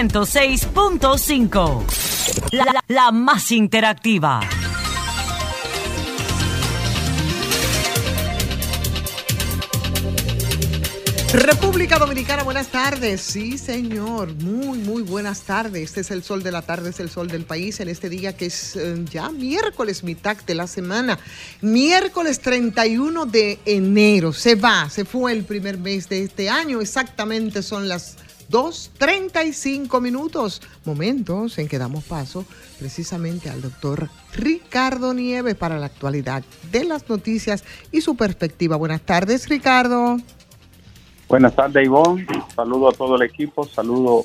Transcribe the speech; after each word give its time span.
Sol 0.00 0.08
106.5. 0.08 1.84
La, 2.52 2.64
la, 2.64 2.82
la 2.88 3.12
más 3.12 3.52
interactiva. 3.52 4.40
República 11.34 11.98
Dominicana, 11.98 12.44
buenas 12.44 12.68
tardes. 12.68 13.20
Sí, 13.20 13.58
señor. 13.58 14.32
Muy, 14.36 14.78
muy 14.78 15.02
buenas 15.02 15.42
tardes. 15.42 15.82
Este 15.82 16.00
es 16.00 16.10
el 16.10 16.22
sol 16.22 16.42
de 16.42 16.50
la 16.50 16.62
tarde, 16.62 16.88
es 16.90 17.00
el 17.00 17.10
sol 17.10 17.28
del 17.28 17.44
país 17.44 17.78
en 17.80 17.90
este 17.90 18.08
día 18.08 18.34
que 18.34 18.46
es 18.46 18.76
eh, 18.76 19.04
ya 19.10 19.28
miércoles, 19.28 20.02
mitad 20.02 20.38
de 20.38 20.54
la 20.54 20.66
semana. 20.66 21.18
Miércoles 21.60 22.40
31 22.40 23.26
de 23.26 23.58
enero. 23.66 24.32
Se 24.32 24.54
va, 24.54 24.88
se 24.88 25.04
fue 25.04 25.32
el 25.32 25.44
primer 25.44 25.76
mes 25.76 26.08
de 26.08 26.22
este 26.22 26.48
año. 26.48 26.80
Exactamente 26.80 27.62
son 27.62 27.86
las 27.86 28.16
2.35 28.50 30.00
minutos. 30.00 30.60
Momentos 30.84 31.58
en 31.58 31.68
que 31.68 31.78
damos 31.78 32.04
paso 32.04 32.44
precisamente 32.78 33.48
al 33.48 33.62
doctor 33.62 34.08
Ricardo 34.34 35.14
Nieves 35.14 35.54
para 35.54 35.78
la 35.78 35.86
actualidad 35.86 36.42
de 36.72 36.84
las 36.84 37.08
noticias 37.08 37.64
y 37.92 38.00
su 38.00 38.16
perspectiva. 38.16 38.76
Buenas 38.76 39.02
tardes, 39.02 39.48
Ricardo. 39.48 40.16
Buenas 41.28 41.54
tardes, 41.54 41.84
Ivonne. 41.84 42.26
Saludo 42.54 42.88
a 42.88 42.92
todo 42.92 43.14
el 43.14 43.22
equipo, 43.22 43.64
saludo 43.64 44.24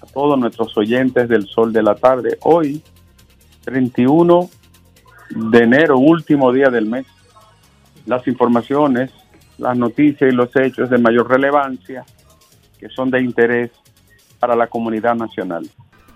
a 0.00 0.06
todos 0.06 0.36
nuestros 0.38 0.76
oyentes 0.76 1.28
del 1.28 1.46
Sol 1.46 1.72
de 1.72 1.84
la 1.84 1.94
Tarde. 1.94 2.38
Hoy, 2.42 2.82
31 3.64 4.50
de 5.30 5.58
enero, 5.58 5.98
último 5.98 6.52
día 6.52 6.68
del 6.68 6.86
mes, 6.86 7.06
las 8.06 8.26
informaciones, 8.26 9.12
las 9.58 9.76
noticias 9.76 10.32
y 10.32 10.34
los 10.34 10.54
hechos 10.56 10.90
de 10.90 10.98
mayor 10.98 11.30
relevancia 11.30 12.04
que 12.82 12.88
son 12.88 13.12
de 13.12 13.20
interés 13.20 13.70
para 14.40 14.56
la 14.56 14.66
comunidad 14.66 15.14
nacional. 15.14 15.64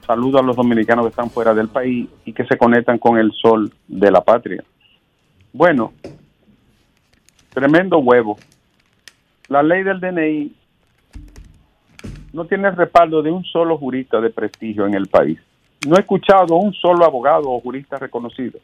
Saludo 0.04 0.40
a 0.40 0.42
los 0.42 0.56
dominicanos 0.56 1.04
que 1.04 1.10
están 1.10 1.30
fuera 1.30 1.54
del 1.54 1.68
país 1.68 2.08
y 2.24 2.32
que 2.32 2.44
se 2.44 2.58
conectan 2.58 2.98
con 2.98 3.18
el 3.18 3.30
sol 3.30 3.72
de 3.86 4.10
la 4.10 4.20
patria. 4.20 4.64
Bueno, 5.52 5.92
tremendo 7.50 7.98
huevo 7.98 8.36
la 9.48 9.62
ley 9.62 9.84
del 9.84 10.00
DNI 10.00 10.52
no 12.32 12.46
tiene 12.46 12.66
el 12.66 12.76
respaldo 12.76 13.22
de 13.22 13.30
un 13.30 13.44
solo 13.44 13.78
jurista 13.78 14.20
de 14.20 14.30
prestigio 14.30 14.88
en 14.88 14.94
el 14.94 15.06
país. 15.06 15.38
No 15.86 15.94
he 15.96 16.00
escuchado 16.00 16.56
a 16.56 16.58
un 16.58 16.72
solo 16.72 17.04
abogado 17.04 17.48
o 17.48 17.60
jurista 17.60 17.96
reconocido 17.96 18.58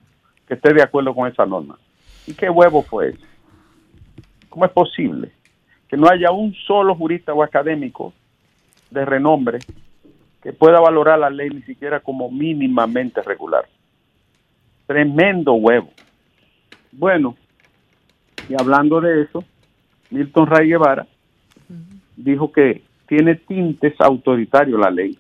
que 0.49 0.55
esté 0.55 0.75
de 0.75 0.83
acuerdo 0.83 1.15
con 1.15 1.31
esa 1.31 1.47
norma. 1.47 1.79
¿Y 2.27 2.35
qué 2.35 2.51
huevo 2.51 2.83
fue 2.83 3.11
ese? 3.11 3.25
¿Cómo 4.49 4.65
es 4.65 4.73
posible 4.73 5.31
que 5.93 5.99
no 5.99 6.09
haya 6.09 6.31
un 6.31 6.55
solo 6.55 6.95
jurista 6.95 7.35
o 7.35 7.43
académico 7.43 8.15
de 8.91 9.05
renombre 9.05 9.59
que 10.43 10.55
pueda 10.55 10.81
valorar 10.81 11.19
la 11.19 11.29
ley 11.29 11.51
ni 11.51 11.61
siquiera 11.65 12.01
como 12.01 12.31
mínimamente 12.31 13.21
regular? 13.21 13.69
Tremendo 14.87 15.53
huevo. 15.53 15.91
Bueno, 16.93 17.37
y 18.49 18.55
hablando 18.59 19.03
de 19.03 19.21
eso, 19.21 19.45
Milton 20.09 20.47
Ray 20.47 20.69
Guevara, 20.69 21.07
dijo 22.17 22.51
que 22.51 22.83
tiene 23.07 23.35
tintes 23.35 23.93
autoritarios 24.01 24.81
la 24.81 24.91
ley. 24.91 25.19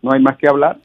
No 0.00 0.10
hay 0.12 0.22
más 0.22 0.38
que 0.38 0.48
hablar. 0.48 0.78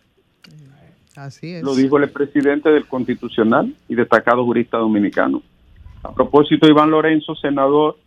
Así 1.15 1.53
es. 1.53 1.63
Lo 1.63 1.75
dijo 1.75 1.97
el 1.97 2.09
presidente 2.09 2.69
del 2.71 2.87
Constitucional 2.87 3.73
y 3.87 3.95
destacado 3.95 4.43
jurista 4.43 4.77
dominicano. 4.77 5.41
A 6.03 6.13
propósito, 6.13 6.67
Iván 6.67 6.91
Lorenzo, 6.91 7.35
senador 7.35 7.99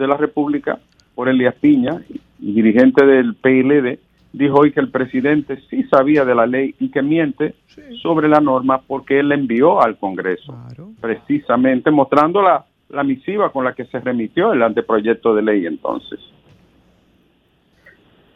de 0.00 0.08
la 0.08 0.16
República 0.16 0.80
por 1.14 1.28
Elías 1.28 1.54
Piña 1.54 2.02
y 2.40 2.52
dirigente 2.52 3.06
del 3.06 3.36
PLD, 3.36 3.98
dijo 4.32 4.60
hoy 4.60 4.72
que 4.72 4.80
el 4.80 4.90
presidente 4.90 5.60
sí 5.68 5.84
sabía 5.84 6.24
de 6.24 6.34
la 6.34 6.46
ley 6.46 6.74
y 6.80 6.90
que 6.90 7.02
miente 7.02 7.54
sobre 8.02 8.28
la 8.28 8.40
norma 8.40 8.80
porque 8.80 9.20
él 9.20 9.28
la 9.28 9.34
envió 9.34 9.80
al 9.80 9.98
Congreso, 9.98 10.56
precisamente 11.00 11.90
mostrando 11.90 12.42
la 12.42 12.64
la 12.90 13.04
misiva 13.04 13.50
con 13.50 13.64
la 13.64 13.74
que 13.74 13.84
se 13.86 14.00
remitió 14.00 14.52
el 14.52 14.62
anteproyecto 14.62 15.34
de 15.34 15.42
ley 15.42 15.66
entonces. 15.66 16.18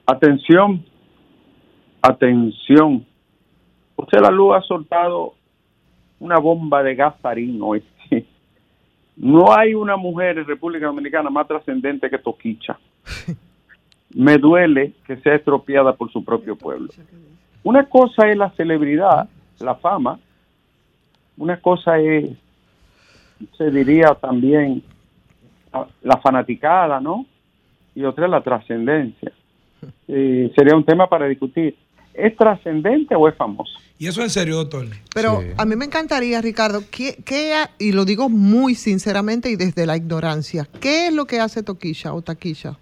Atención, 0.06 0.84
atención. 2.00 3.04
Usted 3.96 4.20
la 4.20 4.30
luz 4.30 4.56
ha 4.56 4.60
soltado 4.62 5.34
una 6.20 6.38
bomba 6.38 6.82
de 6.82 6.94
gasarín 6.94 7.58
hoy. 7.62 7.82
No 9.16 9.52
hay 9.52 9.74
una 9.74 9.96
mujer 9.96 10.38
en 10.38 10.46
República 10.46 10.86
Dominicana 10.86 11.30
más 11.30 11.46
trascendente 11.46 12.10
que 12.10 12.18
Toquicha. 12.18 12.78
Me 14.14 14.38
duele 14.38 14.92
que 15.06 15.16
sea 15.18 15.34
estropeada 15.34 15.94
por 15.94 16.10
su 16.12 16.24
propio 16.24 16.56
pueblo. 16.56 16.88
Una 17.62 17.88
cosa 17.88 18.28
es 18.28 18.36
la 18.36 18.50
celebridad, 18.50 19.28
la 19.60 19.74
fama. 19.76 20.18
Una 21.36 21.60
cosa 21.60 21.98
es 21.98 22.30
se 23.56 23.70
diría 23.70 24.14
también 24.14 24.82
la 26.02 26.16
fanaticada, 26.18 27.00
¿no? 27.00 27.26
Y 27.94 28.04
otra 28.04 28.28
la 28.28 28.40
trascendencia. 28.40 29.32
sería 30.06 30.76
un 30.76 30.84
tema 30.84 31.08
para 31.08 31.26
discutir. 31.26 31.76
¿Es 32.12 32.36
trascendente 32.36 33.14
o 33.14 33.28
es 33.28 33.34
famoso? 33.34 33.78
Y 33.98 34.08
eso 34.08 34.22
en 34.22 34.30
serio, 34.30 34.56
doctor. 34.56 34.86
Pero 35.14 35.40
a 35.56 35.64
mí 35.64 35.76
me 35.76 35.84
encantaría, 35.84 36.40
Ricardo, 36.40 36.82
¿qué, 36.90 37.16
y 37.78 37.92
lo 37.92 38.04
digo 38.04 38.28
muy 38.28 38.74
sinceramente 38.74 39.50
y 39.50 39.56
desde 39.56 39.86
la 39.86 39.96
ignorancia, 39.96 40.66
¿qué 40.80 41.06
es 41.08 41.14
lo 41.14 41.26
que 41.26 41.40
hace 41.40 41.62
Toquilla 41.62 42.12
o 42.12 42.20
Taquilla? 42.20 42.76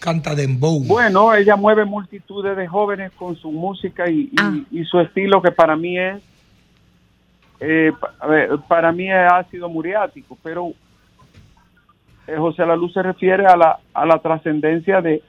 Canta 0.00 0.34
dembow. 0.34 0.82
Bueno, 0.84 1.34
ella 1.34 1.56
mueve 1.56 1.84
multitudes 1.84 2.56
de 2.56 2.66
jóvenes 2.66 3.12
con 3.12 3.36
su 3.36 3.50
música 3.50 4.08
y, 4.08 4.30
y 4.70 4.80
ah. 4.82 4.84
su 4.88 5.00
estilo 5.00 5.42
que 5.42 5.52
para 5.52 5.76
mí 5.76 5.98
es 5.98 6.22
eh, 7.60 7.92
para 8.68 8.92
mí 8.92 9.10
es 9.10 9.32
ácido 9.32 9.68
muriático, 9.68 10.36
pero 10.42 10.72
eh, 12.26 12.36
José 12.36 12.66
La 12.66 12.76
Luz 12.76 12.92
se 12.92 13.02
refiere 13.02 13.46
a 13.46 13.56
la, 13.56 13.78
a 13.94 14.06
la 14.06 14.18
trascendencia 14.18 15.00
de, 15.00 15.22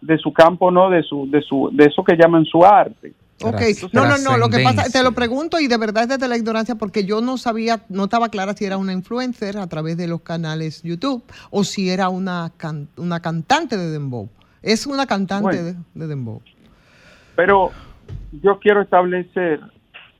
de 0.00 0.18
su 0.18 0.32
campo, 0.32 0.70
¿no? 0.70 0.90
De 0.90 1.02
su, 1.02 1.30
de 1.30 1.42
su, 1.42 1.70
de 1.72 1.86
eso 1.86 2.04
que 2.04 2.16
llaman 2.16 2.44
su 2.44 2.64
arte. 2.64 3.12
Ok, 3.42 3.60
no, 3.92 4.06
no, 4.06 4.16
no, 4.18 4.38
lo 4.38 4.48
que 4.48 4.62
pasa, 4.62 4.84
te 4.90 5.02
lo 5.02 5.12
pregunto 5.12 5.58
y 5.58 5.66
de 5.66 5.76
verdad 5.76 6.04
es 6.04 6.08
desde 6.08 6.28
la 6.28 6.36
ignorancia 6.36 6.76
porque 6.76 7.04
yo 7.04 7.20
no 7.20 7.36
sabía, 7.36 7.80
no 7.88 8.04
estaba 8.04 8.28
clara 8.28 8.54
si 8.54 8.64
era 8.64 8.76
una 8.76 8.92
influencer 8.92 9.58
a 9.58 9.66
través 9.66 9.96
de 9.96 10.06
los 10.06 10.20
canales 10.20 10.82
YouTube 10.82 11.22
o 11.50 11.64
si 11.64 11.90
era 11.90 12.08
una, 12.08 12.52
una 12.96 13.20
cantante 13.20 13.76
de 13.76 13.90
Dembow. 13.90 14.28
Es 14.62 14.86
una 14.86 15.06
cantante 15.06 15.62
de, 15.62 15.74
de 15.94 16.06
Dembow. 16.06 16.40
Pero 17.34 17.72
yo 18.42 18.58
quiero 18.60 18.80
establecer 18.80 19.60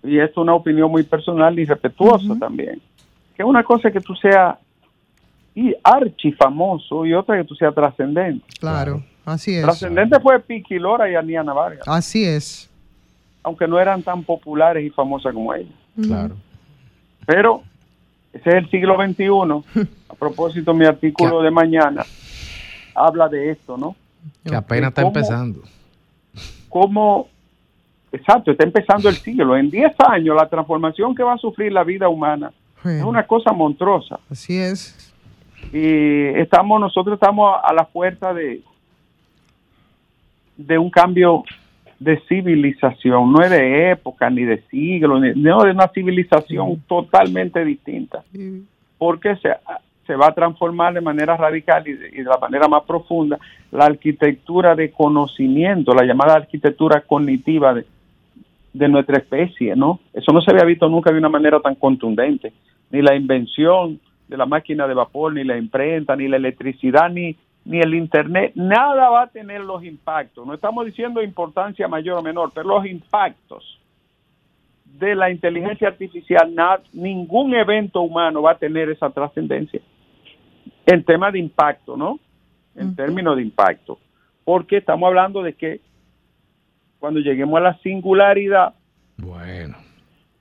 y 0.02 0.18
es 0.18 0.36
una 0.36 0.54
opinión 0.54 0.90
muy 0.90 1.04
personal 1.04 1.58
y 1.58 1.64
respetuosa 1.64 2.36
también, 2.38 2.80
que 3.36 3.42
una 3.42 3.64
cosa 3.64 3.88
es 3.88 3.94
que 3.94 4.00
tú 4.00 4.14
seas 4.14 4.56
y 5.54 5.74
archifamoso 5.82 7.06
y 7.06 7.14
otra 7.14 7.36
que 7.36 7.44
tú 7.44 7.54
seas 7.54 7.74
trascendente. 7.74 8.44
Claro, 8.58 9.02
así 9.24 9.54
es. 9.54 9.62
Trascendente 9.62 10.18
fue 10.20 10.40
Piqui 10.40 10.78
Lora 10.78 11.10
y 11.10 11.14
Aniana 11.14 11.52
Vargas. 11.52 11.86
Así 11.86 12.24
es. 12.24 12.68
Aunque 13.42 13.68
no 13.68 13.78
eran 13.78 14.02
tan 14.02 14.22
populares 14.22 14.84
y 14.84 14.90
famosas 14.90 15.32
como 15.32 15.54
ella. 15.54 15.70
Claro. 16.00 16.36
Pero 17.26 17.62
ese 18.32 18.50
es 18.50 18.56
el 18.56 18.70
siglo 18.70 18.96
XXI. 18.96 19.88
A 20.08 20.14
propósito, 20.14 20.74
mi 20.74 20.84
artículo 20.86 21.42
de 21.42 21.50
mañana 21.50 22.04
habla 22.94 23.28
de 23.28 23.50
esto, 23.50 23.76
¿no? 23.76 23.96
Que 24.44 24.54
apenas 24.54 24.88
está 24.88 25.02
empezando. 25.02 25.62
Cómo 26.68 27.28
Exacto, 28.14 28.52
está 28.52 28.62
empezando 28.62 29.08
el 29.08 29.16
siglo. 29.16 29.56
En 29.56 29.70
10 29.70 29.92
años 30.08 30.36
la 30.36 30.48
transformación 30.48 31.16
que 31.16 31.24
va 31.24 31.34
a 31.34 31.38
sufrir 31.38 31.72
la 31.72 31.82
vida 31.82 32.08
humana 32.08 32.52
es 32.84 33.02
una 33.02 33.26
cosa 33.26 33.50
monstruosa. 33.52 34.20
Así 34.30 34.56
es. 34.56 35.03
Y 35.74 36.26
estamos, 36.38 36.80
nosotros 36.80 37.14
estamos 37.14 37.52
a 37.60 37.74
la 37.74 37.84
fuerza 37.84 38.32
de, 38.32 38.62
de 40.56 40.78
un 40.78 40.88
cambio 40.88 41.42
de 41.98 42.20
civilización, 42.28 43.32
no 43.32 43.42
es 43.42 43.50
de 43.50 43.90
época 43.90 44.30
ni 44.30 44.44
de 44.44 44.62
siglo, 44.70 45.18
no 45.18 45.64
de 45.64 45.70
una 45.72 45.88
civilización 45.88 46.80
totalmente 46.86 47.64
distinta. 47.64 48.22
Porque 48.98 49.34
se, 49.34 49.50
se 50.06 50.14
va 50.14 50.28
a 50.28 50.34
transformar 50.34 50.94
de 50.94 51.00
manera 51.00 51.36
radical 51.36 51.82
y 51.88 51.94
de, 51.94 52.22
la 52.22 52.38
manera 52.38 52.68
más 52.68 52.84
profunda 52.84 53.40
la 53.72 53.86
arquitectura 53.86 54.76
de 54.76 54.92
conocimiento, 54.92 55.92
la 55.92 56.04
llamada 56.04 56.34
arquitectura 56.34 57.00
cognitiva 57.00 57.74
de, 57.74 57.84
de 58.72 58.88
nuestra 58.88 59.18
especie, 59.18 59.74
¿no? 59.74 59.98
Eso 60.12 60.32
no 60.32 60.40
se 60.40 60.52
había 60.52 60.64
visto 60.66 60.88
nunca 60.88 61.10
de 61.10 61.18
una 61.18 61.28
manera 61.28 61.58
tan 61.58 61.74
contundente. 61.74 62.52
Ni 62.92 63.02
la 63.02 63.16
invención 63.16 63.98
de 64.28 64.36
la 64.36 64.46
máquina 64.46 64.86
de 64.86 64.94
vapor, 64.94 65.34
ni 65.34 65.44
la 65.44 65.56
imprenta, 65.56 66.16
ni 66.16 66.28
la 66.28 66.36
electricidad, 66.36 67.10
ni, 67.10 67.36
ni 67.64 67.80
el 67.80 67.94
Internet, 67.94 68.52
nada 68.54 69.10
va 69.10 69.22
a 69.22 69.26
tener 69.28 69.60
los 69.60 69.84
impactos. 69.84 70.46
No 70.46 70.54
estamos 70.54 70.86
diciendo 70.86 71.22
importancia 71.22 71.88
mayor 71.88 72.18
o 72.18 72.22
menor, 72.22 72.52
pero 72.54 72.68
los 72.68 72.86
impactos 72.86 73.80
de 74.84 75.14
la 75.14 75.30
inteligencia 75.30 75.88
artificial, 75.88 76.54
ningún 76.92 77.54
evento 77.54 78.00
humano 78.00 78.42
va 78.42 78.52
a 78.52 78.58
tener 78.58 78.90
esa 78.90 79.10
trascendencia. 79.10 79.80
El 80.86 81.04
tema 81.04 81.30
de 81.30 81.38
impacto, 81.38 81.96
¿no? 81.96 82.18
en 82.76 82.96
términos 82.96 83.36
de 83.36 83.42
impacto, 83.42 83.98
porque 84.44 84.78
estamos 84.78 85.06
hablando 85.06 85.42
de 85.42 85.54
que 85.54 85.80
cuando 86.98 87.20
lleguemos 87.20 87.56
a 87.58 87.62
la 87.62 87.78
singularidad, 87.78 88.74
bueno, 89.16 89.76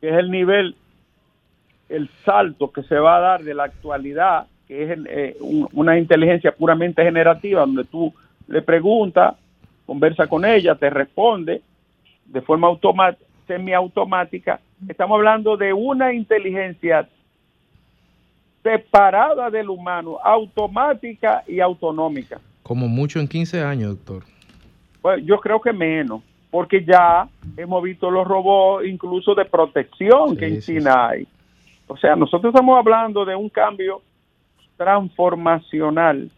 que 0.02 0.10
es 0.10 0.16
el 0.16 0.32
nivel, 0.32 0.76
el 1.94 2.10
salto 2.26 2.72
que 2.72 2.82
se 2.84 2.96
va 2.96 3.18
a 3.18 3.20
dar 3.20 3.44
de 3.44 3.54
la 3.54 3.66
actualidad, 3.66 4.48
que 4.68 4.84
es 4.84 5.00
eh, 5.08 5.38
una 5.40 5.98
inteligencia 5.98 6.52
puramente 6.52 7.04
generativa, 7.04 7.62
donde 7.62 7.84
tú 7.84 8.12
le 8.48 8.62
preguntas, 8.64 9.36
conversa 9.86 10.26
con 10.26 10.44
ella, 10.44 10.74
te 10.74 10.90
responde 10.90 11.62
de 12.26 12.42
forma 12.42 12.68
automática, 12.68 13.24
semiautomática. 13.46 14.60
Estamos 14.88 15.16
hablando 15.16 15.56
de 15.56 15.72
una 15.72 16.14
inteligencia 16.14 17.08
separada 18.64 19.52
del 19.52 19.70
humano, 19.70 20.18
automática 20.24 21.44
y 21.48 21.60
autonómica. 21.60 22.40
Como 22.64 22.88
mucho 22.88 23.20
en 23.20 23.28
15 23.28 23.62
años, 23.62 23.98
doctor. 23.98 24.24
Pues 25.02 25.24
yo 25.26 25.40
creo 25.40 25.62
que 25.62 25.74
menos, 25.74 26.24
porque 26.50 26.84
ya 26.84 27.28
hemos 27.58 27.84
visto 27.84 28.10
los 28.10 28.26
robots 28.26 28.88
incluso 28.88 29.36
de 29.36 29.46
protección 29.46 30.36
que 30.38 30.48
en 30.48 30.62
China 30.62 31.10
hay. 31.10 31.28
O 31.88 31.98
sea, 31.98 32.16
nosotros 32.16 32.54
estamos 32.54 32.78
hablando 32.78 33.26
de 33.26 33.36
un 33.36 33.50
cambio 33.50 34.02
transformacional 34.78 36.30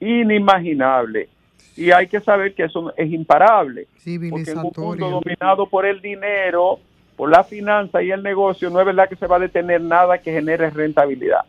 inimaginable. 0.00 1.28
Y 1.76 1.90
hay 1.90 2.08
que 2.08 2.20
saber 2.20 2.54
que 2.54 2.64
eso 2.64 2.92
es 2.96 3.10
imparable. 3.10 3.86
Porque 4.30 4.50
en 4.50 4.58
un 4.58 4.72
mundo 4.76 5.10
dominado 5.10 5.66
por 5.66 5.86
el 5.86 6.00
dinero, 6.00 6.80
por 7.16 7.30
la 7.30 7.44
finanza 7.44 8.02
y 8.02 8.10
el 8.10 8.22
negocio, 8.22 8.70
no 8.70 8.80
es 8.80 8.86
verdad 8.86 9.08
que 9.08 9.16
se 9.16 9.26
va 9.26 9.36
a 9.36 9.40
detener 9.40 9.80
nada 9.80 10.18
que 10.18 10.32
genere 10.32 10.70
rentabilidad. 10.70 11.44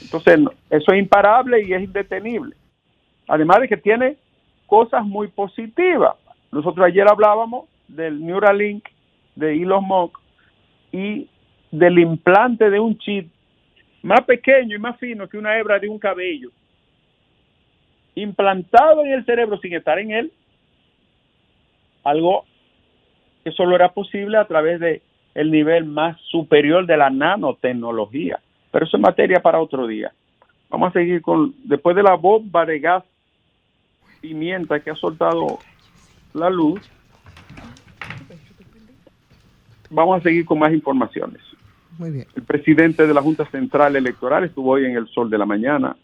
Entonces, 0.00 0.40
eso 0.70 0.92
es 0.92 0.98
imparable 0.98 1.62
y 1.62 1.74
es 1.74 1.82
indetenible. 1.82 2.56
Además 3.28 3.60
de 3.60 3.68
que 3.68 3.76
tiene 3.76 4.16
cosas 4.66 5.04
muy 5.04 5.28
positivas. 5.28 6.16
Nosotros 6.52 6.86
ayer 6.86 7.06
hablábamos 7.08 7.66
del 7.86 8.24
Neuralink 8.24 8.88
de 9.36 9.52
Elon 9.52 9.84
Musk 9.84 10.18
y 10.92 11.28
del 11.70 11.98
implante 11.98 12.70
de 12.70 12.80
un 12.80 12.98
chip 12.98 13.30
más 14.02 14.22
pequeño 14.22 14.76
y 14.76 14.78
más 14.78 14.98
fino 14.98 15.28
que 15.28 15.38
una 15.38 15.58
hebra 15.58 15.78
de 15.78 15.88
un 15.88 15.98
cabello, 15.98 16.50
implantado 18.14 19.04
en 19.04 19.12
el 19.12 19.24
cerebro 19.24 19.58
sin 19.58 19.74
estar 19.74 19.98
en 19.98 20.10
él, 20.10 20.32
algo 22.02 22.44
que 23.44 23.52
solo 23.52 23.76
era 23.76 23.92
posible 23.92 24.38
a 24.38 24.46
través 24.46 24.80
de 24.80 25.02
el 25.34 25.50
nivel 25.50 25.84
más 25.84 26.20
superior 26.22 26.86
de 26.86 26.96
la 26.96 27.10
nanotecnología. 27.10 28.40
Pero 28.70 28.84
eso 28.84 28.96
es 28.96 29.02
materia 29.02 29.40
para 29.40 29.60
otro 29.60 29.86
día. 29.86 30.12
Vamos 30.68 30.90
a 30.90 30.92
seguir 30.92 31.22
con, 31.22 31.54
después 31.64 31.96
de 31.96 32.02
la 32.02 32.14
bomba 32.14 32.64
de 32.64 32.78
gas 32.78 33.04
pimienta 34.20 34.80
que 34.80 34.90
ha 34.90 34.94
soltado 34.94 35.58
la 36.34 36.50
luz, 36.50 36.80
vamos 39.88 40.20
a 40.20 40.22
seguir 40.22 40.44
con 40.44 40.58
más 40.58 40.72
informaciones. 40.72 41.49
El 42.06 42.42
presidente 42.46 43.06
de 43.06 43.12
la 43.12 43.20
Junta 43.20 43.44
Central 43.50 43.94
Electoral 43.94 44.44
estuvo 44.44 44.70
hoy 44.70 44.86
en 44.86 44.96
el 44.96 45.06
Sol 45.08 45.28
de 45.28 45.36
la 45.36 45.44
Mañana 45.44 45.96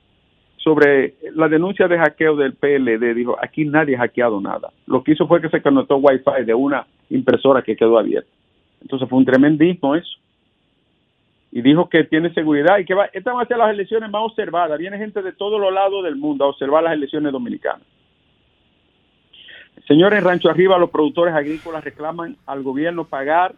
sobre 0.58 1.14
la 1.34 1.48
denuncia 1.48 1.88
de 1.88 1.96
hackeo 1.96 2.36
del 2.36 2.54
PLD. 2.54 3.14
Dijo, 3.14 3.36
aquí 3.40 3.64
nadie 3.64 3.96
ha 3.96 4.00
hackeado 4.00 4.40
nada. 4.40 4.70
Lo 4.86 5.02
que 5.02 5.12
hizo 5.12 5.26
fue 5.26 5.40
que 5.40 5.48
se 5.48 5.62
conectó 5.62 5.96
Wi-Fi 5.96 6.44
de 6.44 6.54
una 6.54 6.86
impresora 7.08 7.62
que 7.62 7.76
quedó 7.76 7.98
abierta. 7.98 8.28
Entonces 8.82 9.08
fue 9.08 9.18
un 9.18 9.24
tremendismo 9.24 9.94
eso. 9.94 10.18
Y 11.50 11.62
dijo 11.62 11.88
que 11.88 12.04
tiene 12.04 12.34
seguridad 12.34 12.78
y 12.78 12.84
que 12.84 12.92
va, 12.92 13.06
esta 13.06 13.32
va 13.32 13.42
a 13.42 13.46
ser 13.46 13.56
las 13.56 13.70
elecciones 13.70 14.10
más 14.10 14.22
observadas. 14.22 14.78
Viene 14.78 14.98
gente 14.98 15.22
de 15.22 15.32
todos 15.32 15.58
los 15.58 15.72
lados 15.72 16.04
del 16.04 16.16
mundo 16.16 16.44
a 16.44 16.48
observar 16.48 16.82
las 16.82 16.92
elecciones 16.92 17.32
dominicanas. 17.32 17.86
Señores, 19.86 20.22
Rancho 20.22 20.50
Arriba, 20.50 20.76
los 20.78 20.90
productores 20.90 21.32
agrícolas 21.34 21.84
reclaman 21.84 22.36
al 22.44 22.62
gobierno 22.62 23.04
pagar 23.04 23.54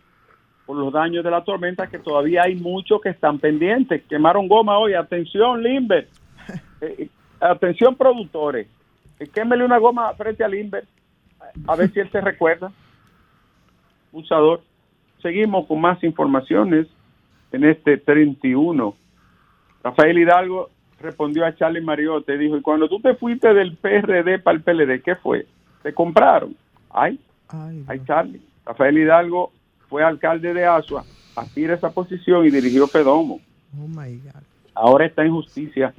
por 0.68 0.76
los 0.76 0.92
daños 0.92 1.24
de 1.24 1.30
la 1.30 1.42
tormenta, 1.44 1.86
que 1.86 1.98
todavía 1.98 2.42
hay 2.42 2.54
muchos 2.54 3.00
que 3.00 3.08
están 3.08 3.38
pendientes. 3.38 4.02
Quemaron 4.04 4.48
goma 4.48 4.76
hoy. 4.76 4.92
Atención, 4.92 5.62
Limber. 5.62 6.08
Eh, 6.80 6.94
eh, 6.96 7.08
atención, 7.40 7.96
productores. 7.96 8.68
Eh, 9.18 9.26
quémele 9.34 9.64
una 9.64 9.78
goma 9.78 10.14
frente 10.14 10.44
a 10.44 10.48
Limber. 10.48 10.84
A 11.66 11.74
ver 11.74 11.90
si 11.90 11.98
él 11.98 12.08
se 12.12 12.20
recuerda. 12.20 12.70
Usador. 14.12 14.60
Seguimos 15.20 15.66
con 15.66 15.80
más 15.80 16.04
informaciones 16.04 16.86
en 17.50 17.64
este 17.64 17.96
31. 17.96 18.94
Rafael 19.82 20.18
Hidalgo 20.18 20.70
respondió 21.00 21.46
a 21.46 21.54
Charlie 21.56 21.80
Mariotte, 21.80 22.38
dijo, 22.38 22.56
y 22.56 22.62
cuando 22.62 22.88
tú 22.88 23.00
te 23.00 23.14
fuiste 23.14 23.52
del 23.54 23.76
PRD 23.76 24.38
para 24.38 24.56
el 24.56 24.62
PLD, 24.62 25.02
¿qué 25.02 25.16
fue? 25.16 25.46
Te 25.82 25.92
compraron. 25.92 26.54
Ay, 26.90 27.18
ay, 27.88 28.00
Charlie. 28.06 28.42
Rafael 28.64 28.98
Hidalgo 28.98 29.50
fue 29.88 30.02
alcalde 30.02 30.52
de 30.54 30.64
Asua, 30.64 31.04
aspira 31.34 31.72
a 31.72 31.76
esa 31.76 31.90
posición 31.90 32.46
y 32.46 32.50
dirigió 32.50 32.86
Fedomo. 32.86 33.40
Oh 33.76 33.88
Ahora 34.74 35.06
está 35.06 35.24
en 35.24 35.32
justicia 35.32 35.92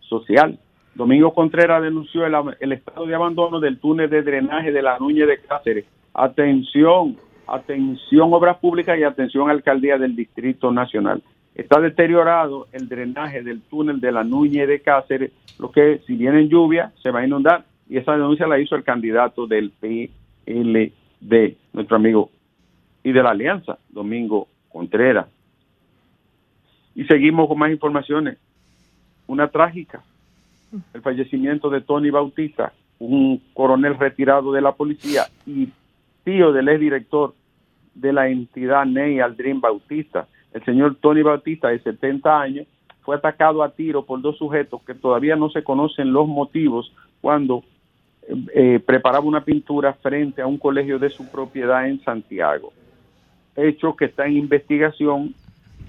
social. 0.00 0.58
Domingo 0.94 1.32
Contreras 1.32 1.82
denunció 1.82 2.26
el, 2.26 2.72
estado 2.72 3.06
de 3.06 3.14
abandono 3.14 3.60
del 3.60 3.78
túnel 3.78 4.10
de 4.10 4.22
drenaje 4.22 4.72
de 4.72 4.82
la 4.82 4.98
Nuñez 4.98 5.26
de 5.26 5.38
Cáceres. 5.38 5.86
Atención, 6.12 7.16
atención 7.46 8.32
obras 8.32 8.58
públicas 8.58 8.98
y 8.98 9.04
atención 9.04 9.48
alcaldía 9.48 9.96
del 9.96 10.14
Distrito 10.14 10.70
Nacional. 10.70 11.22
Está 11.54 11.80
deteriorado 11.80 12.66
el 12.72 12.88
drenaje 12.88 13.42
del 13.42 13.62
túnel 13.62 14.00
de 14.00 14.12
la 14.12 14.24
Nuñez 14.24 14.68
de 14.68 14.80
Cáceres, 14.80 15.32
lo 15.58 15.70
que 15.70 16.00
si 16.06 16.14
viene 16.16 16.48
lluvia 16.48 16.92
se 17.02 17.10
va 17.10 17.20
a 17.20 17.26
inundar. 17.26 17.64
Y 17.88 17.96
esa 17.98 18.12
denuncia 18.12 18.46
la 18.46 18.58
hizo 18.58 18.76
el 18.76 18.84
candidato 18.84 19.46
del 19.46 19.70
PLD, 19.70 21.56
nuestro 21.72 21.96
amigo 21.96 22.30
y 23.04 23.12
de 23.12 23.22
la 23.22 23.30
Alianza, 23.30 23.78
Domingo 23.88 24.48
Contreras. 24.68 25.26
Y 26.94 27.04
seguimos 27.04 27.48
con 27.48 27.58
más 27.58 27.70
informaciones. 27.70 28.38
Una 29.26 29.48
trágica, 29.48 30.02
el 30.92 31.00
fallecimiento 31.00 31.70
de 31.70 31.80
Tony 31.80 32.10
Bautista, 32.10 32.72
un 32.98 33.42
coronel 33.54 33.98
retirado 33.98 34.52
de 34.52 34.60
la 34.60 34.72
policía 34.72 35.24
y 35.46 35.68
tío 36.24 36.52
del 36.52 36.68
exdirector 36.68 37.34
de 37.94 38.12
la 38.12 38.28
entidad 38.28 38.84
Ney 38.84 39.20
Aldrin 39.20 39.60
Bautista. 39.60 40.28
El 40.52 40.64
señor 40.64 40.96
Tony 40.96 41.22
Bautista, 41.22 41.68
de 41.68 41.80
70 41.80 42.40
años, 42.40 42.66
fue 43.02 43.16
atacado 43.16 43.62
a 43.62 43.70
tiro 43.70 44.04
por 44.04 44.20
dos 44.20 44.36
sujetos 44.38 44.82
que 44.82 44.94
todavía 44.94 45.34
no 45.34 45.50
se 45.50 45.64
conocen 45.64 46.12
los 46.12 46.28
motivos 46.28 46.92
cuando 47.20 47.64
eh, 48.54 48.80
preparaba 48.84 49.24
una 49.24 49.44
pintura 49.44 49.94
frente 49.94 50.42
a 50.42 50.46
un 50.46 50.58
colegio 50.58 50.98
de 50.98 51.10
su 51.10 51.28
propiedad 51.30 51.88
en 51.88 52.00
Santiago 52.04 52.72
hecho 53.56 53.96
que 53.96 54.06
está 54.06 54.26
en 54.26 54.36
investigación 54.36 55.34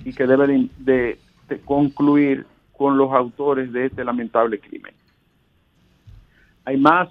y 0.06 0.14
que 0.14 0.28
debe 0.28 0.70
de, 0.80 1.20
concluir 1.66 2.46
con 2.76 2.98
los 2.98 3.12
autores 3.12 3.72
de 3.72 3.86
este 3.86 4.04
lamentable 4.04 4.60
crimen. 4.60 4.94
Hay 6.66 6.78
más. 6.78 7.10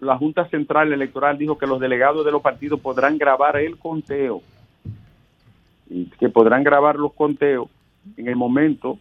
La 0.00 0.16
Junta 0.16 0.48
Central 0.48 0.92
Electoral 0.92 1.38
dijo 1.38 1.58
que 1.58 1.66
los 1.66 1.80
delegados 1.80 2.24
de 2.24 2.30
los 2.30 2.42
partidos 2.42 2.80
podrán 2.80 3.18
grabar 3.18 3.56
el 3.56 3.78
conteo 3.78 4.42
y 5.90 6.04
que 6.04 6.28
podrán 6.28 6.62
grabar 6.62 6.96
los 6.96 7.12
conteos 7.14 7.68
en 8.16 8.28
el 8.28 8.36
momento 8.36 8.98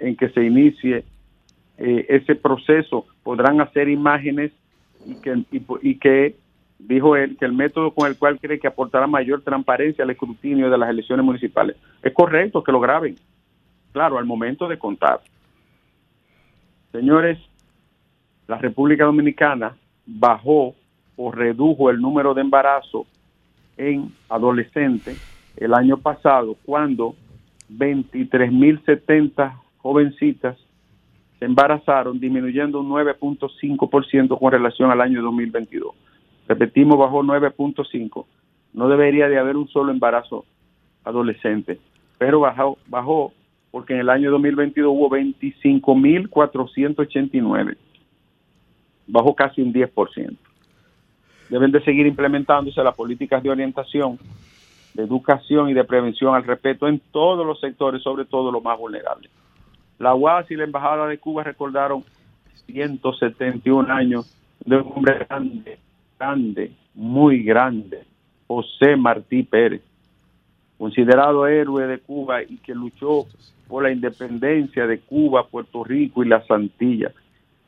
en 0.00 0.16
que 0.16 0.30
se 0.30 0.42
inicie 0.42 1.04
eh, 1.76 2.06
ese 2.08 2.36
proceso. 2.36 3.06
Podrán 3.22 3.60
hacer 3.60 3.88
imágenes 3.88 4.52
y 5.04 5.16
que, 5.16 5.44
y 5.82 5.98
que 5.98 6.36
dijo 6.86 7.16
él 7.16 7.36
que 7.38 7.46
el 7.46 7.52
método 7.52 7.92
con 7.92 8.08
el 8.08 8.16
cual 8.18 8.38
cree 8.38 8.58
que 8.58 8.66
aportará 8.66 9.06
mayor 9.06 9.42
transparencia 9.42 10.04
al 10.04 10.10
escrutinio 10.10 10.70
de 10.70 10.78
las 10.78 10.90
elecciones 10.90 11.24
municipales. 11.24 11.76
Es 12.02 12.12
correcto 12.12 12.62
que 12.62 12.72
lo 12.72 12.80
graben, 12.80 13.16
claro, 13.92 14.18
al 14.18 14.26
momento 14.26 14.68
de 14.68 14.78
contar. 14.78 15.20
Señores, 16.92 17.38
la 18.46 18.58
República 18.58 19.04
Dominicana 19.04 19.74
bajó 20.06 20.74
o 21.16 21.32
redujo 21.32 21.90
el 21.90 22.00
número 22.00 22.34
de 22.34 22.42
embarazos 22.42 23.06
en 23.76 24.12
adolescentes 24.28 25.18
el 25.56 25.72
año 25.72 25.96
pasado 25.96 26.56
cuando 26.64 27.14
23.070 27.70 29.54
jovencitas 29.78 30.58
se 31.38 31.46
embarazaron, 31.46 32.20
disminuyendo 32.20 32.80
un 32.80 32.90
9.5% 32.90 34.38
con 34.38 34.52
relación 34.52 34.90
al 34.90 35.00
año 35.00 35.22
2022 35.22 35.94
repetimos, 36.48 36.98
bajó 36.98 37.22
9.5. 37.22 38.26
No 38.72 38.88
debería 38.88 39.28
de 39.28 39.38
haber 39.38 39.56
un 39.56 39.68
solo 39.68 39.92
embarazo 39.92 40.44
adolescente, 41.04 41.78
pero 42.18 42.40
bajó, 42.40 42.78
bajó 42.86 43.32
porque 43.70 43.94
en 43.94 44.00
el 44.00 44.10
año 44.10 44.30
2022 44.30 44.88
hubo 44.88 45.10
25.489. 45.10 47.76
Bajó 49.06 49.34
casi 49.34 49.62
un 49.62 49.72
10%. 49.72 50.36
Deben 51.50 51.72
de 51.72 51.82
seguir 51.82 52.06
implementándose 52.06 52.82
las 52.82 52.94
políticas 52.94 53.42
de 53.42 53.50
orientación, 53.50 54.18
de 54.94 55.02
educación 55.02 55.68
y 55.68 55.74
de 55.74 55.84
prevención 55.84 56.34
al 56.34 56.44
respeto 56.44 56.88
en 56.88 57.00
todos 57.10 57.44
los 57.44 57.60
sectores, 57.60 58.02
sobre 58.02 58.24
todo 58.24 58.50
los 58.50 58.62
más 58.62 58.78
vulnerables. 58.78 59.30
La 59.98 60.14
UAS 60.14 60.50
y 60.50 60.56
la 60.56 60.64
Embajada 60.64 61.06
de 61.06 61.18
Cuba 61.18 61.44
recordaron 61.44 62.02
171 62.66 63.92
años 63.92 64.34
de 64.64 64.76
un 64.76 64.92
hombre 64.94 65.26
grande, 65.28 65.78
grande, 66.24 66.72
muy 66.94 67.42
grande, 67.42 68.04
José 68.46 68.96
Martí 68.96 69.42
Pérez, 69.42 69.82
considerado 70.78 71.46
héroe 71.46 71.86
de 71.86 71.98
Cuba 71.98 72.42
y 72.42 72.56
que 72.58 72.74
luchó 72.74 73.26
por 73.68 73.82
la 73.82 73.92
independencia 73.92 74.86
de 74.86 75.00
Cuba, 75.00 75.46
Puerto 75.46 75.84
Rico 75.84 76.24
y 76.24 76.28
las 76.28 76.50
Antillas. 76.50 77.12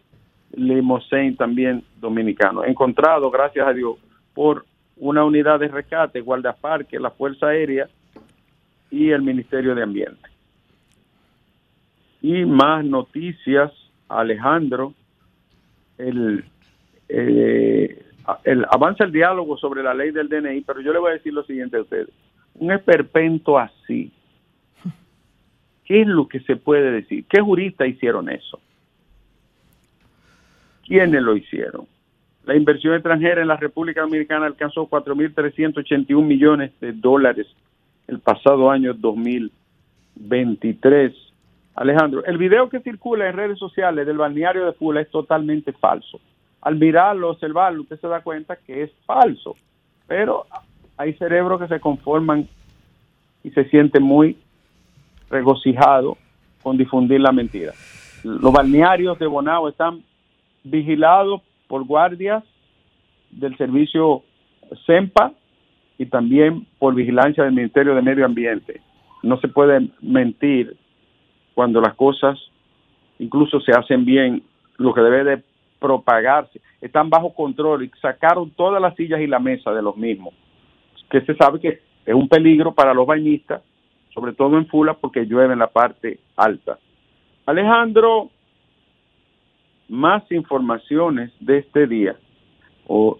Limosén, 0.53 1.37
también 1.37 1.85
dominicano. 1.99 2.65
Encontrado, 2.65 3.31
gracias 3.31 3.67
a 3.67 3.73
Dios, 3.73 3.97
por 4.35 4.67
una 4.97 5.25
unidad 5.25 5.59
de 5.59 5.69
rescate, 5.69 6.21
guardaparque, 6.21 7.01
la 7.01 7.11
Fuerza 7.11 7.49
Aérea 7.49 7.89
y 8.91 9.11
el 9.11 9.23
Ministerio 9.23 9.75
de 9.75 9.83
Ambiente. 9.83 10.30
Y 12.23 12.45
más 12.45 12.85
noticias, 12.85 13.73
Alejandro, 14.09 14.95
el, 15.99 16.45
eh, 17.09 18.03
el, 18.45 18.67
avanza 18.71 19.05
el 19.05 19.13
diálogo 19.13 19.57
sobre 19.57 19.83
la 19.83 19.95
ley 19.95 20.11
del 20.11 20.29
DNI, 20.29 20.61
pero 20.63 20.81
yo 20.81 20.93
le 20.93 20.99
voy 20.99 21.11
a 21.11 21.15
decir 21.15 21.33
lo 21.33 21.45
siguiente 21.45 21.79
a 21.79 21.83
ustedes. 21.83 22.09
Un 22.55 22.73
esperpento 22.73 23.59
así, 23.59 24.13
¿qué 25.85 26.03
es 26.03 26.07
lo 26.07 26.29
que 26.29 26.41
se 26.41 26.57
puede 26.57 26.91
decir? 26.91 27.25
¿Qué 27.29 27.41
juristas 27.41 27.89
hicieron 27.89 28.29
eso? 28.29 28.61
¿Quiénes 30.87 31.23
lo 31.23 31.37
hicieron? 31.37 31.87
La 32.45 32.57
inversión 32.57 32.95
extranjera 32.95 33.43
en 33.43 33.49
la 33.49 33.57
República 33.57 34.01
Dominicana 34.01 34.47
alcanzó 34.47 34.89
4.381 34.89 36.25
millones 36.25 36.73
de 36.81 36.93
dólares 36.93 37.47
el 38.09 38.19
pasado 38.19 38.71
año 38.71 38.95
2023. 38.95 41.30
Alejandro, 41.75 42.25
el 42.25 42.37
video 42.37 42.69
que 42.69 42.81
circula 42.81 43.29
en 43.29 43.37
redes 43.37 43.59
sociales 43.59 44.07
del 44.07 44.19
balneario 44.19 44.67
de 44.67 44.73
Fula 44.73 45.01
es 45.01 45.11
totalmente 45.11 45.73
falso. 45.73 46.21
Al 46.63 46.77
mirarlo, 46.77 47.31
observarlo, 47.31 47.83
usted 47.83 48.01
se 48.01 48.09
da 48.09 48.23
cuenta 48.23 48.57
que 48.57 48.83
es 48.83 48.91
falso. 49.07 49.55
Pero 50.07 50.47
hay 50.97 51.15
cerebros 51.15 51.61
que 51.61 51.69
se 51.69 51.81
conforman 51.81 52.49
y 53.43 53.51
se 53.51 53.65
sienten 53.71 54.03
muy 54.03 54.37
regocijados 55.31 56.19
con 56.63 56.77
difundir 56.77 57.21
la 57.21 57.33
mentira. 57.33 57.73
Los 58.25 58.53
balnearios 58.53 59.19
de 59.19 59.27
Bonao 59.27 59.69
están 59.69 60.03
vigilados 60.63 61.41
por 61.69 61.85
guardias 61.85 62.45
del 63.31 63.57
servicio 63.57 64.23
CEMPA 64.85 65.33
y 65.97 66.07
también 66.07 66.67
por 66.79 66.95
vigilancia 66.95 67.45
del 67.45 67.55
Ministerio 67.55 67.95
de 67.95 68.03
Medio 68.03 68.27
Ambiente. 68.27 68.81
No 69.23 69.39
se 69.41 69.49
puede 69.49 69.89
mentir 70.01 70.77
cuando 71.61 71.83
las 71.83 71.95
cosas 71.95 72.39
incluso 73.19 73.61
se 73.61 73.73
hacen 73.73 74.07
bien, 74.07 74.43
lo 74.79 74.95
que 74.95 75.03
debe 75.03 75.25
de 75.25 75.43
propagarse. 75.79 76.59
Están 76.81 77.11
bajo 77.11 77.35
control 77.35 77.85
y 77.85 77.91
sacaron 78.01 78.51
todas 78.53 78.81
las 78.81 78.97
sillas 78.97 79.21
y 79.21 79.27
la 79.27 79.39
mesa 79.39 79.71
de 79.71 79.83
los 79.83 79.95
mismos, 79.95 80.33
que 81.11 81.21
se 81.21 81.35
sabe 81.35 81.61
que 81.61 81.83
es 82.07 82.15
un 82.15 82.31
peligro 82.31 82.73
para 82.73 82.95
los 82.95 83.07
bañistas, 83.07 83.61
sobre 84.15 84.33
todo 84.33 84.57
en 84.57 84.69
Fula 84.69 84.95
porque 84.95 85.27
llueve 85.27 85.53
en 85.53 85.59
la 85.59 85.67
parte 85.67 86.19
alta. 86.35 86.79
Alejandro, 87.45 88.31
más 89.91 90.23
informaciones 90.33 91.31
de 91.41 91.59
este 91.59 91.87
día. 91.87 92.17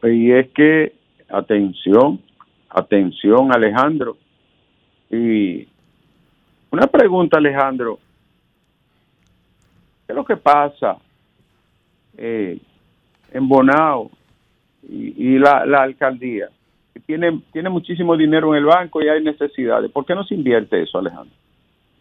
y 0.03 0.33
es 0.33 0.49
que, 0.53 0.95
atención, 1.29 2.23
atención 2.71 3.55
Alejandro. 3.55 4.17
Y 5.11 5.69
una 6.71 6.87
pregunta 6.87 7.37
Alejandro, 7.37 7.99
¿qué 10.11 10.13
es 10.13 10.17
lo 10.17 10.25
que 10.25 10.37
pasa 10.37 10.97
eh, 12.19 12.59
en 13.33 13.49
Bonao 13.49 14.11
y, 14.83 15.39
la, 15.39 15.65
la, 15.65 15.83
alcaldía? 15.83 16.49
Tiene, 17.07 17.41
tiene 17.53 17.71
muchísimo 17.71 18.17
dinero 18.17 18.53
en 18.53 18.59
el 18.59 18.65
banco 18.65 19.01
y 19.01 19.09
hay 19.09 19.23
necesidades. 19.23 19.89
¿Por 19.93 20.05
qué 20.05 20.17
no 20.17 20.25
se 20.25 20.35
invierte 20.35 20.83
eso 20.83 20.99
Alejandro? 20.99 21.33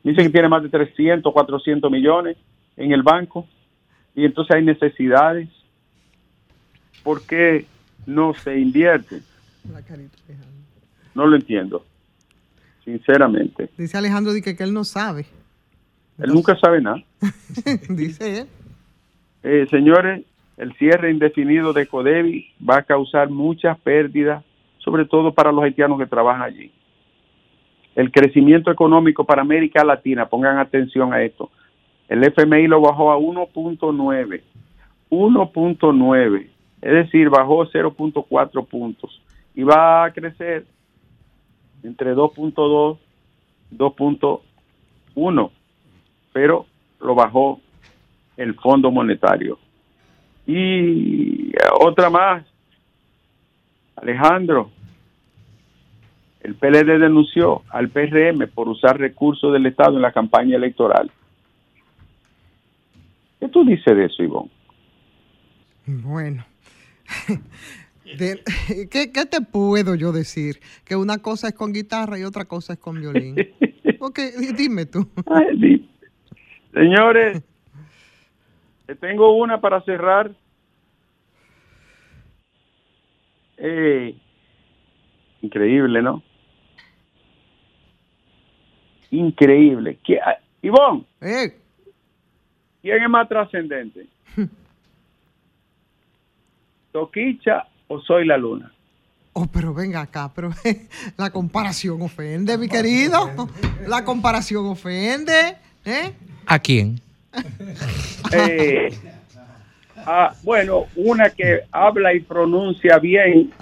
Dice 0.03 0.23
que 0.23 0.29
tiene 0.29 0.49
más 0.49 0.63
de 0.63 0.69
300, 0.69 1.31
400 1.31 1.91
millones 1.91 2.35
en 2.77 2.91
el 2.91 3.03
banco 3.03 3.47
y 4.15 4.25
entonces 4.25 4.55
hay 4.55 4.63
necesidades. 4.65 5.47
¿Por 7.03 7.21
qué 7.27 7.67
no 8.07 8.33
se 8.33 8.57
invierte? 8.57 9.21
No 11.13 11.27
lo 11.27 11.35
entiendo, 11.35 11.85
sinceramente. 12.83 13.69
Dice 13.77 13.97
Alejandro 13.99 14.33
que, 14.43 14.55
que 14.55 14.63
él 14.63 14.73
no 14.73 14.83
sabe. 14.83 15.27
Él 16.19 16.33
nunca 16.33 16.55
sabe 16.57 16.81
nada. 16.81 17.01
Dice 17.89 18.41
él. 18.41 18.47
Eh, 19.43 19.67
señores, 19.69 20.23
el 20.57 20.73
cierre 20.73 21.11
indefinido 21.11 21.71
de 21.73 21.87
Codevi 21.87 22.47
va 22.67 22.77
a 22.77 22.83
causar 22.83 23.29
muchas 23.29 23.79
pérdidas, 23.79 24.43
sobre 24.79 25.05
todo 25.05 25.33
para 25.33 25.51
los 25.51 25.63
haitianos 25.63 25.97
que 25.97 26.05
trabajan 26.05 26.41
allí. 26.41 26.71
El 27.95 28.11
crecimiento 28.11 28.71
económico 28.71 29.23
para 29.23 29.41
América 29.41 29.83
Latina, 29.83 30.27
pongan 30.27 30.57
atención 30.57 31.13
a 31.13 31.21
esto, 31.21 31.49
el 32.09 32.23
FMI 32.23 32.67
lo 32.67 32.81
bajó 32.81 33.11
a 33.11 33.17
1.9. 33.17 34.41
1.9. 35.09 36.47
Es 36.81 36.91
decir, 36.91 37.29
bajó 37.29 37.65
0.4 37.65 38.67
puntos. 38.67 39.21
Y 39.53 39.63
va 39.63 40.05
a 40.05 40.11
crecer 40.11 40.65
entre 41.83 42.13
2.2 42.15 42.97
2.1. 43.71 45.51
Pero 46.33 46.65
lo 46.99 47.15
bajó 47.15 47.59
el 48.37 48.55
Fondo 48.55 48.91
Monetario. 48.91 49.59
Y 50.45 51.51
otra 51.79 52.09
más. 52.09 52.45
Alejandro, 53.95 54.71
el 56.41 56.55
PLD 56.55 56.99
denunció 56.99 57.63
al 57.69 57.89
PRM 57.89 58.47
por 58.53 58.69
usar 58.69 58.97
recursos 58.97 59.51
del 59.51 59.65
Estado 59.65 59.97
en 59.97 60.01
la 60.01 60.13
campaña 60.13 60.55
electoral. 60.55 61.11
¿Qué 63.39 63.49
tú 63.49 63.65
dices 63.65 63.95
de 63.95 64.05
eso, 64.05 64.23
Ivonne? 64.23 64.49
Bueno. 65.85 66.45
¿qué, 68.89 69.25
te 69.29 69.41
puedo 69.41 69.95
yo 69.95 70.11
decir? 70.11 70.59
Que 70.85 70.95
una 70.95 71.19
cosa 71.19 71.49
es 71.49 71.53
con 71.53 71.73
guitarra 71.73 72.19
y 72.19 72.23
otra 72.23 72.45
cosa 72.45 72.73
es 72.73 72.79
con 72.79 72.99
violín. 72.99 73.35
Porque, 73.99 74.31
dime 74.57 74.85
tú. 74.85 75.07
Señores, 76.73 77.43
tengo 78.99 79.35
una 79.35 79.59
para 79.59 79.81
cerrar. 79.81 80.31
Eh, 83.57 84.15
increíble, 85.41 86.01
¿no? 86.01 86.23
Increíble. 89.11 89.99
¿Qué, 90.03 90.19
Ivonne. 90.61 91.05
Eh. 91.21 91.57
¿Quién 92.81 93.03
es 93.03 93.09
más 93.09 93.27
trascendente? 93.27 94.07
¿Toquicha 96.91 97.67
o 97.87 97.99
Soy 98.01 98.25
la 98.25 98.37
Luna? 98.37 98.71
Oh, 99.33 99.47
pero 99.51 99.73
venga 99.73 100.01
acá, 100.01 100.31
pero 100.33 100.51
la 101.17 101.29
comparación 101.31 102.01
ofende, 102.01 102.57
mi 102.57 102.67
querido. 102.67 103.17
La 103.87 104.03
comparación 104.03 104.65
ofende. 104.65 105.57
¿eh? 105.85 106.13
¿A 106.49 106.57
quién? 106.57 106.99
Eh, 108.31 108.91
ah, 109.97 110.33
bueno, 110.41 110.85
una 110.95 111.29
que 111.29 111.61
habla 111.71 112.11
y 112.13 112.21
pronuncia 112.21 112.97
bien, 112.97 113.53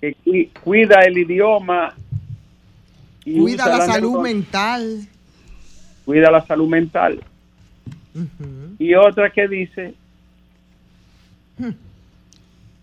que 0.00 0.50
cuida 0.62 1.02
el 1.02 1.18
idioma. 1.18 1.94
cuida 3.24 3.68
la 3.68 3.86
salud 3.86 4.20
mental. 4.20 5.06
Cuida 6.04 6.32
la 6.32 6.44
salud 6.44 6.68
mental. 6.68 7.22
Y 8.78 8.92
otra 8.94 9.30
que 9.30 9.46
dice... 9.46 9.94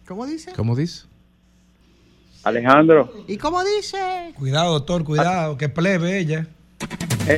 ¿Cómo 0.08 0.26
dice? 0.26 0.54
¿Cómo 0.54 0.76
dice? 0.76 1.06
Alejandro. 2.44 3.14
¿Y 3.28 3.36
cómo 3.36 3.62
dice? 3.64 4.34
Cuidado, 4.36 4.72
doctor, 4.72 5.04
cuidado, 5.04 5.58
que 5.58 5.68
plebe 5.68 6.18
ella. 6.18 6.48
Eh, 7.28 7.38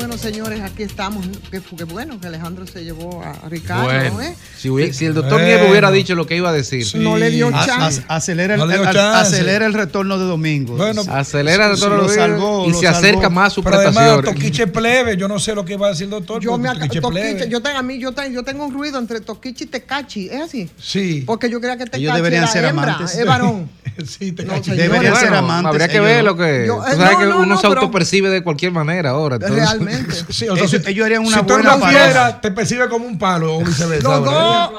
Bueno, 0.00 0.16
señores, 0.18 0.60
aquí 0.62 0.82
estamos. 0.82 1.26
Qué, 1.50 1.60
qué 1.76 1.84
bueno 1.84 2.18
que 2.18 2.26
Alejandro 2.28 2.66
se 2.66 2.82
llevó 2.82 3.22
a 3.22 3.48
Ricardo, 3.50 3.84
Bueno, 3.84 4.20
¿eh? 4.22 4.34
si, 4.56 4.70
hubiera- 4.70 4.92
si 4.94 5.04
el 5.04 5.12
doctor 5.14 5.34
Bueno. 5.34 5.46
Nieves 5.46 5.70
hubiera 5.70 5.90
dicho 5.90 6.14
lo 6.14 6.26
que 6.26 6.36
iba 6.36 6.48
a 6.48 6.52
decir, 6.52 6.86
Sí. 6.86 6.98
No 6.98 7.18
le 7.18 7.28
dio 7.30 7.48
A- 7.54 7.66
chance. 7.66 8.00
Ac- 8.00 8.04
acelera, 8.08 8.54
el, 8.54 8.60
No 8.60 8.66
le 8.66 8.74
dio 8.78 8.84
chance. 8.84 9.36
acelera 9.36 9.66
el 9.66 9.74
retorno 9.74 10.18
de 10.18 10.24
domingo. 10.24 10.76
Bueno, 10.76 11.02
acelera 11.10 11.66
el 11.70 11.78
lo 11.78 11.88
Nieves 11.96 12.14
salvó, 12.14 12.64
y 12.66 12.72
lo 12.72 12.78
se 12.80 12.88
acerca 12.88 13.20
salvó. 13.22 13.34
más 13.34 13.46
a 13.46 13.54
su 13.54 13.62
Pero 13.62 13.76
además, 13.76 13.94
prestación. 13.96 14.34
Toquiche 14.34 14.66
plebe, 14.68 15.16
yo 15.18 15.28
no 15.28 15.38
sé 15.38 15.54
lo 15.54 15.64
que 15.64 15.74
iba 15.74 15.86
a 15.86 15.90
decir 15.90 16.04
el 16.04 16.10
doctor. 16.10 16.40
Yo 16.42 16.56
me 16.56 16.68
Toquiche 16.70 17.00
toquiche, 17.00 17.22
plebe. 17.34 17.48
yo 17.50 17.60
tengo 17.60 17.78
a 17.78 17.82
mí, 17.82 17.98
yo 17.98 18.12
tengo, 18.12 18.30
yo 18.30 18.42
tengo 18.42 18.64
un 18.66 18.72
ruido 18.72 18.98
entre 18.98 19.20
toquiche 19.20 19.64
y 19.64 19.66
tecachi, 19.66 20.28
¿es 20.30 20.40
así? 20.40 20.70
Sí. 20.80 21.24
Porque 21.26 21.50
yo 21.50 21.60
creía 21.60 21.76
que 21.76 21.84
tecachi 21.84 22.04
Ellos 22.04 22.14
deberían 22.16 22.44
era 22.44 22.52
ser 22.52 22.64
hembra, 22.64 22.94
amantes. 22.94 23.16
es 23.18 23.26
varón. 23.26 23.68
sí, 24.06 24.32
No. 24.32 24.54
Deberían 24.60 25.14
ser 25.16 25.28
Bueno, 25.30 25.36
amantes. 25.38 25.68
habría 25.70 25.88
que 25.88 26.00
ver 26.00 26.24
lo 26.24 26.36
que. 26.36 26.64
Tú 26.66 26.80
sabes 26.96 27.16
uno 27.26 27.44
no, 27.46 27.56
se 27.60 27.68
pero- 27.68 27.80
autopercibe 27.82 28.30
de 28.30 28.42
cualquier 28.42 28.72
manera 28.72 29.10
ahora. 29.10 29.36
entonces- 29.36 29.68
Realmente. 29.90 30.24
Sí, 30.32 30.48
o 30.48 30.56
sea, 30.56 30.64
Ellos- 30.64 30.82
si, 30.84 30.90
ellos 30.90 31.06
harían 31.06 31.26
una 31.26 31.36
si 31.36 31.42
tú 31.42 31.52
buena 31.54 31.60
eres 31.70 31.76
una 31.76 31.86
pareja. 31.86 32.04
fiera, 32.04 32.40
te 32.40 32.50
percibe 32.50 32.88
como 32.88 33.06
un 33.06 33.18
palo 33.18 33.56
o 33.56 33.64
viceversa. 33.64 34.08
Los 34.08 34.24
dos. 34.24 34.70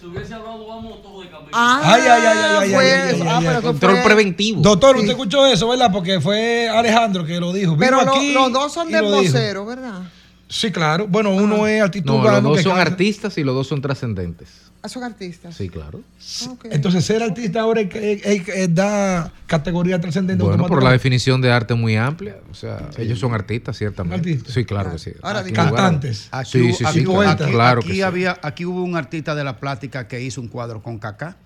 Si 0.00 0.06
hubiese 0.06 0.34
hablado, 0.34 0.66
vamos 0.66 1.02
todos 1.02 1.24
de 1.24 1.30
camino. 1.30 1.50
Ah, 1.52 1.80
Ay, 1.84 2.02
ay, 2.02 2.08
ay, 2.08 2.26
ay, 2.26 2.56
ay, 2.60 2.70
fue 2.74 2.92
ay, 2.92 3.00
ay, 3.08 3.14
eso. 3.14 3.24
ay, 3.24 3.46
Ah, 3.46 3.52
eso 3.52 3.62
Control 3.62 3.92
fue- 3.96 4.04
preventivo. 4.04 4.62
Doctor, 4.62 4.94
Sí. 4.96 5.00
usted 5.00 5.10
escuchó 5.12 5.46
eso, 5.46 5.68
¿verdad? 5.68 5.90
Porque 5.92 6.20
fue 6.20 6.68
Alejandro 6.68 7.24
que 7.24 7.40
lo 7.40 7.52
dijo. 7.52 7.76
Pero 7.78 8.04
lo- 8.04 8.14
aquí 8.14 8.32
los 8.32 8.52
dos 8.52 8.72
son 8.72 8.90
de 8.90 9.00
vocero, 9.00 9.64
¿verdad? 9.66 10.00
Sí, 10.48 10.70
claro. 10.72 11.06
Bueno, 11.06 11.30
uno 11.34 11.66
es 11.66 11.82
actitud 11.82 12.06
No, 12.16 12.22
los 12.22 12.42
dos 12.42 12.56
que 12.56 12.62
son 12.62 12.74
canta. 12.76 12.90
artistas 12.90 13.36
y 13.38 13.44
los 13.44 13.54
dos 13.54 13.66
son 13.66 13.80
trascendentes. 13.82 14.48
Ah, 14.80 14.88
son 14.88 15.02
artistas. 15.02 15.54
Sí, 15.56 15.68
claro. 15.68 16.00
Entonces, 16.70 17.04
ser 17.04 17.22
artista 17.22 17.60
ahora 17.62 17.80
es 17.80 17.94
es- 17.94 18.24
es- 18.24 18.48
es- 18.48 18.74
da 18.74 19.32
categoría 19.48 20.00
trascendente 20.00 20.42
Bueno, 20.44 20.66
por 20.66 20.82
la 20.84 20.92
definición 20.92 21.40
de 21.40 21.50
arte 21.50 21.74
muy 21.74 21.96
amplia. 21.96 22.36
O 22.50 22.54
sea, 22.54 22.88
ellos 22.96 23.18
son 23.18 23.34
artistas, 23.34 23.76
ciertamente. 23.76 24.30
Artistas. 24.30 24.54
Sí, 24.54 24.64
claro 24.64 24.92
que 24.92 24.98
sí. 24.98 25.10
Ahora, 25.20 25.42
lugar 25.42 25.52
Cantantes. 25.66 26.28
Aquí, 26.30 26.50
Sí, 26.50 26.72
sí, 26.74 26.84
aquí 26.84 27.00
sí, 27.00 27.04
claro. 27.04 27.30
aquí- 27.30 27.52
Claro 27.52 27.78
aquí 27.80 27.88
que 27.88 27.94
sí. 27.94 28.02
había, 28.02 28.38
aquí 28.40 28.64
hubo 28.64 28.82
un 28.84 28.96
artista 28.96 29.34
de 29.34 29.42
la 29.44 29.58
plástica 29.58 30.06
que 30.06 30.22
hizo 30.22 30.40
un 30.40 30.48
cuadro 30.48 30.80
con 30.80 30.98
Kaká. 30.98 31.36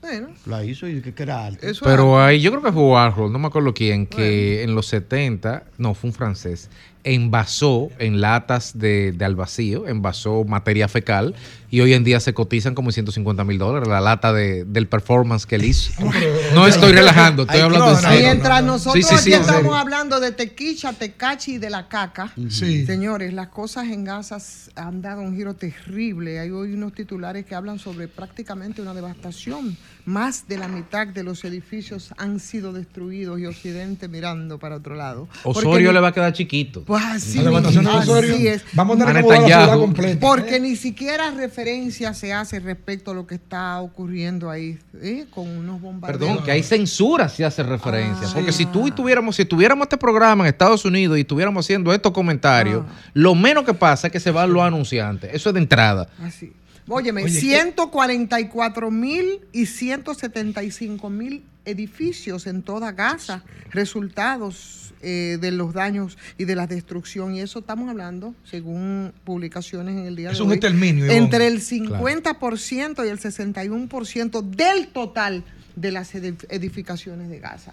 Bueno, 0.00 0.28
La 0.46 0.64
hizo 0.64 0.88
y 0.88 1.02
que 1.02 1.12
que 1.12 1.22
era 1.24 1.44
arte. 1.44 1.68
eso 1.70 1.84
Pero 1.84 2.18
ahí 2.22 2.40
yo 2.40 2.50
creo 2.52 2.62
que 2.62 2.72
fue 2.72 2.82
Warhol, 2.82 3.30
no 3.30 3.38
me 3.38 3.48
acuerdo 3.48 3.74
quién, 3.74 4.06
que 4.06 4.62
en 4.62 4.74
los 4.74 4.86
70, 4.86 5.64
no, 5.76 5.92
fue 5.92 6.08
un 6.08 6.14
francés, 6.14 6.70
envasó 7.04 7.88
en 7.98 8.20
latas 8.20 8.78
de, 8.78 9.12
de 9.12 9.24
al 9.24 9.34
vacío, 9.36 9.88
envasó 9.88 10.44
materia 10.44 10.88
fecal 10.88 11.34
y 11.70 11.80
hoy 11.80 11.94
en 11.94 12.02
día 12.04 12.18
se 12.20 12.34
cotizan 12.34 12.74
como 12.74 12.90
150 12.90 13.44
mil 13.44 13.58
dólares 13.58 13.88
la 13.88 14.00
lata 14.00 14.32
de, 14.32 14.64
del 14.64 14.88
performance 14.88 15.46
que 15.46 15.56
él 15.56 15.64
hizo. 15.64 15.92
No 16.54 16.66
estoy 16.66 16.92
relajando, 16.92 17.42
estoy 17.42 17.60
hablando 17.60 17.86
no, 17.86 17.96
en 17.96 18.02
no, 18.02 18.08
serio. 18.08 18.26
Mientras 18.26 18.60
no, 18.60 18.66
no. 18.66 18.72
nosotros 18.72 19.06
Sí, 19.06 19.16
sí, 19.16 19.22
sí, 19.22 19.32
aquí 19.32 19.42
estamos 19.42 19.74
hablando 19.76 20.18
de 20.20 20.32
tequicha, 20.32 20.92
tecachi 20.92 21.54
y 21.54 21.58
de 21.58 21.70
la 21.70 21.88
caca, 21.88 22.32
Sí. 22.48 22.84
señores, 22.86 23.32
las 23.32 23.48
cosas 23.48 23.86
en 23.86 24.04
Gaza 24.04 24.38
han 24.74 25.00
dado 25.00 25.22
un 25.22 25.36
giro 25.36 25.54
terrible. 25.54 26.40
Hay 26.40 26.50
hoy 26.50 26.72
unos 26.72 26.92
titulares 26.92 27.46
que 27.46 27.54
hablan 27.54 27.78
sobre 27.78 28.08
prácticamente 28.08 28.82
una 28.82 28.94
devastación. 28.94 29.76
Más 30.10 30.48
de 30.48 30.58
la 30.58 30.66
mitad 30.66 31.06
de 31.06 31.22
los 31.22 31.44
edificios 31.44 32.12
han 32.18 32.40
sido 32.40 32.72
destruidos 32.72 33.38
y 33.38 33.46
Occidente 33.46 34.08
mirando 34.08 34.58
para 34.58 34.74
otro 34.74 34.96
lado. 34.96 35.28
Osorio 35.44 35.88
ni- 35.90 35.94
le 35.94 36.00
va 36.00 36.08
a 36.08 36.12
quedar 36.12 36.32
chiquito. 36.32 36.82
Pues 36.84 37.04
así, 37.04 37.38
La 37.38 37.44
levantación 37.44 37.84
de 37.84 37.90
así 37.92 38.10
Osorio. 38.10 38.50
es. 38.52 38.64
Vamos 38.72 39.00
a 39.00 39.06
tener 39.06 39.22
que 39.22 39.30
la 39.30 39.36
ciudad 39.46 39.78
completa. 39.78 40.18
Porque 40.20 40.58
ni 40.58 40.74
siquiera 40.74 41.30
referencia 41.30 42.12
se 42.12 42.32
hace 42.32 42.58
respecto 42.58 43.12
a 43.12 43.14
lo 43.14 43.24
que 43.28 43.36
está 43.36 43.80
ocurriendo 43.80 44.50
ahí, 44.50 44.80
¿eh? 45.00 45.26
con 45.30 45.46
unos 45.48 45.80
bombardeos. 45.80 46.18
Perdón, 46.28 46.44
que 46.44 46.50
hay 46.50 46.64
censura 46.64 47.28
si 47.28 47.44
hace 47.44 47.62
referencia. 47.62 48.26
Ah. 48.26 48.32
porque 48.34 48.50
si 48.50 48.66
tú 48.66 48.88
y 48.88 48.90
tuviéramos, 48.90 49.36
si 49.36 49.44
tuviéramos 49.44 49.84
este 49.84 49.96
programa 49.96 50.42
en 50.42 50.48
Estados 50.48 50.84
Unidos 50.84 51.18
y 51.18 51.20
estuviéramos 51.20 51.64
haciendo 51.64 51.92
estos 51.92 52.10
comentarios, 52.10 52.82
Ah. 52.84 52.92
lo 53.14 53.36
menos 53.36 53.64
que 53.64 53.74
pasa 53.74 54.08
es 54.08 54.12
que 54.12 54.18
se 54.18 54.32
van 54.32 54.52
los 54.52 54.62
anunciantes. 54.62 55.30
Eso 55.32 55.50
es 55.50 55.54
de 55.54 55.60
entrada. 55.60 56.08
Así. 56.20 56.52
Óyeme, 56.90 57.24
Oye, 57.24 57.32
¿qué? 57.34 57.40
144 57.40 58.90
mil 58.90 59.40
y 59.52 59.66
175 59.66 61.08
mil 61.10 61.44
edificios 61.64 62.46
en 62.46 62.62
toda 62.62 62.92
Gaza, 62.92 63.42
resultados 63.70 64.92
eh, 65.02 65.38
de 65.40 65.50
los 65.50 65.72
daños 65.72 66.18
y 66.36 66.44
de 66.44 66.56
la 66.56 66.66
destrucción. 66.66 67.34
Y 67.34 67.40
eso 67.40 67.60
estamos 67.60 67.88
hablando, 67.88 68.34
según 68.44 69.12
publicaciones 69.24 69.96
en 69.96 70.06
el 70.06 70.16
día 70.16 70.30
Es 70.32 70.38
de 70.38 70.42
un 70.44 70.50
hoy, 70.50 70.56
exterminio, 70.56 71.04
Ivonne. 71.06 71.18
entre 71.18 71.46
el 71.46 71.60
50% 71.60 73.06
y 73.06 73.08
el 73.08 73.18
61% 73.18 74.42
del 74.42 74.88
total 74.88 75.44
de 75.76 75.92
las 75.92 76.14
edif- 76.14 76.46
edificaciones 76.48 77.28
de 77.30 77.38
Gaza. 77.38 77.72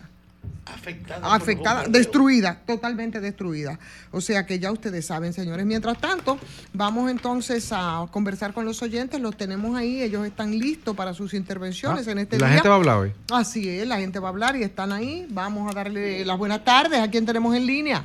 Afectada, 1.24 1.86
destruida, 1.88 2.60
totalmente 2.66 3.20
destruida. 3.20 3.80
O 4.12 4.22
sea 4.22 4.46
que 4.46 4.60
ya 4.60 4.72
ustedes 4.72 5.06
saben, 5.06 5.34
señores. 5.34 5.66
Mientras 5.66 5.98
tanto, 6.00 6.38
vamos 6.74 7.10
entonces 7.10 7.70
a 7.72 8.06
conversar 8.12 8.54
con 8.54 8.66
los 8.66 8.82
oyentes. 8.82 9.20
Los 9.22 9.36
tenemos 9.38 9.78
ahí, 9.78 10.02
ellos 10.02 10.26
están 10.26 10.58
listos 10.58 10.96
para 10.96 11.14
sus 11.14 11.34
intervenciones 11.34 12.08
Ah, 12.08 12.12
en 12.12 12.20
este 12.20 12.38
la 12.38 12.48
día. 12.48 12.56
gente 12.56 12.70
va 12.70 12.76
a 12.76 12.78
hablar 12.78 12.98
hoy. 12.98 13.12
Así 13.32 13.70
es, 13.70 13.88
la 13.88 13.98
gente 13.98 14.20
va 14.20 14.28
a 14.28 14.32
hablar 14.32 14.56
y 14.56 14.64
están 14.64 14.92
ahí. 14.92 15.26
Vamos 15.30 15.72
a 15.72 15.74
darle 15.76 16.26
las 16.26 16.38
buenas 16.38 16.64
tardes 16.64 17.00
a 17.00 17.10
quien 17.10 17.26
tenemos 17.26 17.56
en 17.56 17.66
línea. 17.66 18.04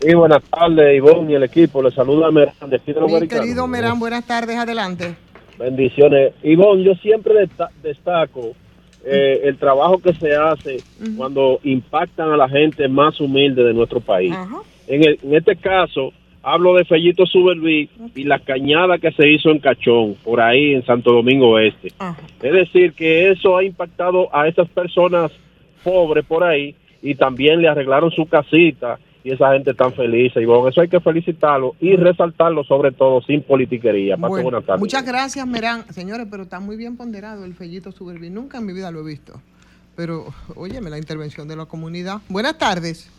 Sí, 0.00 0.12
buenas 0.14 0.42
tardes, 0.44 0.96
Ivonne 0.96 1.32
y 1.32 1.34
el 1.36 1.44
equipo. 1.44 1.80
Les 1.82 1.94
saluda 1.94 2.30
Merán 2.32 2.54
de 2.68 2.80
Mi 3.20 3.28
querido 3.28 3.66
Merán, 3.68 4.00
buenas 4.00 4.24
tardes, 4.26 4.56
adelante. 4.56 5.14
Bendiciones. 5.58 6.34
Ivonne, 6.42 6.82
yo 6.84 6.94
siempre 6.96 7.34
desta- 7.34 7.70
destaco 7.82 8.52
eh, 9.04 9.40
el 9.44 9.56
trabajo 9.56 9.98
que 9.98 10.12
se 10.14 10.34
hace 10.36 10.78
cuando 11.16 11.58
impactan 11.64 12.30
a 12.30 12.36
la 12.36 12.48
gente 12.48 12.86
más 12.88 13.20
humilde 13.20 13.64
de 13.64 13.74
nuestro 13.74 14.00
país. 14.00 14.34
En, 14.86 15.04
el- 15.04 15.18
en 15.22 15.34
este 15.34 15.56
caso, 15.56 16.12
hablo 16.42 16.74
de 16.74 16.84
Fellito 16.84 17.24
Suberví 17.26 17.88
y 18.14 18.24
la 18.24 18.38
cañada 18.38 18.98
que 18.98 19.10
se 19.12 19.28
hizo 19.28 19.50
en 19.50 19.58
Cachón, 19.58 20.14
por 20.24 20.40
ahí 20.40 20.74
en 20.74 20.84
Santo 20.84 21.12
Domingo 21.12 21.58
Este. 21.58 21.88
Ajá. 21.98 22.16
Es 22.42 22.52
decir, 22.52 22.92
que 22.92 23.30
eso 23.30 23.56
ha 23.56 23.64
impactado 23.64 24.28
a 24.34 24.46
esas 24.48 24.68
personas 24.68 25.30
pobres 25.84 26.24
por 26.24 26.44
ahí 26.44 26.74
y 27.02 27.14
también 27.16 27.60
le 27.60 27.68
arreglaron 27.68 28.10
su 28.12 28.26
casita 28.26 28.98
y 29.24 29.32
esa 29.32 29.52
gente 29.52 29.74
tan 29.74 29.92
feliz. 29.92 30.32
Y 30.36 30.44
bueno, 30.44 30.68
eso 30.68 30.80
hay 30.80 30.88
que 30.88 31.00
felicitarlo 31.00 31.74
y 31.80 31.96
resaltarlo 31.96 32.64
sobre 32.64 32.92
todo 32.92 33.20
sin 33.22 33.42
politiquería. 33.42 34.16
Paso 34.16 34.28
Bueno, 34.28 34.44
buenas 34.44 34.64
tardes. 34.66 34.80
muchas 34.80 35.04
gracias, 35.04 35.46
Merán. 35.46 35.84
Señores, 35.92 36.26
pero 36.30 36.44
está 36.44 36.60
muy 36.60 36.76
bien 36.76 36.96
ponderado 36.96 37.44
el 37.44 37.54
fellito 37.54 37.92
Suberví. 37.92 38.30
Nunca 38.30 38.58
en 38.58 38.66
mi 38.66 38.72
vida 38.72 38.90
lo 38.90 39.00
he 39.00 39.04
visto. 39.06 39.34
Pero, 39.96 40.26
óyeme, 40.56 40.88
la 40.90 40.98
intervención 40.98 41.46
de 41.48 41.56
la 41.56 41.66
comunidad. 41.66 42.18
Buenas 42.28 42.56
tardes. 42.58 43.10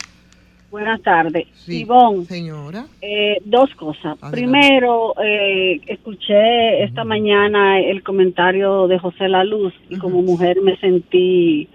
Buenas 0.72 1.04
tardes. 1.04 1.46
Sí, 1.54 1.82
Ivonne, 1.82 2.26
Señora. 2.26 2.86
eh, 3.00 3.38
dos 3.46 3.70
cosas. 3.76 4.18
Adelante. 4.24 4.32
Primero, 4.32 5.14
eh, 5.24 5.80
escuché 5.86 6.84
esta 6.84 7.04
mañana 7.04 7.80
el 7.80 8.02
comentario 8.02 8.88
de 8.88 8.98
José 8.98 9.30
La 9.30 9.44
Luz 9.44 9.72
y 9.90 9.98
como 10.00 10.24
mujer 10.24 10.62
me 10.64 10.76
sentí 10.78 11.70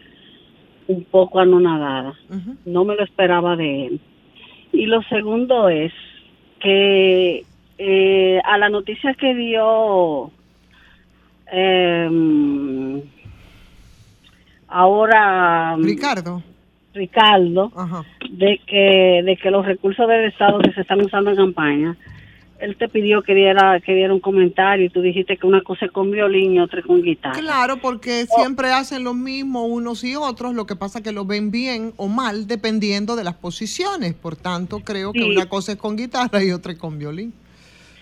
un 0.88 1.04
poco 1.04 1.38
anonadada. 1.38 2.14
No 2.64 2.84
me 2.84 2.96
lo 2.96 3.04
esperaba 3.04 3.54
de 3.54 3.86
él. 3.86 4.00
Y 4.72 4.86
lo 4.86 5.02
segundo 5.02 5.68
es 5.68 5.92
que 6.60 7.44
eh, 7.78 8.40
a 8.44 8.58
la 8.58 8.68
noticia 8.68 9.14
que 9.14 9.34
dio 9.34 10.30
em, 11.50 13.00
ahora 14.66 15.76
Ricardo. 15.78 16.42
Ricardo 16.92 17.70
Ajá. 17.76 18.04
de 18.30 18.60
que 18.66 19.22
de 19.24 19.36
que 19.36 19.50
los 19.50 19.64
recursos 19.64 20.08
del 20.08 20.24
Estado 20.24 20.58
que 20.58 20.72
se 20.72 20.80
están 20.80 21.00
usando 21.00 21.30
en 21.30 21.36
campaña, 21.36 21.96
él 22.60 22.76
te 22.76 22.88
pidió 22.88 23.22
que 23.22 23.34
diera 23.34 23.80
que 23.80 23.94
diera 23.94 24.12
un 24.12 24.20
comentario 24.20 24.86
y 24.86 24.90
tú 24.90 25.00
dijiste 25.00 25.36
que 25.36 25.46
una 25.46 25.62
cosa 25.62 25.86
es 25.86 25.92
con 25.92 26.10
violín 26.10 26.54
y 26.54 26.60
otra 26.60 26.82
con 26.82 27.02
guitarra. 27.02 27.38
Claro, 27.38 27.76
porque 27.80 28.26
siempre 28.26 28.72
hacen 28.72 29.04
lo 29.04 29.14
mismo 29.14 29.66
unos 29.66 30.04
y 30.04 30.16
otros, 30.16 30.54
lo 30.54 30.66
que 30.66 30.76
pasa 30.76 31.02
que 31.02 31.12
lo 31.12 31.24
ven 31.24 31.50
bien 31.50 31.92
o 31.96 32.08
mal 32.08 32.46
dependiendo 32.46 33.16
de 33.16 33.24
las 33.24 33.34
posiciones. 33.34 34.14
Por 34.14 34.36
tanto, 34.36 34.80
creo 34.80 35.12
que 35.12 35.24
una 35.24 35.46
cosa 35.46 35.72
es 35.72 35.78
con 35.78 35.96
guitarra 35.96 36.42
y 36.42 36.50
otra 36.50 36.72
es 36.72 36.78
con 36.78 36.98
violín. 36.98 37.32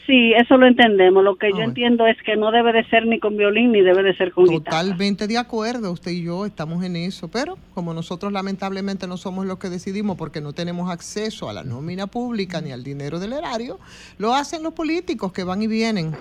Sí, 0.06 0.32
eso 0.34 0.56
lo 0.56 0.66
entendemos. 0.66 1.24
Lo 1.24 1.36
que 1.36 1.48
yo 1.48 1.56
bueno. 1.56 1.70
entiendo 1.70 2.06
es 2.06 2.16
que 2.22 2.36
no 2.36 2.52
debe 2.52 2.72
de 2.72 2.84
ser 2.88 3.06
ni 3.06 3.18
con 3.18 3.36
violín 3.36 3.72
ni 3.72 3.80
debe 3.80 4.04
de 4.04 4.16
ser 4.16 4.32
con 4.32 4.44
guitarra. 4.44 4.78
Totalmente 4.78 5.26
de 5.26 5.36
acuerdo, 5.36 5.90
usted 5.90 6.12
y 6.12 6.22
yo 6.22 6.46
estamos 6.46 6.84
en 6.84 6.94
eso, 6.94 7.28
pero 7.28 7.58
como 7.74 7.92
nosotros 7.92 8.32
lamentablemente 8.32 9.08
no 9.08 9.16
somos 9.16 9.46
los 9.46 9.58
que 9.58 9.68
decidimos 9.68 10.16
porque 10.16 10.40
no 10.40 10.52
tenemos 10.52 10.90
acceso 10.90 11.48
a 11.50 11.52
la 11.52 11.64
nómina 11.64 12.06
pública 12.06 12.60
ni 12.60 12.70
al 12.70 12.84
dinero 12.84 13.18
del 13.18 13.32
erario, 13.32 13.80
lo 14.18 14.32
hacen 14.32 14.62
los 14.62 14.74
políticos 14.74 15.32
que 15.32 15.42
van 15.42 15.62
y 15.62 15.66
vienen. 15.66 16.14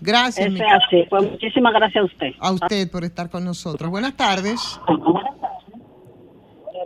Gracias. 0.00 0.46
Es 0.46 0.60
así. 0.60 1.04
Pues 1.10 1.30
muchísimas 1.30 1.72
gracias 1.72 2.02
a 2.02 2.06
usted. 2.06 2.32
A 2.38 2.52
usted 2.52 2.90
por 2.90 3.02
estar 3.04 3.28
con 3.28 3.44
nosotros. 3.44 3.90
Buenas 3.90 4.16
tardes. 4.16 4.80
Buenas 4.86 5.34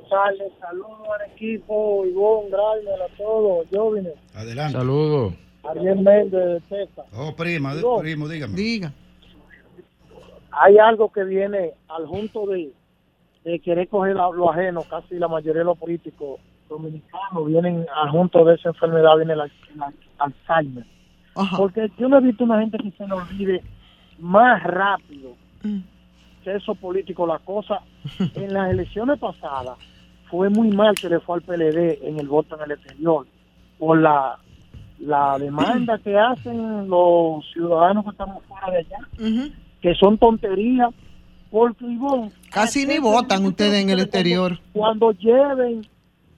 tardes, 0.08 0.52
saludos 0.58 1.08
al 1.20 1.30
equipo, 1.32 2.04
Ivonne, 2.06 2.48
a 2.54 3.16
todos, 3.16 3.66
jóvenes. 3.70 4.14
Adelante. 4.34 4.78
Saludos. 4.78 5.34
Ariel 5.68 6.00
Méndez 6.00 6.30
de 6.32 6.60
Texas. 6.68 7.06
Oh, 7.14 7.34
prima, 7.34 7.74
primo, 8.00 8.28
dígame. 8.28 8.54
Diga. 8.56 8.92
Hay 10.52 10.78
algo 10.78 11.12
que 11.12 11.24
viene 11.24 11.72
al 11.88 12.06
junto 12.06 12.46
de, 12.46 12.72
de 13.44 13.58
querer 13.60 13.88
coger 13.88 14.16
a 14.18 14.30
lo 14.30 14.50
ajeno, 14.50 14.82
casi 14.82 15.14
la 15.16 15.28
mayoría 15.28 15.60
de 15.60 15.64
los 15.64 15.78
políticos 15.78 16.40
dominicanos 16.68 17.46
vienen 17.46 17.86
al 17.94 18.10
junto 18.10 18.44
de 18.44 18.54
esa 18.56 18.70
enfermedad, 18.70 19.16
viene 19.16 19.34
el, 19.34 19.40
al- 19.42 19.52
el 19.74 19.82
al- 19.82 19.94
Alzheimer. 20.18 20.84
Porque 21.56 21.90
yo 21.98 22.08
no 22.08 22.18
he 22.18 22.20
visto 22.20 22.44
una 22.44 22.60
gente 22.60 22.78
que 22.78 22.90
se 22.92 23.06
le 23.06 23.12
olvide 23.14 23.62
más 24.18 24.62
rápido 24.64 25.34
que 26.44 26.54
esos 26.56 26.76
políticos. 26.78 27.28
La 27.28 27.38
cosa, 27.38 27.80
en 28.34 28.52
las 28.52 28.70
elecciones 28.70 29.18
pasadas, 29.18 29.78
fue 30.28 30.50
muy 30.50 30.70
mal 30.70 30.94
que 30.96 31.08
le 31.08 31.20
fue 31.20 31.36
al 31.36 31.42
PLD 31.42 31.98
en 32.06 32.18
el 32.18 32.26
voto 32.28 32.56
en 32.56 32.62
el 32.62 32.72
exterior 32.72 33.26
por 33.78 33.98
la, 34.00 34.38
la 35.00 35.38
demanda 35.38 35.98
que 35.98 36.16
hacen 36.18 36.88
los 36.88 37.44
ciudadanos 37.52 38.04
que 38.04 38.10
estamos 38.10 38.42
fuera 38.44 38.70
de 38.70 38.78
allá, 38.78 38.98
que 39.80 39.94
son 39.94 40.18
tonterías, 40.18 40.90
porque 41.50 41.84
Ivonne, 41.86 42.30
Casi 42.50 42.86
ni 42.86 42.98
votan 42.98 43.44
ustedes 43.46 43.82
en 43.82 43.90
el 43.90 44.00
exterior. 44.00 44.58
cuando 44.72 45.10
lleven 45.12 45.86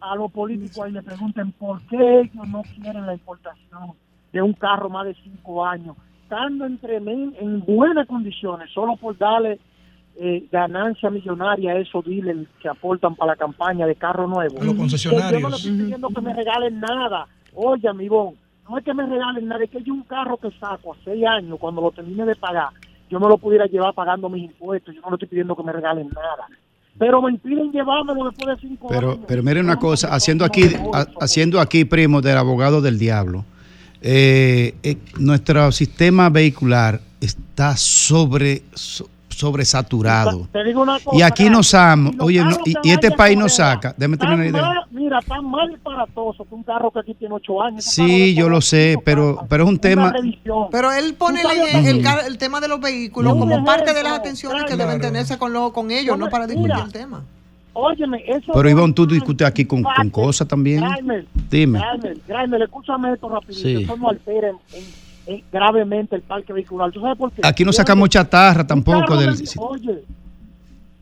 a 0.00 0.16
los 0.16 0.30
políticos 0.32 0.88
y 0.88 0.92
le 0.92 1.02
pregunten 1.02 1.52
por 1.52 1.80
qué 1.82 2.20
ellos 2.20 2.48
no 2.48 2.62
quieren 2.80 3.06
la 3.06 3.12
importación 3.14 3.92
de 4.32 4.42
un 4.42 4.52
carro 4.54 4.88
más 4.88 5.06
de 5.06 5.14
cinco 5.22 5.64
años, 5.64 5.96
estando 6.22 6.64
entre 6.64 6.98
men- 7.00 7.34
en 7.40 7.60
buenas 7.60 8.06
condiciones, 8.06 8.70
solo 8.72 8.96
por 8.96 9.16
darle 9.18 9.58
eh, 10.20 10.44
ganancia 10.52 11.08
millonaria 11.10 11.72
a 11.72 11.78
esos 11.78 12.04
dealers 12.04 12.46
que 12.60 12.68
aportan 12.68 13.14
para 13.16 13.32
la 13.32 13.36
campaña 13.36 13.86
de 13.86 13.94
carro 13.96 14.26
nuevo. 14.28 14.62
Los 14.62 14.74
concesionarios. 14.74 15.30
Que 15.32 15.40
Yo 15.40 15.40
no 15.42 15.48
le 15.50 15.56
estoy 15.56 15.72
pidiendo 15.72 16.08
que 16.08 16.20
me 16.20 16.34
regalen 16.34 16.80
nada. 16.80 17.26
Oye, 17.54 17.88
amigón, 17.88 18.34
no 18.72 18.78
es 18.78 18.84
que 18.84 18.94
me 18.94 19.04
regalen 19.06 19.46
nada, 19.48 19.62
es 19.62 19.70
que 19.70 19.82
yo 19.82 19.92
un 19.92 20.02
carro 20.04 20.36
que 20.38 20.50
saco 20.58 20.94
a 20.94 20.96
seis 21.04 21.22
años, 21.26 21.58
cuando 21.60 21.82
lo 21.82 21.90
termine 21.90 22.24
de 22.24 22.34
pagar, 22.34 22.70
yo 23.10 23.20
me 23.20 23.28
lo 23.28 23.36
pudiera 23.36 23.66
llevar 23.66 23.92
pagando 23.94 24.28
mis 24.30 24.44
impuestos. 24.44 24.94
Yo 24.94 25.02
no 25.02 25.10
le 25.10 25.16
estoy 25.16 25.28
pidiendo 25.28 25.54
que 25.54 25.62
me 25.62 25.72
regalen 25.72 26.08
nada. 26.08 26.46
Pero 26.98 27.20
me 27.20 27.30
impiden 27.30 27.70
llevármelo 27.70 28.30
después 28.30 28.56
de 28.56 28.68
cinco 28.68 28.88
Pero, 28.88 29.10
años. 29.12 29.24
pero 29.28 29.42
mire 29.42 29.60
una 29.60 29.78
cosa, 29.78 30.14
haciendo 30.14 30.44
aquí, 30.44 30.62
ha- 30.94 31.06
haciendo 31.20 31.60
aquí, 31.60 31.84
primo, 31.84 32.20
del 32.22 32.36
abogado 32.38 32.80
del 32.80 32.98
diablo, 32.98 33.44
eh, 34.00 34.74
eh, 34.82 34.96
nuestro 35.18 35.70
sistema 35.72 36.28
vehicular 36.30 37.00
está 37.20 37.76
sobre, 37.76 38.62
so- 38.74 39.08
sobresaturado. 39.32 40.48
Te 40.52 40.64
digo 40.64 40.82
una 40.82 40.98
cosa, 41.00 41.16
Y 41.16 41.22
aquí 41.22 41.48
nos 41.50 41.72
los 41.72 42.14
oye, 42.20 42.44
no, 42.44 42.56
y, 42.64 42.74
y 42.82 42.90
este 42.90 43.10
país 43.10 43.36
nos 43.38 43.54
saca, 43.56 43.94
déjame 43.96 44.16
la 44.16 44.24
tan 44.36 44.44
idea. 44.46 44.62
mal- 44.62 44.86
Mira, 44.90 45.18
tan 45.26 45.44
mal 45.50 45.68
disparatoso 45.70 46.44
que 46.44 46.54
un 46.54 46.62
carro 46.62 46.90
que 46.90 47.00
aquí 47.00 47.14
tiene 47.14 47.34
ocho 47.34 47.60
años. 47.62 47.84
Sí, 47.84 48.34
yo 48.34 48.48
lo 48.48 48.60
sé, 48.60 48.96
pero, 49.04 49.44
pero 49.48 49.64
es 49.64 49.68
un 49.70 49.78
tema... 49.78 50.12
Pero 50.70 50.92
él 50.92 51.14
pone 51.14 51.40
el, 51.42 51.86
el 51.86 52.02
que- 52.02 52.26
el 52.26 52.38
tema 52.38 52.60
de 52.60 52.68
los 52.68 52.80
vehículos 52.80 53.32
Ujú. 53.32 53.40
como 53.40 53.64
parte 53.64 53.92
de 53.94 54.02
las 54.02 54.12
atenciones 54.12 54.62
que 54.64 54.74
claro. 54.74 54.90
deben 54.90 55.00
tenerse 55.02 55.38
con, 55.38 55.52
lo, 55.52 55.72
con 55.72 55.90
ellos, 55.90 56.16
no 56.18 56.28
para 56.28 56.46
discutir 56.46 56.72
Mira, 56.74 56.84
el 56.86 56.92
tema. 56.92 57.22
Óyeme, 57.74 58.22
eso 58.26 58.52
Pero 58.52 58.68
Ivonne, 58.68 58.92
tú 58.92 59.06
discutes 59.06 59.46
aquí 59.46 59.64
con, 59.64 59.82
con 59.82 60.10
cosas 60.10 60.46
también. 60.46 60.84
Grimer, 60.86 61.26
Dime. 61.50 61.80
Grimer, 61.98 62.18
Grimer, 62.28 62.62
escúchame 62.62 63.12
esto 63.14 63.28
rapidito. 63.30 63.62
Sí. 63.62 63.82
Eso 63.84 63.96
no 63.96 64.10
altera 64.10 64.48
en- 64.48 64.56
en- 65.26 65.34
en- 65.34 65.44
gravemente 65.52 66.16
el 66.16 66.22
parque 66.22 66.52
vehicular. 66.52 66.90
¿Tú 66.92 67.00
sabes 67.00 67.18
por 67.18 67.32
qué? 67.32 67.42
Aquí 67.44 67.64
no 67.64 67.72
sacamos 67.72 68.08
chatarra 68.08 68.66
tampoco 68.66 69.16
del... 69.16 69.36
de- 69.36 69.44
Oye, 69.58 70.04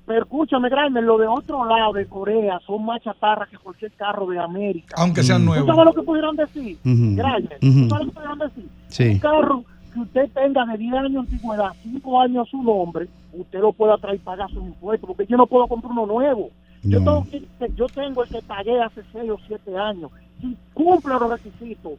pero 0.06 0.22
escúchame, 0.22 0.68
Grimer, 0.68 1.04
lo 1.04 1.18
de 1.18 1.26
otro 1.28 1.64
lado 1.64 1.92
de 1.92 2.06
Corea 2.06 2.58
son 2.66 2.84
más 2.84 3.00
chatarra 3.02 3.46
que 3.46 3.56
cualquier 3.58 3.92
carro 3.92 4.26
de 4.26 4.38
América. 4.40 4.94
Aunque 4.98 5.22
sean 5.22 5.42
Mm. 5.42 5.44
¿Tú 5.44 5.50
nuevos. 5.50 5.66
sabes 5.68 5.84
lo 5.84 5.92
que 5.94 6.02
pudieran 6.02 6.36
decir? 6.36 6.78
Ujú. 6.84 7.16
Grimer, 7.16 7.58
Ujú. 7.62 7.82
¿tú 7.82 7.88
sabes 7.88 8.06
lo 8.06 8.12
que 8.12 8.14
pudieran 8.16 8.38
decir? 8.38 8.68
Sí. 8.88 9.04
Un 9.04 9.18
carro 9.20 9.64
que 9.94 10.00
usted 10.00 10.28
tenga 10.34 10.64
de 10.66 10.78
10 10.78 10.94
años 10.94 11.12
de 11.12 11.18
antigüedad, 11.18 11.70
5 11.82 12.20
años 12.20 12.46
a 12.46 12.50
su 12.50 12.62
nombre, 12.62 13.08
usted 13.32 13.60
lo 13.60 13.72
pueda 13.72 13.96
traer 13.98 14.16
y 14.16 14.18
pagar 14.18 14.48
sus 14.50 14.62
impuestos, 14.64 15.06
porque 15.06 15.26
yo 15.26 15.36
no 15.36 15.46
puedo 15.46 15.66
comprar 15.68 15.92
uno 15.92 16.06
nuevo. 16.06 16.50
Yo, 16.82 16.98
tengo 16.98 17.26
que- 17.30 17.42
yo 17.76 17.86
tengo 17.88 18.24
el 18.24 18.30
que 18.30 18.40
pagué 18.42 18.80
hace 18.80 19.02
6 19.12 19.30
o 19.30 19.36
7 19.46 19.76
años. 19.76 20.10
Si 20.40 20.56
cumple 20.74 21.12
los 21.20 21.30
requisitos, 21.30 21.92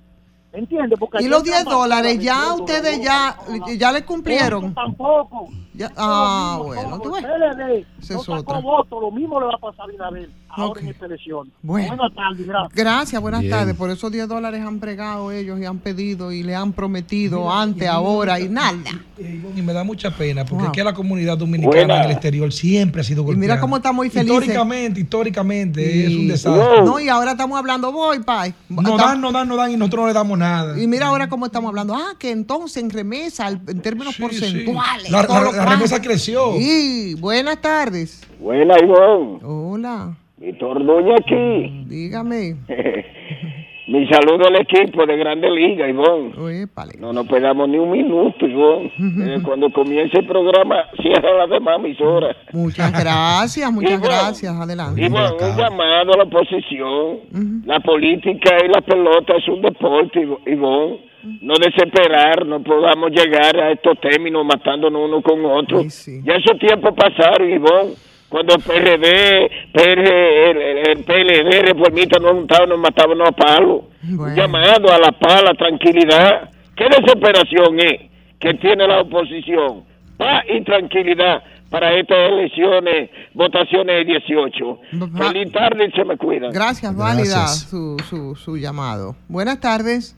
¿entiendes? 0.53 0.99
Porque 0.99 1.23
Y 1.23 1.27
los 1.27 1.43
10 1.43 1.57
estaban 1.59 1.79
dólares, 1.79 2.19
ya 2.19 2.53
ustedes 2.53 3.01
ya, 3.01 3.37
ya 3.77 3.91
le 3.91 3.99
Eso 3.99 4.07
cumplieron. 4.07 4.73
tampoco. 4.73 5.49
Ya- 5.73 5.89
ah, 5.95 6.57
Lo 6.59 6.65
mismo, 6.65 6.81
bueno, 6.81 6.99
tú 6.99 7.11
ves. 7.13 7.23
PLD 7.23 7.85
Esa 8.01 8.13
no 8.15 8.19
es 8.19 8.25
sacó 8.25 8.33
otra. 8.41 8.59
votos, 8.59 9.01
lo 9.01 9.09
mismo 9.11 9.39
le 9.39 9.45
va 9.47 9.53
a 9.55 9.57
pasar 9.57 9.81
a 9.81 9.83
Abinader 9.85 10.29
ahora 10.49 10.71
Ok. 10.71 10.81
en 10.81 10.87
esta 10.89 11.05
elección. 11.05 11.51
Bueno. 11.61 11.87
Buenas 11.95 12.13
tardes, 12.13 12.45
gracias. 12.45 12.73
Gracias, 12.75 13.21
buenas 13.21 13.39
Bien. 13.41 13.51
tardes. 13.53 13.75
Por 13.75 13.89
esos 13.89 14.11
10 14.11 14.27
dólares 14.27 14.61
han 14.61 14.79
pregado 14.79 15.31
ellos 15.31 15.59
y 15.61 15.65
han 15.65 15.79
pedido 15.79 16.31
y 16.33 16.43
le 16.43 16.55
han 16.55 16.73
prometido 16.73 17.39
Mira, 17.39 17.61
antes, 17.61 17.83
y 17.83 17.85
ahora 17.87 18.39
y 18.41 18.49
nada. 18.49 18.73
Y, 19.17 19.21
y- 19.23 19.53
y 19.55 19.61
me 19.61 19.71
da 19.71 19.83
mucha 19.85 20.11
pena 20.11 20.43
porque 20.43 20.63
Wow. 20.63 20.69
aquí 20.71 20.83
la 20.83 20.93
comunidad 20.93 21.37
dominicana 21.37 21.71
Buena. 21.85 21.97
en 21.99 22.05
el 22.05 22.11
exterior 22.11 22.51
siempre 22.51 22.99
ha 23.01 23.03
sido 23.05 23.21
Y 23.21 23.25
golpeada. 23.27 23.39
mira 23.39 23.59
cómo 23.61 23.77
estamos 23.77 23.95
muy 23.95 24.09
felices. 24.09 24.39
Históricamente, 24.39 24.99
históricamente 24.99 26.01
es 26.05 26.09
un 26.13 26.21
Y- 26.23 26.27
desastre. 26.27 26.81
No, 26.83 26.99
y 26.99 27.07
ahora 27.07 27.31
estamos 27.31 27.57
hablando, 27.57 27.91
voy, 27.93 28.19
pai. 28.19 28.53
No 28.67 28.81
Estamos- 28.81 29.01
dan, 29.01 29.21
no 29.21 29.31
dan, 29.31 29.47
no 29.47 29.55
dan 29.55 29.71
y 29.71 29.77
nosotros 29.77 30.01
no 30.01 30.07
le 30.07 30.13
damos 30.13 30.37
nada. 30.37 30.40
Y 30.77 30.87
mira 30.87 31.07
ahora 31.07 31.27
cómo 31.29 31.45
estamos 31.45 31.69
hablando. 31.69 31.93
Ah, 31.95 32.13
que 32.19 32.31
entonces 32.31 32.81
en 32.83 32.89
remesa, 32.89 33.47
en 33.49 33.81
términos 33.81 34.15
Sí, 34.15 34.21
porcentuales. 34.21 35.05
sí. 35.07 35.11
La- 35.11 35.65
remesa 35.65 36.01
creció. 36.01 36.53
Sí, 36.57 37.15
buenas 37.19 37.59
tardes. 37.61 38.21
Buena, 38.39 38.75
Ivonne. 38.81 39.39
Hola, 39.43 40.15
Víctor 40.37 40.85
Duña 40.85 41.15
aquí. 41.19 41.85
dígame. 41.87 42.55
Mi 43.91 44.07
saludo 44.07 44.47
al 44.47 44.55
equipo 44.55 45.05
de 45.05 45.17
Grande 45.17 45.49
Liga, 45.51 45.87
Ivonne. 45.89 46.61
Épale. 46.63 46.93
No 46.99 47.11
nos 47.11 47.27
pegamos 47.27 47.67
ni 47.67 47.77
un 47.77 47.91
minuto, 47.91 48.45
Ivonne. 48.45 48.91
Eh, 48.97 49.39
cuando 49.43 49.69
comience 49.71 50.17
el 50.17 50.25
programa, 50.27 50.85
cierra 51.01 51.33
las 51.39 51.49
demás 51.49 51.77
emisoras. 51.79 52.37
Muchas 52.53 52.91
gracias, 52.91 53.69
muchas 53.71 53.91
Ivonne, 53.91 54.07
gracias. 54.07 54.53
Adelante. 54.55 55.01
Ivonne, 55.01 55.33
un 55.33 55.57
llamado 55.57 56.13
a 56.13 56.17
la 56.17 56.23
oposición. 56.23 57.19
La 57.65 57.79
política 57.81 58.55
y 58.63 58.69
la 58.69 58.79
pelota 58.81 59.33
es 59.35 59.47
un 59.49 59.61
deporte, 59.61 60.21
Ivo- 60.21 60.39
Ivonne. 60.45 61.11
No 61.41 61.53
desesperar, 61.55 62.45
no 62.47 62.63
podamos 62.63 63.11
llegar 63.11 63.55
a 63.59 63.71
estos 63.71 63.99
términos 63.99 64.43
matándonos 64.45 65.01
uno 65.07 65.21
con 65.21 65.45
otro. 65.45 65.83
Ya 66.23 66.33
esos 66.35 66.57
tiempos 66.59 66.93
pasaron, 66.95 67.49
Ivonne. 67.49 67.91
Cuando 68.31 68.55
el 68.55 68.61
PRD, 68.63 69.51
PR, 69.73 70.49
el, 70.51 70.57
el- 70.57 70.87
el 70.87 71.03
PLD, 71.03 71.61
Reformista 71.63 72.17
nos 72.17 72.31
juntaban, 72.31 72.69
nos 72.69 72.79
mataban 72.79 73.21
a 73.21 73.31
palos. 73.33 73.81
Un 74.09 74.33
llamado 74.35 74.89
a 74.91 74.97
la 74.99 75.11
paz, 75.11 75.41
a 75.41 75.43
la 75.43 75.53
tranquilidad. 75.53 76.49
¿Qué 76.77 76.85
desesperación 76.85 77.77
es 77.81 78.09
que 78.39 78.53
tiene 78.53 78.87
la 78.87 79.01
oposición? 79.01 79.83
Paz 80.17 80.45
y 80.49 80.63
tranquilidad 80.63 81.43
para 81.69 81.93
estas 81.97 82.17
elecciones, 82.31 83.09
votaciones 83.33 83.95
de 83.97 84.05
18. 84.05 84.79
Feliz 85.17 85.51
tarde 85.51 85.85
y 85.87 85.91
se 85.91 86.05
me 86.05 86.15
cuidan. 86.15 86.51
Gracias, 86.51 86.95
válida 86.95 87.47
su, 87.47 87.97
su, 88.09 88.35
su 88.37 88.55
llamado. 88.57 89.15
Buenas 89.27 89.59
tardes. 89.59 90.17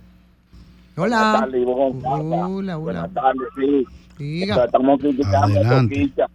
Hola. 0.96 1.18
Buenas 1.18 1.40
tardes, 1.42 1.62
Ivonne. 1.62 2.02
Hola, 2.06 2.48
hola. 2.48 2.76
Buenas 2.76 3.14
tardes, 3.14 3.48
sí. 3.60 3.86
Diga. 4.20 4.54
O 4.54 4.58
sea, 4.58 4.66
estamos 4.66 5.00
criticando 5.02 5.60
a. 5.62 5.82
Toquicha. 5.82 6.26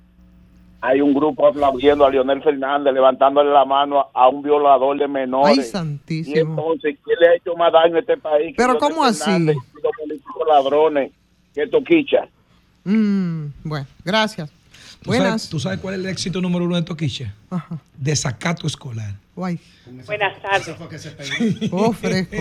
Hay 0.80 1.00
un 1.00 1.12
grupo 1.12 1.46
aplaudiendo 1.46 2.04
a 2.04 2.10
Leonel 2.10 2.40
Fernández, 2.42 2.94
levantándole 2.94 3.50
la 3.50 3.64
mano 3.64 4.06
a, 4.14 4.28
un 4.28 4.42
violador 4.42 4.96
de 4.98 5.08
menores. 5.08 5.58
Ay, 5.58 5.64
y 5.64 5.68
santísimo. 5.68 6.50
entonces, 6.50 6.96
¿quién 7.04 7.18
le 7.20 7.28
ha 7.28 7.34
hecho 7.34 7.56
más 7.56 7.72
daño 7.72 7.96
a 7.96 7.98
este 8.00 8.16
país? 8.16 8.48
que 8.48 8.54
Pero 8.56 8.74
Leonel 8.74 8.90
¿cómo 8.90 9.04
así? 9.04 9.24
Fernández 9.24 9.56
y 9.56 9.82
Los 9.82 9.92
políticos 9.96 10.46
ladrones, 10.46 11.12
que 11.54 11.66
Toquicha. 11.66 12.28
Mm, 12.84 13.46
bueno, 13.64 13.86
gracias. 14.04 14.50
¿Tú 14.50 15.10
sabes, 15.10 15.20
Buenas. 15.20 15.48
¿Tú 15.48 15.60
sabes 15.60 15.78
cuál 15.80 15.94
es 15.94 16.00
el 16.00 16.06
éxito 16.06 16.40
número 16.40 16.64
uno 16.64 16.76
de 16.76 16.82
Toquiche? 16.82 17.30
Ajá. 17.50 17.78
Desacato 17.96 18.66
escolar. 18.66 19.14
Guay. 19.34 19.58
Buenas 20.06 20.40
tardes. 20.42 20.76
Oh, 21.70 21.92
fresco. 21.92 22.36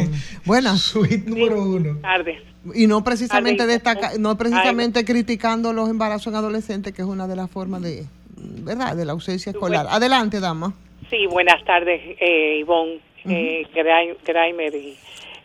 Buenas. 0.46 0.82
Su 0.82 1.04
hit 1.04 1.28
número 1.28 1.62
uno. 1.62 1.98
tardes. 2.02 2.42
Y 2.74 2.88
no 2.88 3.04
precisamente 3.04 3.68
destaca, 3.68 4.14
no 4.18 4.38
precisamente 4.38 5.06
criticando 5.06 5.74
los 5.74 5.90
embarazos 5.90 6.28
en 6.28 6.36
adolescentes, 6.36 6.94
que 6.94 7.04
es 7.04 7.08
una 7.08 7.28
de 7.28 7.36
las 7.36 7.50
formas 7.50 7.82
de, 7.82 8.06
¿verdad? 8.38 8.96
De 8.96 9.06
la 9.06 9.12
ausencia 9.14 9.52
escolar. 9.52 9.88
Adelante, 9.90 10.40
dama. 10.40 10.74
Sí, 11.10 11.26
buenas 11.28 11.64
tardes, 11.64 12.02
eh, 12.20 12.58
Ivonne, 12.60 13.00
eh, 13.26 13.66
Grai- 13.74 14.18
Graimer 14.26 14.74
y, 14.76 14.96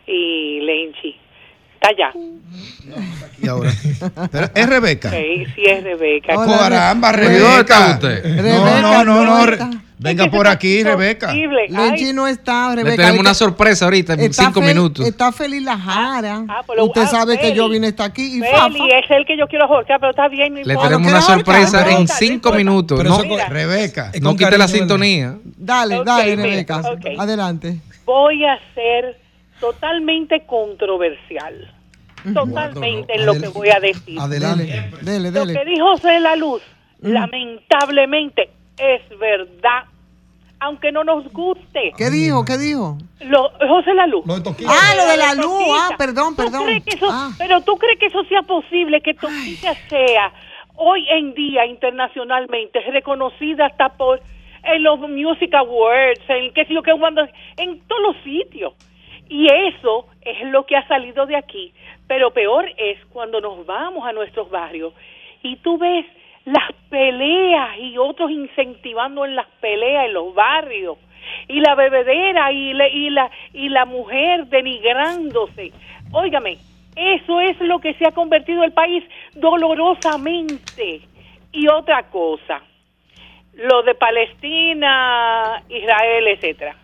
y 0.07 0.59
Lenchi. 0.61 1.15
Está 1.83 1.89
allá. 1.89 2.13
Y 3.41 3.47
ahora. 3.47 3.71
Pero, 4.31 4.49
¿Es 4.53 4.67
Rebeca? 4.69 5.09
Sí, 5.09 5.45
sí 5.55 5.63
es 5.65 5.83
Rebeca. 5.83 6.35
Hola, 6.37 6.57
Caramba, 6.59 7.11
¿Dónde 7.11 7.27
Rebeca. 7.27 7.91
está? 7.91 8.09
No, 8.41 8.81
no, 8.81 9.03
no, 9.03 9.25
no. 9.25 9.25
no 9.45 9.51
está. 9.51 9.69
Venga 9.99 10.29
por 10.29 10.47
aquí, 10.47 10.83
Rebeca. 10.83 11.33
Lenchi 11.33 12.11
no 12.11 12.27
está, 12.27 12.71
Le 12.71 12.83
Rebeca. 12.83 12.95
tenemos 12.97 13.19
una 13.21 13.31
Está- 13.31 13.45
sorpresa 13.45 13.85
ahorita 13.85 14.13
en 14.13 14.19
está 14.21 14.45
cinco 14.45 14.59
fel- 14.61 14.65
minutos. 14.65 15.05
Está 15.07 15.31
feliz 15.31 15.63
la 15.63 15.77
Jara. 15.77 16.43
pues 16.65 16.77
lo- 16.77 16.85
Usted 16.85 17.03
ah, 17.03 17.07
sabe 17.07 17.39
que 17.39 17.53
yo 17.53 17.69
vine 17.69 17.87
hasta 17.87 18.03
aquí 18.03 18.37
y 18.37 18.41
Feli, 18.41 18.89
es 18.91 19.09
el 19.11 19.25
que 19.25 19.37
yo 19.37 19.47
quiero 19.47 19.63
ahorcar, 19.65 19.99
pero 20.01 20.09
está 20.09 20.27
bien. 20.27 20.55
no 20.55 20.59
Le 20.61 20.75
tenemos 20.75 21.09
una 21.09 21.21
sorpresa 21.21 21.83
No 21.85 21.89
en 21.89 22.01
no 22.05 22.07
cinco 22.13 22.51
minutos. 22.51 22.97
Pero 22.97 23.09
No, 23.11 23.15
eso- 23.19 23.27
Mira. 23.27 23.47
Rebeca. 23.47 24.11
No 24.21 24.35
quite 24.35 24.57
la 24.57 24.67
sintonía. 24.67 25.37
Dale, 25.43 26.01
dale, 26.03 26.35
Rebeca. 26.35 26.81
Adelante. 27.17 27.77
Voy 28.05 28.43
a 28.43 28.59
ser 28.75 29.22
totalmente 29.71 30.45
controversial. 30.45 31.71
Totalmente 32.33 33.13
en 33.15 33.25
lo 33.25 33.33
que 33.33 33.47
voy 33.47 33.69
a 33.69 33.79
decir. 33.79 34.19
Adelante. 34.19 34.65
Dele, 35.01 35.31
Lo 35.31 35.39
dele. 35.45 35.53
que 35.53 35.65
dijo 35.65 35.85
José 35.91 36.19
La 36.19 36.35
Luz, 36.35 36.61
lamentablemente, 37.01 38.49
es 38.77 39.01
verdad. 39.19 39.83
Aunque 40.59 40.91
no 40.93 41.03
nos 41.03 41.29
guste. 41.33 41.91
¿Qué 41.97 42.09
dijo? 42.09 42.45
¿Qué 42.45 42.57
dijo? 42.57 42.97
Lo, 43.21 43.49
José 43.67 43.93
La 43.93 44.07
Luz. 44.07 44.25
Lo. 44.25 44.35
Ah, 44.35 44.93
lo 44.95 45.05
de 45.07 45.17
la 45.17 45.35
luz. 45.35 45.63
Ah, 45.77 45.89
perdón, 45.97 46.35
¿Tú 46.37 46.43
perdón. 46.43 46.63
crees 46.63 46.83
que 46.85 46.95
eso- 46.95 47.09
Ah. 47.11 47.31
Pero 47.37 47.59
tú 47.61 47.75
crees 47.77 47.99
que 47.99 48.05
eso 48.05 48.23
sea 48.25 48.41
posible, 48.43 49.01
que 49.01 49.13
Toquilla 49.13 49.73
sea 49.89 50.31
hoy 50.75 51.05
en 51.09 51.33
día 51.33 51.65
internacionalmente 51.65 52.79
reconocida 52.91 53.65
hasta 53.65 53.89
por 53.89 54.21
en 54.63 54.81
los 54.83 54.97
Music 55.01 55.53
Awards, 55.53 56.21
en 56.29 56.53
qué 56.53 56.63
sé 56.65 56.73
yo 56.73 56.81
qué, 56.81 56.93
cuando- 56.97 57.27
en 57.57 57.81
todos 57.81 58.01
los 58.01 58.23
sitios. 58.23 58.73
Y 59.33 59.47
eso 59.47 60.05
es 60.21 60.47
lo 60.51 60.63
que 60.67 60.75
ha 60.75 60.87
salido 60.87 61.25
de 61.25 61.35
aquí. 61.35 61.73
Pero 62.07 62.29
peor 62.29 62.69
es 62.77 63.03
cuando 63.05 63.41
nos 63.41 63.65
vamos 63.65 64.07
a 64.07 64.11
nuestros 64.11 64.47
barrios 64.51 64.93
y 65.41 65.55
tú 65.55 65.79
ves 65.79 66.05
las 66.45 66.71
peleas 66.91 67.79
y 67.79 67.97
otros 67.97 68.29
incentivando 68.29 69.25
en 69.25 69.35
las 69.35 69.47
peleas 69.59 70.05
en 70.05 70.13
los 70.13 70.35
barrios 70.35 70.99
y 71.47 71.61
la 71.61 71.73
bebedera 71.73 72.51
y 72.51 72.73
la, 72.73 72.87
y 72.87 73.09
la 73.09 73.31
y 73.53 73.69
la 73.69 73.85
mujer 73.85 74.45
denigrándose. 74.49 75.71
Óigame, 76.11 76.59
eso 76.95 77.39
es 77.39 77.59
lo 77.61 77.79
que 77.79 77.95
se 77.95 78.05
ha 78.05 78.11
convertido 78.11 78.63
el 78.63 78.71
país 78.71 79.03
dolorosamente. 79.33 81.01
Y 81.51 81.67
otra 81.69 82.03
cosa, 82.03 82.61
lo 83.53 83.81
de 83.81 83.95
Palestina, 83.95 85.63
Israel, 85.69 86.27
etcétera. 86.27 86.82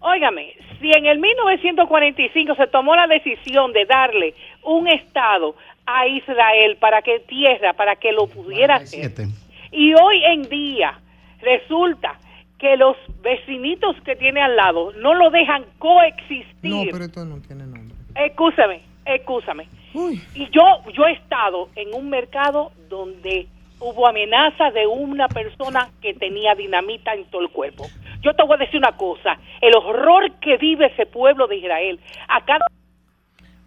Óigame, 0.00 0.54
si 0.80 0.90
en 0.90 1.06
el 1.06 1.18
1945 1.18 2.54
se 2.54 2.66
tomó 2.68 2.94
la 2.94 3.06
decisión 3.06 3.72
de 3.72 3.84
darle 3.86 4.34
un 4.62 4.88
estado 4.88 5.56
a 5.86 6.06
Israel 6.06 6.76
para 6.78 7.02
que 7.02 7.20
tierra, 7.20 7.72
para 7.72 7.96
que 7.96 8.12
lo 8.12 8.26
pudiera 8.26 8.76
hacer, 8.76 9.12
Siete. 9.14 9.26
y 9.72 9.94
hoy 9.94 10.22
en 10.24 10.42
día 10.48 10.98
resulta 11.40 12.18
que 12.58 12.76
los 12.76 12.96
vecinitos 13.22 13.96
que 14.02 14.16
tiene 14.16 14.40
al 14.40 14.56
lado 14.56 14.92
no 14.92 15.14
lo 15.14 15.30
dejan 15.30 15.64
coexistir. 15.78 16.70
No, 16.70 16.84
pero 16.90 17.04
esto 17.04 17.24
no 17.24 17.40
tiene 17.40 17.66
nombre. 17.66 17.96
Excúsame, 18.14 18.80
excúsame. 19.04 19.68
Uy. 19.92 20.20
Y 20.34 20.48
yo, 20.50 20.62
yo 20.92 21.06
he 21.06 21.12
estado 21.12 21.68
en 21.76 21.94
un 21.94 22.08
mercado 22.08 22.72
donde 22.88 23.46
hubo 23.78 24.06
amenaza 24.06 24.70
de 24.70 24.86
una 24.86 25.28
persona 25.28 25.90
que 26.00 26.14
tenía 26.14 26.54
dinamita 26.54 27.14
en 27.14 27.24
todo 27.26 27.42
el 27.42 27.50
cuerpo. 27.50 27.86
Yo 28.22 28.34
te 28.34 28.42
voy 28.44 28.54
a 28.54 28.64
decir 28.64 28.78
una 28.78 28.96
cosa, 28.96 29.38
el 29.60 29.74
horror 29.76 30.32
que 30.40 30.56
vive 30.56 30.86
ese 30.86 31.06
pueblo 31.06 31.46
de 31.46 31.56
Israel, 31.56 32.00
a. 32.28 32.40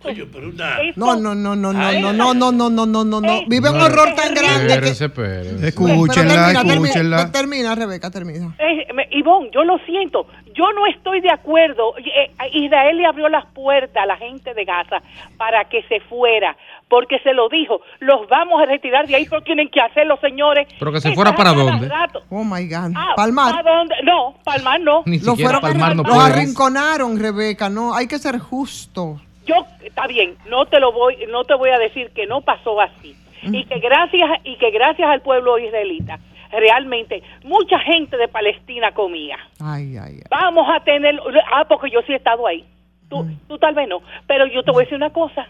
Eso- 0.01 0.93
No, 0.95 1.15
no, 1.15 1.35
no, 1.35 1.55
no, 1.55 1.73
no, 1.73 1.79
Ay, 1.85 2.01
no, 2.01 2.13
no, 2.13 2.33
no, 2.33 2.51
no, 2.51 2.69
no, 2.69 2.85
no, 2.85 3.03
no, 3.03 3.21
no. 3.21 3.31
Ey, 3.31 3.45
Vive 3.47 3.69
un 3.69 3.77
no, 3.77 3.85
horror 3.85 4.15
tan 4.15 4.33
grande 4.33 4.67
que... 4.67 4.73
Espérense, 4.73 5.05
espérense. 5.05 5.67
Escúchenla, 5.67 6.33
Pero 6.53 6.61
termina, 6.63 6.73
escúchenla. 6.87 7.31
termina, 7.31 7.75
Rebeca, 7.75 8.09
termina. 8.09 8.55
Eh, 8.59 8.87
Ivonne, 9.11 9.49
yo 9.53 9.63
lo 9.63 9.77
siento, 9.79 10.27
yo 10.55 10.71
no 10.73 10.85
estoy 10.87 11.19
de 11.21 11.31
acuerdo. 11.31 11.97
Eh, 11.97 12.31
Israel 12.53 12.97
le 12.97 13.05
abrió 13.05 13.27
las 13.27 13.45
puertas 13.47 14.03
a 14.03 14.05
la 14.05 14.17
gente 14.17 14.53
de 14.53 14.65
Gaza 14.65 15.01
para 15.37 15.65
que 15.65 15.83
se 15.83 15.99
fuera, 16.01 16.55
porque 16.87 17.19
se 17.19 17.33
lo 17.33 17.49
dijo, 17.49 17.81
los 17.99 18.27
vamos 18.29 18.61
a 18.61 18.65
retirar 18.65 19.07
de 19.07 19.15
ahí, 19.15 19.25
pero 19.29 19.41
tienen 19.41 19.69
que 19.69 19.81
hacerlo, 19.81 20.17
señores. 20.21 20.67
Pero 20.79 20.91
que 20.91 21.01
se 21.01 21.13
fuera 21.13 21.35
para 21.35 21.53
dónde? 21.53 21.89
Oh 22.29 22.43
my 22.43 22.65
God. 22.67 22.93
Ah, 22.95 23.13
Palmar. 23.15 23.55
¿a 23.59 23.63
dónde? 23.63 23.95
No, 24.03 24.35
Palmar 24.43 24.79
no. 24.79 25.03
Ni 25.05 25.19
Lo 25.19 25.31
siquiera 25.31 25.59
fueron 25.59 25.79
Palmar 25.79 25.95
no 25.95 26.03
los 26.03 26.17
arrinconaron, 26.17 27.19
Rebeca, 27.19 27.69
no, 27.69 27.93
hay 27.93 28.07
que 28.07 28.17
ser 28.17 28.39
justo. 28.39 29.19
Yo, 29.49 29.65
está 29.83 30.05
bien, 30.05 30.35
no 30.47 30.67
te 30.67 30.79
lo 30.79 30.91
voy, 30.91 31.17
no 31.27 31.43
te 31.43 31.55
voy 31.55 31.71
a 31.71 31.79
decir 31.79 32.11
que 32.11 32.27
no 32.27 32.41
pasó 32.41 32.79
así. 32.79 33.15
Y 33.41 33.65
que 33.65 33.79
gracias, 33.79 34.29
y 34.43 34.57
que 34.57 34.69
gracias 34.69 35.09
al 35.09 35.21
pueblo 35.21 35.57
israelita, 35.57 36.19
realmente, 36.51 37.23
mucha 37.43 37.79
gente 37.79 38.15
de 38.17 38.27
Palestina 38.27 38.91
comía. 38.91 39.37
Ay, 39.59 39.97
ay, 39.97 40.17
ay. 40.17 40.21
Vamos 40.29 40.67
a 40.69 40.83
tener, 40.83 41.19
ah, 41.51 41.65
porque 41.67 41.89
yo 41.89 42.01
sí 42.03 42.13
he 42.13 42.17
estado 42.17 42.45
ahí. 42.45 42.63
Tú, 43.09 43.25
tú 43.47 43.57
tal 43.57 43.73
vez 43.73 43.89
no, 43.89 44.01
pero 44.27 44.45
yo 44.45 44.61
te 44.61 44.69
voy 44.69 44.83
a 44.83 44.85
decir 44.85 44.97
una 44.97 45.09
cosa. 45.09 45.47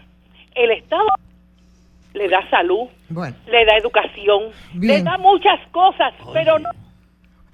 El 0.54 0.70
Estado 0.70 1.06
le 2.14 2.28
da 2.28 2.48
salud, 2.48 2.88
Bueno, 3.10 3.36
le 3.46 3.64
da 3.66 3.76
educación, 3.76 4.50
le 4.78 5.02
da 5.02 5.18
muchas 5.18 5.60
cosas, 5.70 6.14
pero 6.32 6.58
no. 6.58 6.70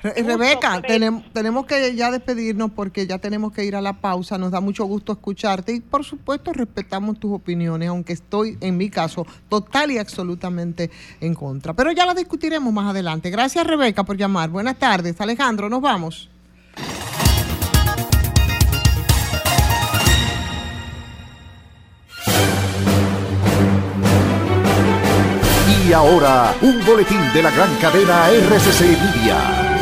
Re- 0.02 0.12
Rebeca, 0.22 0.36
Rebeca. 0.36 0.82
tenemos, 0.82 1.24
tenemos 1.32 1.66
que 1.66 1.94
ya 1.96 2.10
despedirnos 2.10 2.70
porque 2.72 3.06
ya 3.06 3.18
tenemos 3.18 3.52
que 3.52 3.64
ir 3.64 3.74
a 3.76 3.80
la 3.80 3.94
pausa. 3.94 4.36
Nos 4.38 4.50
da 4.52 4.60
mucho 4.60 4.84
gusto 4.84 5.12
escucharte 5.12 5.72
y 5.72 5.80
por 5.80 6.04
supuesto 6.04 6.52
respetamos 6.52 7.18
tus 7.18 7.32
opiniones, 7.32 7.88
aunque 7.88 8.12
estoy 8.12 8.58
en 8.60 8.76
mi 8.76 8.90
caso 8.90 9.26
total 9.48 9.90
y 9.90 9.98
absolutamente 9.98 10.90
en 11.20 11.34
contra. 11.34 11.72
Pero 11.74 11.92
ya 11.92 12.04
la 12.06 12.14
discutiremos 12.14 12.72
más 12.72 12.90
adelante. 12.90 13.30
Gracias 13.30 13.66
Rebeca 13.66 14.04
por 14.04 14.16
llamar. 14.16 14.50
Buenas 14.50 14.78
tardes. 14.78 15.20
Alejandro, 15.20 15.68
nos 15.68 15.80
vamos. 15.80 16.28
Y 25.86 25.92
ahora, 25.92 26.54
un 26.62 26.84
boletín 26.84 27.20
de 27.32 27.42
la 27.42 27.50
gran 27.50 27.74
cadena 27.76 28.28
RCC 28.28 28.80
Media. 28.98 29.75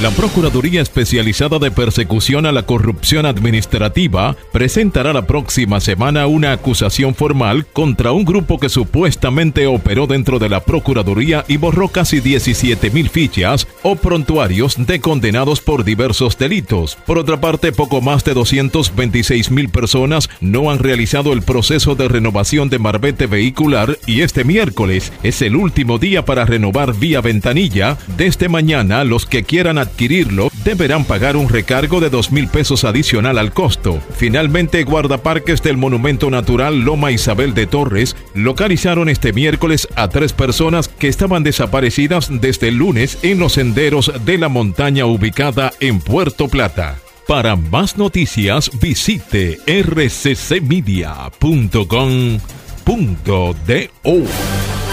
La 0.00 0.10
Procuraduría 0.12 0.80
Especializada 0.80 1.58
de 1.58 1.72
Persecución 1.72 2.46
a 2.46 2.52
la 2.52 2.62
Corrupción 2.62 3.26
Administrativa 3.26 4.36
presentará 4.52 5.12
la 5.12 5.26
próxima 5.26 5.80
semana 5.80 6.28
una 6.28 6.52
acusación 6.52 7.16
formal 7.16 7.66
contra 7.66 8.12
un 8.12 8.24
grupo 8.24 8.60
que 8.60 8.68
supuestamente 8.68 9.66
operó 9.66 10.06
dentro 10.06 10.38
de 10.38 10.48
la 10.48 10.60
Procuraduría 10.60 11.44
y 11.48 11.56
borró 11.56 11.88
casi 11.88 12.20
17 12.20 12.90
mil 12.92 13.10
fichas 13.10 13.66
o 13.82 13.96
prontuarios 13.96 14.86
de 14.86 15.00
condenados 15.00 15.60
por 15.60 15.82
diversos 15.82 16.38
delitos. 16.38 16.96
Por 17.04 17.18
otra 17.18 17.40
parte, 17.40 17.72
poco 17.72 18.00
más 18.00 18.22
de 18.22 18.34
226 18.34 19.50
mil 19.50 19.68
personas 19.68 20.30
no 20.40 20.70
han 20.70 20.78
realizado 20.78 21.32
el 21.32 21.42
proceso 21.42 21.96
de 21.96 22.06
renovación 22.06 22.68
de 22.68 22.78
marbete 22.78 23.26
vehicular 23.26 23.98
y 24.06 24.20
este 24.20 24.44
miércoles 24.44 25.12
es 25.24 25.42
el 25.42 25.56
último 25.56 25.98
día 25.98 26.24
para 26.24 26.44
renovar 26.44 26.94
vía 26.94 27.20
ventanilla. 27.20 27.98
Desde 28.16 28.48
mañana, 28.48 29.02
los 29.02 29.26
que 29.26 29.42
quieran 29.42 29.57
adquirirlo 29.66 30.50
deberán 30.62 31.04
pagar 31.04 31.36
un 31.36 31.48
recargo 31.48 31.98
de 31.98 32.10
dos 32.10 32.30
mil 32.30 32.46
pesos 32.46 32.84
adicional 32.84 33.38
al 33.38 33.52
costo. 33.52 33.98
Finalmente, 34.16 34.84
guardaparques 34.84 35.62
del 35.62 35.76
Monumento 35.76 36.30
Natural 36.30 36.78
Loma 36.78 37.10
Isabel 37.10 37.54
de 37.54 37.66
Torres 37.66 38.14
localizaron 38.34 39.08
este 39.08 39.32
miércoles 39.32 39.88
a 39.96 40.08
tres 40.08 40.32
personas 40.32 40.86
que 40.88 41.08
estaban 41.08 41.42
desaparecidas 41.42 42.28
desde 42.30 42.68
el 42.68 42.76
lunes 42.76 43.18
en 43.22 43.40
los 43.40 43.54
senderos 43.54 44.12
de 44.24 44.38
la 44.38 44.48
montaña 44.48 45.06
ubicada 45.06 45.72
en 45.80 45.98
Puerto 46.00 46.46
Plata. 46.48 46.98
Para 47.26 47.56
más 47.56 47.98
noticias, 47.98 48.70
visite 48.80 49.58
rccmedia.com.do. 49.66 51.08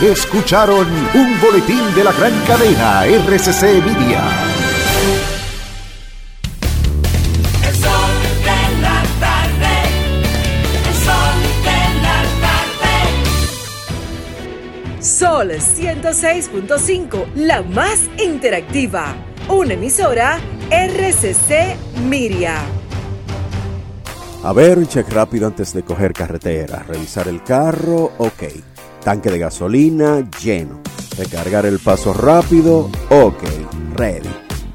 Escucharon 0.01 0.85
un 1.13 1.39
boletín 1.39 1.95
de 1.95 2.03
la 2.03 2.11
gran 2.11 2.33
cadena 2.45 3.05
RCC 3.05 3.81
Media. 3.85 4.54
Sol 15.17 15.49
106.5, 15.49 17.35
la 17.35 17.61
más 17.61 18.01
interactiva. 18.21 19.15
Una 19.47 19.75
emisora 19.75 20.41
RCC 20.69 21.77
Miria. 22.09 22.57
A 24.43 24.51
ver, 24.51 24.77
un 24.77 24.87
check 24.87 25.07
rápido 25.07 25.47
antes 25.47 25.71
de 25.71 25.83
coger 25.83 26.11
carretera. 26.11 26.83
Revisar 26.83 27.29
el 27.29 27.41
carro, 27.43 28.11
ok. 28.17 28.43
Tanque 29.05 29.29
de 29.31 29.39
gasolina, 29.39 30.29
lleno. 30.43 30.81
Recargar 31.17 31.65
el 31.65 31.79
paso 31.79 32.11
rápido, 32.11 32.89
ok. 33.09 33.43
Ready. 33.95 34.27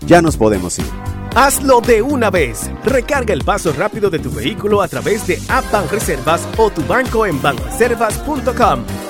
Ya 0.06 0.22
nos 0.22 0.38
podemos 0.38 0.78
ir. 0.78 0.86
Hazlo 1.34 1.82
de 1.82 2.00
una 2.00 2.30
vez. 2.30 2.70
Recarga 2.82 3.34
el 3.34 3.44
paso 3.44 3.74
rápido 3.74 4.08
de 4.08 4.20
tu 4.20 4.30
vehículo 4.30 4.80
a 4.80 4.88
través 4.88 5.26
de 5.26 5.38
App 5.50 5.70
Banreservas 5.70 6.48
o 6.56 6.70
tu 6.70 6.82
banco 6.86 7.26
en 7.26 7.42
banreservas.com. 7.42 9.09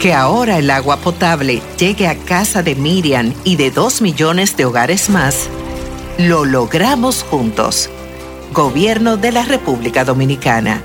Que 0.00 0.12
ahora 0.12 0.58
el 0.58 0.70
agua 0.70 0.98
potable 0.98 1.62
llegue 1.78 2.06
a 2.06 2.16
casa 2.16 2.62
de 2.62 2.74
Miriam 2.74 3.32
y 3.44 3.56
de 3.56 3.70
dos 3.70 4.02
millones 4.02 4.56
de 4.56 4.66
hogares 4.66 5.08
más, 5.08 5.48
lo 6.18 6.44
logramos 6.44 7.22
juntos. 7.22 7.88
Gobierno 8.52 9.16
de 9.16 9.32
la 9.32 9.44
República 9.44 10.04
Dominicana. 10.04 10.82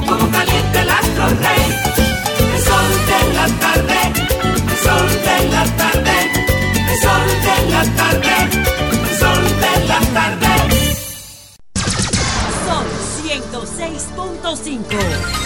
Como 0.07 0.31
caliente 0.31 0.81
el 0.81 0.91
astro 0.91 1.27
rey. 1.29 1.65
El 2.55 2.63
sol 2.63 2.89
de 3.07 3.35
la 3.35 3.47
tarde, 3.59 3.99
el 4.07 4.17
sol 4.17 4.22
de 5.09 5.49
la 5.49 5.65
tarde, 5.77 6.13
el 6.91 7.01
sol 7.01 7.27
de 7.43 7.71
la 7.71 7.85
tarde, 7.97 8.35
el 9.03 9.19
sol 9.19 9.45
de 9.61 9.87
la 9.87 10.01
tarde. 10.13 10.49
Sol 12.67 12.87
106.5. 13.25 15.43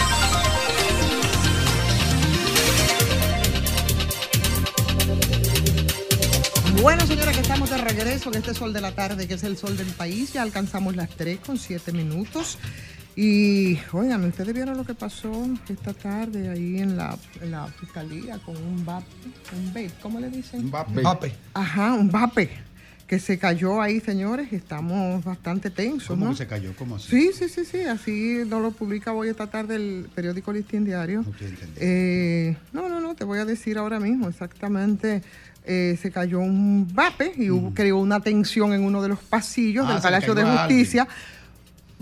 Bueno, 6.81 7.05
señora, 7.07 7.31
que 7.31 7.39
estamos 7.39 7.69
de 7.69 7.77
regreso 7.77 8.29
en 8.29 8.35
este 8.35 8.53
sol 8.53 8.71
de 8.71 8.81
la 8.81 8.91
tarde, 8.91 9.27
que 9.27 9.33
es 9.33 9.43
el 9.43 9.57
sol 9.57 9.75
del 9.75 9.87
país. 9.87 10.33
Ya 10.33 10.43
alcanzamos 10.43 10.95
las 10.95 11.09
3 11.09 11.39
con 11.39 11.57
7 11.57 11.91
minutos. 11.91 12.59
Y, 13.19 13.79
oigan, 13.93 14.23
ustedes 14.25 14.53
vieron 14.53 14.77
lo 14.77 14.85
que 14.85 14.93
pasó 14.93 15.31
esta 15.67 15.91
tarde 15.91 16.49
ahí 16.49 16.77
en 16.77 16.95
la, 16.95 17.17
en 17.41 17.49
la 17.49 17.65
fiscalía 17.65 18.37
con 18.45 18.55
un 18.55 18.85
VAP, 18.85 19.03
un 19.57 19.67
vape, 19.69 19.89
¿cómo 20.03 20.19
le 20.19 20.29
dicen? 20.29 20.65
Un 20.65 20.69
vape. 20.71 21.01
Vape. 21.01 21.33
Ajá, 21.55 21.93
un 21.93 22.11
vape, 22.11 22.47
que 23.07 23.17
se 23.17 23.39
cayó 23.39 23.81
ahí, 23.81 23.99
señores. 24.01 24.53
Estamos 24.53 25.23
bastante 25.23 25.71
tensos, 25.71 26.09
¿Cómo 26.09 26.25
¿no? 26.25 26.31
que 26.31 26.37
se 26.37 26.45
cayó? 26.47 26.75
¿Cómo 26.77 26.97
así? 26.97 27.09
Sí, 27.09 27.31
sí, 27.33 27.49
sí, 27.49 27.65
sí, 27.65 27.81
así 27.85 28.43
nos 28.47 28.61
lo 28.61 28.69
publica 28.69 29.11
hoy 29.13 29.29
esta 29.29 29.47
tarde 29.47 29.77
el 29.77 30.09
periódico 30.13 30.53
Listín 30.53 30.85
Diario. 30.85 31.25
Eh, 31.77 32.55
no, 32.71 32.87
no, 32.87 32.99
no, 33.01 33.15
te 33.15 33.23
voy 33.23 33.39
a 33.39 33.45
decir 33.45 33.79
ahora 33.79 33.99
mismo 33.99 34.29
exactamente. 34.29 35.23
eh, 35.65 35.97
se 36.01 36.11
cayó 36.11 36.39
un 36.39 36.87
vape 36.93 37.33
y 37.35 37.49
hubo, 37.49 37.73
creó 37.73 37.97
una 37.97 38.19
tensión 38.19 38.73
en 38.73 38.83
uno 38.83 39.01
de 39.01 39.09
los 39.09 39.19
pasillos 39.19 39.85
Ah, 39.89 39.93
del 39.93 40.01
Palacio 40.03 40.35
de 40.35 40.43
Justicia. 40.43 41.07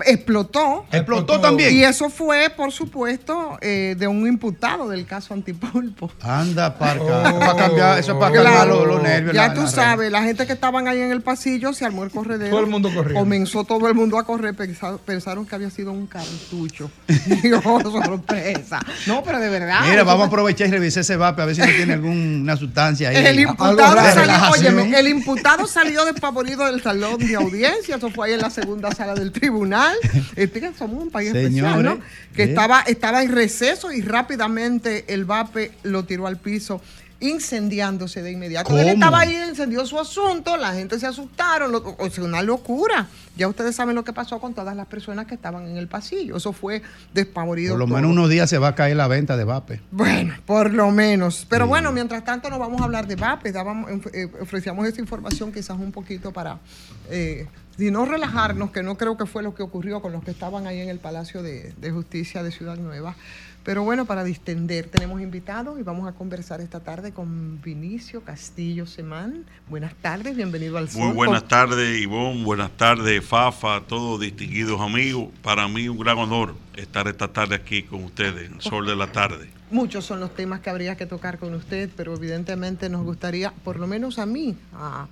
Explotó. 0.03 0.85
Explotó 0.91 1.39
también. 1.39 1.73
Y 1.73 1.83
eso 1.83 2.09
fue, 2.09 2.49
por 2.49 2.71
supuesto, 2.71 3.57
eh, 3.61 3.95
de 3.97 4.07
un 4.07 4.27
imputado 4.27 4.89
del 4.89 5.05
caso 5.05 5.33
Antipulpo. 5.33 6.11
Anda 6.21 6.77
para 6.77 7.01
acá. 7.01 7.39
para 7.39 7.55
cambiar, 7.55 7.99
eso 7.99 8.11
es 8.13 8.17
para 8.17 8.41
Claro, 8.41 8.85
los, 8.85 8.95
los 8.95 9.03
nervios. 9.03 9.33
Ya 9.33 9.47
la- 9.47 9.53
tú 9.53 9.61
la 9.61 9.67
sabes, 9.67 10.11
la 10.11 10.21
gente 10.23 10.45
que 10.45 10.53
estaban 10.53 10.87
ahí 10.89 10.99
en 10.99 11.11
el 11.11 11.21
pasillo 11.21 11.71
se 11.73 11.85
armó 11.85 12.03
el 12.03 12.11
corredero. 12.11 12.51
Todo 12.51 12.59
el 12.65 12.69
mundo 12.69 12.89
corriendo. 12.93 13.19
Comenzó 13.19 13.63
todo 13.63 13.87
el 13.87 13.93
mundo 13.95 14.17
a 14.19 14.25
correr, 14.25 14.53
pensa- 14.55 14.97
pensaron 14.97 15.45
que 15.45 15.55
había 15.55 15.69
sido 15.69 15.91
un 15.93 16.07
cartucho. 16.07 16.91
Dios, 17.41 17.61
sorpresa. 17.63 18.79
No, 19.07 19.23
pero 19.23 19.39
de 19.39 19.49
verdad. 19.49 19.81
Mira, 19.89 20.03
vamos 20.03 20.25
a 20.25 20.27
aprovechar 20.27 20.67
y 20.67 20.71
revisar 20.71 21.01
ese 21.01 21.15
vape 21.15 21.41
a 21.41 21.45
ver 21.45 21.55
si 21.55 21.61
no 21.61 21.67
tiene 21.67 21.93
alguna 21.93 22.57
sustancia 22.57 23.09
ahí. 23.09 23.15
El 23.25 23.39
imputado, 23.39 23.95
salió, 24.13 24.51
óyeme, 24.51 24.99
el 24.99 25.07
imputado 25.07 25.67
salió 25.67 26.05
despavorido 26.05 26.65
del 26.65 26.81
salón 26.83 27.17
de 27.19 27.35
audiencia, 27.35 27.95
eso 27.95 28.09
fue 28.09 28.27
ahí 28.27 28.33
en 28.33 28.41
la 28.41 28.49
segunda 28.49 28.91
sala 28.91 29.13
del 29.15 29.31
tribunal. 29.31 29.84
Este, 30.35 30.59
que 30.59 30.73
somos 30.73 31.03
un 31.03 31.09
país 31.11 31.33
especial, 31.33 31.83
¿no? 31.83 31.91
Señores, 31.91 32.03
Que 32.35 32.43
¿eh? 32.43 32.49
estaba, 32.49 32.81
estaba 32.81 33.23
en 33.23 33.31
receso 33.31 33.91
y 33.91 34.01
rápidamente 34.01 35.05
el 35.13 35.25
VAPE 35.25 35.71
lo 35.83 36.05
tiró 36.05 36.27
al 36.27 36.37
piso 36.37 36.81
incendiándose 37.21 38.21
de 38.21 38.31
inmediato. 38.31 38.71
Él 38.77 38.83
¿Cómo? 38.83 38.93
estaba 38.93 39.19
ahí, 39.21 39.33
encendió 39.35 39.85
su 39.85 39.97
asunto, 39.99 40.57
la 40.57 40.73
gente 40.73 40.99
se 40.99 41.07
asustaron, 41.07 41.71
lo- 41.71 41.95
o 41.97 42.09
sea, 42.09 42.23
una 42.23 42.41
locura. 42.41 43.07
Ya 43.37 43.47
ustedes 43.47 43.75
saben 43.75 43.95
lo 43.95 44.03
que 44.03 44.13
pasó 44.13 44.39
con 44.39 44.53
todas 44.53 44.75
las 44.75 44.85
personas 44.87 45.25
que 45.25 45.33
estaban 45.35 45.65
en 45.67 45.77
el 45.77 45.87
pasillo. 45.87 46.37
Eso 46.37 46.53
fue 46.53 46.81
despavorido. 47.13 47.73
Por 47.73 47.79
lo 47.79 47.85
todo. 47.85 47.95
menos 47.95 48.11
unos 48.11 48.29
días 48.29 48.49
se 48.49 48.57
va 48.57 48.69
a 48.69 48.75
caer 48.75 48.97
la 48.97 49.07
venta 49.07 49.37
de 49.37 49.43
vape. 49.43 49.81
Bueno, 49.91 50.35
por 50.45 50.71
lo 50.73 50.91
menos. 50.91 51.45
Pero 51.49 51.67
bueno, 51.67 51.91
mientras 51.91 52.23
tanto 52.23 52.49
no 52.49 52.59
vamos 52.59 52.81
a 52.81 52.83
hablar 52.85 53.07
de 53.07 53.15
VAPE. 53.15 53.51
Dábamos, 53.51 53.89
eh, 54.13 54.29
ofrecíamos 54.41 54.85
esta 54.87 55.01
información 55.01 55.51
quizás 55.51 55.77
un 55.79 55.91
poquito 55.91 56.31
para, 56.31 56.59
eh, 57.09 57.47
si 57.77 57.91
no 57.91 58.05
relajarnos, 58.05 58.71
que 58.71 58.83
no 58.83 58.97
creo 58.97 59.17
que 59.17 59.25
fue 59.25 59.43
lo 59.43 59.53
que 59.55 59.63
ocurrió 59.63 60.01
con 60.01 60.11
los 60.11 60.23
que 60.23 60.31
estaban 60.31 60.67
ahí 60.67 60.79
en 60.79 60.89
el 60.89 60.99
Palacio 60.99 61.43
de, 61.43 61.73
de 61.77 61.91
Justicia 61.91 62.43
de 62.43 62.51
Ciudad 62.51 62.77
Nueva. 62.77 63.15
Pero 63.65 63.83
bueno, 63.83 64.05
para 64.05 64.23
distender, 64.23 64.89
tenemos 64.89 65.21
invitados 65.21 65.79
y 65.79 65.81
vamos 65.81 66.07
a 66.07 66.11
conversar 66.11 66.61
esta 66.61 66.81
tarde 66.81 67.13
con 67.13 67.59
Vinicio 67.63 68.21
Castillo 68.21 68.85
Semán. 68.85 69.43
Buenas 69.67 69.95
tardes, 69.95 70.35
bienvenido 70.35 70.77
al 70.77 70.87
Sol. 70.87 71.01
Muy 71.01 71.13
buenas 71.15 71.47
tardes, 71.47 71.99
Ivonne. 71.99 72.43
Buenas 72.43 72.69
tardes, 72.77 73.25
Fafa, 73.25 73.81
todos 73.81 74.19
distinguidos 74.19 74.79
amigos. 74.79 75.29
Para 75.41 75.67
mí 75.67 75.89
un 75.89 75.97
gran 75.97 76.19
honor 76.19 76.53
estar 76.75 77.07
esta 77.07 77.27
tarde 77.29 77.55
aquí 77.55 77.81
con 77.81 78.03
ustedes, 78.03 78.51
en 78.51 78.61
Sol 78.61 78.85
de 78.85 78.95
la 78.95 79.11
Tarde. 79.11 79.49
Muchos 79.71 80.05
son 80.05 80.19
los 80.19 80.35
temas 80.35 80.59
que 80.59 80.69
habría 80.69 80.95
que 80.95 81.07
tocar 81.07 81.39
con 81.39 81.55
usted, 81.55 81.89
pero 81.97 82.13
evidentemente 82.13 82.87
nos 82.87 83.03
gustaría, 83.03 83.51
por 83.63 83.79
lo 83.79 83.87
menos 83.87 84.19
a 84.19 84.27
mí, 84.27 84.55
a, 84.75 85.07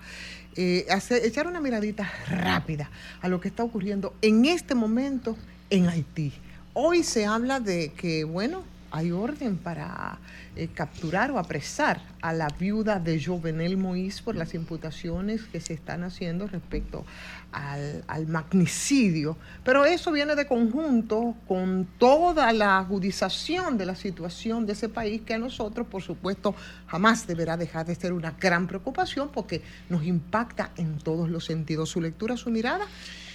eh, 0.56 0.86
hacer- 0.90 1.26
echar 1.26 1.48
una 1.48 1.60
miradita 1.60 2.10
rápida 2.30 2.90
a 3.22 3.28
lo 3.28 3.40
que 3.42 3.48
está 3.48 3.64
ocurriendo 3.64 4.14
en 4.22 4.46
este 4.46 4.76
momento 4.76 5.38
en 5.70 5.88
Haití. 5.88 6.34
Hoy 6.74 7.04
se 7.04 7.26
habla 7.26 7.60
de 7.60 7.92
que, 7.94 8.24
bueno, 8.24 8.64
hay 8.94 9.12
orden 9.12 9.58
para 9.58 10.20
eh, 10.56 10.70
capturar 10.72 11.32
o 11.32 11.40
apresar 11.40 12.00
a 12.22 12.32
la 12.32 12.48
viuda 12.48 13.00
de 13.00 13.20
Jovenel 13.20 13.76
Moïse 13.76 14.22
por 14.22 14.36
las 14.36 14.54
imputaciones 14.54 15.46
que 15.46 15.60
se 15.60 15.74
están 15.74 16.04
haciendo 16.04 16.46
respecto 16.46 17.04
al, 17.52 18.28
magnicidio. 18.28 19.36
Pero 19.64 19.84
eso 19.84 20.12
viene 20.12 20.36
de 20.36 20.46
conjunto 20.46 21.36
con 21.48 21.88
toda 21.98 22.54
la 22.54 22.78
agudización 22.78 23.80
de 23.80 23.88
la 23.88 23.96
situación 23.96 24.68
de 24.68 24.74
ese 24.74 24.90
país 24.90 25.24
que 25.24 25.34
a 25.34 25.40
nosotros, 25.40 25.88
por 25.88 26.04
supuesto, 26.04 26.54
jamás 26.86 27.26
deberá 27.26 27.58
dejar 27.58 27.88
de 27.88 27.96
ser 27.96 28.14
una 28.14 28.36
gran 28.40 28.68
preocupación 28.68 29.30
porque 29.34 29.64
nos 29.90 30.06
impacta 30.06 30.70
en 30.78 31.00
todos 31.00 31.32
los 31.32 31.46
sentidos. 31.46 31.90
Su 31.90 32.00
lectura, 32.00 32.38
su 32.38 32.52
mirada 32.52 32.86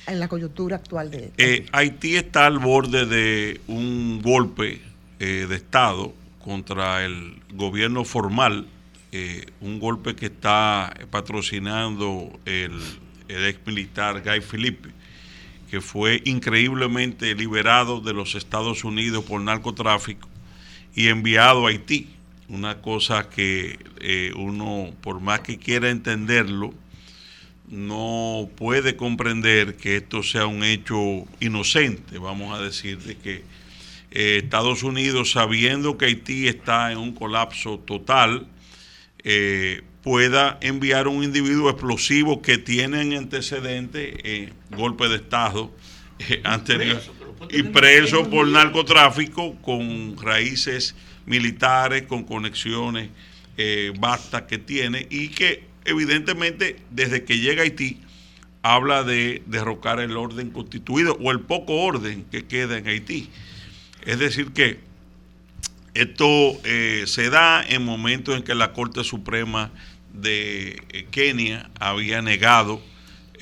en 0.06 0.20
la 0.20 0.28
coyuntura 0.28 0.76
actual 0.76 1.10
de 1.10 1.32
Eh, 1.36 1.66
Haití 1.72 2.16
está 2.16 2.46
al 2.46 2.60
borde 2.60 3.06
de 3.06 3.60
un 3.66 4.22
golpe 4.22 4.87
eh, 5.20 5.46
de 5.48 5.56
Estado 5.56 6.14
contra 6.38 7.04
el 7.04 7.42
gobierno 7.52 8.04
formal, 8.04 8.68
eh, 9.12 9.46
un 9.60 9.80
golpe 9.80 10.14
que 10.14 10.26
está 10.26 10.94
patrocinando 11.10 12.38
el, 12.44 12.72
ex 13.28 13.58
militar 13.66 14.22
Guy 14.22 14.40
Philippe, 14.40 14.90
que 15.70 15.80
fue 15.80 16.22
increíblemente 16.24 17.34
liberado 17.34 18.00
de 18.00 18.14
los 18.14 18.34
Estados 18.34 18.84
Unidos 18.84 19.24
por 19.24 19.40
narcotráfico 19.40 20.28
y 20.94 21.08
enviado 21.08 21.66
a 21.66 21.70
Haití. 21.70 22.08
Una 22.48 22.80
cosa 22.80 23.28
que 23.28 23.78
eh, 24.00 24.32
uno, 24.36 24.94
por 25.02 25.20
más 25.20 25.40
que 25.40 25.58
quiera 25.58 25.90
entenderlo, 25.90 26.72
no 27.68 28.48
puede 28.56 28.96
comprender 28.96 29.76
que 29.76 29.96
esto 29.96 30.22
sea 30.22 30.46
un 30.46 30.64
hecho 30.64 31.26
inocente, 31.40 32.18
vamos 32.18 32.58
a 32.58 32.62
decir, 32.62 32.98
de 33.00 33.16
que 33.16 33.44
eh, 34.10 34.40
Estados 34.42 34.82
Unidos, 34.82 35.32
sabiendo 35.32 35.98
que 35.98 36.06
Haití 36.06 36.48
está 36.48 36.92
en 36.92 36.98
un 36.98 37.12
colapso 37.12 37.78
total, 37.78 38.46
eh, 39.24 39.82
pueda 40.02 40.58
enviar 40.62 41.08
un 41.08 41.22
individuo 41.22 41.70
explosivo 41.70 42.40
que 42.40 42.56
tiene 42.58 43.02
en 43.02 43.14
antecedente 43.14 44.16
eh, 44.22 44.52
golpe 44.70 45.08
de 45.08 45.16
Estado 45.16 45.70
anterior 46.44 47.02
y 47.50 47.62
preso 47.64 48.28
por 48.28 48.48
narcotráfico 48.48 49.54
con 49.60 50.16
raíces 50.20 50.94
militares, 51.26 52.04
con 52.04 52.24
conexiones 52.24 53.10
vastas 53.98 54.42
que 54.42 54.58
tiene 54.58 55.08
y 55.10 55.30
que 55.30 55.64
evidentemente 55.84 56.76
desde 56.90 57.24
que 57.24 57.38
llega 57.38 57.62
a 57.62 57.64
Haití 57.64 58.00
habla 58.62 59.04
de 59.04 59.42
derrocar 59.46 60.00
el 60.00 60.16
orden 60.16 60.50
constituido 60.50 61.16
o 61.20 61.30
el 61.30 61.40
poco 61.40 61.74
orden 61.74 62.24
que 62.30 62.46
queda 62.46 62.78
en 62.78 62.86
Haití. 62.86 63.30
Es 64.02 64.18
decir 64.18 64.52
que 64.52 64.80
esto 65.94 66.60
eh, 66.64 67.04
se 67.06 67.30
da 67.30 67.62
en 67.66 67.84
momentos 67.84 68.36
en 68.36 68.42
que 68.42 68.54
la 68.54 68.72
Corte 68.72 69.02
Suprema 69.04 69.70
de 70.12 70.82
eh, 70.90 71.06
Kenia 71.10 71.70
había 71.80 72.22
negado 72.22 72.80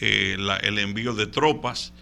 eh, 0.01 0.37
el 0.63 0.79
envío 0.79 1.15
de 1.15 1.27
tropas, 1.27 1.93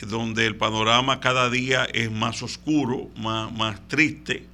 donde 0.00 0.46
el 0.46 0.56
panorama 0.56 1.20
cada 1.20 1.50
día 1.50 1.84
es 1.84 2.10
más 2.10 2.42
oscuro, 2.42 3.10
más, 3.16 3.52
más 3.52 3.86
triste, 3.88 4.46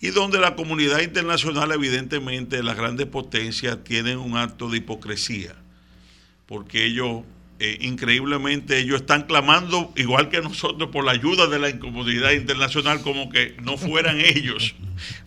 y 0.00 0.08
donde 0.08 0.40
la 0.40 0.56
comunidad 0.56 1.00
internacional, 1.00 1.70
evidentemente, 1.72 2.62
las 2.62 2.76
grandes 2.76 3.06
potencias 3.06 3.84
tienen 3.84 4.18
un 4.18 4.36
acto 4.36 4.68
de 4.68 4.78
hipocresía, 4.78 5.54
porque 6.46 6.84
ellos, 6.84 7.22
eh, 7.64 7.78
increíblemente, 7.82 8.80
ellos 8.80 9.02
están 9.02 9.22
clamando, 9.22 9.92
igual 9.94 10.30
que 10.30 10.40
nosotros, 10.40 10.90
por 10.90 11.04
la 11.04 11.12
ayuda 11.12 11.46
de 11.46 11.60
la 11.60 11.78
comunidad 11.78 12.32
internacional, 12.32 13.02
como 13.02 13.30
que 13.30 13.54
no 13.62 13.76
fueran 13.76 14.18
ellos 14.20 14.74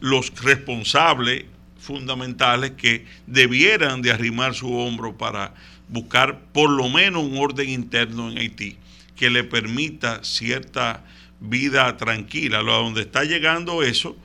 los 0.01 0.33
responsables 0.43 1.45
fundamentales 1.79 2.71
que 2.71 3.05
debieran 3.25 4.01
de 4.01 4.11
arrimar 4.11 4.53
su 4.53 4.69
hombro 4.75 5.17
para 5.17 5.53
buscar 5.87 6.41
por 6.51 6.69
lo 6.69 6.89
menos 6.89 7.23
un 7.23 7.37
orden 7.37 7.69
interno 7.69 8.29
en 8.29 8.37
Haití 8.37 8.75
que 9.15 9.29
le 9.29 9.45
permita 9.45 10.21
cierta 10.25 11.05
vida 11.39 11.95
tranquila. 11.95 12.59
A 12.59 12.63
donde 12.63 13.03
está 13.03 13.23
llegando 13.23 13.81
eso, 13.81 14.17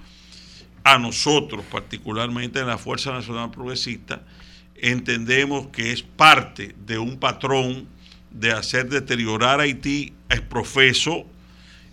a 0.83 0.99
nosotros, 0.99 1.65
particularmente 1.71 2.59
en 2.59 2.67
la 2.67 2.77
Fuerza 2.77 3.13
Nacional 3.13 3.53
Progresista, 3.53 4.25
entendemos 4.75 5.69
que 5.69 5.93
es 5.93 6.03
parte 6.03 6.75
de 6.85 6.99
un 6.99 7.21
patrón 7.21 8.00
de 8.31 8.53
hacer 8.53 8.89
deteriorar 8.89 9.61
Haití 9.61 10.13
es 10.29 10.41
profeso 10.41 11.27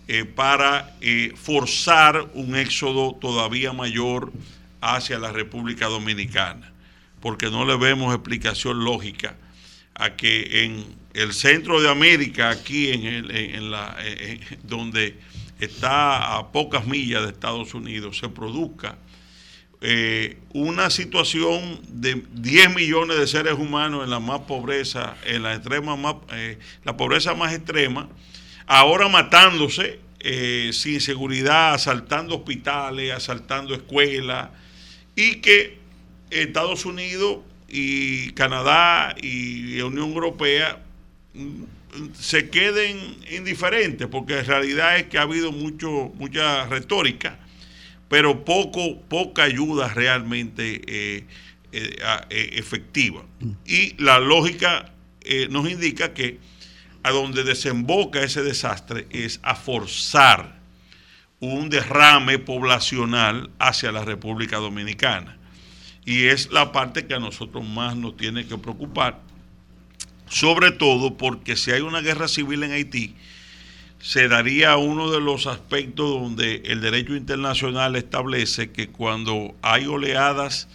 eh, 0.06 0.24
para 0.24 0.96
eh, 1.00 1.32
forzar 1.36 2.30
un 2.34 2.56
éxodo 2.56 3.16
todavía 3.20 3.72
mayor 3.72 4.32
hacia 4.80 5.18
la 5.18 5.32
República 5.32 5.86
Dominicana, 5.86 6.72
porque 7.20 7.50
no 7.50 7.66
le 7.66 7.76
vemos 7.76 8.14
explicación 8.14 8.84
lógica 8.84 9.36
a 9.94 10.16
que 10.16 10.64
en 10.64 10.84
el 11.14 11.32
centro 11.32 11.80
de 11.82 11.90
América, 11.90 12.50
aquí 12.50 12.90
en, 12.90 13.04
el, 13.04 13.30
eh, 14.00 14.40
donde 14.62 15.18
está 15.58 16.36
a 16.36 16.52
pocas 16.52 16.86
millas 16.86 17.24
de 17.24 17.30
Estados 17.30 17.74
Unidos, 17.74 18.18
se 18.18 18.28
produzca 18.28 18.96
eh, 19.80 20.38
una 20.54 20.90
situación 20.90 21.80
de 21.88 22.24
10 22.32 22.74
millones 22.74 23.16
de 23.16 23.26
seres 23.28 23.54
humanos 23.54 24.02
en 24.02 24.10
la 24.10 24.18
más 24.18 24.40
pobreza, 24.40 25.16
en 25.24 25.44
la 25.44 25.54
extrema 25.54 25.94
más, 25.94 26.16
eh, 26.32 26.58
la 26.84 26.96
pobreza 26.96 27.34
más 27.34 27.54
extrema, 27.54 28.08
ahora 28.66 29.08
matándose 29.08 30.00
eh, 30.18 30.70
sin 30.72 31.00
seguridad, 31.00 31.74
asaltando 31.74 32.34
hospitales, 32.34 33.12
asaltando 33.12 33.72
escuelas, 33.72 34.48
y 35.14 35.36
que 35.36 35.78
Estados 36.30 36.84
Unidos 36.84 37.38
y 37.68 38.32
Canadá 38.32 39.14
y 39.22 39.80
Unión 39.80 40.08
Europea 40.08 40.82
mm, 41.34 41.62
se 42.18 42.50
queden 42.50 43.16
indiferentes, 43.30 44.08
porque 44.08 44.40
en 44.40 44.44
realidad 44.44 44.96
es 44.98 45.04
que 45.06 45.18
ha 45.18 45.22
habido 45.22 45.52
mucho, 45.52 46.10
mucha 46.16 46.66
retórica, 46.66 47.38
pero 48.08 48.44
poco, 48.44 49.00
poca 49.02 49.44
ayuda 49.44 49.88
realmente 49.88 50.80
eh, 50.86 51.24
eh, 51.70 51.96
eh, 52.30 52.50
efectiva. 52.54 53.22
Y 53.66 53.94
la 54.02 54.18
lógica 54.20 54.90
eh, 55.20 55.48
nos 55.50 55.68
indica 55.70 56.14
que 56.14 56.38
a 57.02 57.10
donde 57.10 57.44
desemboca 57.44 58.22
ese 58.22 58.42
desastre 58.42 59.06
es 59.10 59.38
a 59.42 59.54
forzar 59.54 60.58
un 61.40 61.68
derrame 61.68 62.38
poblacional 62.38 63.50
hacia 63.58 63.92
la 63.92 64.02
República 64.02 64.56
Dominicana. 64.56 65.36
Y 66.06 66.28
es 66.28 66.50
la 66.50 66.72
parte 66.72 67.06
que 67.06 67.12
a 67.12 67.20
nosotros 67.20 67.62
más 67.66 67.94
nos 67.96 68.16
tiene 68.16 68.46
que 68.46 68.56
preocupar, 68.56 69.20
sobre 70.26 70.70
todo 70.70 71.18
porque 71.18 71.54
si 71.54 71.70
hay 71.70 71.82
una 71.82 72.00
guerra 72.00 72.28
civil 72.28 72.62
en 72.62 72.72
Haití, 72.72 73.14
se 74.00 74.28
daría 74.28 74.76
uno 74.76 75.10
de 75.10 75.20
los 75.20 75.46
aspectos 75.46 76.08
donde 76.08 76.62
el 76.66 76.80
derecho 76.80 77.16
internacional 77.16 77.96
establece 77.96 78.70
que 78.70 78.88
cuando 78.88 79.54
hay 79.62 79.86
oleadas 79.86 80.68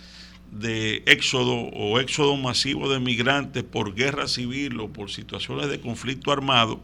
de 0.52 1.04
éxodo 1.06 1.54
o 1.54 2.00
éxodo 2.00 2.38
masivo 2.38 2.92
de 2.92 3.00
migrantes 3.00 3.64
por 3.64 3.96
guerra 3.96 4.28
civil 4.28 4.80
o 4.80 4.90
por 4.90 5.10
situaciones 5.10 5.70
de 5.70 5.80
conflicto 5.80 6.32
armado, 6.32 6.82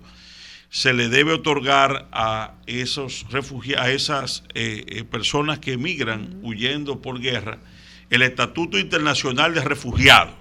se 0.71 0.93
le 0.93 1.09
debe 1.09 1.33
otorgar 1.33 2.07
a 2.11 2.53
esos 2.67 3.25
a 3.77 3.91
esas 3.91 4.43
eh, 4.53 4.85
eh, 4.87 5.03
personas 5.03 5.59
que 5.59 5.73
emigran 5.73 6.39
huyendo 6.41 7.01
por 7.01 7.19
guerra, 7.19 7.59
el 8.09 8.21
Estatuto 8.21 8.79
Internacional 8.79 9.53
de 9.53 9.61
Refugiados 9.61 10.35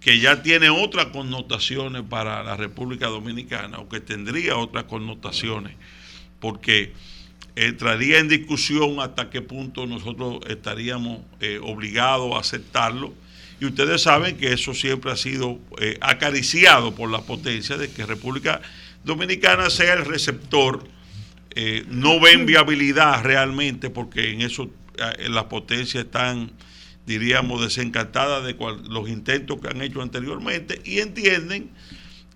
que 0.00 0.18
ya 0.18 0.42
tiene 0.42 0.70
otras 0.70 1.06
connotaciones 1.06 2.02
para 2.08 2.42
la 2.42 2.56
República 2.56 3.08
Dominicana 3.08 3.78
o 3.78 3.88
que 3.88 4.00
tendría 4.00 4.56
otras 4.56 4.84
connotaciones, 4.84 5.76
porque 6.40 6.92
entraría 7.54 8.18
en 8.18 8.28
discusión 8.28 9.00
hasta 9.00 9.28
qué 9.30 9.42
punto 9.42 9.86
nosotros 9.86 10.40
estaríamos 10.48 11.20
eh, 11.40 11.60
obligados 11.62 12.34
a 12.34 12.40
aceptarlo. 12.40 13.12
Y 13.60 13.66
ustedes 13.66 14.02
saben 14.02 14.38
que 14.38 14.54
eso 14.54 14.72
siempre 14.72 15.12
ha 15.12 15.16
sido 15.16 15.58
eh, 15.78 15.98
acariciado 16.00 16.94
por 16.94 17.10
la 17.10 17.20
potencia 17.20 17.76
de 17.76 17.90
que 17.90 18.06
República 18.06 18.62
Dominicana 19.04 19.68
sea 19.68 19.94
el 19.94 20.06
receptor 20.06 20.82
eh, 21.52 21.84
no 21.88 22.20
ven 22.20 22.46
viabilidad 22.46 23.24
realmente 23.24 23.90
porque 23.90 24.30
en 24.30 24.42
eso 24.42 24.70
eh, 24.96 25.28
las 25.28 25.44
potencias 25.44 26.04
están, 26.04 26.52
diríamos, 27.10 27.60
desencantadas 27.60 28.44
de 28.44 28.54
cual- 28.54 28.82
los 28.88 29.08
intentos 29.08 29.60
que 29.60 29.66
han 29.68 29.82
hecho 29.82 30.00
anteriormente 30.00 30.80
y 30.84 31.00
entienden 31.00 31.70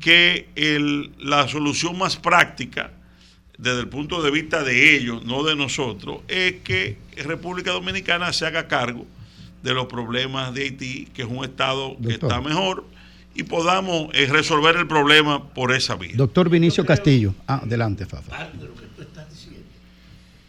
que 0.00 0.48
el- 0.56 1.12
la 1.18 1.46
solución 1.46 1.96
más 1.96 2.16
práctica 2.16 2.90
desde 3.56 3.80
el 3.80 3.88
punto 3.88 4.20
de 4.20 4.32
vista 4.32 4.64
de 4.64 4.96
ellos, 4.96 5.24
no 5.24 5.44
de 5.44 5.54
nosotros, 5.54 6.22
es 6.26 6.54
que 6.64 6.98
República 7.24 7.70
Dominicana 7.70 8.32
se 8.32 8.46
haga 8.46 8.66
cargo 8.66 9.06
de 9.62 9.72
los 9.72 9.86
problemas 9.86 10.52
de 10.52 10.62
Haití, 10.64 11.06
que 11.14 11.22
es 11.22 11.28
un 11.28 11.44
estado 11.44 11.96
que 12.04 12.14
está 12.14 12.40
mejor, 12.40 12.84
y 13.36 13.44
podamos 13.44 14.08
eh, 14.12 14.26
resolver 14.26 14.74
el 14.76 14.86
problema 14.88 15.48
por 15.54 15.72
esa 15.72 15.94
vía. 15.94 16.12
Doctor 16.16 16.50
Vinicio 16.50 16.84
Castillo. 16.84 17.32
Ah, 17.46 17.60
adelante, 17.62 18.04
Fafa. 18.06 18.28
parte 18.30 18.58
de 18.58 18.64
lo 18.66 18.74
que 18.74 18.86
tú 18.96 19.02
estás 19.02 19.30
diciendo, 19.30 19.62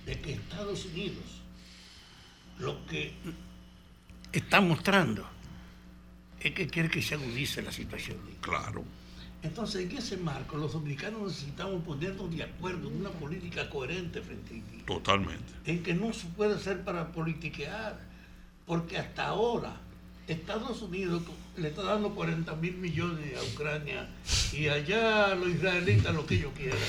de 0.07 0.19
que 0.19 0.34
Estados 0.34 0.86
Unidos 0.86 1.23
lo 2.59 2.84
que 2.88 3.11
está 4.38 4.62
mostrando 4.62 5.26
es 6.40 6.52
que 6.52 6.68
quiere 6.68 6.90
que 6.90 7.02
se 7.02 7.16
agudice 7.16 7.62
la 7.62 7.72
situación. 7.72 8.18
Claro. 8.42 8.84
Entonces, 9.42 9.90
en 9.90 9.98
ese 9.98 10.18
marco, 10.18 10.58
los 10.58 10.74
dominicanos 10.74 11.22
necesitamos 11.24 11.84
ponernos 11.84 12.36
de 12.36 12.44
acuerdo 12.44 12.90
en 12.90 12.98
una 12.98 13.10
política 13.12 13.70
coherente 13.70 14.22
frente 14.22 14.54
a 14.54 14.56
Haití, 14.56 14.84
Totalmente. 14.86 15.54
en 15.66 15.84
que 15.84 15.94
no 15.94 16.14
se 16.14 16.28
puede 16.28 16.56
hacer 16.56 16.84
para 16.84 17.12
politiquear, 17.12 18.00
porque 18.66 18.98
hasta 18.98 19.28
ahora 19.28 19.78
Estados 20.28 20.82
Unidos 20.82 21.22
le 21.58 21.68
está 21.68 21.84
dando 21.84 22.14
40 22.16 22.56
mil 22.56 22.76
millones 22.78 23.38
a 23.38 23.44
Ucrania 23.54 24.08
y 24.52 24.68
allá 24.68 25.36
los 25.36 25.50
israelitas 25.50 26.14
lo 26.16 26.26
que 26.26 26.36
ellos 26.36 26.52
quieran. 26.56 26.80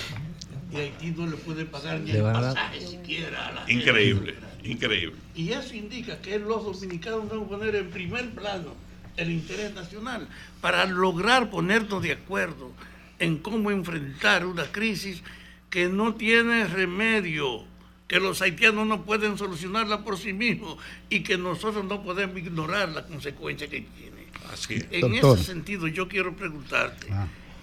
Y 0.73 0.77
Haití 0.77 1.11
no 1.13 1.27
le 1.27 1.37
puede 1.37 1.65
pagar 1.67 2.01
ni 2.01 2.11
el 2.11 2.23
pasaje 2.23 2.81
siquiera 2.81 3.49
a 3.49 3.53
la 3.53 3.67
gente. 3.67 4.35
Increíble. 4.67 5.17
Y 5.35 5.53
eso 5.53 5.75
indica 5.75 6.21
que 6.21 6.39
los 6.39 6.65
dominicanos 6.65 7.31
deben 7.31 7.47
poner 7.47 7.77
en 7.77 7.91
primer 7.91 8.31
plano 8.31 8.75
el 9.17 9.31
interés 9.31 9.75
nacional 9.75 10.29
para 10.61 10.85
lograr 10.87 11.51
ponernos 11.51 12.03
de 12.03 12.13
acuerdo 12.13 12.73
en 13.19 13.39
cómo 13.39 13.71
enfrentar 13.71 14.47
una 14.47 14.65
crisis 14.65 15.23
que 15.71 15.89
no 15.89 16.15
tiene 16.15 16.67
remedio, 16.67 17.65
que 18.09 18.21
los 18.21 18.41
haitianos 18.43 18.87
no 18.87 19.03
pueden 19.05 19.39
solucionarla 19.39 20.05
por 20.05 20.19
sí 20.19 20.33
mismos 20.33 20.79
y 21.09 21.21
que 21.21 21.39
nosotros 21.39 21.85
no 21.85 22.03
podemos 22.03 22.37
ignorar 22.39 22.91
la 22.91 23.07
consecuencia 23.07 23.69
que 23.69 23.81
tiene. 23.81 24.27
Así 24.53 24.75
es. 24.75 24.87
En 24.91 25.01
Doctor. 25.01 25.39
ese 25.39 25.47
sentido, 25.47 25.87
yo 25.89 26.09
quiero 26.09 26.37
preguntarte, 26.37 27.09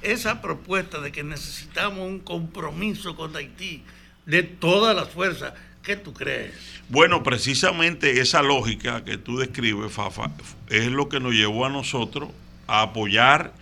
esa 0.02 0.42
propuesta 0.42 1.00
de 1.00 1.12
que 1.12 1.24
necesitamos 1.24 2.00
un 2.00 2.20
compromiso 2.20 3.16
con 3.16 3.36
Haití 3.36 3.84
de 4.26 4.44
todas 4.44 4.96
las 4.96 5.10
fuerzas, 5.10 5.54
¿qué 5.84 5.98
tú 5.98 6.14
crees? 6.14 6.54
Bueno, 6.90 7.24
precisamente 7.24 8.22
esa 8.22 8.42
lógica 8.42 9.04
que 9.04 9.18
tú 9.18 9.38
describes, 9.38 9.92
Fafa, 9.92 10.32
es 10.70 10.88
lo 10.88 11.10
que 11.10 11.20
nos 11.20 11.34
llevó 11.34 11.66
a 11.66 11.70
nosotros 11.70 12.30
a 12.68 12.82
apoyar 12.82 13.54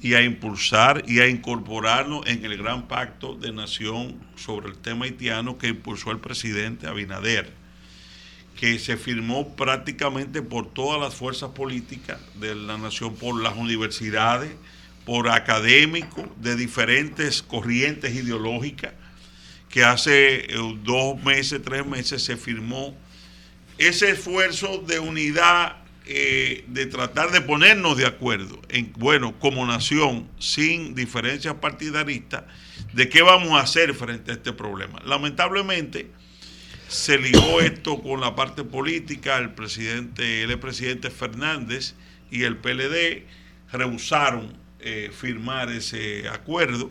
y 0.00 0.14
a 0.14 0.22
impulsar 0.22 1.04
y 1.06 1.20
a 1.20 1.28
incorporarnos 1.28 2.26
en 2.26 2.44
el 2.44 2.56
gran 2.56 2.86
pacto 2.86 3.34
de 3.34 3.52
nación 3.52 4.20
sobre 4.36 4.68
el 4.68 4.76
tema 4.76 5.06
haitiano 5.06 5.58
que 5.58 5.68
impulsó 5.68 6.12
el 6.12 6.18
presidente 6.18 6.86
Abinader, 6.86 7.50
que 8.58 8.78
se 8.78 8.96
firmó 8.96 9.56
prácticamente 9.56 10.42
por 10.42 10.72
todas 10.72 11.00
las 11.00 11.14
fuerzas 11.14 11.50
políticas 11.50 12.20
de 12.34 12.54
la 12.54 12.78
nación, 12.78 13.14
por 13.16 13.40
las 13.42 13.56
universidades, 13.56 14.52
por 15.04 15.28
académicos 15.28 16.26
de 16.40 16.56
diferentes 16.56 17.42
corrientes 17.42 18.14
ideológicas 18.14 18.92
que 19.76 19.84
hace 19.84 20.36
eh, 20.36 20.76
dos 20.84 21.22
meses, 21.22 21.60
tres 21.62 21.84
meses 21.84 22.24
se 22.24 22.38
firmó 22.38 22.96
ese 23.76 24.12
esfuerzo 24.12 24.78
de 24.78 24.98
unidad, 24.98 25.76
eh, 26.06 26.64
de 26.68 26.86
tratar 26.86 27.30
de 27.30 27.42
ponernos 27.42 27.98
de 27.98 28.06
acuerdo, 28.06 28.58
en, 28.70 28.90
bueno, 28.96 29.38
como 29.38 29.66
nación, 29.66 30.30
sin 30.38 30.94
diferencias 30.94 31.56
partidaristas, 31.56 32.44
de 32.94 33.10
qué 33.10 33.20
vamos 33.20 33.50
a 33.50 33.64
hacer 33.64 33.92
frente 33.92 34.30
a 34.30 34.34
este 34.36 34.54
problema. 34.54 34.98
Lamentablemente, 35.04 36.10
se 36.88 37.18
ligó 37.18 37.60
esto 37.60 38.02
con 38.02 38.22
la 38.22 38.34
parte 38.34 38.64
política, 38.64 39.36
el 39.36 39.50
presidente, 39.50 40.44
el 40.44 40.58
presidente 40.58 41.10
Fernández 41.10 41.96
y 42.30 42.44
el 42.44 42.56
PLD 42.56 43.26
rehusaron 43.70 44.56
eh, 44.80 45.10
firmar 45.14 45.68
ese 45.68 46.30
acuerdo, 46.30 46.90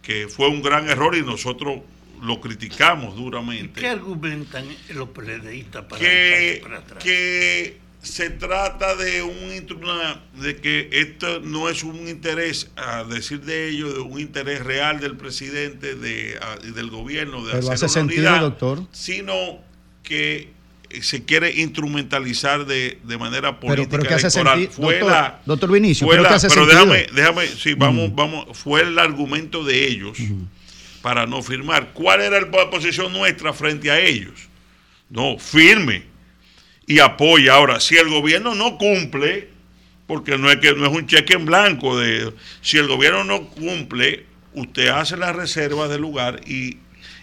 que 0.00 0.26
fue 0.26 0.48
un 0.48 0.62
gran 0.62 0.88
error 0.88 1.14
y 1.16 1.20
nosotros 1.20 1.82
lo 2.22 2.40
criticamos 2.40 3.16
duramente. 3.16 3.80
¿Qué 3.80 3.88
argumentan 3.88 4.66
los 4.94 5.08
PLDistas 5.10 5.84
para 5.84 6.00
que, 6.00 6.60
para 6.62 6.78
atrás? 6.78 7.02
que 7.04 7.78
se 8.02 8.28
trata 8.30 8.96
de 8.96 9.22
un 9.22 9.34
de 10.42 10.56
que 10.56 10.88
esto 10.92 11.40
no 11.40 11.68
es 11.70 11.82
un 11.84 12.06
interés, 12.08 12.70
a 12.76 13.02
decir 13.04 13.40
de 13.40 13.68
ellos, 13.70 13.94
de 13.94 14.00
un 14.00 14.20
interés 14.20 14.62
real 14.62 15.00
del 15.00 15.16
presidente 15.16 15.94
de, 15.94 16.38
a- 16.40 16.58
y 16.66 16.70
del 16.72 16.90
gobierno 16.90 17.44
de 17.44 17.52
Pero 17.52 17.58
hacer 17.70 17.72
hace 17.74 17.84
una 17.86 17.92
sentido, 17.92 18.28
unidad, 18.28 18.40
doctor. 18.42 18.82
sino 18.92 19.58
que 20.02 20.52
se 21.00 21.24
quiere 21.24 21.50
instrumentalizar 21.60 22.66
de, 22.66 22.98
de 23.04 23.18
manera 23.18 23.58
Pero- 23.58 23.74
política 23.74 23.90
pero 23.98 24.02
que 24.08 24.14
hace 24.14 24.26
electoral. 24.26 24.58
sentido, 24.60 24.82
Fue 24.82 24.98
doctor- 24.98 25.10
la- 25.12 25.40
doctor 25.46 25.72
Vinicio, 25.72 26.06
fue 26.06 26.12
pero 26.14 26.22
la- 26.24 26.28
que 26.28 26.34
hace 26.36 26.48
pero 26.48 26.60
sentido. 26.68 26.92
déjame, 26.92 27.06
déjame, 27.14 27.46
sí, 27.48 27.74
vamos, 27.74 28.10
Mm. 28.10 28.14
vamos, 28.14 28.58
fue 28.58 28.82
el 28.82 28.98
argumento 28.98 29.64
de 29.64 29.86
ellos 29.88 30.18
para 31.04 31.26
no 31.26 31.42
firmar. 31.42 31.90
¿Cuál 31.92 32.22
era 32.22 32.40
la 32.40 32.70
posición 32.70 33.12
nuestra 33.12 33.52
frente 33.52 33.90
a 33.90 34.00
ellos? 34.00 34.48
No, 35.10 35.38
firme 35.38 36.04
y 36.86 36.98
apoya. 36.98 37.52
Ahora, 37.52 37.78
si 37.78 37.98
el 37.98 38.08
gobierno 38.08 38.54
no 38.54 38.78
cumple, 38.78 39.50
porque 40.06 40.38
no 40.38 40.50
es 40.50 40.56
que 40.60 40.72
no 40.72 40.86
es 40.86 40.92
un 40.92 41.06
cheque 41.06 41.34
en 41.34 41.44
blanco 41.44 41.98
de 41.98 42.32
si 42.62 42.78
el 42.78 42.88
gobierno 42.88 43.22
no 43.22 43.48
cumple, 43.50 44.24
usted 44.54 44.88
hace 44.88 45.18
la 45.18 45.34
reserva 45.34 45.88
del 45.88 46.00
lugar 46.00 46.40
y, 46.46 46.78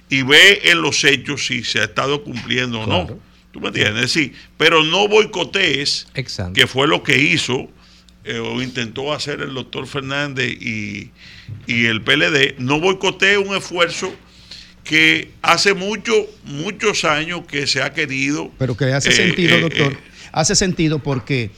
y 0.09 0.21
ve 0.21 0.61
en 0.65 0.83
los 0.83 1.03
hechos 1.03 1.47
si 1.47 1.63
se 1.63 1.79
ha 1.79 1.85
estado 1.85 2.23
cumpliendo 2.23 2.81
o 2.81 2.85
no. 2.85 3.19
¿Tú 3.51 3.59
me 3.61 3.69
entiendes? 3.69 4.11
Sí, 4.11 4.31
pero 4.57 4.83
no 4.83 5.07
boicotees, 5.07 6.05
que 6.53 6.67
fue 6.67 6.87
lo 6.87 7.01
que 7.01 7.17
hizo 7.17 7.67
eh, 8.23 8.39
o 8.39 8.61
intentó 8.61 9.13
hacer 9.13 9.41
el 9.41 9.53
doctor 9.53 9.87
Fernández 9.87 10.51
y, 10.51 11.11
y 11.67 11.85
el 11.85 12.01
PLD, 12.01 12.59
no 12.59 12.79
boicotee 12.79 13.37
un 13.37 13.55
esfuerzo 13.55 14.13
que 14.83 15.31
hace 15.41 15.73
mucho, 15.73 16.13
muchos 16.43 17.03
años 17.03 17.41
que 17.47 17.67
se 17.67 17.81
ha 17.81 17.93
querido. 17.93 18.51
Pero 18.57 18.75
que 18.75 18.85
hace 18.85 19.09
eh, 19.09 19.13
sentido, 19.13 19.55
eh, 19.55 19.61
doctor. 19.61 19.97
hace 20.31 20.55
sentido 20.55 20.99
porque 20.99 21.51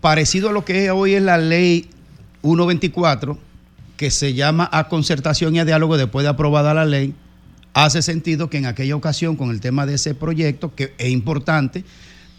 parecido 0.00 0.48
a 0.50 0.52
lo 0.52 0.64
que 0.64 0.90
hoy 0.90 1.14
es 1.14 1.22
la 1.22 1.38
ley 1.38 1.88
124, 2.42 3.38
que 3.96 4.10
se 4.10 4.34
llama 4.34 4.68
a 4.72 4.88
concertación 4.88 5.54
y 5.54 5.60
a 5.60 5.64
diálogo 5.64 5.96
después 5.96 6.24
de 6.24 6.30
aprobada 6.30 6.74
la 6.74 6.84
ley, 6.84 7.14
hace 7.72 8.02
sentido 8.02 8.50
que 8.50 8.58
en 8.58 8.66
aquella 8.66 8.96
ocasión 8.96 9.36
con 9.36 9.50
el 9.50 9.60
tema 9.60 9.86
de 9.86 9.94
ese 9.94 10.14
proyecto, 10.14 10.74
que 10.74 10.92
es 10.98 11.10
importante, 11.10 11.84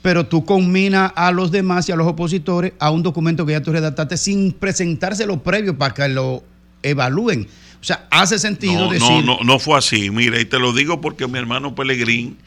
pero 0.04 0.28
tú 0.28 0.44
combinas 0.44 1.14
a 1.16 1.32
los 1.32 1.50
demás 1.50 1.88
y 1.88 1.94
a 1.94 1.96
los 1.96 2.06
opositores 2.06 2.74
a 2.78 2.92
un 2.92 3.02
documento 3.02 3.46
que 3.46 3.54
ya 3.54 3.64
tú 3.64 3.72
redactaste 3.72 4.18
sin 4.18 4.52
presentárselo 4.52 5.42
previo 5.42 5.78
para 5.78 5.94
que 5.94 6.08
lo 6.10 6.44
evalúen. 6.84 7.48
O 7.80 7.84
sea, 7.84 8.06
hace 8.12 8.38
sentido 8.38 8.86
no, 8.86 8.92
decir... 8.92 9.10
no, 9.10 9.22
no, 9.22 9.40
no 9.44 9.60
fue 9.60 9.78
así. 9.78 10.12
Mira, 10.12 10.40
y 10.42 10.46
te 10.46 10.60
lo 10.60 10.74
digo 10.74 11.00
porque 11.00 11.26
mi 11.28 11.40
hermano 11.40 11.74
Pelegrín 11.74 12.38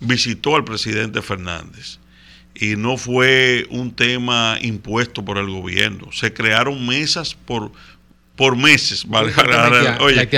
visitó 0.00 0.56
al 0.56 0.64
presidente 0.64 1.20
Fernández 1.20 1.98
y 2.54 2.76
no 2.76 2.96
fue 2.96 3.66
un 3.68 3.92
tema 3.92 4.56
impuesto 4.62 5.22
por 5.26 5.36
el 5.36 5.50
gobierno. 5.50 6.10
Se 6.10 6.32
crearon 6.32 6.86
mesas 6.86 7.34
por, 7.34 7.70
por 8.36 8.56
meses, 8.56 9.06
oye, 10.00 10.28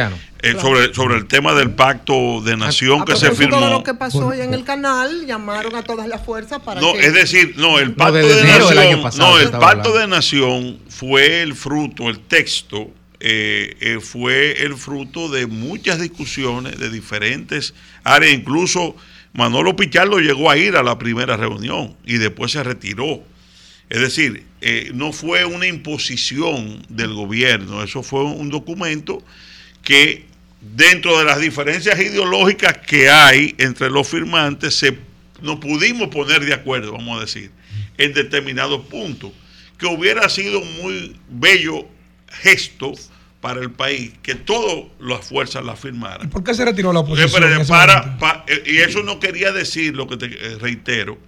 eh, 0.42 0.54
sobre, 0.60 0.92
sobre 0.94 1.16
el 1.16 1.26
tema 1.26 1.54
del 1.54 1.70
pacto 1.70 2.42
de 2.42 2.56
nación 2.56 3.02
A 3.02 3.04
que 3.06 3.16
se 3.16 3.30
de 3.30 3.36
firmó. 3.36 3.58
lo 3.70 3.82
que 3.82 3.94
pasó 3.94 4.26
hoy 4.26 4.40
en 4.42 4.52
el 4.52 4.64
canal, 4.64 5.26
llamaron 5.26 5.74
a 5.74 5.82
todas 5.82 6.06
las 6.06 6.24
fuerzas 6.24 6.60
para 6.60 6.80
No, 6.80 6.92
que... 6.92 7.06
es 7.06 7.14
decir, 7.14 7.54
no, 7.56 7.78
el 7.78 7.94
pacto 7.94 8.14
de 8.18 8.44
nación, 8.44 9.02
pasado 9.02 9.30
no, 9.30 9.38
el 9.38 9.50
pacto 9.50 9.66
hablando. 9.66 9.98
de 9.98 10.06
nación 10.08 10.78
fue 10.88 11.40
el 11.42 11.54
fruto, 11.54 12.10
el 12.10 12.18
texto 12.20 12.90
eh, 13.18 13.76
eh, 13.80 13.98
fue 14.00 14.62
el 14.62 14.76
fruto 14.76 15.30
de 15.30 15.46
muchas 15.46 15.98
discusiones 15.98 16.78
de 16.78 16.90
diferentes 16.90 17.72
áreas, 18.04 18.34
incluso 18.34 18.94
Manolo 19.32 19.74
Pichardo 19.74 20.18
llegó 20.18 20.50
a 20.50 20.58
ir 20.58 20.76
a 20.76 20.82
la 20.82 20.98
primera 20.98 21.36
reunión 21.38 21.96
y 22.04 22.18
después 22.18 22.52
se 22.52 22.62
retiró. 22.62 23.22
Es 23.88 24.00
decir, 24.00 24.44
eh, 24.60 24.90
no 24.94 25.12
fue 25.12 25.44
una 25.44 25.66
imposición 25.66 26.82
del 26.88 27.14
gobierno, 27.14 27.82
eso 27.82 28.02
fue 28.02 28.24
un 28.24 28.48
documento 28.50 29.22
que 29.82 30.26
dentro 30.60 31.18
de 31.18 31.24
las 31.24 31.40
diferencias 31.40 31.98
ideológicas 32.00 32.78
que 32.78 33.08
hay 33.08 33.54
entre 33.58 33.88
los 33.90 34.08
firmantes, 34.08 34.74
se, 34.74 34.98
nos 35.40 35.60
pudimos 35.60 36.08
poner 36.08 36.44
de 36.44 36.54
acuerdo, 36.54 36.92
vamos 36.92 37.18
a 37.18 37.20
decir, 37.20 37.50
en 37.98 38.12
determinados 38.12 38.86
puntos, 38.86 39.30
que 39.78 39.86
hubiera 39.86 40.28
sido 40.28 40.60
muy 40.82 41.14
bello 41.28 41.86
gesto 42.42 42.92
para 43.40 43.60
el 43.60 43.70
país 43.70 44.12
que 44.22 44.34
todas 44.34 44.86
las 44.98 45.24
fuerzas 45.28 45.64
la 45.64 45.76
firmaran. 45.76 46.28
¿Por 46.30 46.42
qué 46.42 46.54
se 46.54 46.64
retiró 46.64 46.92
la 46.92 47.00
oposición? 47.00 47.30
pero 47.40 47.46
para- 48.18 48.44
eh, 48.48 48.62
y 48.66 48.78
eso 48.78 49.02
no 49.04 49.20
quería 49.20 49.52
decir, 49.52 49.94
lo 49.94 50.08
que 50.08 50.16
te 50.16 50.26
eh, 50.26 50.58
reitero, 50.58 51.18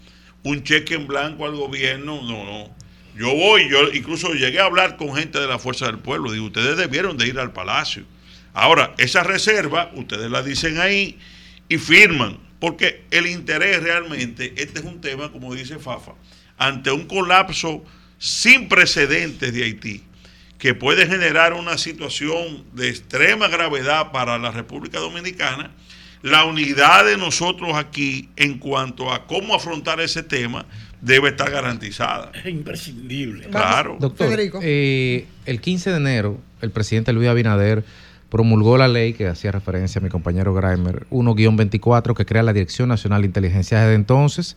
un 0.42 0.62
cheque 0.62 0.94
en 0.94 1.06
blanco 1.06 1.44
al 1.46 1.56
gobierno, 1.56 2.22
no, 2.22 2.44
no. 2.44 2.76
Yo 3.16 3.34
voy, 3.34 3.68
yo 3.68 3.92
incluso 3.92 4.32
llegué 4.32 4.60
a 4.60 4.66
hablar 4.66 4.96
con 4.96 5.14
gente 5.16 5.40
de 5.40 5.46
la 5.46 5.58
Fuerza 5.58 5.86
del 5.86 5.98
Pueblo, 5.98 6.30
digo, 6.30 6.46
ustedes 6.46 6.76
debieron 6.76 7.16
de 7.18 7.26
ir 7.26 7.38
al 7.38 7.52
Palacio. 7.52 8.04
Ahora, 8.54 8.94
esa 8.98 9.24
reserva, 9.24 9.90
ustedes 9.94 10.30
la 10.30 10.42
dicen 10.42 10.78
ahí 10.78 11.18
y 11.68 11.78
firman, 11.78 12.38
porque 12.60 13.04
el 13.10 13.26
interés 13.26 13.82
realmente, 13.82 14.54
este 14.56 14.80
es 14.80 14.84
un 14.84 15.00
tema, 15.00 15.32
como 15.32 15.54
dice 15.54 15.78
Fafa, 15.78 16.12
ante 16.56 16.90
un 16.90 17.06
colapso 17.06 17.84
sin 18.18 18.68
precedentes 18.68 19.52
de 19.52 19.64
Haití, 19.64 20.02
que 20.58 20.74
puede 20.74 21.06
generar 21.06 21.52
una 21.52 21.78
situación 21.78 22.64
de 22.72 22.88
extrema 22.88 23.48
gravedad 23.48 24.10
para 24.12 24.38
la 24.38 24.50
República 24.50 24.98
Dominicana, 24.98 25.72
la 26.22 26.44
unidad 26.44 27.04
de 27.04 27.16
nosotros 27.16 27.70
aquí 27.74 28.28
en 28.36 28.58
cuanto 28.58 29.12
a 29.12 29.26
cómo 29.26 29.54
afrontar 29.54 30.00
ese 30.00 30.22
tema 30.22 30.66
debe 31.00 31.30
estar 31.30 31.50
garantizada. 31.50 32.32
Es 32.34 32.46
imprescindible. 32.46 33.46
Claro. 33.48 33.96
Doctor, 34.00 34.38
eh, 34.62 35.26
el 35.46 35.60
15 35.60 35.90
de 35.90 35.96
enero, 35.96 36.38
el 36.60 36.70
presidente 36.70 37.12
Luis 37.12 37.28
Abinader 37.28 37.84
promulgó 38.28 38.76
la 38.76 38.88
ley 38.88 39.14
que 39.14 39.26
hacía 39.26 39.52
referencia 39.52 40.00
a 40.00 40.02
mi 40.02 40.10
compañero 40.10 40.52
Grimer, 40.54 41.06
1-24, 41.10 42.14
que 42.14 42.26
crea 42.26 42.42
la 42.42 42.52
Dirección 42.52 42.88
Nacional 42.88 43.22
de 43.22 43.26
Inteligencia. 43.26 43.80
Desde 43.80 43.94
entonces, 43.94 44.56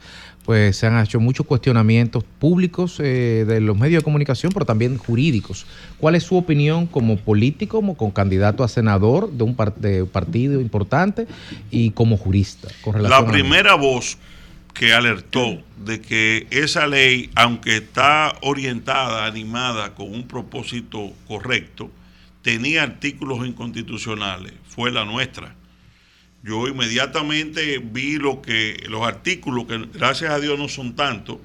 pues 0.52 0.76
se 0.76 0.86
han 0.86 1.02
hecho 1.02 1.18
muchos 1.22 1.46
cuestionamientos 1.46 2.26
públicos 2.26 3.00
eh, 3.00 3.46
de 3.48 3.62
los 3.62 3.78
medios 3.78 4.02
de 4.02 4.04
comunicación, 4.04 4.52
pero 4.52 4.66
también 4.66 4.98
jurídicos. 4.98 5.66
¿Cuál 5.98 6.16
es 6.16 6.24
su 6.24 6.36
opinión 6.36 6.88
como 6.88 7.16
político, 7.16 7.78
como 7.78 7.96
con 7.96 8.12
candidato 8.12 8.62
a 8.66 8.68
senador 8.68 9.32
de 9.32 9.46
un, 9.46 9.56
par- 9.56 9.74
de 9.78 10.04
partido 10.04 10.60
importante 10.60 11.26
y 11.70 11.92
como 11.92 12.18
jurista? 12.18 12.68
Con 12.82 12.96
relación 12.96 13.24
La 13.24 13.30
a- 13.30 13.32
primera 13.32 13.76
voz 13.76 14.18
que 14.74 14.92
alertó 14.92 15.62
de 15.86 16.02
que 16.02 16.48
esa 16.52 16.86
ley, 16.86 17.30
aunque 17.36 17.78
está 17.78 18.34
orientada, 18.42 19.26
animada 19.28 19.96
con 19.96 20.14
un 20.14 20.28
propósito 20.28 21.14
correcto, 21.30 21.90
tenía 22.42 22.84
artículos 22.84 23.48
inconstitucionales, 23.48 24.52
fue 24.68 24.92
la 24.92 25.06
nuestra. 25.06 25.56
Yo 26.44 26.68
inmediatamente 26.68 27.80
vi 27.84 28.18
lo 28.18 28.42
que 28.42 28.84
los 28.90 29.06
artículos, 29.08 29.66
que 29.68 29.78
gracias 29.94 30.32
a 30.32 30.40
Dios 30.40 30.58
no 30.58 30.68
son 30.68 30.96
tantos, 30.96 31.38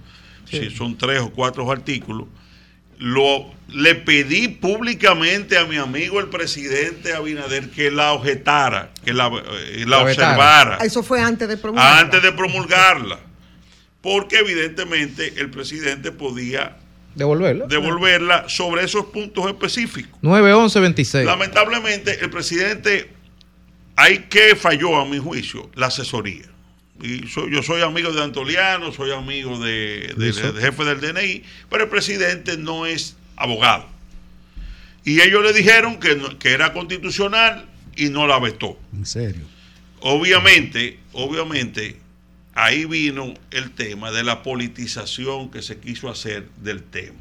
si 0.49 0.71
son 0.71 0.97
tres 0.97 1.21
o 1.21 1.31
cuatro 1.31 1.71
artículos, 1.71 2.29
lo, 2.99 3.51
le 3.69 3.95
pedí 3.95 4.49
públicamente 4.49 5.59
a 5.59 5.67
mi 5.67 5.77
amigo 5.77 6.19
el 6.19 6.29
presidente 6.29 7.13
Abinader 7.13 7.69
que 7.71 7.91
la 7.91 8.13
objetara, 8.13 8.93
que 9.05 9.13
la, 9.13 9.27
eh, 9.27 9.85
la 9.87 9.99
observara 9.99 10.79
Eso 10.79 11.03
fue 11.03 11.21
antes 11.21 11.47
de 11.49 11.57
promulgar. 11.59 12.05
antes 12.05 12.23
de 12.23 12.33
promulgarla. 12.33 13.19
Porque 14.01 14.39
evidentemente 14.39 15.35
el 15.37 15.51
presidente 15.51 16.13
podía 16.13 16.77
Devolverla. 17.17 17.67
devolverla 17.67 18.49
sobre 18.49 18.85
esos 18.85 19.07
puntos 19.07 19.47
específicos. 19.49 20.19
9-11-26. 20.23 21.25
Lamentablemente 21.25 22.19
el 22.23 22.31
presidente, 22.31 23.11
hay 23.97 24.19
que 24.29 24.55
falló 24.57 24.97
a 25.01 25.05
mi 25.07 25.19
juicio, 25.19 25.71
la 25.75 25.87
asesoría. 25.87 26.45
Y 27.03 27.27
soy- 27.29 27.53
yo 27.53 27.63
soy 27.63 27.83
amigo 27.83 28.13
de 28.13 28.23
Antoliano, 28.23 28.93
soy 28.93 29.11
amigo 29.13 29.59
de, 29.59 30.15
de- 30.17 30.29
Eso. 30.31 30.53
del 30.53 30.63
jefe 30.63 30.85
del 30.85 31.01
DNI, 31.01 31.43
pero 31.71 31.85
el 31.85 31.91
presidente 31.91 32.57
no 32.57 32.87
es 32.87 33.17
abogado. 33.37 33.87
Y 35.05 35.21
ellos 35.21 35.43
le 35.45 35.53
dijeron 35.53 35.99
que, 36.01 36.17
no- 36.17 36.39
que 36.39 36.53
era 36.53 36.73
constitucional 36.73 37.67
y 37.97 38.09
no 38.09 38.27
la 38.27 38.39
vetó. 38.39 38.79
En 38.95 39.05
serio. 39.07 39.43
Obviamente, 40.01 40.99
obviamente, 41.13 41.97
ahí 42.55 42.85
vino 42.87 43.35
el 43.51 43.71
tema 43.73 44.11
de 44.11 44.23
la 44.25 44.43
politización 44.43 45.51
que 45.51 45.63
se 45.63 45.79
quiso 45.79 46.09
hacer 46.09 46.49
del 46.63 46.83
tema. 46.83 47.21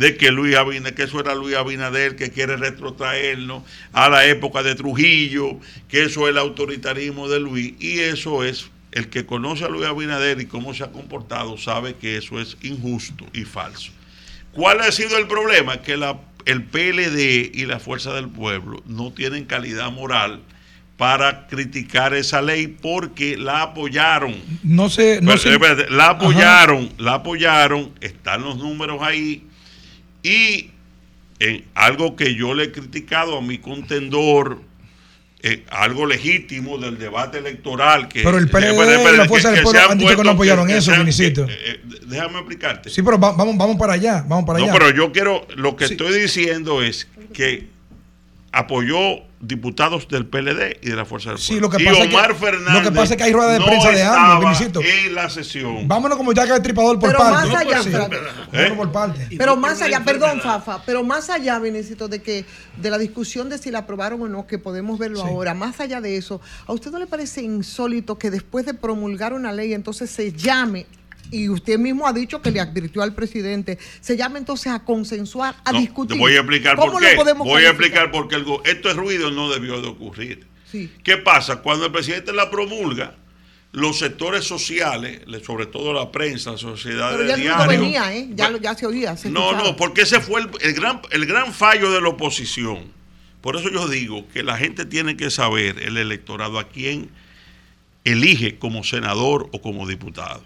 De 0.00 0.16
que 0.16 0.30
Luis 0.30 0.56
Abinader, 0.56 0.94
que 0.94 1.02
eso 1.02 1.20
era 1.20 1.34
Luis 1.34 1.54
Abinader 1.54 2.16
que 2.16 2.30
quiere 2.30 2.56
retrotraernos 2.56 3.64
a 3.92 4.08
la 4.08 4.24
época 4.24 4.62
de 4.62 4.74
Trujillo, 4.74 5.60
que 5.88 6.04
eso 6.04 6.24
es 6.26 6.30
el 6.30 6.38
autoritarismo 6.38 7.28
de 7.28 7.38
Luis, 7.38 7.74
y 7.78 8.00
eso 8.00 8.42
es, 8.42 8.70
el 8.92 9.08
que 9.10 9.26
conoce 9.26 9.66
a 9.66 9.68
Luis 9.68 9.84
Abinader 9.84 10.40
y 10.40 10.46
cómo 10.46 10.72
se 10.72 10.84
ha 10.84 10.90
comportado, 10.90 11.58
sabe 11.58 11.96
que 11.96 12.16
eso 12.16 12.40
es 12.40 12.56
injusto 12.62 13.26
y 13.34 13.42
falso. 13.44 13.92
¿Cuál 14.52 14.80
ha 14.80 14.90
sido 14.90 15.18
el 15.18 15.26
problema? 15.28 15.82
Que 15.82 15.98
la, 15.98 16.18
el 16.46 16.64
PLD 16.64 17.50
y 17.54 17.66
la 17.66 17.78
Fuerza 17.78 18.14
del 18.14 18.28
Pueblo 18.30 18.82
no 18.86 19.12
tienen 19.12 19.44
calidad 19.44 19.92
moral 19.92 20.40
para 20.96 21.46
criticar 21.46 22.14
esa 22.14 22.40
ley 22.40 22.68
porque 22.68 23.36
la 23.36 23.62
apoyaron. 23.62 24.34
No 24.62 24.88
sé, 24.88 25.20
no 25.22 25.32
Pero, 25.42 25.76
sé. 25.76 25.90
la 25.90 26.08
apoyaron, 26.08 26.90
la 26.98 27.14
apoyaron, 27.14 27.92
están 28.00 28.42
los 28.42 28.56
números 28.56 29.00
ahí. 29.02 29.44
Y 30.22 30.70
en 31.38 31.64
algo 31.74 32.16
que 32.16 32.34
yo 32.34 32.54
le 32.54 32.64
he 32.64 32.72
criticado 32.72 33.38
a 33.38 33.40
mi 33.42 33.58
contendor, 33.58 34.60
eh, 35.42 35.64
algo 35.70 36.04
legítimo 36.04 36.76
del 36.76 36.98
debate 36.98 37.38
electoral. 37.38 38.08
Que, 38.08 38.22
Pero 38.22 38.36
el 38.36 38.48
PLD 38.50 39.12
y 39.14 39.16
la 39.16 39.24
Fuerza 39.26 39.50
del 39.50 39.62
Pueblo 39.62 39.80
han 39.90 39.96
dicho 39.98 40.16
que 40.16 40.24
no 40.24 40.30
apoyaron 40.32 40.66
que 40.66 40.76
eso, 40.76 40.92
Vinicito. 40.92 41.44
eh, 41.48 41.56
eh, 41.64 41.80
déjame 42.06 42.38
explicarte. 42.40 42.90
Sí, 42.90 43.02
pero 43.02 43.18
va- 43.18 43.32
vamos, 43.32 43.56
vamos 43.56 43.76
para 43.76 43.94
allá, 43.94 44.22
vamos 44.28 44.44
para 44.44 44.58
No, 44.58 44.64
allá. 44.66 44.72
pero 44.74 44.90
yo 44.94 45.12
quiero, 45.12 45.46
lo 45.56 45.76
que 45.76 45.86
estoy 45.86 46.20
diciendo 46.20 46.82
es 46.82 47.08
que 47.32 47.68
apoyó 48.52 48.98
diputados 49.40 50.06
del 50.08 50.26
PLD 50.26 50.78
y 50.82 50.90
de 50.90 50.96
la 50.96 51.04
Fuerza 51.06 51.30
del 51.30 51.38
Pueblo. 51.38 51.54
Sí, 51.54 51.60
lo 51.60 51.70
que 51.70 51.82
y 51.82 51.86
pasa 51.86 52.02
es 52.02 52.08
que- 52.08 52.14
Omar 52.14 52.28
lo 52.30 52.34
que 52.36 52.44
Fernández 52.46 52.92
pasa 52.92 53.14
es 53.14 53.16
que 53.16 53.22
hay 53.22 53.32
rueda 53.32 53.52
de 53.52 53.58
no 53.60 53.64
prensa 53.66 53.90
de 53.90 54.02
ambos, 54.02 54.60
en 54.60 55.14
la 55.14 55.30
sesión. 55.30 55.88
Vámonos 55.88 56.18
como 56.18 56.32
ya 56.32 56.44
que 56.46 56.52
el 56.52 56.60
tripador 56.62 56.98
por 56.98 57.08
Pero 57.10 57.18
parte. 57.20 57.48
más 57.48 57.56
allá, 57.60 57.82
Sí. 57.82 57.90
Fran. 57.90 58.10
Vámonos 58.52 58.76
por 58.76 58.92
parte. 58.92 59.26
Pero 59.38 59.56
más 59.56 59.80
allá, 59.80 60.04
perdón, 60.04 60.40
Fafa, 60.40 60.82
pero 60.84 61.02
más 61.04 61.30
allá, 61.30 61.58
Benecito, 61.58 62.08
de 62.08 62.20
que 62.20 62.44
de 62.76 62.90
la 62.90 62.98
discusión 62.98 63.48
de 63.48 63.56
si 63.56 63.70
la 63.70 63.78
aprobaron 63.80 64.20
o 64.22 64.28
no, 64.28 64.46
que 64.46 64.58
podemos 64.58 64.98
verlo 64.98 65.22
ahora, 65.22 65.54
más 65.54 65.80
allá 65.80 66.00
de 66.00 66.16
eso, 66.16 66.40
¿a 66.66 66.72
usted 66.72 66.90
no 66.90 66.98
le 66.98 67.06
parece 67.06 67.40
insólito 67.42 68.18
que 68.18 68.30
después 68.30 68.66
de 68.66 68.74
promulgar 68.74 69.32
una 69.32 69.52
ley 69.52 69.72
entonces 69.72 70.10
se 70.10 70.32
llame 70.32 70.86
y 71.30 71.48
usted 71.48 71.78
mismo 71.78 72.06
ha 72.06 72.12
dicho 72.12 72.40
que 72.42 72.50
le 72.50 72.60
advirtió 72.60 73.02
al 73.02 73.14
presidente, 73.14 73.78
se 74.00 74.16
llame 74.16 74.38
entonces 74.38 74.72
a 74.72 74.84
consensuar, 74.84 75.56
a 75.64 75.72
No, 75.72 75.80
discutir. 75.80 76.18
Voy 76.18 76.32
a 76.34 76.40
explicar 76.40 76.76
¿Cómo 76.76 76.92
por 76.92 77.02
lo 77.02 77.08
qué. 77.08 77.14
podemos 77.16 77.46
Voy 77.46 77.64
a 77.64 77.68
explicar 77.70 78.10
por 78.10 78.28
qué 78.28 78.36
el 78.36 78.44
go- 78.44 78.62
esto 78.64 78.90
es 78.90 78.96
ruido 78.96 79.30
no 79.30 79.50
debió 79.50 79.80
de 79.80 79.88
ocurrir. 79.88 80.46
Sí. 80.70 80.90
¿Qué 81.02 81.16
pasa? 81.16 81.56
Cuando 81.62 81.86
el 81.86 81.92
presidente 81.92 82.32
la 82.32 82.50
promulga, 82.50 83.14
los 83.72 83.98
sectores 84.00 84.44
sociales, 84.44 85.20
le- 85.26 85.42
sobre 85.44 85.66
todo 85.66 85.92
la 85.92 86.10
prensa, 86.10 86.52
la 86.52 86.58
sociedad 86.58 87.10
Pero 87.16 87.28
ya 87.28 87.36
diario, 87.36 87.68
venía, 87.68 88.14
¿eh? 88.16 88.28
Ya, 88.34 88.50
lo- 88.50 88.58
ya 88.58 88.74
se 88.74 88.86
oía. 88.86 89.16
se 89.16 89.30
No, 89.30 89.50
escuchaba. 89.50 89.68
no, 89.70 89.76
porque 89.76 90.02
ese 90.02 90.20
fue 90.20 90.40
el, 90.40 90.50
el 90.60 90.72
gran, 90.74 91.00
el 91.12 91.26
gran 91.26 91.52
fallo 91.54 91.90
de 91.92 92.00
la 92.00 92.08
oposición. 92.08 92.98
Por 93.40 93.56
eso 93.56 93.70
yo 93.70 93.88
digo 93.88 94.26
que 94.28 94.42
la 94.42 94.56
gente 94.58 94.84
tiene 94.84 95.16
que 95.16 95.30
saber, 95.30 95.78
el 95.82 95.96
electorado, 95.96 96.58
a 96.58 96.68
quién 96.68 97.10
elige 98.04 98.58
como 98.58 98.82
senador 98.84 99.48
o 99.52 99.60
como 99.60 99.86
diputado. 99.86 100.42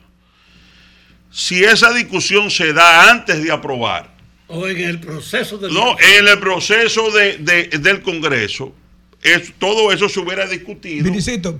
Si 1.36 1.64
esa 1.64 1.92
discusión 1.92 2.48
se 2.48 2.72
da 2.72 3.10
antes 3.10 3.42
de 3.42 3.50
aprobar, 3.50 4.14
O 4.46 4.68
en 4.68 4.78
el 4.80 5.00
proceso 5.00 5.58
del. 5.58 5.74
no, 5.74 5.96
en 5.98 6.28
el 6.28 6.38
proceso 6.38 7.10
de, 7.10 7.38
de- 7.38 7.66
del 7.80 8.02
Congreso, 8.02 8.72
es, 9.20 9.52
todo 9.58 9.90
eso 9.90 10.08
se 10.08 10.20
hubiera 10.20 10.46
discutido. 10.46 11.04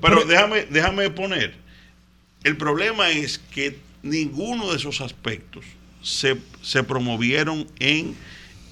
pero 0.00 0.24
déjame, 0.24 0.66
déjame 0.70 1.10
poner. 1.10 1.54
El 2.44 2.56
problema 2.56 3.10
es 3.10 3.38
que 3.52 3.76
ninguno 4.02 4.70
de 4.70 4.76
esos 4.76 5.00
aspectos 5.00 5.64
se, 6.02 6.36
se 6.62 6.84
promovieron 6.84 7.66
en 7.80 8.14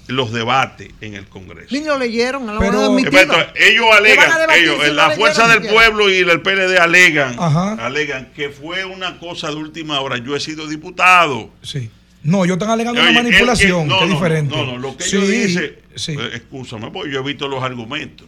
los 0.07 0.33
debates 0.33 0.89
en 1.01 1.13
el 1.13 1.27
Congreso. 1.27 1.69
Ni 1.71 1.83
lo 1.83 1.97
leyeron, 1.97 2.49
a 2.49 2.53
la 2.53 2.59
Pero-. 2.59 2.97
Entonces, 2.97 3.47
ellos 3.55 3.85
¿Qué 3.85 3.89
van 3.89 3.93
a 3.93 3.97
alegan, 3.97 4.37
debatir 4.39 4.63
ellos, 4.63 4.81
si 4.83 4.87
no 4.89 4.93
la 4.93 5.11
Fuerza 5.11 5.47
del? 5.47 5.61
Pueblo 5.69 6.09
y 6.09 6.17
el 6.17 6.41
PLD 6.41 6.77
alegan, 6.77 7.35
Ajá. 7.39 7.73
alegan 7.85 8.31
que 8.35 8.49
fue 8.49 8.83
una 8.85 9.17
cosa 9.19 9.49
de 9.49 9.55
última 9.55 9.99
hora. 10.01 10.17
Yo 10.17 10.35
he 10.35 10.39
sido 10.39 10.67
diputado. 10.67 11.49
Sí. 11.61 11.89
No, 12.21 12.45
yo 12.45 12.53
están 12.53 12.69
alegando 12.69 13.01
Oye, 13.01 13.09
una 13.11 13.19
el 13.19 13.25
manipulación, 13.25 13.87
no, 13.87 13.97
que 13.99 14.03
es 14.05 14.09
no, 14.09 14.15
diferente. 14.15 14.55
No, 14.55 14.65
no, 14.65 14.77
lo 14.77 14.95
que 14.95 15.03
Sí, 15.03 15.17
ellos 15.17 15.29
dicen, 15.29 15.75
sí. 15.95 16.15
eh, 16.19 16.29
escúchame, 16.33 16.89
porque 16.91 17.11
yo 17.11 17.19
he 17.19 17.23
visto 17.23 17.47
los 17.49 17.61
argumentos. 17.63 18.27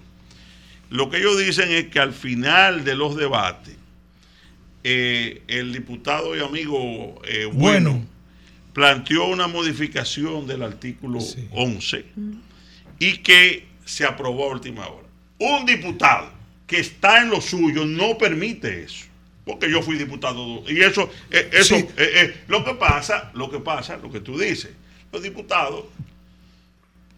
Lo 0.90 1.10
que 1.10 1.18
ellos 1.18 1.38
dicen 1.38 1.72
es 1.72 1.88
que 1.88 2.00
al 2.00 2.14
final 2.14 2.84
de 2.86 2.96
los 2.96 3.16
debates, 3.16 3.76
eh, 4.84 5.42
el 5.48 5.74
diputado 5.74 6.36
y 6.38 6.42
amigo 6.42 7.22
eh, 7.28 7.46
bueno, 7.52 7.92
Bueno. 7.92 8.06
Planteó 8.76 9.28
una 9.28 9.48
modificación 9.48 10.46
del 10.46 10.62
artículo 10.62 11.20
11 11.52 12.06
y 13.00 13.18
que 13.20 13.66
se 13.86 14.04
aprobó 14.04 14.50
a 14.50 14.54
última 14.54 14.86
hora. 14.86 15.08
Un 15.40 15.66
diputado 15.66 16.30
que 16.68 16.80
está 16.80 17.22
en 17.22 17.30
lo 17.30 17.40
suyo 17.40 17.86
no 17.86 18.18
permite 18.18 18.84
eso. 18.84 19.06
Porque 19.46 19.72
yo 19.72 19.82
fui 19.82 19.96
diputado 19.96 20.62
y 20.70 20.82
eso, 20.82 21.10
eh, 21.32 21.50
eso, 21.54 21.78
Sí. 21.78 21.86
eh, 21.96 22.12
eh, 22.16 22.38
lo 22.50 22.66
que 22.66 22.74
pasa, 22.74 23.32
lo 23.34 23.50
que 23.50 23.60
pasa, 23.60 23.96
lo 23.96 24.12
que 24.12 24.20
tú 24.20 24.38
dices, 24.38 24.72
los 25.14 25.24
diputados 25.24 25.86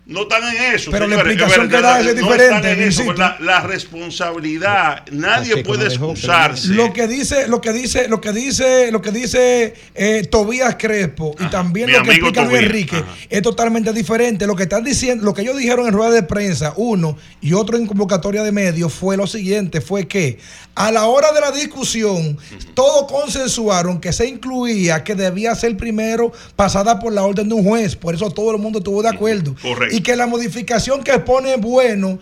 no 0.08 0.22
están 0.22 0.56
en 0.56 0.74
eso. 0.74 0.90
Pero 0.90 1.06
la 1.06 1.16
explicación 1.16 1.68
que 1.68 1.82
da 1.82 2.00
es 2.00 2.06
no 2.06 2.14
diferente, 2.14 2.46
están 2.46 2.66
en 2.66 2.82
eso, 2.82 3.14
la, 3.14 3.38
la 3.42 3.60
responsabilidad, 3.60 5.04
nadie 5.12 5.64
puede 5.64 5.88
excusarse. 5.88 6.70
Lo 6.70 6.94
que 6.94 7.08
dice, 7.08 7.48
lo 7.48 7.60
que 7.60 7.74
dice, 7.74 8.08
lo 8.08 8.22
que 8.22 8.32
dice, 8.32 8.90
lo 8.92 9.02
que 9.02 9.12
dice 9.12 9.74
eh, 9.96 10.26
Tobías 10.30 10.78
Crespo 10.80 11.36
y 11.40 11.46
también 11.50 11.88
mi 11.88 11.94
lo 11.94 12.04
que 12.04 12.12
explica 12.12 12.46
Luis 12.46 12.62
Enrique 12.62 12.96
ajá. 12.96 13.16
es 13.30 13.42
totalmente 13.42 13.92
diferente. 13.92 14.48
Lo 14.48 14.56
que 14.56 14.64
están 14.64 14.86
diciendo, 14.86 15.26
lo 15.26 15.34
que 15.34 15.42
ellos 15.42 15.58
dijeron 15.58 15.88
en 15.88 15.94
rueda 15.94 16.12
de 16.12 16.24
prensa, 16.24 16.74
uno 16.78 17.18
y 17.42 17.52
otro 17.52 17.78
en 17.78 17.86
convocatoria 17.86 18.44
de 18.44 18.54
medios, 18.54 18.94
fue 18.94 19.18
lo 19.18 19.28
siguiente, 19.28 19.82
fue 19.82 20.08
que 20.08 20.40
a 20.76 20.92
la 20.92 21.08
hora 21.08 21.34
de 21.34 21.42
la 21.42 21.52
discusión, 21.52 22.38
todos 22.76 23.12
consensuaron 23.12 24.00
que 24.00 24.14
se 24.14 24.28
incluía 24.28 25.04
que 25.04 25.16
debía 25.16 25.54
ser 25.56 25.76
primero 25.76 26.32
pasada 26.56 27.00
por 27.00 27.12
la 27.12 27.24
orden 27.24 27.50
de 27.50 27.56
un 27.56 27.64
juez. 27.64 27.96
Por 27.96 28.14
eso 28.14 28.30
todo 28.30 28.52
el 28.52 28.62
mundo 28.62 28.78
estuvo 28.78 29.02
de 29.02 29.10
acuerdo. 29.10 29.56
Correcto. 29.62 29.97
Y 29.98 30.02
que 30.02 30.16
la 30.16 30.28
modificación 30.28 31.04
que 31.04 31.18
pone 31.18 31.56
bueno 31.58 32.20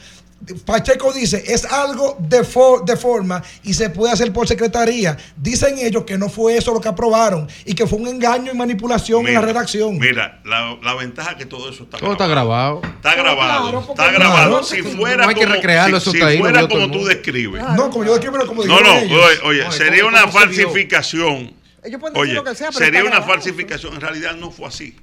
Pacheco 0.65 1.11
dice, 1.11 1.43
es 1.47 1.65
algo 1.65 2.15
de, 2.19 2.43
for- 2.43 2.86
de 2.86 2.95
forma 2.95 3.41
y 3.63 3.73
se 3.73 3.89
puede 3.89 4.13
hacer 4.13 4.32
por 4.32 4.47
secretaría. 4.47 5.17
Dicen 5.36 5.78
ellos 5.80 6.03
que 6.05 6.17
no 6.17 6.30
fue 6.30 6.55
eso 6.55 6.71
lo 6.73 6.80
que 6.80 6.88
aprobaron 6.88 7.47
y 7.65 7.73
que 7.73 7.86
fue 7.88 7.99
un 7.99 8.07
engaño 8.07 8.51
y 8.53 8.55
manipulación 8.55 9.28
en 9.28 9.34
la 9.34 9.41
redacción. 9.41 9.97
Mira, 9.97 10.41
la, 10.45 10.78
la 10.84 10.93
ventaja 10.93 11.32
es 11.32 11.38
que 11.38 11.45
todo 11.45 11.69
eso 11.69 11.84
está 11.84 11.97
Todo 11.97 12.11
está 12.13 12.28
grabado. 12.28 12.82
Está 12.84 13.15
grabado, 13.15 13.69
claro, 13.71 13.80
está 13.89 14.11
grabado. 14.11 14.49
claro, 14.49 14.63
si 14.63 14.82
fuera 14.84 15.23
no 15.23 15.30
hay 15.30 15.36
que 15.36 15.41
como, 15.41 15.53
recrearlo, 15.55 15.99
si, 15.99 16.21
ahí, 16.21 16.38
fuera 16.38 16.67
como 16.67 16.91
tú 16.91 17.05
describes. 17.05 17.61
No, 17.76 17.89
como 17.89 18.05
yo 18.05 18.13
describo 18.13 18.38
como 18.45 18.63
No, 18.63 18.78
dijeron 18.78 18.93
no, 18.95 19.01
ellos. 19.01 19.26
oye, 19.26 19.39
oye, 19.43 19.63
No, 19.65 19.71
sería 19.71 20.03
¿cómo- 20.03 20.15
una 20.17 20.26
se 20.28 20.32
falsificación. 20.32 21.53
Ellos 21.84 21.99
pueden 21.99 22.13
decir 22.13 22.21
Oye, 22.30 22.34
lo 22.34 22.43
que 22.43 22.55
sea, 22.55 22.67
pero 22.71 22.86
sería 22.86 23.01
una 23.01 23.09
grabado. 23.11 23.32
falsificación. 23.34 23.93
En 23.95 24.01
realidad 24.01 24.36
no 24.36 24.51
fue 24.51 24.67
así. 24.67 24.95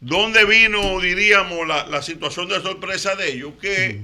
¿Dónde 0.00 0.44
vino, 0.46 0.98
diríamos, 1.00 1.66
la, 1.68 1.86
la 1.86 2.00
situación 2.02 2.48
de 2.48 2.60
sorpresa 2.62 3.14
de 3.16 3.32
ellos? 3.32 3.52
Que 3.60 4.00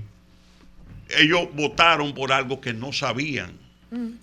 ellos 1.18 1.48
votaron 1.54 2.14
por 2.14 2.32
algo 2.32 2.60
que 2.60 2.72
no 2.72 2.92
sabían. 2.92 3.52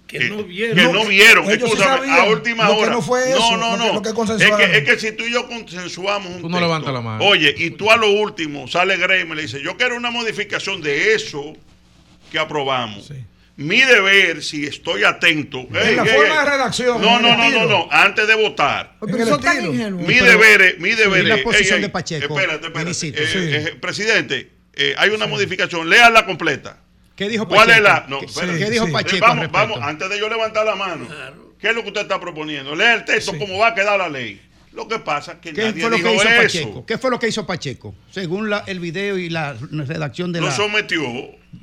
Que 0.08 0.20
Que, 0.20 0.30
no 0.30 0.44
vieron. 0.44 0.76
que 0.76 0.94
no 0.94 1.06
vieron. 1.06 1.50
ellos 1.50 1.72
sí 1.76 1.82
a 1.82 2.26
última 2.26 2.66
Lo 2.68 2.76
que 2.76 2.82
hora. 2.84 2.92
no 2.92 3.02
fue 3.02 3.32
eso, 3.32 3.58
no, 3.58 3.58
no, 3.58 3.72
lo 3.72 3.72
que- 3.78 3.88
no. 3.88 3.94
lo 3.94 4.02
que 4.02 4.10
es, 4.44 4.52
que, 4.52 4.78
es 4.78 4.84
que 4.84 5.00
si 5.00 5.16
tú 5.16 5.24
y 5.24 5.32
yo 5.34 5.48
consensuamos 5.48 6.28
un 6.30 6.42
Tú 6.42 6.50
no 6.50 6.58
texto, 6.58 6.60
levantas 6.60 6.94
la 6.94 7.02
mano. 7.02 7.24
Oye, 7.26 7.56
y 7.58 7.72
tú 7.72 7.90
a 7.90 7.96
lo 7.98 8.12
último 8.12 8.68
sale 8.68 8.98
Grey 8.98 9.22
y 9.22 9.26
me 9.26 9.36
le 9.36 9.44
dice, 9.44 9.62
yo 9.64 9.76
quiero 9.78 9.96
una 9.96 10.12
modificación 10.12 10.82
de 10.82 11.14
eso 11.16 11.56
que 12.32 12.38
aprobamos. 12.38 13.10
Mi 13.56 13.82
deber, 13.82 14.42
si 14.44 14.66
estoy 14.66 15.04
atento. 15.04 15.60
En 15.74 15.96
la 15.96 16.06
forma 16.06 16.44
de 16.44 16.50
redacción, 16.50 17.00
No, 17.00 17.20
no, 17.20 17.38
no, 17.38 17.52
no, 17.52 17.66
no. 17.68 17.88
Antes 17.92 18.28
de 18.28 18.34
votar. 18.36 18.96
Pero 19.00 19.26
son 19.28 19.42
tan 19.42 19.64
ingenuos. 19.64 20.08
Mi 20.08 20.16
deber 20.16 20.62
es, 20.62 20.80
mi 20.80 20.90
Sí, 20.92 20.96
deber 20.96 21.26
la 21.26 21.38
posición 21.44 21.82
de 21.82 21.90
Pacheco, 21.90 22.36
Espérate, 22.36 22.66
espérate. 22.68 22.92
Eh, 22.92 22.94
sí. 22.94 23.14
eh, 23.16 23.78
presidente, 23.80 24.50
eh, 24.74 24.96
hay 24.98 25.10
una 25.12 25.28
modificación. 25.28 25.88
Léala 25.90 26.26
completa. 26.26 26.78
¿Qué 27.16 27.30
dijo 27.30 27.48
¿Cuál 27.48 27.68
Pacheco? 27.68 27.78
es 27.78 27.84
la.? 27.84 28.06
No, 28.10 28.20
¿Qué, 28.22 28.26
espérate. 28.26 28.58
qué 28.58 28.70
dijo 28.72 28.86
sí. 28.88 28.92
Pacheco? 28.92 29.26
Eh, 29.26 29.30
al 29.30 29.38
vamos, 29.38 29.52
vamos, 29.52 29.80
antes 29.84 30.10
de 30.10 30.20
yo 30.20 30.30
levantar 30.30 30.66
la 30.66 30.76
mano, 30.76 31.08
¿qué 31.60 31.70
es 31.70 31.76
lo 31.76 31.84
que 31.84 31.90
usted 31.90 32.02
está 32.02 32.20
proponiendo? 32.20 32.76
Lea 32.76 32.96
el 32.96 33.06
texto, 33.06 33.38
cómo 33.38 33.60
va 33.60 33.68
a 33.68 33.76
quedar 33.76 34.00
la 34.00 34.10
ley. 34.10 34.42
Lo 34.74 34.88
que 34.88 34.98
pasa 35.00 35.34
es 35.34 35.38
que 35.40 35.54
¿Qué 35.54 35.62
nadie 35.66 35.82
fue 35.82 35.90
lo 35.92 35.96
dijo 35.98 36.10
que 36.10 36.16
hizo 36.16 36.28
eso. 36.30 36.42
Pacheco? 36.42 36.86
¿Qué 36.88 36.98
fue 36.98 37.12
lo 37.12 37.20
que 37.20 37.28
hizo 37.28 37.46
Pacheco? 37.46 37.96
Según 38.12 38.50
la- 38.50 38.64
el 38.66 38.80
video 38.80 39.18
y 39.20 39.30
la 39.30 39.54
redacción 39.72 40.32
de 40.32 40.40
Lo 40.42 40.48
la. 40.48 40.56
sometió. 40.56 41.02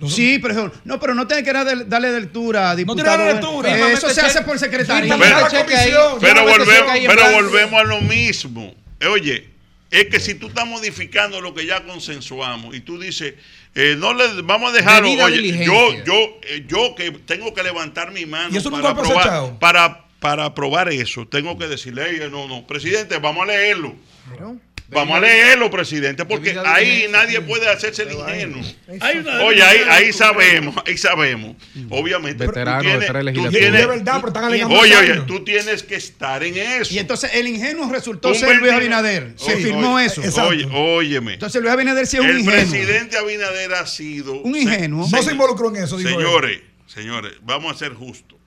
Sí, 0.09 0.39
pero 0.41 0.73
no, 0.85 1.01
pero 1.01 1.15
no 1.17 1.27
tiene 1.27 1.43
que 1.43 1.53
darle, 1.53 1.85
darle 1.87 2.13
lectura, 2.21 2.77
tiene 2.77 2.93
diputado. 2.93 3.05
que 3.05 3.25
darle 3.25 3.33
lectura. 3.41 3.69
Eh, 3.71 3.73
Fírmame 3.75 3.93
eso 3.95 4.11
se 4.11 4.21
hace 4.21 4.43
por 4.43 4.59
secretaría. 4.59 5.17
Pero-. 5.19 6.19
Pero 6.21 6.43
volvemos, 6.43 6.93
pero 7.09 7.33
volvemos 7.33 7.81
a 7.81 7.85
lo 7.85 8.01
mismo. 8.01 8.75
Eh, 9.01 9.07
Oye, 9.09 9.49
es 9.91 10.07
que 10.07 10.21
si 10.21 10.35
tú 10.35 10.47
estás 10.49 10.67
modificando 10.67 11.41
lo 11.41 11.53
que 11.55 11.67
ya 11.67 11.83
consensuamos 11.85 12.77
y 12.77 12.81
tú 12.81 12.99
dices, 13.01 13.35
eh, 13.75 13.97
no 13.99 14.15
le 14.15 14.43
vamos 14.43 14.71
a 14.73 14.77
dejarlo, 14.77 15.09
Debida 15.09 15.25
oye, 15.25 15.37
yo, 15.37 15.43
diligencia. 15.43 16.05
yo, 16.05 16.15
eh, 16.43 16.65
yo 16.69 16.95
que 16.95 17.11
tengo 17.11 17.53
que 17.55 17.63
levantar 17.65 18.13
mi 18.13 18.27
mano 18.27 18.51
¿Y 18.53 18.59
eso 18.59 18.71
para 18.71 18.91
aprobar, 18.91 19.59
para, 19.59 20.05
para 20.21 20.45
aprobar 20.45 20.89
eso, 20.93 21.27
tengo 21.27 21.59
que 21.59 21.67
decirle, 21.67 22.09
"Ey, 22.11 22.31
no, 22.31 22.47
no, 22.47 22.67
presidente, 22.67 23.19
vamos 23.19 23.43
a 23.43 23.47
leerlo. 23.47 23.95
Vamos 24.93 25.17
a 25.19 25.21
leerlo, 25.21 25.71
presidente, 25.71 26.25
porque 26.25 26.57
ahí 26.67 27.07
nadie 27.11 27.41
puede 27.43 27.69
hacerse 27.69 28.03
el 28.03 28.13
ingenuo. 28.13 28.61
Oye, 29.45 29.63
ahí, 29.63 29.79
ahí 29.89 30.13
sabemos, 30.13 30.75
ahí 30.85 30.99
sabemos. 30.99 31.55
Obviamente, 31.91 32.45
tú 32.45 32.51
Veterano, 32.51 32.81
tienes- 32.83 33.07
tú 33.07 33.49
tienes- 33.51 33.53
Y 33.53 33.83
es 33.83 33.87
verdad, 33.87 34.17
pero 34.17 34.27
están 34.29 34.45
alegando 34.45 34.75
Oye, 34.75 34.97
oye, 34.97 35.21
tú 35.29 35.45
tienes 35.45 35.85
que 35.85 35.95
estar 35.95 36.43
en 36.43 36.57
eso. 36.57 36.93
Y 36.93 36.99
entonces 36.99 37.31
el 37.35 37.47
ingenuo 37.47 37.89
resultó 37.89 38.31
Un 38.31 38.35
ser 38.35 38.57
Luis 38.57 38.73
Abinader. 38.73 39.35
Se 39.37 39.55
Oye, 39.55 39.63
firmó 39.63 39.95
oye, 39.95 40.07
eso. 40.07 40.23
Exacto. 40.25 40.49
Oye, 40.51 40.67
óyeme. 40.73 41.35
Entonces 41.35 41.63
Luis 41.63 41.73
Abinader 41.73 42.07
sí 42.09 42.17
es 42.17 42.23
un 42.25 42.29
el 42.31 42.41
ingenuo. 42.41 42.61
presidente 42.71 43.17
Abinader 43.17 43.75
ha 43.75 43.87
sido. 43.87 44.41
Un 44.43 44.57
ingenuo. 44.57 45.07
No 45.09 45.23
se 45.23 45.31
involucró 45.31 45.69
en 45.69 45.85
eso, 45.85 45.97
digo 45.99 46.11
él. 46.11 46.17
Señores, 46.17 46.61
señores, 46.89 47.33
vamos 47.43 47.77
a 47.77 47.79
ser 47.79 47.95
justos. 47.95 48.40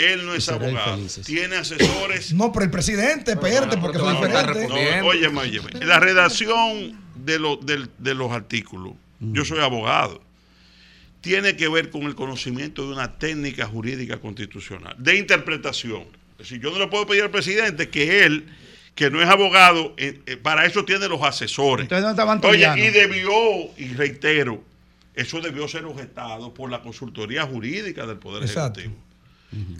Él 0.00 0.24
no 0.26 0.34
es 0.34 0.48
abogado. 0.48 0.96
felices. 0.96 1.26
Tiene 1.26 1.56
asesores. 1.56 2.32
No, 2.32 2.52
pero 2.52 2.64
el 2.64 2.70
presidente, 2.70 3.32
espérate, 3.32 3.76
porque 3.78 3.98
a 3.98 4.12
estar 4.12 4.54
diferente. 4.54 5.00
No, 5.00 5.06
óyeme. 5.06 5.40
En 5.80 5.88
la 5.88 6.00
redacción 6.00 6.98
de, 7.14 7.38
lo- 7.38 7.56
de 7.56 8.14
los 8.14 8.32
artículos, 8.32 8.94
yo 9.20 9.44
soy 9.44 9.60
abogado, 9.60 10.22
tiene 11.20 11.56
que 11.56 11.68
ver 11.68 11.90
con 11.90 12.02
el 12.04 12.14
conocimiento 12.14 12.86
de 12.86 12.94
una 12.94 13.18
técnica 13.18 13.66
jurídica 13.66 14.18
constitucional, 14.18 14.94
de 14.98 15.16
interpretación. 15.16 16.04
Es 16.38 16.48
decir, 16.48 16.60
yo 16.62 16.70
no 16.70 16.78
le 16.78 16.86
puedo 16.86 17.06
pedir 17.06 17.24
al 17.24 17.30
presidente 17.30 17.90
que 17.90 18.24
él, 18.24 18.46
que 18.94 19.10
no 19.10 19.20
es 19.22 19.28
abogado, 19.28 19.92
eh, 19.98 20.20
eh, 20.26 20.36
para 20.38 20.64
eso 20.64 20.84
tiene 20.86 21.06
los 21.08 21.22
asesores. 21.22 21.84
Entonces, 21.84 22.02
¿dónde 22.02 22.12
estaban 22.12 22.40
Oye, 22.44 22.86
y 22.86 22.90
debió, 22.90 23.30
y 23.76 23.92
reitero, 23.94 24.64
eso 25.14 25.40
debió 25.42 25.68
ser 25.68 25.84
objetado 25.84 26.54
por 26.54 26.70
la 26.70 26.80
consultoría 26.80 27.44
jurídica 27.44 28.06
del 28.06 28.16
Poder 28.16 28.42
Exacto. 28.44 28.80
Ejecutivo. 28.80 29.09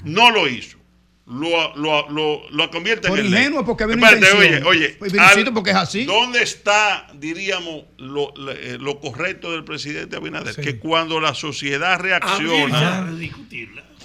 No 0.04 0.30
lo 0.30 0.48
hizo. 0.48 0.78
Lo, 1.26 1.76
lo, 1.76 2.10
lo, 2.10 2.50
lo 2.50 2.70
convierte 2.72 3.06
Por 3.06 3.20
en 3.20 3.30
ley. 3.30 3.40
ingenuo, 3.42 3.64
porque 3.64 3.84
había 3.84 3.94
una 3.96 4.08
Espérate, 4.10 4.36
intención. 4.36 4.66
Oye, 4.66 4.84
oye, 4.86 4.96
Pues, 4.98 5.16
al- 5.16 5.52
porque 5.54 5.70
es 5.70 5.76
así. 5.76 6.04
¿Dónde 6.04 6.42
está, 6.42 7.06
diríamos, 7.14 7.84
lo, 7.98 8.32
lo- 8.36 8.50
eh, 8.50 8.78
lo 8.80 8.98
correcto 8.98 9.52
del 9.52 9.62
presidente 9.62 10.16
Abinader? 10.16 10.54
Sí. 10.54 10.60
Que 10.62 10.78
cuando 10.78 11.20
la 11.20 11.34
sociedad 11.34 12.00
reacciona. 12.00 13.08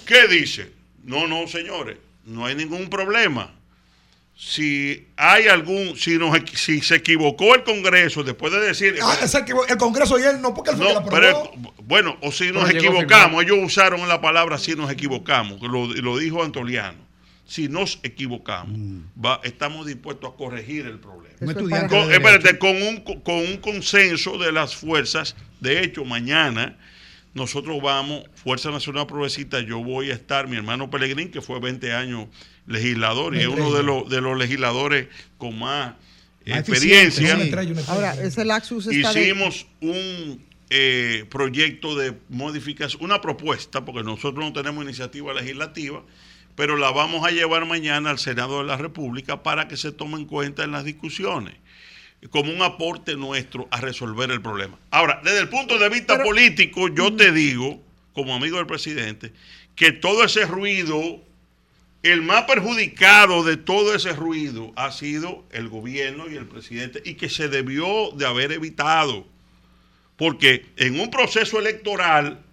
¿qué 0.06 0.28
dice? 0.28 0.70
No, 1.02 1.26
no, 1.26 1.48
señores, 1.48 1.96
no 2.26 2.46
hay 2.46 2.54
ningún 2.54 2.88
problema. 2.88 3.52
Si 4.38 5.08
hay 5.16 5.48
algún, 5.48 5.96
si, 5.96 6.18
nos, 6.18 6.36
si 6.52 6.82
se 6.82 6.96
equivocó 6.96 7.54
el 7.54 7.64
Congreso 7.64 8.22
después 8.22 8.52
de 8.52 8.60
decir, 8.60 8.96
Ah, 9.02 9.16
es 9.22 9.34
el, 9.34 9.44
el 9.66 9.76
Congreso 9.78 10.18
y 10.18 10.24
él 10.24 10.42
no, 10.42 10.52
porque 10.52 10.72
él 10.72 10.76
fue 10.76 10.92
no, 10.92 10.98
que 11.00 11.04
la 11.06 11.10
pero, 11.10 11.38
aprobó. 11.38 11.74
bueno, 11.84 12.18
o 12.20 12.30
si 12.30 12.52
nos 12.52 12.68
equivocamos, 12.68 13.42
ellos 13.42 13.56
usaron 13.62 14.06
la 14.06 14.20
palabra 14.20 14.58
si 14.58 14.74
nos 14.74 14.90
equivocamos, 14.90 15.58
que 15.58 15.66
lo, 15.68 15.86
lo 15.86 16.18
dijo 16.18 16.42
Antoliano. 16.42 16.98
Si 17.46 17.68
nos 17.68 17.98
equivocamos, 18.02 18.78
va, 19.24 19.40
estamos 19.42 19.86
dispuestos 19.86 20.30
a 20.34 20.36
corregir 20.36 20.84
el 20.84 20.98
problema. 20.98 21.34
Un 21.40 21.50
estudiante 21.50 21.96
Con, 21.96 22.08
de 22.08 22.14
espérate, 22.16 22.58
con 22.58 22.82
un, 22.82 23.00
con 23.00 23.36
un 23.36 23.56
consenso 23.58 24.36
de 24.36 24.52
las 24.52 24.74
fuerzas. 24.76 25.34
De 25.60 25.80
hecho, 25.82 26.04
mañana 26.04 26.76
nosotros 27.34 27.80
vamos, 27.80 28.24
Fuerza 28.34 28.70
Nacional 28.70 29.06
Progresista, 29.06 29.60
yo 29.60 29.78
voy 29.82 30.10
a 30.10 30.14
estar, 30.14 30.48
mi 30.48 30.56
hermano 30.56 30.90
Pelegrín, 30.90 31.30
que 31.30 31.40
fue 31.40 31.60
20 31.60 31.92
años 31.92 32.26
legislador 32.66 33.34
y 33.36 33.40
es 33.40 33.46
uno 33.46 33.72
de 33.72 33.82
los, 33.82 34.08
de 34.08 34.20
los 34.20 34.36
legisladores 34.38 35.08
con 35.38 35.58
más, 35.58 35.94
Más 36.46 36.58
experiencia. 36.58 37.38
Ahora, 37.88 38.14
ese 38.14 38.44
laxus 38.44 38.86
de- 38.86 38.96
Hicimos 38.96 39.66
un 39.80 40.44
eh, 40.70 41.24
proyecto 41.30 41.96
de 41.96 42.14
modificación, 42.28 43.04
una 43.04 43.20
propuesta, 43.20 43.84
porque 43.84 44.02
nosotros 44.02 44.44
no 44.44 44.52
tenemos 44.52 44.84
iniciativa 44.84 45.32
legislativa, 45.32 46.02
pero 46.56 46.76
la 46.76 46.90
vamos 46.90 47.24
a 47.26 47.30
llevar 47.30 47.66
mañana 47.66 48.10
al 48.10 48.18
Senado 48.18 48.58
de 48.58 48.64
la 48.64 48.76
República 48.76 49.42
para 49.42 49.68
que 49.68 49.76
se 49.76 49.92
tome 49.92 50.16
en 50.16 50.24
cuenta 50.24 50.64
en 50.64 50.72
las 50.72 50.84
discusiones 50.84 51.54
como 52.30 52.50
un 52.50 52.62
aporte 52.62 53.14
nuestro 53.14 53.68
a 53.70 53.80
resolver 53.80 54.30
el 54.30 54.40
problema. 54.40 54.78
Ahora, 54.90 55.20
desde 55.22 55.38
el 55.38 55.48
punto 55.48 55.78
de 55.78 55.88
vista 55.90 56.20
político, 56.24 56.88
yo 56.88 57.14
te 57.14 57.30
digo, 57.30 57.80
como 58.14 58.34
amigo 58.34 58.56
del 58.56 58.66
presidente, 58.66 59.32
que 59.76 59.92
todo 59.92 60.24
ese 60.24 60.46
ruido, 60.46 61.22
el 62.08 62.22
más 62.22 62.44
perjudicado 62.44 63.44
de 63.44 63.56
todo 63.56 63.94
ese 63.94 64.12
ruido 64.12 64.72
ha 64.76 64.92
sido 64.92 65.44
el 65.50 65.68
gobierno 65.68 66.30
y 66.30 66.36
el 66.36 66.46
presidente, 66.46 67.02
y 67.04 67.14
que 67.14 67.28
se 67.28 67.48
debió 67.48 68.10
de 68.12 68.26
haber 68.26 68.52
evitado. 68.52 69.26
Porque 70.16 70.66
en 70.76 70.98
un 70.98 71.10
proceso 71.10 71.58
electoral 71.58 72.45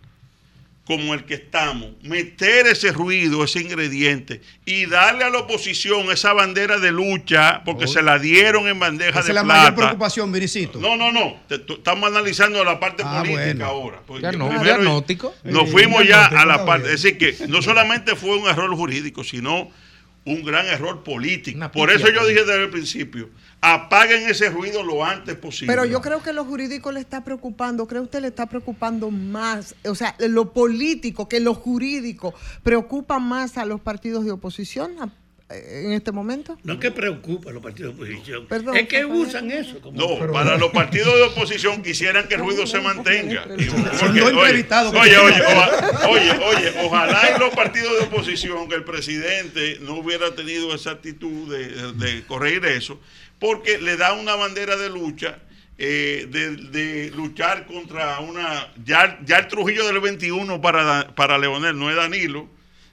como 0.86 1.14
el 1.14 1.24
que 1.24 1.36
estamos, 1.36 1.92
meter 2.02 2.68
ese 2.68 2.92
ruido, 2.92 3.44
ese 3.46 3.62
ingrediente 3.62 4.42
y 4.66 4.86
darle 4.86 5.24
a 5.24 5.30
la 5.30 5.40
oposición 5.40 6.12
esa 6.12 6.34
bandera 6.34 6.78
de 6.78 6.92
lucha, 6.92 7.62
porque 7.64 7.88
se 7.88 8.02
la 8.02 8.20
dieron 8.20 8.68
en 8.68 8.80
bandeja 8.80 9.12
Esa 9.20 9.22
de 9.24 9.30
es 9.30 9.36
la 9.36 9.44
mayor 9.44 9.64
plata. 9.76 9.76
preocupación, 9.76 10.32
Vinicito. 10.34 10.80
No, 10.80 10.98
no, 10.98 11.12
no. 11.14 11.38
Te- 11.48 11.60
tú- 11.60 11.76
estamos 11.76 12.10
analizando 12.10 12.62
la 12.66 12.82
parte 12.82 13.02
Ah, 13.06 13.20
política 13.20 13.44
bueno. 13.46 13.66
ahora. 13.66 14.02
Porque 14.06 14.28
no, 14.34 14.50
primero 14.50 14.64
diagnóstico. 14.64 15.34
Nos 15.46 15.70
fuimos 15.72 16.06
ya 16.06 16.26
a 16.26 16.46
la 16.46 16.66
parte. 16.66 16.94
Es 16.94 17.02
decir, 17.02 17.18
que 17.18 17.48
no 17.48 17.62
solamente 17.62 18.18
fue 18.18 18.36
un 18.38 18.50
error 18.50 18.70
jurídico, 18.76 19.24
sino 19.24 19.70
un 20.26 20.44
gran 20.44 20.66
error 20.68 21.04
político. 21.04 21.60
Por 21.72 21.92
eso 21.92 22.10
yo 22.10 22.26
dije 22.26 22.42
desde 22.42 22.64
el 22.64 22.70
principio, 22.70 23.30
apaguen 23.62 24.28
ese 24.30 24.50
ruido 24.50 24.84
lo 24.84 25.04
antes 25.04 25.36
posible. 25.36 25.74
Pero 25.74 25.86
yo 25.86 26.02
creo 26.02 26.22
que 26.22 26.34
lo 26.34 26.46
jurídico 26.46 26.92
le 26.92 27.00
está 27.00 27.24
preocupando, 27.24 27.88
creo 27.88 28.02
que 28.04 28.06
usted 28.06 28.22
le 28.22 28.28
está 28.28 28.46
preocupando 28.46 29.12
más, 29.12 29.76
o 29.86 29.96
sea, 29.96 30.16
lo 30.20 30.54
político 30.54 31.28
que 31.28 31.40
lo 31.40 31.54
jurídico 31.54 32.34
preocupa 32.64 33.20
más 33.20 33.58
a 33.58 33.66
los 33.66 33.82
partidos 33.82 34.26
de 34.26 34.32
oposición 34.32 34.96
en 35.50 35.94
este 35.94 36.12
momento. 36.12 36.58
No 36.64 36.74
es 36.74 36.80
que 36.80 36.90
preocupa 36.92 37.50
a 37.50 37.54
los 37.54 37.62
partidos 37.62 37.96
de 37.96 38.04
oposición, 38.04 38.48
Perdón, 38.48 38.76
es 38.78 38.88
que 38.88 39.06
usan 39.06 39.52
eso. 39.52 39.80
como- 39.82 40.00
No, 40.00 40.32
para 40.34 40.58
los 40.58 40.72
partidos 40.72 41.14
de 41.16 41.24
oposición 41.24 41.84
quisieran 41.84 42.28
que 42.28 42.36
el 42.36 42.42
ruido 42.42 42.66
se 42.66 42.80
mantenga. 42.82 43.44
Porque, 44.00 44.22
oye, 44.22 44.66
Oye, 45.00 45.18
oye, 45.18 45.42
oja- 45.42 46.08
oye, 46.10 46.32
oye, 46.32 46.74
ojalá 46.84 47.30
en 47.36 47.40
los 47.40 47.54
partidos 47.54 47.92
de 48.00 48.06
oposición 48.06 48.68
que 48.68 48.76
el 48.76 48.84
presidente 48.84 49.78
no 49.82 49.96
hubiera 49.96 50.34
tenido 50.34 50.74
esa 50.74 50.92
actitud 50.92 51.52
de, 51.56 51.94
de 51.94 52.24
corregir 52.26 52.66
eso, 52.66 53.00
porque 53.40 53.78
le 53.78 53.98
da 53.98 54.14
una 54.14 54.36
bandera 54.36 54.76
de 54.76 54.90
lucha. 54.90 55.40
eh, 55.80 56.28
de, 56.30 56.56
de 56.56 57.12
luchar 57.16 57.66
contra 57.66 58.20
una 58.20 58.72
ya, 58.86 59.20
ya 59.26 59.40
el 59.40 59.48
Trujillo 59.48 59.86
del 59.88 60.00
21 60.00 60.62
para, 60.62 61.14
para 61.16 61.40
Leonel 61.40 61.78
no 61.78 61.90
es 61.90 61.96
Danilo 61.96 62.48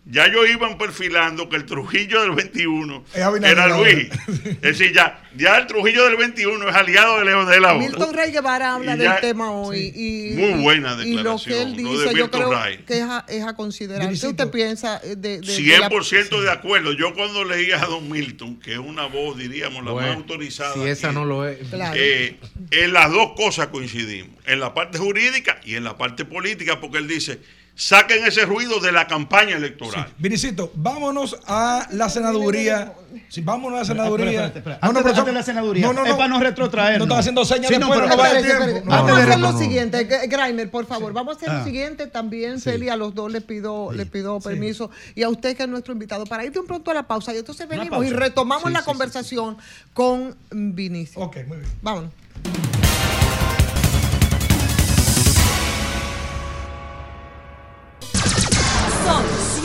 ya 0.06 0.26
ellos 0.26 0.48
iban 0.50 0.76
perfilando 0.78 1.48
que 1.48 1.56
el 1.56 1.66
Trujillo 1.66 2.22
del 2.22 2.32
21 2.32 3.04
Es 3.14 3.22
Abinader 3.22 3.58
era. 3.58 3.76
Luis 3.78 4.08
es 4.44 4.60
decir, 4.60 4.92
ya, 4.92 5.22
ya 5.36 5.58
el 5.58 5.66
Trujillo 5.66 6.04
del 6.06 6.16
21 6.16 6.68
es 6.68 6.74
aliado 6.74 7.18
de 7.18 7.26
Leonel 7.26 7.64
ahora. 7.64 7.78
Milton 7.86 8.14
Rey 8.14 8.32
Guevara 8.32 8.74
habla 8.74 8.94
Y 8.94 8.98
del 8.98 9.06
ya- 9.06 9.20
tema 9.20 9.52
hoy 9.52 9.92
y, 9.94 10.34
Muy 10.36 10.62
buena 10.62 10.96
y 11.04 11.12
lo 11.14 11.36
que 11.36 11.62
él 11.62 11.74
declaración, 11.76 11.82
lo 11.84 11.92
dice 11.92 12.04
de 12.08 12.14
yo 12.18 12.24
Milton 12.24 12.40
creo 12.40 12.50
Ray. 12.52 12.78
que 12.78 12.94
es 12.98 13.02
a, 13.04 13.24
es 13.28 13.44
a 13.44 13.54
considerar. 13.54 14.08
¿Qué 14.08 14.26
usted 14.26 14.50
piensa 14.50 14.98
de, 15.00 15.16
de- 15.16 15.40
de 15.40 15.78
la- 15.78 15.88
100% 15.90 16.40
de 16.40 16.50
acuerdo. 16.50 16.92
Yo 16.92 17.14
cuando 17.14 17.44
leía 17.44 17.80
a 17.80 17.86
Don 17.86 18.08
Milton, 18.10 18.58
que 18.58 18.72
es 18.72 18.78
una 18.78 19.06
voz, 19.06 19.36
diríamos, 19.38 19.84
la 19.84 19.92
Bueno, 19.92 20.08
más 20.08 20.16
autorizada. 20.16 20.74
si 20.74 20.82
esa 20.88 21.08
aquí, 21.08 21.16
no 21.16 21.24
lo 21.24 21.46
es. 21.46 21.68
Claro. 21.68 21.94
eh, 21.96 22.36
en 22.70 22.92
las 22.92 23.10
dos 23.12 23.32
cosas 23.36 23.68
coincidimos, 23.68 24.30
en 24.46 24.60
la 24.60 24.74
parte 24.74 24.98
jurídica 24.98 25.60
y 25.64 25.74
en 25.76 25.84
la 25.84 25.96
parte 25.98 26.24
política, 26.24 26.80
porque 26.80 26.98
él 26.98 27.06
dice, 27.06 27.38
saquen 27.74 28.24
ese 28.26 28.44
ruido 28.44 28.78
de 28.80 28.92
la 28.92 29.06
campaña 29.06 29.56
electoral. 29.56 30.08
Vinicito, 30.18 30.70
vámonos 30.74 31.36
a 31.46 31.86
la 31.92 32.08
senaduría. 32.08 32.92
Sí, 33.28 33.40
vámonos 33.40 33.76
a 33.78 33.80
la 33.80 33.84
senaduría. 33.86 34.26
Espérate, 34.46 34.58
espérate, 34.58 34.58
espérate. 34.58 34.86
No, 34.86 34.92
no, 34.92 35.08
Antes, 35.08 35.24
de 35.26 35.32
la 35.32 35.42
senaduría, 35.42 35.86
No, 35.86 35.92
no, 35.92 36.04
es 36.04 36.10
no. 36.10 36.16
para 36.16 36.28
no 36.28 36.40
retrotraernos. 36.40 36.98
No 37.08 37.14
están 37.14 37.18
haciendo 37.20 37.44
señas 37.44 37.68
Sí, 37.68 37.78
no, 37.78 37.86
después, 37.88 38.00
pero- 38.00 38.16
no 38.16 38.26
el 38.26 38.36
Espérate, 38.36 38.64
tiempo. 38.72 38.86
No, 38.86 38.90
Vamos 38.96 39.10
no, 39.10 39.16
a 39.16 39.18
hacer 39.22 39.38
no, 39.38 39.46
lo 39.46 39.52
no. 39.52 39.58
siguiente, 39.58 40.04
Grimer, 40.28 40.70
por 40.70 40.86
favor, 40.86 41.12
vamos 41.12 41.34
a 41.34 41.36
hacer 41.38 41.50
Ah. 41.50 41.58
lo 41.58 41.64
siguiente 41.64 42.06
también, 42.06 42.60
Celia, 42.60 42.92
a 42.92 42.96
los 42.96 43.14
dos 43.14 43.32
le 43.32 43.40
pido, 43.40 43.92
le 43.92 44.06
pido 44.06 44.38
permiso 44.40 44.90
y 45.14 45.22
a 45.22 45.28
usted 45.28 45.56
que 45.56 45.62
es 45.64 45.68
nuestro 45.68 45.92
invitado 45.92 46.26
para 46.26 46.44
ir 46.44 46.52
de 46.52 46.60
un 46.60 46.66
pronto 46.66 46.90
a 46.90 46.94
la 46.94 47.04
pausa 47.04 47.34
y 47.34 47.38
entonces 47.38 47.66
venimos 47.68 48.04
y 48.04 48.10
retomamos 48.10 48.64
Sí, 48.68 48.72
la 48.72 48.78
sí, 48.80 48.84
sí, 48.84 48.90
conversación 48.90 49.56
con 49.94 50.36
Vinicio. 50.50 51.20
Ok, 51.22 51.36
muy 51.48 51.58
bien. 51.58 51.70
Vámonos. 51.82 52.10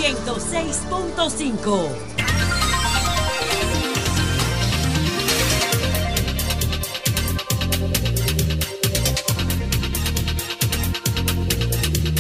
106.5. 0.06 1.90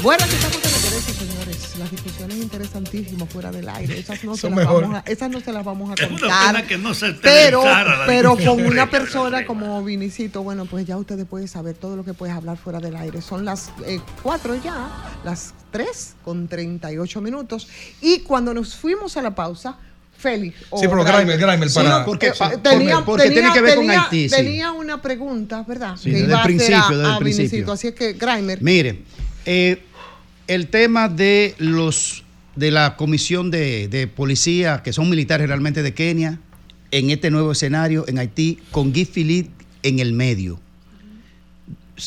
Bueno, 0.02 0.24
aquí 0.24 0.36
estamos 0.36 0.65
discusiones 1.96 2.38
interesantísimas 2.38 3.30
fuera 3.30 3.52
del 3.52 3.68
aire. 3.70 4.00
Esas 4.00 4.24
no, 4.24 4.36
se 4.38 4.50
las, 4.50 4.58
mejor. 4.58 4.82
vamos 4.84 4.98
a, 5.06 5.10
esas 5.12 5.30
no 5.30 5.40
se 5.40 5.52
las 5.52 5.64
vamos 5.66 5.90
a 5.92 5.94
Es 6.04 6.10
una 6.10 6.20
contar. 6.20 6.48
pena 6.56 6.68
que 6.68 6.78
no 6.78 6.94
se 6.94 7.12
pero, 7.14 7.64
pero 8.06 8.36
con 8.38 8.66
una 8.66 8.90
persona 8.90 9.46
como 9.46 9.84
Vinicito, 9.84 10.44
bueno, 10.44 10.66
pues 10.66 10.86
ya 10.86 10.98
ustedes 10.98 11.26
pueden 11.26 11.48
saber 11.48 11.76
todo 11.76 11.96
lo 11.96 12.04
que 12.06 12.14
puedes 12.14 12.36
hablar 12.36 12.58
fuera 12.58 12.80
del 12.80 12.96
aire. 12.96 13.22
Son 13.22 13.46
las 13.46 13.72
eh, 13.86 14.00
cuatro 14.22 14.56
ya, 14.64 14.90
las 15.24 15.54
tres 15.72 16.14
con 16.24 16.48
38 16.48 17.22
minutos. 17.22 17.68
Y 18.02 18.20
cuando 18.20 18.54
nos 18.54 18.76
fuimos 18.76 19.18
a 19.18 19.22
la 19.22 19.34
pausa, 19.36 19.78
Félix. 20.18 20.56
o 20.70 20.80
Sí, 20.80 20.88
pero 20.88 21.04
Grimer, 21.04 21.38
Grimer, 21.38 21.70
Sí, 21.70 21.76
para- 21.76 22.00
no, 22.00 22.06
porque- 22.06 22.28
eh, 22.28 22.34
pa- 22.40 22.52
tenía, 22.58 22.96
porque- 23.02 23.06
porque 23.06 23.30
tiene 23.32 23.52
que 23.52 23.62
ver 23.62 23.76
con 23.76 23.86
tenía- 23.86 24.04
Haití, 24.04 24.30
sí. 24.30 24.36
tenía 24.36 24.72
una 24.72 25.02
pregunta, 25.02 25.64
¿verdad? 25.68 25.98
Sí, 25.98 26.06
que 26.06 26.12
desde 26.12 26.28
iba 26.28 26.28
el 26.28 26.34
a 26.34 26.40
hacer 26.40 26.46
principio, 26.56 26.78
a- 26.78 26.90
desde 26.90 27.04
el 27.04 27.10
a 27.12 27.20
principio. 27.20 27.50
Vinicito. 27.50 27.72
Así 27.74 27.88
es 27.90 27.96
que, 27.96 28.14
Grimer. 28.14 28.62
Mire, 28.64 29.02
eh, 29.46 29.84
el 30.48 30.68
tema 30.68 31.10
de 31.10 31.56
los 31.58 32.24
de 32.56 32.72
la 32.72 32.96
comisión 32.96 33.52
de, 33.52 33.90
de 33.90 34.08
policía, 34.08 34.82
que 34.82 34.94
son 34.94 35.10
militares 35.10 35.48
realmente 35.48 35.84
de 35.84 35.94
Kenia, 35.94 36.40
en 36.92 37.10
este 37.10 37.30
nuevo 37.30 37.52
escenario 37.52 38.06
en 38.08 38.18
Haití, 38.18 38.60
con 38.72 38.94
Guy 38.94 39.06
Philippe 39.06 39.52
en 39.84 40.00
el 40.00 40.14
medio. 40.14 40.60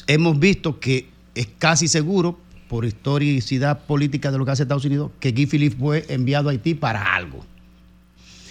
Hemos 0.06 0.38
visto 0.38 0.80
que 0.80 1.08
es 1.34 1.48
casi 1.58 1.86
seguro, 1.86 2.38
por 2.68 2.84
historicidad 2.84 3.86
política 3.86 4.30
de 4.30 4.38
lo 4.38 4.44
que 4.44 4.50
hace 4.52 4.62
Estados 4.62 4.84
Unidos, 4.84 5.10
que 5.20 5.32
Guy 5.32 5.46
Philippe 5.46 5.76
fue 5.76 6.04
enviado 6.08 6.48
a 6.48 6.52
Haití 6.52 6.74
para 6.74 7.14
algo. 7.14 7.44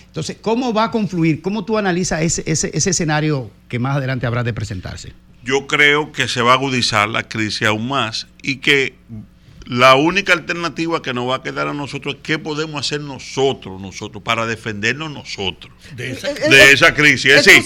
Entonces, 0.08 0.38
¿cómo 0.42 0.74
va 0.74 0.86
a 0.86 0.92
confluir? 0.92 1.42
¿Cómo 1.42 1.64
tú 1.64 1.78
analizas 1.78 2.22
ese, 2.24 2.44
ese, 2.48 2.72
ese 2.74 2.90
escenario 2.90 3.52
que 3.70 3.78
más 3.78 3.96
adelante 3.98 4.26
habrá 4.26 4.44
de 4.44 4.54
presentarse? 4.54 5.14
Yo 5.44 5.68
creo 5.68 6.12
que 6.12 6.28
se 6.28 6.42
va 6.42 6.52
a 6.52 6.56
agudizar 6.56 7.08
la 7.08 7.28
crisis 7.28 7.68
aún 7.68 7.88
más 7.88 8.28
y 8.42 8.58
que 8.58 8.96
la 9.70 9.95
única 9.95 10.32
alternativa 10.32 11.01
que 11.01 11.13
nos 11.13 11.30
va 11.30 11.36
a 11.36 11.43
quedar 11.43 11.68
a 11.68 11.74
nosotros 11.74 12.15
es 12.15 12.22
qué 12.24 12.39
podemos 12.39 12.80
hacer 12.80 13.01
nosotros, 13.01 13.82
nosotros, 13.82 14.24
para 14.24 14.45
defendernos 14.45 15.11
nosotros 15.11 15.74
De 15.93 16.11
esa- 16.11 16.34
de 16.34 16.72
esa 16.72 16.93
crisis. 16.93 17.26
Es 17.34 17.45
decir, 17.45 17.63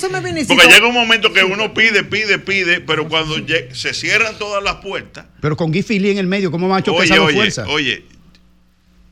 porque 0.47 0.67
llega 0.67 0.87
un 0.87 0.95
momento 0.95 1.31
que 1.31 1.43
uno 1.43 1.73
pide, 1.75 2.03
pide, 2.03 2.39
pide, 2.39 2.81
pero 2.81 3.07
cuando 3.07 3.35
se 3.73 3.93
cierran 3.93 4.35
todas 4.39 4.63
las 4.63 4.77
puertas, 4.77 5.27
Pero 5.41 5.55
con 5.55 5.71
Guy 5.71 5.83
Philippe 5.83 6.11
en 6.13 6.17
el 6.17 6.27
medio, 6.27 6.49
¿cómo 6.49 6.67
va 6.67 6.77
a 6.77 6.83
chocar 6.83 7.01
Oye, 7.03 7.15
dos 7.15 7.27
oye, 7.27 7.35
fuerzas? 7.35 7.67
oye, 7.69 8.05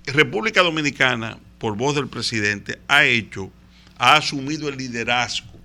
República 0.07 0.63
Dominicana, 0.63 1.37
por 1.59 1.77
voz 1.77 1.93
del 1.93 2.07
presidente, 2.07 2.79
ha 2.87 3.05
hecho, 3.05 3.51
ha 3.99 4.15
asumido 4.15 4.67
el 4.67 4.77
liderazgo 4.77 5.59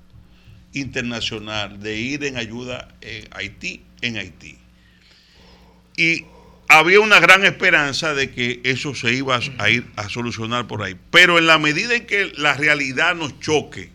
internacional 0.75 1.81
de 1.81 1.97
ir 1.99 2.25
en 2.25 2.37
ayuda 2.37 2.89
a 3.33 3.39
Haití, 3.39 3.83
en 4.03 4.19
Haití. 4.19 4.59
Y 5.97 6.25
había 6.69 7.01
una 7.01 7.21
gran 7.21 7.45
esperanza 7.45 8.15
de 8.15 8.31
que 8.31 8.61
eso 8.65 8.95
se 8.95 9.13
iba 9.13 9.39
a 9.59 9.71
ir 9.71 9.87
a 9.97 10.09
solucionar 10.09 10.67
por 10.67 10.83
ahí. 10.83 10.97
Pero 11.11 11.39
en 11.39 11.47
la 11.47 11.59
medida 11.59 11.95
en 11.95 12.07
que 12.07 12.33
la 12.37 12.55
realidad 12.55 13.15
nos 13.15 13.39
choque 13.41 13.91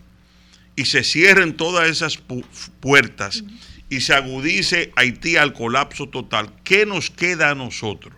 y 0.76 0.86
se 0.86 1.04
cierren 1.04 1.58
todas 1.58 1.90
esas 1.90 2.20
pu- 2.26 2.46
puertas 2.80 3.44
y 3.90 4.02
se 4.02 4.14
agudice 4.14 4.92
Haití 4.96 5.36
al 5.36 5.54
colapso 5.54 6.08
total, 6.08 6.52
¿qué 6.64 6.86
nos 6.86 7.10
queda 7.10 7.50
a 7.50 7.56
nosotros? 7.56 8.14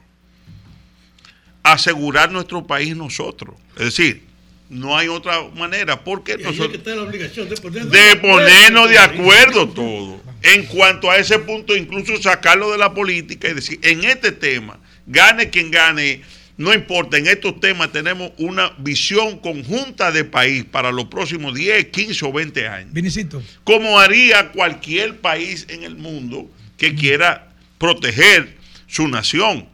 Asegurar 1.63 2.31
nuestro 2.31 2.65
país 2.65 2.95
nosotros. 2.95 3.55
Es 3.77 3.85
decir, 3.85 4.23
no 4.69 4.97
hay 4.97 5.07
otra 5.07 5.43
manera. 5.55 6.03
Porque 6.03 6.37
nosotros 6.37 6.75
está 6.75 6.95
la 6.95 7.03
obligación 7.03 7.47
de 7.49 8.15
ponernos 8.17 8.89
de 8.89 8.97
acuerdo 8.97 9.69
todo. 9.69 10.21
En 10.43 10.65
cuanto 10.65 11.09
a 11.11 11.17
ese 11.17 11.39
punto, 11.39 11.75
incluso 11.75 12.21
sacarlo 12.21 12.71
de 12.71 12.77
la 12.77 12.93
política 12.93 13.49
y 13.49 13.53
decir, 13.53 13.79
en 13.83 14.03
este 14.03 14.31
tema, 14.31 14.79
gane 15.05 15.49
quien 15.49 15.69
gane, 15.69 16.21
no 16.57 16.73
importa, 16.73 17.17
en 17.17 17.27
estos 17.27 17.59
temas 17.59 17.91
tenemos 17.91 18.31
una 18.37 18.73
visión 18.77 19.37
conjunta 19.39 20.11
de 20.11 20.25
país 20.25 20.65
para 20.65 20.91
los 20.91 21.05
próximos 21.05 21.53
10, 21.53 21.87
15 21.87 22.25
o 22.25 22.33
20 22.33 22.67
años. 22.67 22.93
Vinicito. 22.93 23.43
Como 23.63 23.99
haría 23.99 24.51
cualquier 24.51 25.19
país 25.19 25.67
en 25.69 25.83
el 25.83 25.95
mundo 25.95 26.49
que 26.77 26.95
quiera 26.95 27.49
proteger 27.77 28.57
su 28.87 29.07
nación. 29.07 29.67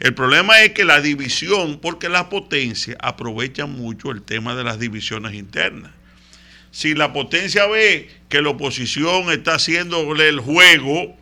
El 0.00 0.14
problema 0.14 0.62
es 0.62 0.72
que 0.72 0.84
la 0.84 1.00
división, 1.00 1.80
porque 1.80 2.08
las 2.08 2.24
potencias 2.24 2.96
aprovechan 3.00 3.70
mucho 3.72 4.12
el 4.12 4.22
tema 4.22 4.54
de 4.54 4.62
las 4.62 4.78
divisiones 4.78 5.34
internas. 5.34 5.90
Si 6.78 6.94
la 6.94 7.12
potencia 7.12 7.66
ve 7.66 8.08
que 8.28 8.40
la 8.40 8.50
oposición 8.50 9.32
está 9.32 9.56
haciéndole 9.56 10.28
el 10.28 10.38
juego, 10.38 11.16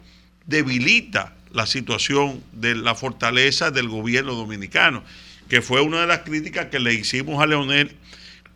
debilita 0.45 1.35
la 1.51 1.65
situación 1.65 2.45
de 2.53 2.75
la 2.75 2.95
fortaleza 2.95 3.71
del 3.71 3.89
gobierno 3.89 4.35
dominicano, 4.35 5.03
que 5.49 5.63
fue 5.63 5.81
una 5.81 6.03
de 6.03 6.09
las 6.09 6.19
críticas 6.19 6.67
que 6.67 6.79
le 6.79 6.93
hicimos 6.93 7.43
a 7.43 7.47
Leonel 7.47 7.97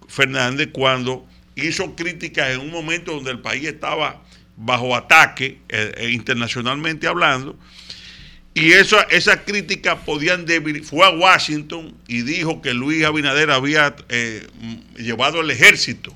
Fernández 0.09 0.69
cuando 0.73 1.27
hizo 1.57 1.97
críticas 1.97 2.51
en 2.51 2.61
un 2.61 2.71
momento 2.71 3.13
donde 3.15 3.31
el 3.31 3.39
país 3.39 3.65
estaba 3.65 4.23
bajo 4.59 4.95
ataque, 4.95 5.57
eh, 5.71 5.95
eh, 5.97 6.11
internacionalmente 6.11 7.07
hablando, 7.07 7.59
y 8.53 8.73
esa, 8.73 9.05
esas 9.05 9.39
críticas 9.47 10.01
podían 10.05 10.45
debil- 10.47 10.85
Fue 10.85 11.07
a 11.07 11.11
Washington 11.13 11.95
y 12.09 12.21
dijo 12.21 12.61
que 12.61 12.75
Luis 12.75 13.03
Abinader 13.07 13.53
había 13.53 13.97
eh, 14.11 14.47
llevado 14.99 15.41
el 15.41 15.51
ejército 15.51 16.15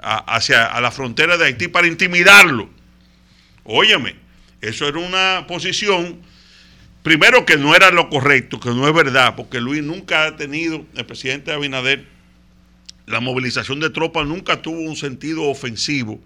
hacia 0.00 0.66
a 0.66 0.80
la 0.80 0.90
frontera 0.90 1.36
de 1.36 1.46
Haití 1.46 1.68
para 1.68 1.86
intimidarlo. 1.86 2.68
Óyeme, 3.64 4.16
eso 4.60 4.88
era 4.88 4.98
una 4.98 5.46
posición, 5.46 6.20
primero 7.02 7.44
que 7.44 7.56
no 7.56 7.74
era 7.74 7.90
lo 7.90 8.08
correcto, 8.08 8.60
que 8.60 8.70
no 8.70 8.88
es 8.88 8.94
verdad, 8.94 9.34
porque 9.36 9.60
Luis 9.60 9.82
nunca 9.82 10.26
ha 10.26 10.36
tenido, 10.36 10.84
el 10.94 11.06
presidente 11.06 11.52
Abinader 11.52 12.06
la 13.08 13.20
movilización 13.20 13.80
de 13.80 13.90
tropas 13.90 14.26
nunca 14.26 14.60
tuvo 14.60 14.80
un 14.80 14.96
sentido 14.96 15.44
ofensivo 15.44 16.20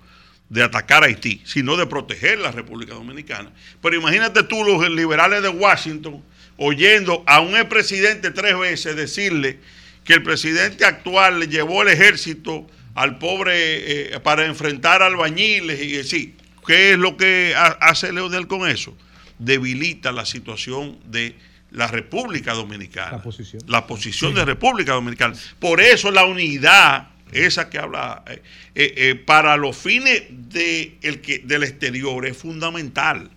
de 0.48 0.62
atacar 0.62 1.02
a 1.02 1.06
Haití, 1.06 1.40
sino 1.44 1.76
de 1.76 1.86
proteger 1.86 2.38
la 2.38 2.50
República 2.50 2.94
Dominicana. 2.94 3.50
Pero 3.80 3.96
imagínate 3.96 4.42
tú 4.42 4.64
los 4.64 4.90
liberales 4.90 5.42
de 5.42 5.48
Washington 5.48 6.22
oyendo 6.56 7.22
a 7.26 7.40
un 7.40 7.56
expresidente 7.56 8.30
tres 8.30 8.58
veces 8.58 8.96
decirle 8.96 9.60
que 10.04 10.14
el 10.14 10.22
presidente 10.22 10.84
actual 10.84 11.40
le 11.40 11.48
llevó 11.48 11.82
el 11.82 11.88
ejército 11.88 12.66
al 12.94 13.18
pobre 13.18 14.14
eh, 14.14 14.20
para 14.20 14.46
enfrentar 14.46 15.02
albañiles 15.02 15.80
y 15.82 15.92
decir, 15.92 16.34
¿qué 16.66 16.92
es 16.92 16.98
lo 16.98 17.16
que 17.16 17.54
ha- 17.56 17.78
hace 17.80 18.12
Leonel 18.12 18.46
con 18.46 18.68
eso? 18.68 18.96
Debilita 19.38 20.12
la 20.12 20.24
situación 20.26 20.98
de 21.06 21.34
la 21.70 21.86
República 21.88 22.52
Dominicana. 22.52 23.12
La 23.12 23.22
posición. 23.22 23.62
La 23.66 23.86
posición 23.86 24.34
de 24.34 24.44
República 24.44 24.92
Dominicana. 24.92 25.34
Por 25.58 25.80
eso 25.80 26.10
la 26.10 26.24
unidad, 26.26 27.08
esa 27.32 27.70
que 27.70 27.78
habla, 27.78 28.22
eh, 28.26 28.42
eh, 28.74 29.14
para 29.14 29.56
los 29.56 29.76
fines 29.76 30.22
de 30.30 30.98
el 31.02 31.20
que, 31.22 31.38
del 31.38 31.62
exterior 31.62 32.26
es 32.26 32.36
fundamental. 32.36 33.30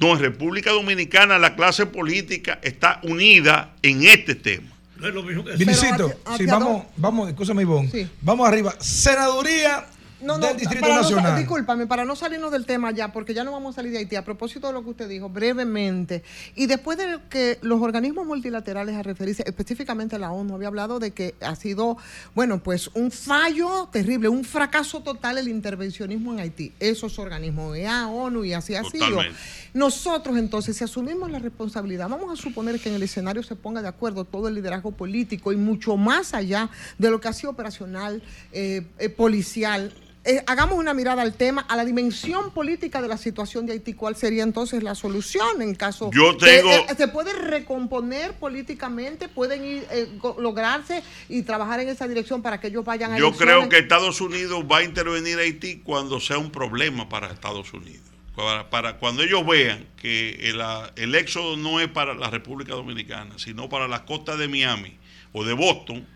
No, 0.00 0.14
en 0.14 0.18
República 0.18 0.70
Dominicana 0.72 1.38
la 1.38 1.54
clase 1.54 1.86
política 1.86 2.58
está 2.62 3.00
unida 3.04 3.74
en 3.82 4.02
este 4.04 4.34
tema. 4.34 4.68
No 5.00 5.08
es 5.08 5.14
lo 5.14 5.22
mismo 5.22 5.44
que 5.44 5.56
Vinicito, 5.56 6.12
sí, 6.36 6.44
vamos, 6.46 6.84
vamos, 6.96 7.28
escúchame, 7.30 7.62
Ivonne. 7.62 8.08
Vamos 8.20 8.46
arriba. 8.46 8.74
Senaduría 8.78 9.86
No, 10.22 10.38
no, 10.38 10.46
del 10.46 10.56
Distrito 10.56 10.86
para 10.86 11.02
no 11.02 11.36
discúlpame, 11.36 11.86
para 11.86 12.04
no 12.04 12.14
salirnos 12.16 12.52
del 12.52 12.66
tema 12.66 12.90
ya, 12.90 13.12
porque 13.12 13.34
ya 13.34 13.44
no 13.44 13.52
vamos 13.52 13.74
a 13.74 13.76
salir 13.76 13.92
de 13.92 13.98
Haití. 13.98 14.16
A 14.16 14.24
propósito 14.24 14.66
de 14.66 14.72
lo 14.72 14.82
que 14.82 14.90
usted 14.90 15.08
dijo, 15.08 15.28
brevemente, 15.28 16.22
y 16.54 16.66
después 16.66 16.98
de 16.98 17.18
que 17.28 17.58
los 17.62 17.80
organismos 17.80 18.26
multilaterales 18.26 18.96
a 18.96 19.02
referirse, 19.02 19.42
específicamente 19.46 20.18
la 20.18 20.32
ONU, 20.32 20.54
había 20.54 20.68
hablado 20.68 20.98
de 20.98 21.12
que 21.12 21.34
ha 21.40 21.54
sido, 21.56 21.96
bueno, 22.34 22.62
pues 22.62 22.90
un 22.94 23.10
fallo 23.10 23.88
terrible, 23.92 24.28
un 24.28 24.44
fracaso 24.44 25.00
total 25.00 25.38
el 25.38 25.48
intervencionismo 25.48 26.32
en 26.32 26.40
Haití. 26.40 26.72
Esos 26.80 27.18
organismos, 27.18 27.70
OEA, 27.70 28.08
ONU, 28.08 28.44
y 28.44 28.52
así 28.52 28.74
ha 28.74 28.84
sido. 28.84 29.06
Totalmente. 29.06 29.40
Nosotros 29.72 30.36
entonces, 30.36 30.76
si 30.76 30.84
asumimos 30.84 31.30
la 31.30 31.38
responsabilidad, 31.38 32.08
vamos 32.08 32.32
a 32.32 32.40
suponer 32.40 32.80
que 32.80 32.88
en 32.88 32.96
el 32.96 33.02
escenario 33.02 33.42
se 33.42 33.56
ponga 33.56 33.82
de 33.82 33.88
acuerdo 33.88 34.24
todo 34.24 34.48
el 34.48 34.54
liderazgo 34.54 34.92
político 34.92 35.52
y 35.52 35.56
mucho 35.56 35.96
más 35.96 36.34
allá 36.34 36.70
de 36.98 37.10
lo 37.10 37.20
que 37.20 37.28
ha 37.28 37.32
sido 37.32 37.50
operacional, 37.50 38.22
eh, 38.52 38.86
eh, 38.98 39.08
policial. 39.08 39.92
Eh, 40.22 40.42
hagamos 40.46 40.76
una 40.78 40.92
mirada 40.92 41.22
al 41.22 41.32
tema, 41.32 41.62
a 41.62 41.76
la 41.76 41.84
dimensión 41.84 42.50
política 42.50 43.00
de 43.00 43.08
la 43.08 43.16
situación 43.16 43.64
de 43.64 43.72
Haití. 43.72 43.94
¿Cuál 43.94 44.16
sería 44.16 44.42
entonces 44.42 44.82
la 44.82 44.94
solución 44.94 45.62
en 45.62 45.74
caso 45.74 46.10
Yo 46.12 46.34
de- 46.34 46.58
eh, 46.60 46.86
se 46.94 47.08
puede 47.08 47.32
recomponer 47.32 48.34
políticamente, 48.34 49.28
pueden 49.28 49.64
ir, 49.64 49.86
eh, 49.90 50.08
lograrse 50.38 51.02
y 51.30 51.40
trabajar 51.42 51.80
en 51.80 51.88
esa 51.88 52.06
dirección 52.06 52.42
para 52.42 52.60
que 52.60 52.66
ellos 52.66 52.84
vayan 52.84 53.14
a 53.14 53.18
Yo 53.18 53.32
creo 53.32 53.68
que 53.70 53.78
Estados 53.78 54.20
Unidos 54.20 54.62
va 54.70 54.78
a 54.78 54.84
intervenir 54.84 55.38
a 55.38 55.42
Haití 55.42 55.76
cuando 55.78 56.20
sea 56.20 56.36
un 56.36 56.50
problema 56.50 57.08
para 57.08 57.28
Estados 57.32 57.72
Unidos. 57.72 58.02
Para, 58.36 58.68
para 58.68 58.98
cuando 58.98 59.22
ellos 59.22 59.44
vean 59.46 59.86
que 59.96 60.50
el, 60.50 60.60
ah, 60.60 60.92
el 60.96 61.14
éxodo 61.14 61.56
no 61.56 61.80
es 61.80 61.88
para 61.88 62.14
la 62.14 62.28
República 62.30 62.74
Dominicana, 62.74 63.38
sino 63.38 63.68
para 63.70 63.88
las 63.88 64.02
costas 64.02 64.38
de 64.38 64.48
Miami 64.48 64.98
o 65.32 65.44
de 65.44 65.54
Boston 65.54 66.06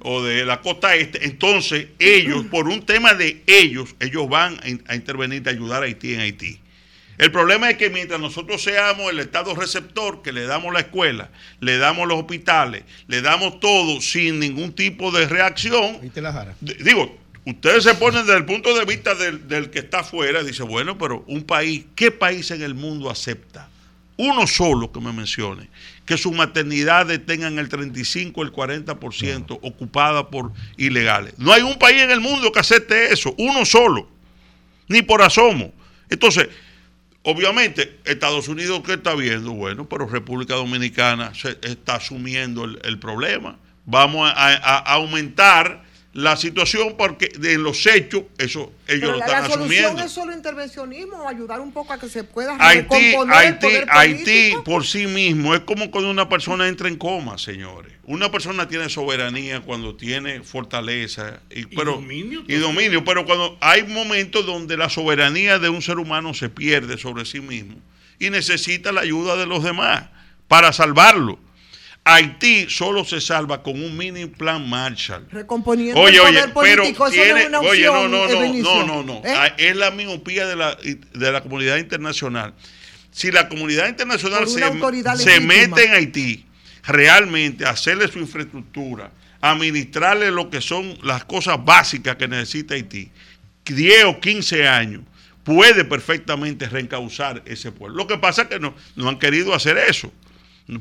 o 0.00 0.22
de 0.22 0.44
la 0.44 0.60
costa 0.60 0.94
este, 0.94 1.24
entonces 1.24 1.88
ellos, 1.98 2.44
por 2.46 2.68
un 2.68 2.84
tema 2.86 3.14
de 3.14 3.42
ellos, 3.46 3.94
ellos 4.00 4.28
van 4.28 4.58
a, 4.62 4.68
in- 4.68 4.84
a 4.86 4.94
intervenir 4.94 5.42
de 5.42 5.50
ayudar 5.50 5.82
a 5.82 5.86
Haití 5.86 6.14
en 6.14 6.20
Haití. 6.20 6.60
El 7.16 7.30
problema 7.30 7.70
es 7.70 7.76
que 7.76 7.90
mientras 7.90 8.18
nosotros 8.20 8.62
seamos 8.62 9.10
el 9.10 9.20
Estado 9.20 9.54
receptor, 9.54 10.20
que 10.22 10.32
le 10.32 10.46
damos 10.46 10.72
la 10.72 10.80
escuela, 10.80 11.30
le 11.60 11.78
damos 11.78 12.08
los 12.08 12.18
hospitales, 12.18 12.82
le 13.06 13.22
damos 13.22 13.60
todo 13.60 14.00
sin 14.00 14.40
ningún 14.40 14.72
tipo 14.72 15.12
de 15.12 15.26
reacción, 15.28 15.98
D- 16.60 16.76
digo, 16.80 17.16
ustedes 17.44 17.84
se 17.84 17.94
ponen 17.94 18.26
desde 18.26 18.38
el 18.38 18.44
punto 18.44 18.76
de 18.76 18.84
vista 18.84 19.14
del, 19.14 19.46
del 19.46 19.70
que 19.70 19.78
está 19.80 20.00
afuera, 20.00 20.42
dice, 20.42 20.64
bueno, 20.64 20.98
pero 20.98 21.24
un 21.28 21.44
país, 21.44 21.84
¿qué 21.94 22.10
país 22.10 22.50
en 22.50 22.62
el 22.62 22.74
mundo 22.74 23.08
acepta? 23.10 23.68
Uno 24.16 24.46
solo 24.48 24.90
que 24.92 24.98
me 25.00 25.12
mencione, 25.12 25.68
que 26.04 26.18
sus 26.18 26.32
maternidades 26.32 27.24
tengan 27.24 27.58
el 27.58 27.68
35, 27.68 28.42
el 28.42 28.52
40% 28.52 29.58
ocupada 29.62 30.28
por 30.28 30.52
ilegales. 30.76 31.34
No 31.38 31.52
hay 31.52 31.62
un 31.62 31.78
país 31.78 32.02
en 32.02 32.10
el 32.10 32.20
mundo 32.20 32.52
que 32.52 32.60
acepte 32.60 33.12
eso, 33.12 33.34
uno 33.38 33.64
solo, 33.64 34.08
ni 34.88 35.00
por 35.02 35.22
asomo. 35.22 35.72
Entonces, 36.10 36.48
obviamente, 37.22 37.98
Estados 38.04 38.48
Unidos, 38.48 38.82
¿qué 38.84 38.94
está 38.94 39.14
viendo? 39.14 39.52
Bueno, 39.52 39.88
pero 39.88 40.06
República 40.06 40.54
Dominicana 40.54 41.32
se 41.34 41.58
está 41.62 41.96
asumiendo 41.96 42.64
el, 42.64 42.78
el 42.84 42.98
problema. 42.98 43.58
Vamos 43.86 44.28
a, 44.28 44.32
a- 44.32 44.78
a 44.78 44.92
aumentar 44.94 45.84
la 46.14 46.36
situación 46.36 46.94
porque 46.96 47.28
de 47.28 47.58
los 47.58 47.84
hechos, 47.86 48.22
eso 48.38 48.72
ellos 48.86 49.00
Pero 49.00 49.12
lo 49.12 49.18
están 49.18 49.42
la 49.42 49.48
solución 49.48 49.84
asumiendo. 49.84 50.04
es 50.04 50.12
solo 50.12 50.32
intervencionismo 50.32 51.16
o 51.16 51.28
ayudar 51.28 51.60
un 51.60 51.72
poco 51.72 51.92
a 51.92 51.98
que 51.98 52.08
se 52.08 52.22
pueda 52.22 52.56
Haití, 52.60 52.82
recomponer 52.82 53.34
el 53.34 53.52
Haití, 53.52 53.66
poder 53.66 53.86
Haití 53.90 54.54
por 54.64 54.86
sí 54.86 55.08
mismo 55.08 55.56
es 55.56 55.62
como 55.62 55.90
cuando 55.90 56.10
una 56.10 56.28
persona 56.28 56.68
entra 56.68 56.88
en 56.88 56.96
coma, 56.96 57.36
señores. 57.36 57.92
Una 58.04 58.30
persona 58.30 58.68
tiene 58.68 58.88
soberanía 58.88 59.62
cuando 59.62 59.96
tiene 59.96 60.44
fortaleza 60.44 61.40
y, 61.50 61.66
pero, 61.66 61.94
dominio 61.94 62.44
y 62.46 62.54
dominio, 62.54 63.02
pero 63.04 63.26
cuando 63.26 63.58
hay 63.60 63.82
momentos 63.82 64.46
donde 64.46 64.76
la 64.76 64.88
soberanía 64.88 65.58
de 65.58 65.68
un 65.68 65.82
ser 65.82 65.98
humano 65.98 66.32
se 66.32 66.48
pierde 66.48 66.96
sobre 66.96 67.24
sí 67.24 67.40
mismo 67.40 67.76
y 68.20 68.30
necesita 68.30 68.92
la 68.92 69.00
ayuda 69.00 69.34
de 69.34 69.46
los 69.46 69.64
demás 69.64 70.04
para 70.46 70.72
salvarlo. 70.72 71.40
Haití 72.06 72.66
solo 72.68 73.02
se 73.02 73.18
salva 73.18 73.62
con 73.62 73.82
un 73.82 73.96
mini 73.96 74.26
plan 74.26 74.68
Marshall. 74.68 75.26
Recomponiendo 75.30 75.98
Oye, 75.98 76.16
el 76.16 76.20
oye, 76.20 76.48
poder 76.48 76.70
pero 76.70 76.82
político, 76.82 77.06
eso 77.06 77.16
no 77.16 77.36
es 77.38 77.46
una 77.46 77.60
oye, 77.60 77.88
opción. 77.88 78.10
no, 78.10 78.28
no, 78.28 78.34
no, 78.34 78.62
no, 78.62 78.86
no, 78.86 79.02
no. 79.02 79.14
¿Eh? 79.24 79.34
Ah, 79.34 79.54
Es 79.56 79.74
la 79.74 79.90
miopía 79.90 80.46
de 80.46 80.54
la, 80.54 80.76
de 80.76 81.32
la 81.32 81.42
comunidad 81.42 81.78
internacional. 81.78 82.52
Si 83.10 83.30
la 83.30 83.48
comunidad 83.48 83.88
internacional 83.88 84.46
se, 84.46 84.60
se 85.16 85.40
mete 85.40 85.84
en 85.86 85.92
Haití, 85.94 86.44
realmente 86.82 87.64
a 87.64 87.70
hacerle 87.70 88.08
su 88.08 88.18
infraestructura, 88.18 89.10
administrarle 89.40 90.30
lo 90.30 90.50
que 90.50 90.60
son 90.60 90.98
las 91.02 91.24
cosas 91.24 91.64
básicas 91.64 92.16
que 92.16 92.28
necesita 92.28 92.74
Haití, 92.74 93.10
10 93.64 94.04
o 94.04 94.20
15 94.20 94.68
años, 94.68 95.02
puede 95.42 95.86
perfectamente 95.86 96.68
reencauzar 96.68 97.42
ese 97.46 97.72
pueblo. 97.72 97.96
Lo 97.96 98.06
que 98.06 98.18
pasa 98.18 98.42
es 98.42 98.48
que 98.48 98.60
no, 98.60 98.74
no 98.94 99.08
han 99.08 99.18
querido 99.18 99.54
hacer 99.54 99.78
eso 99.78 100.12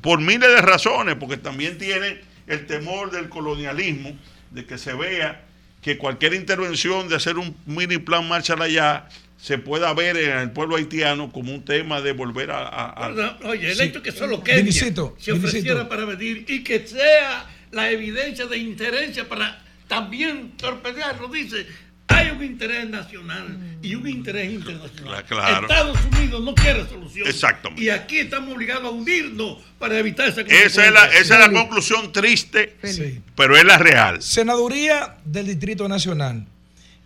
por 0.02 0.20
miles 0.22 0.50
de 0.50 0.62
razones, 0.62 1.16
porque 1.20 1.38
también 1.38 1.78
tienen 1.78 2.22
el 2.48 2.66
temor 2.66 3.12
del 3.12 3.30
colonialismo, 3.30 4.18
de 4.52 4.66
que 4.66 4.78
se 4.78 4.94
vea 4.94 5.44
que 5.82 5.98
cualquier 5.98 6.34
intervención 6.34 7.10
de 7.10 7.16
hacer 7.16 7.38
un 7.38 7.56
mini 7.66 7.98
plan 7.98 8.28
Marshall 8.28 8.62
allá 8.62 9.08
se 9.38 9.58
pueda 9.58 9.94
ver 9.94 10.16
en 10.16 10.38
el 10.38 10.52
pueblo 10.52 10.78
haitiano 10.78 11.32
como 11.32 11.54
un 11.54 11.66
tema 11.66 12.00
de 12.00 12.14
volver 12.14 12.52
a... 12.52 12.60
a- 12.68 13.06
a- 13.06 13.10
No, 13.10 13.38
Oye, 13.50 13.72
el 13.72 13.78
Sí. 13.78 13.84
hecho 13.84 14.02
que 14.02 14.14
solo 14.14 14.42
Kenia 14.42 14.62
Vinicito, 14.62 15.18
se 15.20 15.34
ofreciera 15.34 15.74
Vinicito. 15.84 15.90
para 15.90 16.06
venir 16.06 16.46
y 16.48 16.64
que 16.64 16.88
sea 16.88 17.46
la 17.72 17.92
evidencia 17.92 18.46
de 18.46 18.58
interés 18.58 19.18
para 19.28 19.62
también 19.90 20.52
torpedearlo, 20.56 21.28
dice, 21.28 21.68
hay 22.14 22.30
un 22.32 22.43
interés 22.43 22.89
nacional 22.89 23.78
y 23.82 23.95
un 23.95 24.07
interés 24.07 24.51
internacional. 24.53 25.24
Claro. 25.26 25.68
Estados 25.68 25.97
Unidos 26.11 26.43
no 26.43 26.55
quiere 26.55 26.86
solución. 26.88 27.28
Exactamente. 27.28 27.84
Y 27.84 27.89
aquí 27.89 28.20
estamos 28.20 28.53
obligados 28.53 28.86
a 28.86 28.89
unirnos 28.89 29.57
para 29.80 29.97
evitar 29.99 30.28
esa 30.30 30.41
Esa 30.41 30.86
es 30.86 30.91
la, 30.93 31.05
esa 31.05 31.34
es 31.36 31.39
la 31.39 31.51
conclusión 31.51 32.11
triste, 32.11 32.78
Sí. 32.84 33.22
pero 33.36 33.57
es 33.57 33.64
la 33.66 33.78
real. 33.78 34.22
Senaduría 34.22 35.16
del 35.26 35.47
Distrito 35.47 35.88
Nacional. 35.89 36.45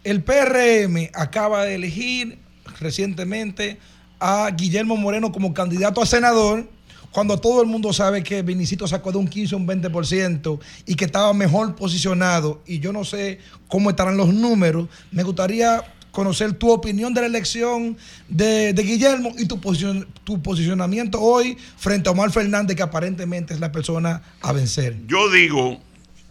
El 0.03 0.22
PRM 0.24 1.10
acaba 1.14 1.66
de 1.66 1.76
elegir 1.76 2.38
recientemente 2.80 3.78
a 4.20 4.49
Guillermo 4.55 4.95
Moreno 4.97 5.32
como 5.32 5.53
candidato 5.53 6.01
a 6.01 6.05
senador, 6.05 6.70
cuando 7.12 7.39
todo 7.39 7.62
el 7.62 7.68
mundo 7.68 7.93
sabe 7.93 8.24
que 8.24 8.41
Vinicito 8.41 8.88
sacó 8.88 9.12
de 9.12 9.18
un 9.18 9.28
15 9.28 9.55
a 9.55 9.58
un 9.58 9.68
20% 9.68 10.60
y 10.86 10.95
que 10.95 11.05
estaba 11.05 11.34
mejor 11.34 11.76
posicionado. 11.76 12.62
Y 12.66 12.80
yo 12.80 12.93
no 12.93 13.03
sé 13.03 13.39
cómo 13.68 13.89
estarán 13.89 14.18
los 14.18 14.34
números. 14.34 14.88
Me 15.12 15.24
gustaría 15.24 15.84
conocer 16.12 16.53
tu 16.53 16.72
opinión 16.72 17.14
de 17.14 17.22
la 17.22 17.28
elección 17.28 17.97
de, 18.28 18.74
Guillermo 18.74 19.34
y 19.38 19.45
tu 19.45 20.41
posicionamiento 20.41 21.22
hoy 21.22 21.58
frente 21.78 22.10
a 22.10 22.12
Omar 22.12 22.32
Fernández, 22.32 22.76
que 22.76 22.84
aparentemente 22.84 23.53
es 23.53 23.60
la 23.60 23.72
persona 23.72 24.24
a 24.41 24.51
vencer. 24.51 24.97
Yo 25.08 25.30
digo, 25.32 25.80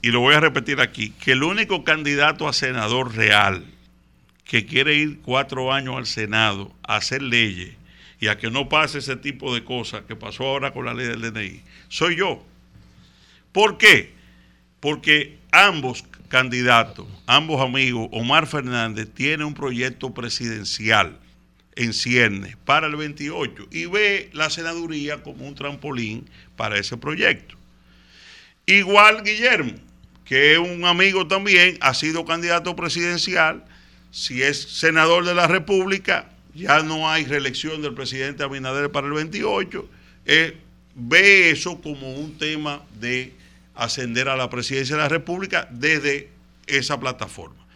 y 0.02 0.10
lo 0.10 0.20
voy 0.20 0.34
a 0.34 0.40
repetir 0.40 0.80
aquí, 0.80 1.10
que 1.10 1.32
el 1.32 1.42
único 1.42 1.84
candidato 1.84 2.48
a 2.48 2.52
senador 2.52 3.14
real 3.14 3.64
que 4.44 4.66
quiere 4.66 4.94
ir 4.94 5.20
cuatro 5.20 5.72
años 5.72 5.96
al 5.96 6.06
Senado 6.06 6.72
a 6.82 6.96
hacer 6.96 7.22
leyes 7.22 7.74
y 8.20 8.28
a 8.28 8.38
que 8.38 8.50
no 8.50 8.68
pase 8.68 8.98
ese 8.98 9.16
tipo 9.16 9.54
de 9.54 9.64
cosas 9.64 10.02
que 10.02 10.16
pasó 10.16 10.44
ahora 10.44 10.72
con 10.72 10.86
la 10.86 10.94
ley 10.94 11.06
del 11.06 11.20
DNI, 11.20 11.62
soy 11.88 12.16
yo. 12.16 12.44
¿Por 13.52 13.78
qué? 13.78 14.12
Porque 14.80 15.38
ambos 15.50 16.04
candidatos, 16.28 17.06
ambos 17.26 17.60
amigos, 17.60 18.08
Omar 18.12 18.46
Fernández 18.46 19.08
tiene 19.14 19.44
un 19.44 19.54
proyecto 19.54 20.12
presidencial 20.12 21.18
en 21.76 21.92
ciernes 21.92 22.56
para 22.64 22.86
el 22.86 22.96
28 22.96 23.68
y 23.70 23.86
ve 23.86 24.30
la 24.32 24.50
senaduría 24.50 25.22
como 25.22 25.46
un 25.46 25.54
trampolín 25.54 26.28
para 26.56 26.78
ese 26.78 26.96
proyecto. 26.96 27.54
Igual 28.64 29.22
Guillermo, 29.22 29.74
que 30.24 30.54
es 30.54 30.58
un 30.58 30.84
amigo 30.84 31.28
también, 31.28 31.78
ha 31.80 31.94
sido 31.94 32.24
candidato 32.24 32.74
presidencial. 32.74 33.64
Si 34.10 34.42
es 34.42 34.60
senador 34.60 35.24
de 35.24 35.34
la 35.34 35.46
República, 35.46 36.30
ya 36.56 36.82
no 36.82 37.08
hay 37.08 37.24
reelección 37.24 37.82
del 37.82 37.94
presidente 37.94 38.42
Abinader 38.42 38.90
para 38.90 39.06
el 39.06 39.12
28. 39.12 39.88
Eh, 40.24 40.56
ve 40.94 41.50
eso 41.50 41.80
como 41.80 42.14
un 42.14 42.38
tema 42.38 42.82
de 42.98 43.34
ascender 43.74 44.28
a 44.28 44.36
la 44.36 44.48
presidencia 44.48 44.96
de 44.96 45.02
la 45.02 45.08
República 45.08 45.68
desde 45.70 46.30
esa 46.66 46.98
plataforma. 46.98 47.66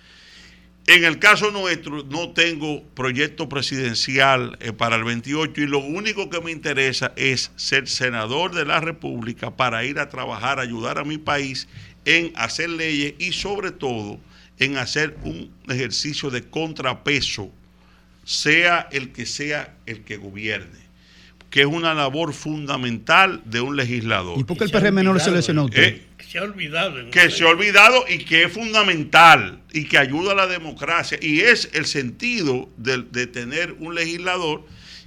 En 0.87 1.05
el 1.05 1.18
caso 1.18 1.51
nuestro, 1.51 2.03
no 2.05 2.31
tengo 2.31 2.83
proyecto 2.95 3.49
presidencial 3.49 4.57
eh, 4.61 4.72
para 4.72 4.97
el 4.97 5.05
28 5.05 5.61
y 5.61 5.66
lo 5.66 5.78
único 5.78 6.31
que 6.31 6.41
me 6.41 6.51
interesa 6.51 7.12
es 7.16 7.53
ser 7.57 7.87
senador 7.87 8.55
de 8.55 8.64
la 8.64 8.81
República 8.81 9.55
para 9.55 9.85
ir 9.85 9.99
a 9.99 10.09
trabajar, 10.09 10.59
ayudar 10.59 10.99
a 10.99 11.05
mi 11.05 11.18
país 11.18 11.68
en 12.07 12.33
hacer 12.35 12.70
leyes 12.70 13.14
y 13.18 13.33
sobre 13.33 13.70
todo 13.70 14.18
en 14.59 14.78
hacer 14.78 15.16
un 15.22 15.53
ejercicio 15.68 16.31
de 16.31 16.49
contrapeso, 16.49 17.53
sea 18.25 18.89
el 18.93 19.12
que 19.12 19.27
sea 19.27 19.75
el 19.87 20.03
que 20.03 20.16
gobierne, 20.16 20.79
que 21.51 21.61
es 21.62 21.66
una 21.66 21.95
labor 21.95 22.33
fundamental 22.33 23.41
de 23.45 23.61
un 23.61 23.77
legislador. 23.77 24.39
¿Y 24.39 24.45
por 24.45 24.57
qué 24.59 24.64
el 24.64 24.71
PRM 24.71 25.03
no 25.03 25.12
lo 25.12 25.21
seleccionó 25.21 25.62
a 25.62 25.64
usted? 25.64 25.83
Eh, 25.83 26.03
Se 26.29 26.39
ha 26.39 26.43
olvidado. 26.43 27.11
que 27.11 27.31
se 27.31 27.45
ha 27.45 27.49
olvidado 27.49 28.05
y 28.09 28.18
que 28.18 28.45
es 28.45 28.53
fundamental 28.53 29.61
y 29.73 29.85
que 29.87 29.99
ayuda 29.99 30.33
a 30.33 30.35
la 30.35 30.47
democracia. 30.47 31.18
Y 31.21 31.41
es 31.41 31.71
el 31.73 31.87
sentido 31.87 32.68
de, 32.77 32.99
de 33.11 33.27
tener 33.27 33.73
un 33.81 33.95
legislador 33.95 34.64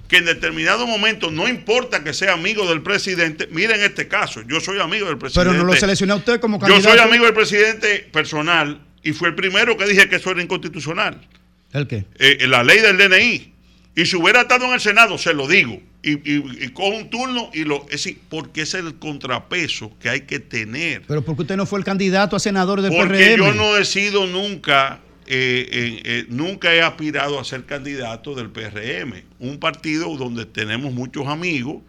que 0.08 0.18
en 0.18 0.26
determinado 0.26 0.86
momento, 0.86 1.30
no 1.30 1.48
importa 1.48 2.04
que 2.04 2.12
sea 2.12 2.34
amigo 2.34 2.68
del 2.68 2.82
presidente, 2.82 3.48
miren 3.50 3.80
este 3.80 4.06
caso, 4.06 4.42
yo 4.46 4.60
soy 4.60 4.78
amigo 4.78 5.06
del 5.06 5.16
presidente. 5.16 5.50
Pero 5.50 5.64
no 5.64 5.72
lo 5.72 5.74
seleccionó 5.78 6.12
a 6.12 6.16
usted 6.18 6.40
como 6.40 6.58
Yo 6.58 6.66
candidato. 6.66 6.90
soy 6.90 6.98
amigo 7.08 7.24
del 7.24 7.32
presidente 7.32 8.00
personal 8.12 8.82
y 9.02 9.12
fue 9.12 9.28
el 9.28 9.34
primero 9.34 9.78
que 9.78 9.86
dije 9.86 10.06
que 10.10 10.16
eso 10.16 10.30
era 10.30 10.42
inconstitucional. 10.42 11.26
¿El 11.74 11.86
qué? 11.86 12.06
Eh, 12.18 12.46
la 12.46 12.62
ley 12.62 12.78
del 12.78 12.96
DNI. 12.96 13.52
Y 13.96 14.06
si 14.06 14.16
hubiera 14.16 14.40
estado 14.42 14.64
en 14.66 14.72
el 14.72 14.80
Senado, 14.80 15.18
se 15.18 15.34
lo 15.34 15.46
digo. 15.46 15.80
Y, 16.02 16.12
y, 16.12 16.64
y 16.64 16.68
cojo 16.68 16.96
un 16.96 17.10
turno 17.10 17.50
y 17.52 17.64
lo. 17.64 17.82
Es 17.84 18.04
decir, 18.04 18.18
porque 18.28 18.62
es 18.62 18.74
el 18.74 18.94
contrapeso 18.94 19.92
que 20.00 20.08
hay 20.08 20.22
que 20.22 20.38
tener. 20.40 21.02
Pero 21.06 21.22
porque 21.24 21.42
usted 21.42 21.56
no 21.56 21.66
fue 21.66 21.78
el 21.80 21.84
candidato 21.84 22.36
a 22.36 22.40
senador 22.40 22.80
del 22.80 22.92
Porque 22.92 23.34
PRM. 23.36 23.44
yo 23.44 23.54
no 23.54 23.76
he 23.76 23.84
sido 23.84 24.26
nunca, 24.26 25.00
eh, 25.26 26.00
eh, 26.04 26.26
nunca 26.28 26.74
he 26.74 26.80
aspirado 26.82 27.40
a 27.40 27.44
ser 27.44 27.64
candidato 27.64 28.34
del 28.34 28.50
PRM, 28.50 29.24
un 29.40 29.58
partido 29.58 30.16
donde 30.16 30.46
tenemos 30.46 30.92
muchos 30.92 31.26
amigos, 31.26 31.82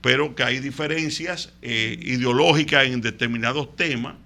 pero 0.00 0.34
que 0.34 0.42
hay 0.42 0.60
diferencias 0.60 1.52
ideológicas 1.62 2.86
en 2.86 3.00
determinados 3.00 3.74
temas 3.76 4.16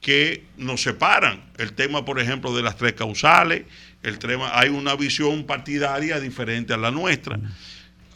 que 0.00 0.44
nos 0.56 0.82
separan. 0.82 1.42
El 1.58 1.72
tema, 1.72 2.04
por 2.04 2.20
ejemplo, 2.20 2.54
de 2.54 2.62
las 2.62 2.76
tres 2.76 2.92
causales, 2.92 3.64
el 4.08 4.18
tema, 4.18 4.50
hay 4.58 4.68
una 4.68 4.94
visión 4.96 5.44
partidaria 5.46 6.20
diferente 6.20 6.72
a 6.72 6.76
la 6.76 6.90
nuestra. 6.90 7.38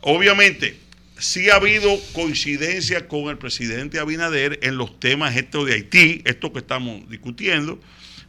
Obviamente, 0.02 0.78
sí 1.18 1.50
ha 1.50 1.56
habido 1.56 1.98
coincidencia 2.12 3.08
con 3.08 3.28
el 3.28 3.38
presidente 3.38 3.98
Abinader 3.98 4.58
en 4.62 4.76
los 4.76 4.98
temas 5.00 5.36
estos 5.36 5.66
de 5.66 5.74
Haití, 5.74 6.22
esto 6.24 6.52
que 6.52 6.60
estamos 6.60 7.08
discutiendo 7.10 7.80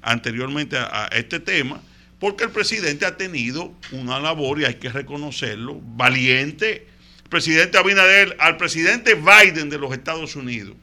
anteriormente 0.01 0.77
a, 0.77 1.09
este 1.13 1.39
tema, 1.39 1.81
porque 2.19 2.43
el 2.43 2.51
presidente 2.51 3.05
ha 3.05 3.17
tenido 3.17 3.73
una 3.91 4.19
labor, 4.19 4.59
y 4.59 4.65
hay 4.65 4.75
que 4.75 4.89
reconocerlo, 4.89 5.79
valiente. 5.81 6.87
El 7.23 7.29
presidente 7.29 7.77
Abinader, 7.77 8.35
al 8.39 8.57
presidente 8.57 9.15
Biden 9.15 9.69
de 9.69 9.77
los 9.77 9.93
Estados 9.93 10.35
Unidos, 10.35 10.75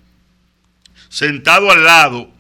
sentado 1.09 1.71
al 1.71 1.85
lado, 1.85 2.31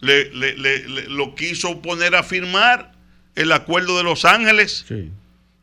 le- 0.00 0.30
le- 0.34 1.08
lo 1.08 1.34
quiso 1.34 1.80
poner 1.80 2.14
a 2.16 2.22
firmar 2.22 2.91
el 3.34 3.52
acuerdo 3.52 3.96
de 3.96 4.04
Los 4.04 4.24
Ángeles 4.24 4.84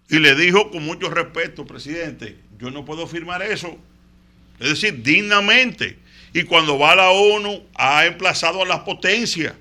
y 0.10 0.20
le 0.20 0.36
dijo 0.36 0.72
con 0.72 0.84
mucho 0.84 1.10
respeto, 1.10 1.66
presidente, 1.66 2.38
yo 2.60 2.72
no 2.72 2.86
puedo 2.86 3.08
firmar 3.08 3.42
eso. 3.42 3.78
Es 4.60 4.70
decir, 4.70 5.02
dignamente. 5.04 5.98
Y 6.34 6.44
cuando 6.44 6.78
va 6.78 6.92
a 6.92 6.96
la 6.96 7.10
ONU, 7.10 7.64
ha 7.76 8.06
emplazado 8.06 8.64
a 8.64 8.66
las 8.66 8.80
potencias. 8.80 9.54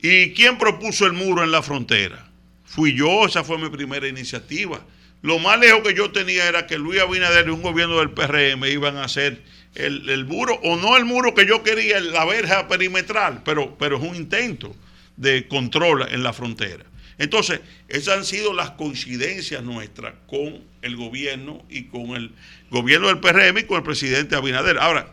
¿Y 0.00 0.32
quién 0.32 0.58
propuso 0.58 1.06
el 1.06 1.12
muro 1.12 1.42
en 1.44 1.50
la 1.50 1.62
frontera? 1.62 2.28
Fui 2.64 2.94
yo, 2.94 3.26
esa 3.26 3.44
fue 3.44 3.58
mi 3.58 3.68
primera 3.68 4.08
iniciativa. 4.08 4.84
Lo 5.22 5.38
más 5.38 5.58
lejos 5.58 5.82
que 5.82 5.94
yo 5.94 6.10
tenía 6.10 6.46
era 6.46 6.66
que 6.66 6.76
Luis 6.76 7.00
Abinader 7.00 7.46
y 7.46 7.50
un 7.50 7.62
gobierno 7.62 7.98
del 7.98 8.10
PRM 8.10 8.64
iban 8.66 8.96
a 8.96 9.04
hacer 9.04 9.40
el, 9.74 10.08
el 10.10 10.26
muro, 10.26 10.60
o 10.62 10.76
no 10.76 10.96
el 10.96 11.04
muro 11.04 11.34
que 11.34 11.46
yo 11.46 11.62
quería, 11.62 12.00
la 12.00 12.24
verja 12.24 12.68
perimetral, 12.68 13.42
pero, 13.44 13.76
pero 13.78 13.96
es 13.96 14.02
un 14.02 14.14
intento 14.14 14.74
de 15.16 15.48
control 15.48 16.06
en 16.10 16.22
la 16.22 16.32
frontera. 16.32 16.84
Entonces, 17.18 17.60
esas 17.88 18.18
han 18.18 18.24
sido 18.24 18.52
las 18.52 18.70
coincidencias 18.70 19.62
nuestras 19.62 20.14
con 20.26 20.64
el 20.82 20.96
gobierno 20.96 21.64
y 21.68 21.84
con 21.84 22.16
el 22.16 22.32
gobierno 22.70 23.08
del 23.08 23.20
PRM 23.20 23.58
y 23.58 23.64
con 23.64 23.78
el 23.78 23.82
presidente 23.82 24.36
Abinader. 24.36 24.78
Ahora, 24.78 25.12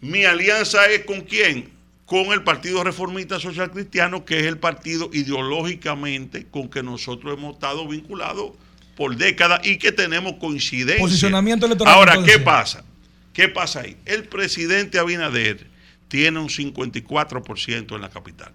mi 0.00 0.24
alianza 0.24 0.86
es 0.86 1.04
con 1.04 1.22
quién? 1.22 1.72
Con 2.04 2.32
el 2.32 2.42
Partido 2.42 2.84
Reformista 2.84 3.40
Social 3.40 3.70
Cristiano, 3.70 4.24
que 4.24 4.40
es 4.40 4.46
el 4.46 4.58
partido 4.58 5.08
ideológicamente 5.12 6.46
con 6.46 6.68
que 6.68 6.82
nosotros 6.82 7.38
hemos 7.38 7.54
estado 7.54 7.88
vinculados 7.88 8.52
por 8.96 9.16
décadas 9.16 9.66
y 9.66 9.78
que 9.78 9.92
tenemos 9.92 10.34
coincidencia. 10.34 11.02
Posicionamiento 11.02 11.66
electoral, 11.66 11.94
Ahora. 11.94 12.22
¿qué 12.24 12.38
pasa? 12.38 12.84
¿Qué 13.32 13.48
pasa 13.48 13.80
ahí? 13.80 13.96
El 14.04 14.24
presidente 14.24 14.98
Abinader 14.98 15.66
tiene 16.08 16.38
un 16.38 16.48
54% 16.48 17.94
en 17.94 18.00
la 18.00 18.10
capital. 18.10 18.52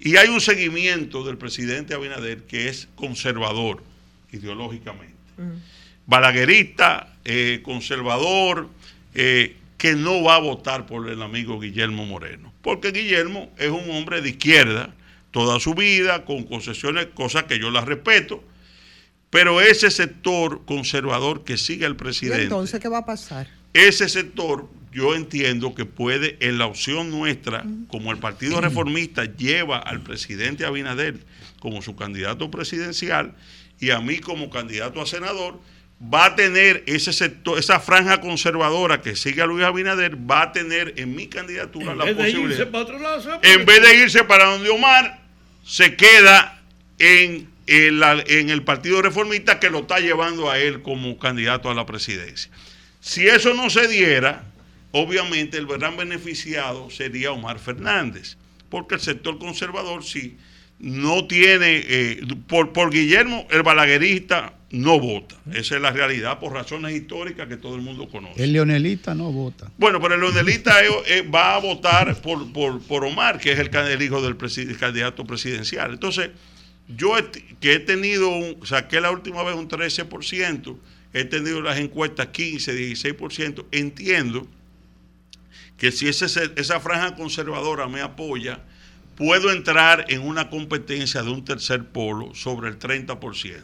Y 0.00 0.16
hay 0.16 0.28
un 0.28 0.40
seguimiento 0.40 1.24
del 1.24 1.36
presidente 1.36 1.94
Abinader 1.94 2.44
que 2.44 2.68
es 2.68 2.88
conservador 2.94 3.82
ideológicamente. 4.32 5.14
Balaguerista, 6.06 7.16
eh, 7.24 7.60
conservador, 7.62 8.68
eh, 9.14 9.56
que 9.76 9.94
no 9.94 10.22
va 10.22 10.36
a 10.36 10.40
votar 10.40 10.86
por 10.86 11.08
el 11.08 11.22
amigo 11.22 11.60
Guillermo 11.60 12.06
Moreno. 12.06 12.52
Porque 12.62 12.92
Guillermo 12.92 13.50
es 13.58 13.70
un 13.70 13.90
hombre 13.90 14.20
de 14.22 14.30
izquierda 14.30 14.94
toda 15.30 15.60
su 15.60 15.74
vida, 15.74 16.24
con 16.24 16.44
concesiones, 16.44 17.06
cosas 17.14 17.44
que 17.44 17.58
yo 17.58 17.70
las 17.70 17.84
respeto. 17.84 18.42
Pero 19.30 19.60
ese 19.60 19.90
sector 19.90 20.64
conservador 20.64 21.44
que 21.44 21.56
sigue 21.56 21.86
al 21.86 21.92
¿Y 21.92 21.96
presidente 21.96 22.42
entonces 22.44 22.80
qué 22.80 22.88
va 22.88 22.98
a 22.98 23.06
pasar? 23.06 23.48
ese 23.72 24.08
sector 24.08 24.68
yo 24.92 25.14
entiendo 25.14 25.74
que 25.74 25.84
puede, 25.84 26.36
en 26.40 26.58
la 26.58 26.66
opción 26.66 27.10
nuestra, 27.10 27.64
como 27.88 28.10
el 28.10 28.18
Partido 28.18 28.60
Reformista 28.60 29.24
lleva 29.24 29.78
al 29.78 30.00
presidente 30.00 30.64
Abinader 30.64 31.18
como 31.60 31.82
su 31.82 31.94
candidato 31.94 32.50
presidencial 32.50 33.34
y 33.78 33.90
a 33.90 34.00
mí 34.00 34.18
como 34.18 34.50
candidato 34.50 35.00
a 35.00 35.06
senador, 35.06 35.60
va 36.02 36.26
a 36.26 36.34
tener 36.34 36.82
ese 36.86 37.12
sector, 37.12 37.58
esa 37.58 37.78
franja 37.78 38.20
conservadora 38.20 39.00
que 39.00 39.16
sigue 39.16 39.42
a 39.42 39.46
Luis 39.46 39.64
Abinader, 39.64 40.16
va 40.16 40.42
a 40.42 40.52
tener 40.52 40.94
en 40.96 41.14
mi 41.14 41.28
candidatura 41.28 41.92
En 41.92 41.98
la 41.98 42.04
vez 42.04 42.16
de 42.16 42.30
irse 42.30 42.40
posibilidad. 42.40 42.70
para 42.70 42.84
otro 42.84 42.98
lado, 42.98 43.40
En 43.42 43.66
vez 43.66 43.82
de 43.82 43.96
irse 43.96 44.24
para 44.24 44.46
donde 44.46 44.70
Omar, 44.70 45.20
se 45.64 45.94
queda 45.94 46.60
en 46.98 47.48
el, 47.66 48.02
en 48.26 48.50
el 48.50 48.62
Partido 48.62 49.02
Reformista 49.02 49.60
que 49.60 49.70
lo 49.70 49.80
está 49.80 50.00
llevando 50.00 50.50
a 50.50 50.58
él 50.58 50.82
como 50.82 51.18
candidato 51.18 51.70
a 51.70 51.74
la 51.74 51.86
presidencia. 51.86 52.50
Si 53.00 53.26
eso 53.26 53.54
no 53.54 53.70
se 53.70 53.86
diera, 53.86 54.49
obviamente 54.92 55.56
el 55.58 55.66
gran 55.66 55.96
beneficiado 55.96 56.90
sería 56.90 57.32
Omar 57.32 57.58
Fernández, 57.58 58.36
porque 58.68 58.96
el 58.96 59.00
sector 59.00 59.38
conservador 59.38 60.04
sí 60.04 60.36
no 60.78 61.26
tiene, 61.26 61.84
eh, 61.86 62.20
por, 62.46 62.72
por 62.72 62.90
Guillermo, 62.90 63.46
el 63.50 63.62
balaguerista 63.62 64.54
no 64.70 64.98
vota. 64.98 65.36
Esa 65.52 65.76
es 65.76 65.82
la 65.82 65.90
realidad 65.90 66.38
por 66.38 66.52
razones 66.54 66.94
históricas 66.94 67.48
que 67.48 67.56
todo 67.58 67.74
el 67.76 67.82
mundo 67.82 68.08
conoce. 68.08 68.42
El 68.42 68.52
leonelista 68.54 69.14
no 69.14 69.30
vota. 69.30 69.70
Bueno, 69.76 70.00
pero 70.00 70.14
el 70.14 70.20
leonelista 70.20 70.76
va 71.34 71.56
a 71.56 71.58
votar 71.58 72.18
por, 72.22 72.50
por, 72.52 72.80
por 72.82 73.04
Omar, 73.04 73.38
que 73.38 73.52
es 73.52 73.58
el, 73.58 74.02
hijo 74.02 74.22
del 74.22 74.38
presi- 74.38 74.74
candidato 74.78 75.24
presidencial. 75.26 75.92
Entonces, 75.92 76.30
yo 76.96 77.18
he 77.18 77.24
que 77.60 77.74
he 77.74 77.78
tenido, 77.80 78.30
un- 78.30 78.64
saqué 78.66 79.00
la 79.02 79.10
última 79.10 79.42
vez 79.42 79.56
un 79.56 79.68
13%, 79.68 80.76
he 81.12 81.24
tenido 81.24 81.60
las 81.60 81.78
encuestas 81.78 82.28
15, 82.28 82.72
16%, 82.74 83.66
entiendo 83.72 84.46
que 85.80 85.90
si 85.90 86.06
ese, 86.06 86.28
se- 86.28 86.52
esa 86.56 86.78
franja 86.78 87.16
conservadora 87.16 87.88
me 87.88 88.00
apoya, 88.02 88.60
puedo 89.16 89.50
entrar 89.50 90.04
en 90.08 90.20
una 90.22 90.48
competencia 90.50 91.22
de 91.24 91.30
un 91.30 91.44
tercer 91.44 91.84
polo 91.86 92.32
sobre 92.36 92.68
el 92.68 92.78
30%. 92.78 93.62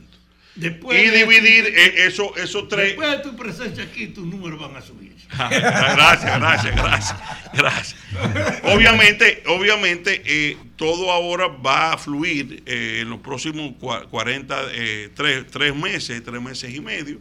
Después 0.56 0.98
y 0.98 1.10
dividir 1.10 1.66
eh, 1.66 2.06
eso, 2.06 2.34
esos 2.36 2.66
tres... 2.68 2.86
Después 2.96 3.10
de 3.10 3.18
tu 3.18 3.36
presencia 3.36 3.84
aquí, 3.84 4.06
tus 4.06 4.26
números 4.26 4.58
van 4.58 4.74
a 4.74 4.80
subir. 4.80 5.14
gracias, 5.38 6.38
gracias, 6.40 6.74
gracias, 6.74 7.18
gracias. 7.52 7.96
Obviamente, 8.64 9.42
obviamente, 9.48 10.22
eh, 10.24 10.56
todo 10.76 11.10
ahora 11.12 11.48
va 11.48 11.92
a 11.92 11.98
fluir 11.98 12.62
eh, 12.64 13.00
en 13.02 13.10
los 13.10 13.20
próximos 13.20 13.72
cua- 13.78 14.08
40, 14.08 14.56
eh, 14.72 15.10
tres, 15.14 15.44
tres 15.50 15.74
meses, 15.76 16.22
tres 16.24 16.40
meses 16.40 16.74
y 16.74 16.80
medio. 16.80 17.18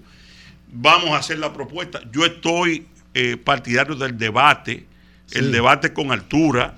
Vamos 0.72 1.10
a 1.12 1.18
hacer 1.18 1.38
la 1.40 1.52
propuesta. 1.54 2.02
Yo 2.14 2.26
estoy 2.26 2.86
eh, 3.16 3.38
partidario 3.44 3.96
del 3.96 4.16
debate, 4.18 4.86
el 5.32 5.52
debate 5.52 5.92
con 5.94 6.12
altura, 6.12 6.76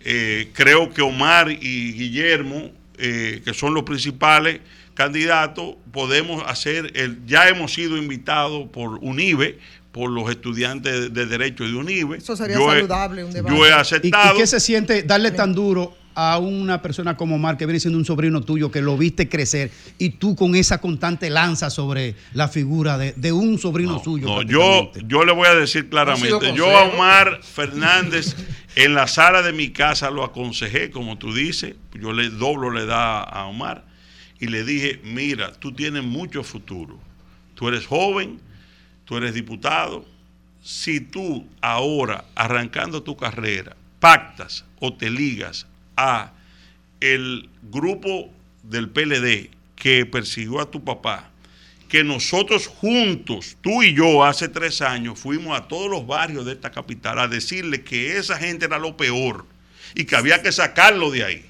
Eh, 0.00 0.50
creo 0.54 0.90
que 0.94 1.02
Omar 1.02 1.50
y 1.50 1.92
Guillermo, 1.92 2.70
eh, 2.98 3.42
que 3.44 3.52
son 3.52 3.74
los 3.74 3.82
principales 3.82 4.60
candidatos, 4.94 5.74
podemos 5.92 6.42
hacer, 6.46 6.92
el, 6.94 7.18
ya 7.26 7.48
hemos 7.48 7.72
sido 7.74 7.96
invitados 7.96 8.68
por 8.70 8.98
UNIBE, 9.02 9.58
por 9.92 10.08
los 10.10 10.30
estudiantes 10.30 11.12
de 11.12 11.26
Derecho 11.26 11.64
de 11.64 11.74
UNIBE. 11.74 12.18
Eso 12.18 12.36
sería 12.36 12.56
Yo 12.56 12.72
he- 12.72 12.76
saludable, 12.76 13.24
un 13.24 13.32
debate. 13.32 13.56
Yo 13.56 13.66
he 13.66 13.70
¿Y, 13.70 13.72
aceptado. 13.72 14.36
y 14.36 14.38
qué 14.40 14.46
se 14.46 14.60
siente 14.60 15.02
darle 15.02 15.32
tan 15.32 15.52
duro 15.52 15.96
a 16.20 16.38
una 16.38 16.82
persona 16.82 17.16
como 17.16 17.36
Omar, 17.36 17.56
que 17.56 17.64
viene 17.64 17.78
siendo 17.78 17.96
un 17.96 18.04
sobrino 18.04 18.40
tuyo, 18.40 18.72
que 18.72 18.82
lo 18.82 18.96
viste 18.98 19.28
crecer, 19.28 19.70
y 19.98 20.10
tú 20.10 20.34
con 20.34 20.56
esa 20.56 20.80
constante 20.80 21.30
lanza 21.30 21.70
sobre 21.70 22.16
la 22.32 22.48
figura 22.48 22.98
de, 22.98 23.12
de 23.12 23.30
un 23.30 23.56
sobrino 23.56 24.02
suyo? 24.02 24.26
No, 24.26 24.42
yo, 24.42 24.90
yo 25.06 25.24
le 25.24 25.30
voy 25.30 25.46
a 25.46 25.54
decir 25.54 25.88
claramente, 25.88 26.52
yo 26.56 26.76
a. 26.76 26.86
Omar 26.86 27.40
Fernández 27.44 28.34
en 28.74 28.94
la 28.94 29.06
sala 29.06 29.42
de 29.42 29.52
mi 29.52 29.70
casa 29.70 30.10
lo 30.10 30.24
aconsejé, 30.24 30.90
como 30.90 31.18
tú 31.18 31.32
dices, 31.32 31.76
yo 31.94 32.12
le 32.12 32.30
doblo 32.30 32.72
la 32.72 32.80
edad 32.80 33.24
a 33.30 33.46
Omar 33.46 33.84
y 34.40 34.48
le 34.48 34.64
dije, 34.64 35.00
mira, 35.04 35.52
tú 35.52 35.70
tienes 35.70 36.02
mucho 36.02 36.42
futuro, 36.42 36.98
tú 37.54 37.68
eres 37.68 37.86
joven, 37.86 38.40
tú 39.04 39.16
eres 39.18 39.34
diputado, 39.34 40.04
si 40.64 40.98
tú 40.98 41.46
ahora, 41.60 42.24
arrancando 42.34 43.04
tu 43.04 43.16
carrera, 43.16 43.76
pactas 44.00 44.64
o 44.80 44.92
te 44.94 45.10
ligas 45.10 45.68
a 45.98 46.32
el 47.00 47.50
grupo 47.62 48.30
del 48.62 48.88
PLD 48.88 49.50
que 49.74 50.06
persiguió 50.06 50.60
a 50.60 50.70
tu 50.70 50.84
papá, 50.84 51.30
que 51.88 52.04
nosotros 52.04 52.66
juntos, 52.66 53.56
tú 53.60 53.82
y 53.82 53.94
yo, 53.94 54.24
hace 54.24 54.48
tres 54.48 54.80
años, 54.80 55.18
fuimos 55.18 55.58
a 55.58 55.68
todos 55.68 55.90
los 55.90 56.06
barrios 56.06 56.44
de 56.46 56.52
esta 56.52 56.70
capital 56.70 57.18
a 57.18 57.28
decirle 57.28 57.82
que 57.82 58.16
esa 58.16 58.36
gente 58.36 58.66
era 58.66 58.78
lo 58.78 58.96
peor 58.96 59.46
y 59.94 60.04
que 60.04 60.16
había 60.16 60.42
que 60.42 60.52
sacarlo 60.52 61.10
de 61.10 61.24
ahí. 61.24 61.44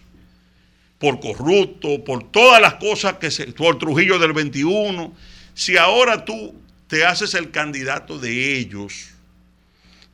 Por 0.99 1.21
corrupto, 1.21 2.03
por 2.05 2.31
todas 2.31 2.61
las 2.61 2.75
cosas 2.75 3.15
que 3.15 3.31
se. 3.31 3.53
por 3.53 3.79
Trujillo 3.79 4.19
del 4.19 4.33
21. 4.33 5.15
Si 5.55 5.77
ahora 5.77 6.25
tú 6.25 6.55
te 6.89 7.05
haces 7.05 7.35
el 7.35 7.51
candidato 7.51 8.19
de 8.19 8.57
ellos, 8.57 9.11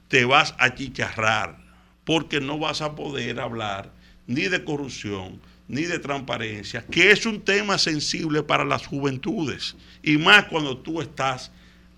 te 0.08 0.24
vas 0.24 0.54
a 0.58 0.74
chicharrar, 0.74 1.56
porque 2.04 2.40
no 2.40 2.58
vas 2.58 2.82
a 2.82 2.94
poder 2.94 3.40
hablar 3.40 3.93
ni 4.26 4.42
de 4.48 4.64
corrupción, 4.64 5.40
ni 5.68 5.82
de 5.82 5.98
transparencia, 5.98 6.84
que 6.86 7.10
es 7.10 7.24
un 7.26 7.40
tema 7.40 7.78
sensible 7.78 8.42
para 8.42 8.64
las 8.64 8.86
juventudes, 8.86 9.76
y 10.02 10.18
más 10.18 10.44
cuando 10.44 10.76
tú 10.78 11.00
estás 11.00 11.50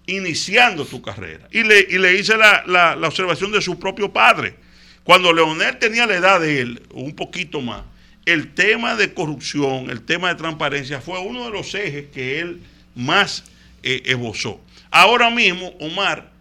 iniciando 0.06 0.84
tu 0.84 1.02
carrera. 1.02 1.48
Y 1.50 1.62
le, 1.64 1.80
y 1.90 1.98
le 1.98 2.14
hice 2.18 2.36
la, 2.36 2.62
la- 2.66 2.94
la 2.96 3.08
observación 3.08 3.50
de 3.52 3.60
su 3.60 3.78
propio 3.78 4.12
padre. 4.12 4.54
Cuando 5.02 5.32
Leonel 5.32 5.78
tenía 5.78 6.06
la 6.06 6.16
edad 6.16 6.40
de 6.40 6.60
él, 6.60 6.82
un 6.92 7.14
poquito 7.14 7.60
más, 7.60 7.82
el 8.24 8.54
tema 8.54 8.96
de 8.96 9.14
corrupción, 9.14 9.90
el 9.90 10.02
tema 10.02 10.28
de 10.28 10.34
transparencia 10.36 11.00
fue 11.00 11.18
uno 11.20 11.44
de 11.44 11.50
los 11.50 11.74
ejes 11.74 12.06
que 12.12 12.40
él 12.40 12.60
más 12.94 13.44
eh, 13.82 14.02
esbozó. 14.06 14.60
Ahora 14.90 15.30
mismo, 15.30 15.68
Omar 15.80 16.32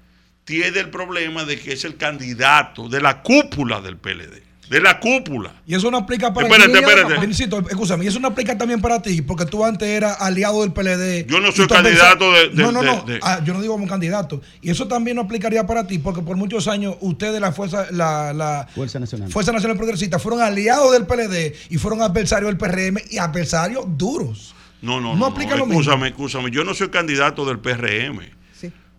tiene 0.45 0.79
el 0.79 0.89
problema 0.89 1.43
de 1.45 1.59
que 1.59 1.73
es 1.73 1.85
el 1.85 1.97
candidato 1.97 2.87
de 2.89 3.01
la 3.01 3.21
cúpula 3.21 3.81
del 3.81 3.97
PLD. 3.97 4.41
De 4.69 4.81
la 4.81 4.99
cúpula. 4.99 5.53
Y 5.67 5.75
eso 5.75 5.91
no 5.91 5.97
aplica 5.97 6.33
para 6.33 6.47
Espérate, 6.47 6.71
ti. 6.73 6.79
espérate. 6.79 7.25
Vincito, 7.25 7.59
escúchame, 7.69 8.05
y 8.05 8.07
eso 8.07 8.19
no 8.19 8.29
aplica 8.29 8.57
también 8.57 8.81
para 8.81 9.01
ti, 9.01 9.21
porque 9.21 9.45
tú 9.45 9.63
antes 9.63 9.87
eras 9.87 10.17
aliado 10.19 10.61
del 10.61 10.73
PLD. 10.73 11.25
Yo 11.29 11.39
no 11.39 11.51
soy 11.51 11.67
candidato 11.67 12.31
de- 12.31 12.49
de- 12.49 12.63
No, 12.63 12.71
no, 12.71 12.81
no. 12.81 13.03
de- 13.03 13.13
de- 13.13 13.19
Ah, 13.21 13.41
yo 13.43 13.53
no 13.53 13.61
digo 13.61 13.73
como 13.75 13.87
candidato. 13.87 14.41
Y 14.61 14.71
eso 14.71 14.87
también 14.87 15.15
no 15.17 15.21
aplicaría 15.23 15.67
para 15.67 15.85
ti, 15.85 15.99
porque 15.99 16.21
por 16.21 16.35
muchos 16.35 16.67
años 16.67 16.95
ustedes, 17.01 17.39
la 17.39 17.51
Fuerza, 17.51 17.85
la, 17.91 18.33
la 18.33 18.67
Fuerza 18.73 18.99
Nacional. 18.99 19.31
Fuerza 19.31 19.51
Nacional 19.51 19.77
Progresista, 19.77 20.17
fueron 20.17 20.41
aliados 20.41 20.91
del 20.93 21.05
PLD 21.05 21.53
y 21.69 21.77
fueron 21.77 22.01
adversarios 22.01 22.49
del 22.49 22.57
PRM 22.57 22.97
y 23.11 23.17
adversarios 23.19 23.85
duros. 23.87 24.55
No, 24.81 24.99
no, 24.99 25.13
No 25.13 25.15
no. 25.15 25.25
aplica 25.27 25.51
no, 25.51 25.57
lo 25.57 25.65
mismo. 25.67 25.81
Escúchame, 25.81 26.07
escúchame. 26.09 26.51
Yo 26.51 26.63
no 26.63 26.73
soy 26.73 26.89
candidato 26.89 27.45
del 27.45 27.59
PRM. 27.59 28.19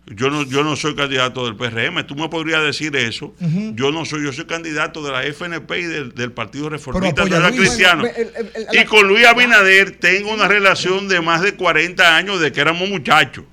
Yo 0.09 0.29
no, 0.29 0.43
yo 0.43 0.63
no 0.63 0.75
soy 0.77 0.95
candidato 0.95 1.43
del 1.45 1.57
PRM. 1.57 2.05
Tú 2.07 2.15
me 2.15 2.29
podrías 2.29 2.63
decir 2.63 2.95
eso. 2.95 3.35
Yo 3.75 3.91
no 3.91 4.05
soy, 4.05 4.23
yo 4.23 4.31
soy 4.31 4.45
candidato 4.45 5.03
de 5.03 5.11
la 5.11 5.23
FNP 5.23 5.79
y 5.79 5.83
del, 5.83 6.15
del 6.15 6.31
Partido 6.31 6.69
Reformista 6.69 7.23
el- 8.05 8.25
el- 8.37 8.67
el- 8.69 8.79
y 8.81 8.85
con 8.85 9.05
Luis 9.07 9.25
Abinader 9.25 9.91
tengo 9.99 10.33
una 10.33 10.47
relación 10.47 11.09
de 11.09 11.19
más 11.19 11.41
de 11.41 11.55
40 11.55 12.15
años 12.15 12.39
de 12.39 12.51
que 12.53 12.61
éramos 12.61 12.87
muchachos. 12.89 13.43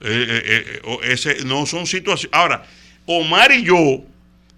Eh, 0.00 0.42
eh, 0.44 0.80
eh, 0.84 0.98
ese, 1.12 1.44
no 1.44 1.66
son 1.66 1.86
situaciones. 1.86 2.34
Ahora, 2.36 2.64
Omar 3.06 3.52
y 3.52 3.62
yo 3.62 4.02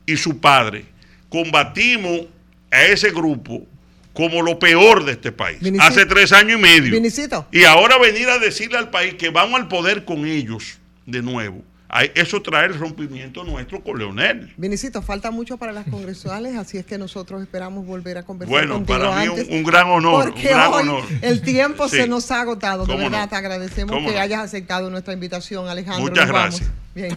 y 0.07 0.17
su 0.17 0.41
padre 0.41 0.87
combatimos 1.29 2.23
a 2.71 2.85
ese 2.85 3.11
grupo 3.11 3.67
como 4.15 4.41
lo 4.43 4.59
peor 4.59 5.05
de 5.05 5.13
este 5.13 5.33
país. 5.33 5.59
Vinicito. 5.61 5.91
Hace 5.91 6.07
tres 6.07 6.33
años 6.33 6.59
y 6.59 6.63
medio. 6.63 6.91
Vinicito. 6.93 7.47
Y 7.53 7.65
ahora 7.65 7.99
venir 7.99 8.29
a 8.29 8.39
decirle 8.39 8.79
al 8.79 8.91
país 8.91 9.15
que 9.15 9.31
vamos 9.31 9.61
al 9.61 9.69
poder 9.69 10.05
con 10.05 10.27
ellos 10.27 10.79
de 11.07 11.23
nuevo. 11.23 11.63
Eso 12.15 12.41
trae 12.41 12.69
el 12.69 12.79
rompimiento 12.79 13.45
nuestro 13.45 13.83
con 13.85 13.99
Leonel. 13.99 14.55
Vinicito, 14.57 15.03
falta 15.03 15.31
mucho 15.31 15.59
para 15.59 15.73
las 15.73 15.87
congresuales, 15.87 16.57
así 16.57 16.79
es 16.79 16.87
que 16.87 16.97
nosotros 16.97 17.43
esperamos 17.43 17.85
volver 17.85 18.17
a 18.17 18.23
conversar 18.23 18.51
Bueno, 18.51 18.75
contigo 18.77 18.99
para 18.99 19.21
mí 19.21 19.29
un- 19.29 19.39
antes, 19.41 19.49
un 19.55 19.63
gran 19.63 19.89
honor, 19.91 20.25
Porque 20.25 20.41
un 20.41 20.53
gran 20.55 20.73
hoy 20.73 20.81
honor. 20.83 21.05
el 21.21 21.43
tiempo 21.43 21.89
Sí. 21.91 21.97
se 21.99 22.09
nos 22.09 22.31
ha 22.31 22.41
agotado. 22.41 22.87
De 22.87 22.93
¿Cómo 22.93 23.05
verdad, 23.05 23.25
no? 23.25 23.29
te 23.29 23.37
agradecemos 23.37 23.95
¿Cómo 23.95 24.09
que 24.09 24.15
no? 24.15 24.21
hayas 24.23 24.41
aceptado 24.41 24.89
nuestra 24.89 25.13
invitación, 25.13 25.69
Alejandro. 25.69 26.03
Muchas 26.09 26.27
Nos 26.29 26.35
vamos. 26.35 26.61
gracias. 26.61 26.71
Bien. 26.95 27.17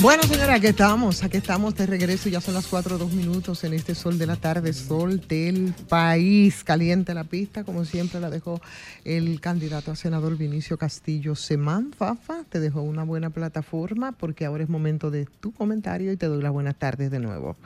Bueno, 0.00 0.22
señora, 0.24 0.54
aquí 0.54 0.66
estamos, 0.66 1.24
aquí 1.24 1.38
estamos 1.38 1.74
de 1.74 1.86
regreso. 1.86 2.28
Ya 2.28 2.42
son 2.42 2.52
las 2.52 2.66
4 2.66 2.98
dos 2.98 3.12
minutos 3.12 3.64
en 3.64 3.72
este 3.72 3.94
sol 3.94 4.18
de 4.18 4.26
la 4.26 4.36
tarde, 4.36 4.74
sol 4.74 5.26
del 5.26 5.74
país. 5.88 6.62
Caliente 6.64 7.14
la 7.14 7.24
pista, 7.24 7.64
como 7.64 7.84
siempre 7.86 8.20
la 8.20 8.28
dejó 8.28 8.60
el 9.04 9.40
candidato 9.40 9.90
a 9.90 9.96
senador 9.96 10.36
Vinicio 10.36 10.76
Castillo 10.76 11.34
Semán. 11.34 11.92
Fafa, 11.94 12.44
te 12.44 12.60
dejó 12.60 12.82
una 12.82 13.04
buena 13.04 13.30
plataforma 13.30 14.12
porque 14.12 14.44
ahora 14.44 14.64
es 14.64 14.68
momento 14.68 15.10
de 15.10 15.26
tu 15.40 15.52
comentario 15.52 16.12
y 16.12 16.16
te 16.18 16.26
doy 16.26 16.42
las 16.42 16.52
buenas 16.52 16.76
tardes 16.78 17.10
de 17.10 17.18
nuevo. 17.18 17.56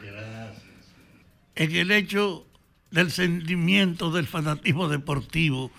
en 1.56 1.74
el 1.76 1.90
hecho 1.90 2.46
del 2.92 3.10
sentimiento 3.10 4.12
del 4.12 4.28
fanatismo 4.28 4.88
deportivo 4.88 5.72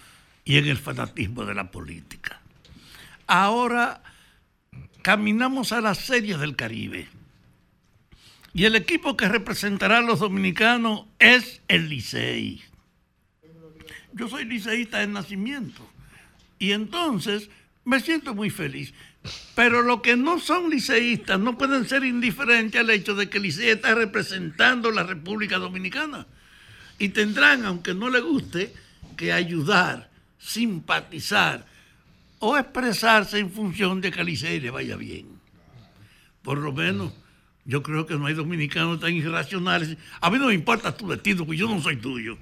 y 0.43 0.57
en 0.57 0.67
el 0.67 0.77
fanatismo 0.77 1.45
de 1.45 1.53
la 1.53 1.71
política. 1.71 2.41
Ahora 3.25 4.01
caminamos 5.01 5.71
a 5.71 5.81
la 5.81 5.95
Serie 5.95 6.37
del 6.37 6.55
Caribe 6.55 7.07
y 8.53 8.65
el 8.65 8.75
equipo 8.75 9.15
que 9.15 9.29
representará 9.29 9.99
a 9.99 10.01
los 10.01 10.19
dominicanos 10.19 11.05
es 11.19 11.61
el 11.67 11.89
Licey. 11.89 12.61
Yo 14.13 14.27
soy 14.27 14.45
liceísta 14.45 14.99
de 14.99 15.07
nacimiento 15.07 15.89
y 16.59 16.73
entonces 16.73 17.49
me 17.85 17.99
siento 17.99 18.35
muy 18.35 18.49
feliz. 18.49 18.93
Pero 19.55 19.83
los 19.83 20.01
que 20.01 20.17
no 20.17 20.39
son 20.39 20.69
liceístas 20.69 21.39
no 21.39 21.57
pueden 21.57 21.87
ser 21.87 22.03
indiferentes 22.03 22.81
al 22.81 22.89
hecho 22.89 23.15
de 23.15 23.29
que 23.29 23.37
el 23.37 23.43
Licey 23.43 23.69
está 23.69 23.93
representando 23.93 24.91
la 24.91 25.03
República 25.03 25.57
Dominicana. 25.57 26.25
Y 26.97 27.09
tendrán, 27.09 27.65
aunque 27.65 27.93
no 27.93 28.09
les 28.09 28.23
guste, 28.23 28.73
que 29.15 29.31
ayudar, 29.31 30.09
simpatizar 30.39 31.65
o 32.41 32.57
expresarse 32.57 33.39
en 33.39 33.51
función 33.51 34.01
de 34.01 34.11
que 34.11 34.23
Licey 34.23 34.59
le 34.59 34.71
vaya 34.71 34.97
bien. 34.97 35.39
Por 36.41 36.57
lo 36.57 36.73
menos, 36.73 37.13
yo 37.65 37.83
creo 37.83 38.07
que 38.07 38.15
no 38.15 38.25
hay 38.25 38.33
dominicanos 38.33 38.99
tan 38.99 39.13
irracionales. 39.13 39.95
A 40.19 40.29
mí 40.31 40.39
no 40.39 40.47
me 40.47 40.55
importa 40.55 40.97
tu 40.97 41.05
vestido, 41.05 41.45
porque 41.45 41.59
yo 41.59 41.69
no 41.69 41.79
soy 41.79 41.97
tuyo. 41.97 42.37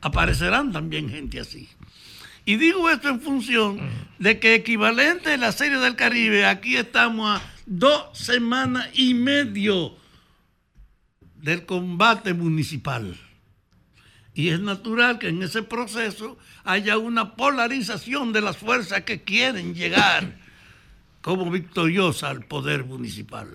Aparecerán 0.00 0.72
también 0.72 1.10
gente 1.10 1.40
así. 1.40 1.68
Y 2.44 2.56
digo 2.56 2.88
esto 2.88 3.08
en 3.08 3.20
función 3.20 3.80
de 4.18 4.38
que 4.38 4.54
equivalente 4.54 5.32
a 5.32 5.36
la 5.36 5.50
Serie 5.50 5.78
del 5.78 5.96
Caribe, 5.96 6.46
aquí 6.46 6.76
estamos 6.76 7.40
a 7.40 7.42
dos 7.66 8.16
semanas 8.16 8.88
y 8.94 9.14
medio 9.14 9.96
del 11.34 11.66
combate 11.66 12.32
municipal. 12.32 13.16
Y 14.34 14.48
es 14.48 14.60
natural 14.60 15.18
que 15.18 15.28
en 15.28 15.42
ese 15.42 15.62
proceso 15.62 16.38
haya 16.64 16.96
una 16.98 17.34
polarización 17.34 18.32
de 18.32 18.40
las 18.40 18.56
fuerzas 18.56 19.02
que 19.02 19.22
quieren 19.22 19.74
llegar 19.74 20.36
como 21.20 21.50
victoriosa 21.50 22.30
al 22.30 22.44
poder 22.44 22.84
municipal. 22.84 23.48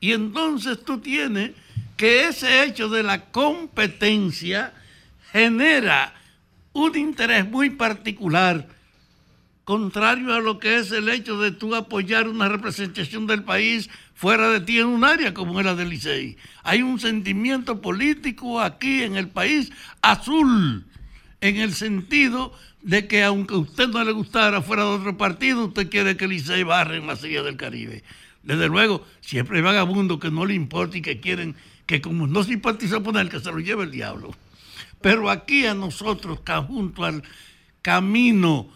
Y 0.00 0.12
entonces 0.12 0.84
tú 0.84 0.98
tienes 0.98 1.52
que 1.96 2.28
ese 2.28 2.64
hecho 2.64 2.88
de 2.88 3.02
la 3.02 3.26
competencia 3.30 4.72
genera 5.32 6.14
un 6.72 6.96
interés 6.96 7.48
muy 7.48 7.70
particular, 7.70 8.68
contrario 9.64 10.34
a 10.34 10.40
lo 10.40 10.58
que 10.58 10.76
es 10.76 10.92
el 10.92 11.08
hecho 11.08 11.40
de 11.40 11.50
tú 11.50 11.74
apoyar 11.74 12.28
una 12.28 12.48
representación 12.48 13.26
del 13.26 13.42
país 13.42 13.90
fuera 14.18 14.50
de 14.50 14.60
ti 14.60 14.80
en 14.80 14.86
un 14.86 15.04
área 15.04 15.32
como 15.32 15.60
era 15.60 15.76
del 15.76 15.90
Licey. 15.90 16.36
Hay 16.64 16.82
un 16.82 16.98
sentimiento 16.98 17.80
político 17.80 18.60
aquí 18.60 19.04
en 19.04 19.16
el 19.16 19.28
país 19.28 19.70
azul, 20.02 20.84
en 21.40 21.56
el 21.58 21.72
sentido 21.72 22.52
de 22.82 23.06
que 23.06 23.22
aunque 23.22 23.54
a 23.54 23.58
usted 23.58 23.86
no 23.86 24.02
le 24.02 24.10
gustara 24.10 24.60
fuera 24.60 24.82
de 24.82 24.90
otro 24.90 25.16
partido, 25.16 25.66
usted 25.66 25.88
quiere 25.88 26.16
que 26.16 26.24
el 26.24 26.32
Licey 26.32 26.64
barre 26.64 26.96
en 26.96 27.06
la 27.06 27.14
Silla 27.14 27.44
del 27.44 27.56
Caribe. 27.56 28.02
Desde 28.42 28.66
luego, 28.66 29.06
siempre 29.20 29.58
hay 29.58 29.62
vagabundos 29.62 30.18
que 30.18 30.32
no 30.32 30.46
le 30.46 30.54
importa 30.54 30.98
y 30.98 31.02
que 31.02 31.20
quieren 31.20 31.54
que 31.86 32.00
como 32.00 32.26
no 32.26 32.42
simpatiza 32.42 33.00
con 33.00 33.16
él, 33.18 33.28
que 33.28 33.38
se 33.38 33.52
lo 33.52 33.60
lleve 33.60 33.84
el 33.84 33.92
diablo. 33.92 34.34
Pero 35.00 35.30
aquí 35.30 35.64
a 35.64 35.74
nosotros, 35.74 36.40
junto 36.66 37.04
al 37.04 37.22
camino 37.82 38.68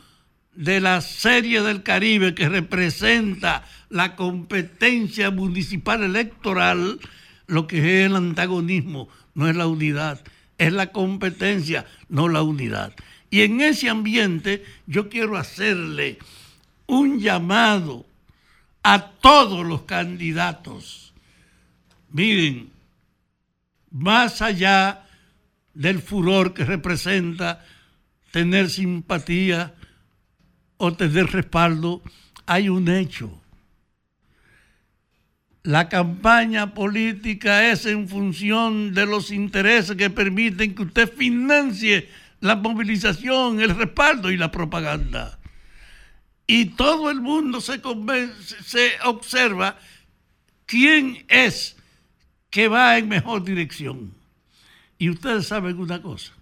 de 0.55 0.81
la 0.81 1.01
Serie 1.01 1.63
del 1.63 1.83
Caribe 1.83 2.35
que 2.35 2.49
representa 2.49 3.65
la 3.89 4.17
competencia 4.17 5.31
municipal 5.31 6.03
electoral, 6.03 7.01
lo 7.47 7.67
que 7.67 7.79
es 7.79 8.07
el 8.07 8.17
antagonismo, 8.17 9.09
no 9.35 9.49
es 9.49 9.57
la 9.57 9.67
unidad, 9.67 10.23
es 10.59 10.73
la 10.73 10.93
competencia, 10.93 11.87
no 12.09 12.29
la 12.29 12.43
unidad. 12.43 12.95
Y 13.31 13.43
en 13.43 13.61
ese 13.61 13.89
ambiente 13.89 14.65
yo 14.87 15.09
quiero 15.09 15.37
hacerle 15.37 16.19
un 16.87 17.21
llamado 17.21 18.05
a 18.83 19.11
todos 19.11 19.65
los 19.65 19.83
candidatos. 19.83 21.15
Miren, 22.11 22.71
más 23.91 24.43
allá 24.43 25.07
del 25.73 26.01
furor 26.01 26.53
que 26.53 26.65
representa 26.65 27.65
tener 28.31 28.69
simpatía 28.69 29.75
o 30.85 30.93
tener 30.95 31.31
respaldo, 31.31 32.03
hay 32.45 32.69
un 32.69 32.89
hecho. 32.89 33.41
La 35.63 35.89
campaña 35.89 36.75
política 36.75 37.71
es 37.71 37.87
en 37.87 38.09
función 38.09 38.93
de 38.93 39.07
los 39.07 39.31
intereses 39.31 39.95
que 39.95 40.11
permiten 40.11 40.75
que 40.75 40.83
usted 40.83 41.09
financie 41.15 42.09
la 42.41 42.57
movilización, 42.57 43.61
el 43.61 43.77
respaldo 43.77 44.33
y 44.33 44.37
la 44.37 44.51
propaganda. 44.51 45.39
Y 46.49 46.71
todo 46.71 47.13
el 47.13 47.21
mundo 47.21 47.61
se, 47.61 47.81
se 48.65 48.91
observa 49.05 49.79
quién 50.67 51.25
es 51.29 51.77
que 52.51 52.67
va 52.67 52.99
en 52.99 53.09
mejor 53.09 53.45
dirección. 53.45 54.13
Y 54.99 55.11
ustedes 55.11 55.47
saben 55.47 55.79
una 55.79 56.03
cosa, 56.03 56.33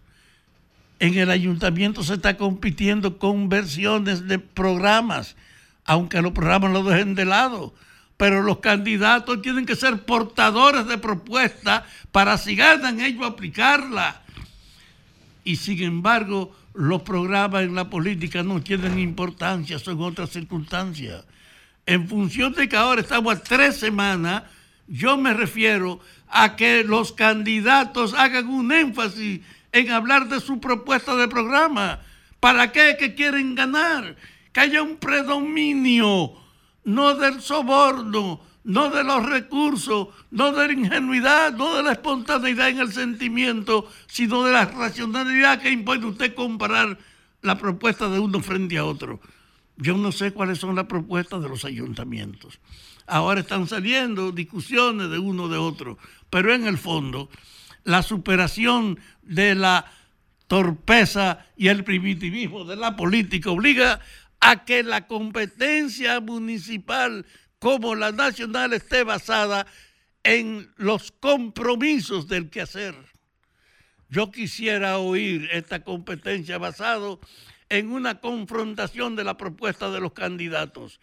en 1.01 1.17
el 1.17 1.31
ayuntamiento 1.31 2.05
se 2.05 2.15
está 2.15 2.37
compitiendo 2.37 3.19
con 3.19 3.49
versiones 3.49 4.29
de 4.29 4.39
programas, 4.39 5.35
aunque 5.87 6.21
los 6.21 6.33
programas 6.33 6.73
los 6.73 6.87
dejen 6.87 7.15
de 7.15 7.25
lado, 7.25 7.75
pero 8.19 8.43
los 8.43 8.59
candidatos 8.59 9.41
tienen 9.41 9.65
que 9.65 9.77
ser 9.77 10.05
portadores 10.05 10.87
de 10.87 10.99
propuestas 10.99 11.85
para 12.13 12.37
si 12.37 12.55
ganan 12.55 13.01
ellos 13.01 13.27
aplicarla. 13.27 14.21
Y 15.43 15.57
sin 15.57 15.83
embargo, 15.83 16.55
los 16.75 17.01
programas 17.01 17.63
en 17.63 17.75
la 17.75 17.89
política 17.89 18.43
no 18.43 18.63
tienen 18.63 18.99
importancia, 18.99 19.79
son 19.79 20.03
otras 20.03 20.29
circunstancias. 20.29 21.25
En 21.87 22.09
función 22.09 22.53
de 22.53 22.69
que 22.69 22.77
ahora 22.77 23.01
estamos 23.01 23.35
a 23.35 23.43
tres 23.43 23.79
semanas, 23.79 24.43
yo 24.87 25.17
me 25.17 25.33
refiero 25.33 25.99
a 26.29 26.57
que 26.57 26.85
los 26.85 27.13
candidatos 27.13 28.13
hagan 28.13 28.49
un 28.49 28.71
énfasis 28.71 29.41
en 29.73 29.91
hablar 29.91 30.29
de 30.29 30.41
su 30.41 30.61
propuesta 30.61 31.17
de 31.17 31.29
programa. 31.29 32.01
¿Para 32.41 32.73
qué? 32.73 32.97
Que 32.99 33.15
quieren 33.15 33.55
ganar. 33.55 34.17
Que 34.53 34.61
haya 34.61 34.83
un 34.83 34.97
predominio, 34.97 36.33
no 36.85 37.15
del 37.15 37.41
soborno, 37.41 38.41
no 38.65 38.91
de 38.91 39.05
los 39.05 39.25
recursos, 39.27 40.09
no 40.31 40.53
de 40.53 40.67
la 40.67 40.73
ingenuidad, 40.73 41.53
no 41.53 41.77
de 41.77 41.83
la 41.83 41.93
espontaneidad 41.93 42.69
en 42.69 42.81
el 42.81 42.93
sentimiento, 42.93 43.89
sino 44.07 44.45
de 44.45 44.53
la 44.53 44.65
racionalidad 44.67 45.61
que 45.61 45.71
impone 45.71 46.07
usted 46.07 46.35
comparar 46.35 46.99
la 47.43 47.57
propuesta 47.57 48.09
de 48.09 48.19
uno 48.19 48.41
frente 48.41 48.77
a 48.77 48.85
otro. 48.85 49.21
Yo 49.77 49.97
no 49.97 50.13
sé 50.13 50.33
cuáles 50.33 50.59
son 50.59 50.75
las 50.75 50.87
propuestas 50.87 51.43
de 51.43 51.49
los 51.49 51.65
ayuntamientos. 51.65 52.59
Ahora 53.07 53.41
están 53.41 53.67
saliendo 53.67 54.31
discusiones 54.31 55.11
de 55.11 55.19
uno 55.19 55.49
de 55.49 55.57
otro 55.57 55.99
pero 56.31 56.55
en 56.55 56.67
el 56.67 56.79
fondo 56.79 57.29
la 57.85 58.03
superación 58.03 58.99
de 59.23 59.55
la 59.55 59.91
torpeza 60.47 61.47
y 61.57 61.69
el 61.69 61.85
primitivismo 61.85 62.65
de 62.65 62.77
la 62.77 62.97
política 62.97 63.51
obliga 63.51 64.01
a 64.41 64.65
que 64.65 64.83
la 64.83 65.07
competencia 65.07 66.21
municipal 66.21 67.27
como 67.59 67.95
la 67.95 68.11
nacional 68.11 68.73
esté 68.73 69.05
basada 69.05 69.67
en 70.25 70.73
los 70.77 71.13
compromisos 71.13 72.27
del 72.27 72.51
quehacer. 72.51 72.95
Yo 74.09 74.31
quisiera 74.33 74.99
oír 74.99 75.49
esta 75.53 75.85
competencia 75.85 76.59
basado 76.59 77.21
en 77.69 77.93
una 77.93 78.19
confrontación 78.21 79.15
de 79.15 79.25
la 79.25 79.37
propuesta 79.37 79.91
de 79.91 80.01
los 80.01 80.13
candidatos 80.13 81.01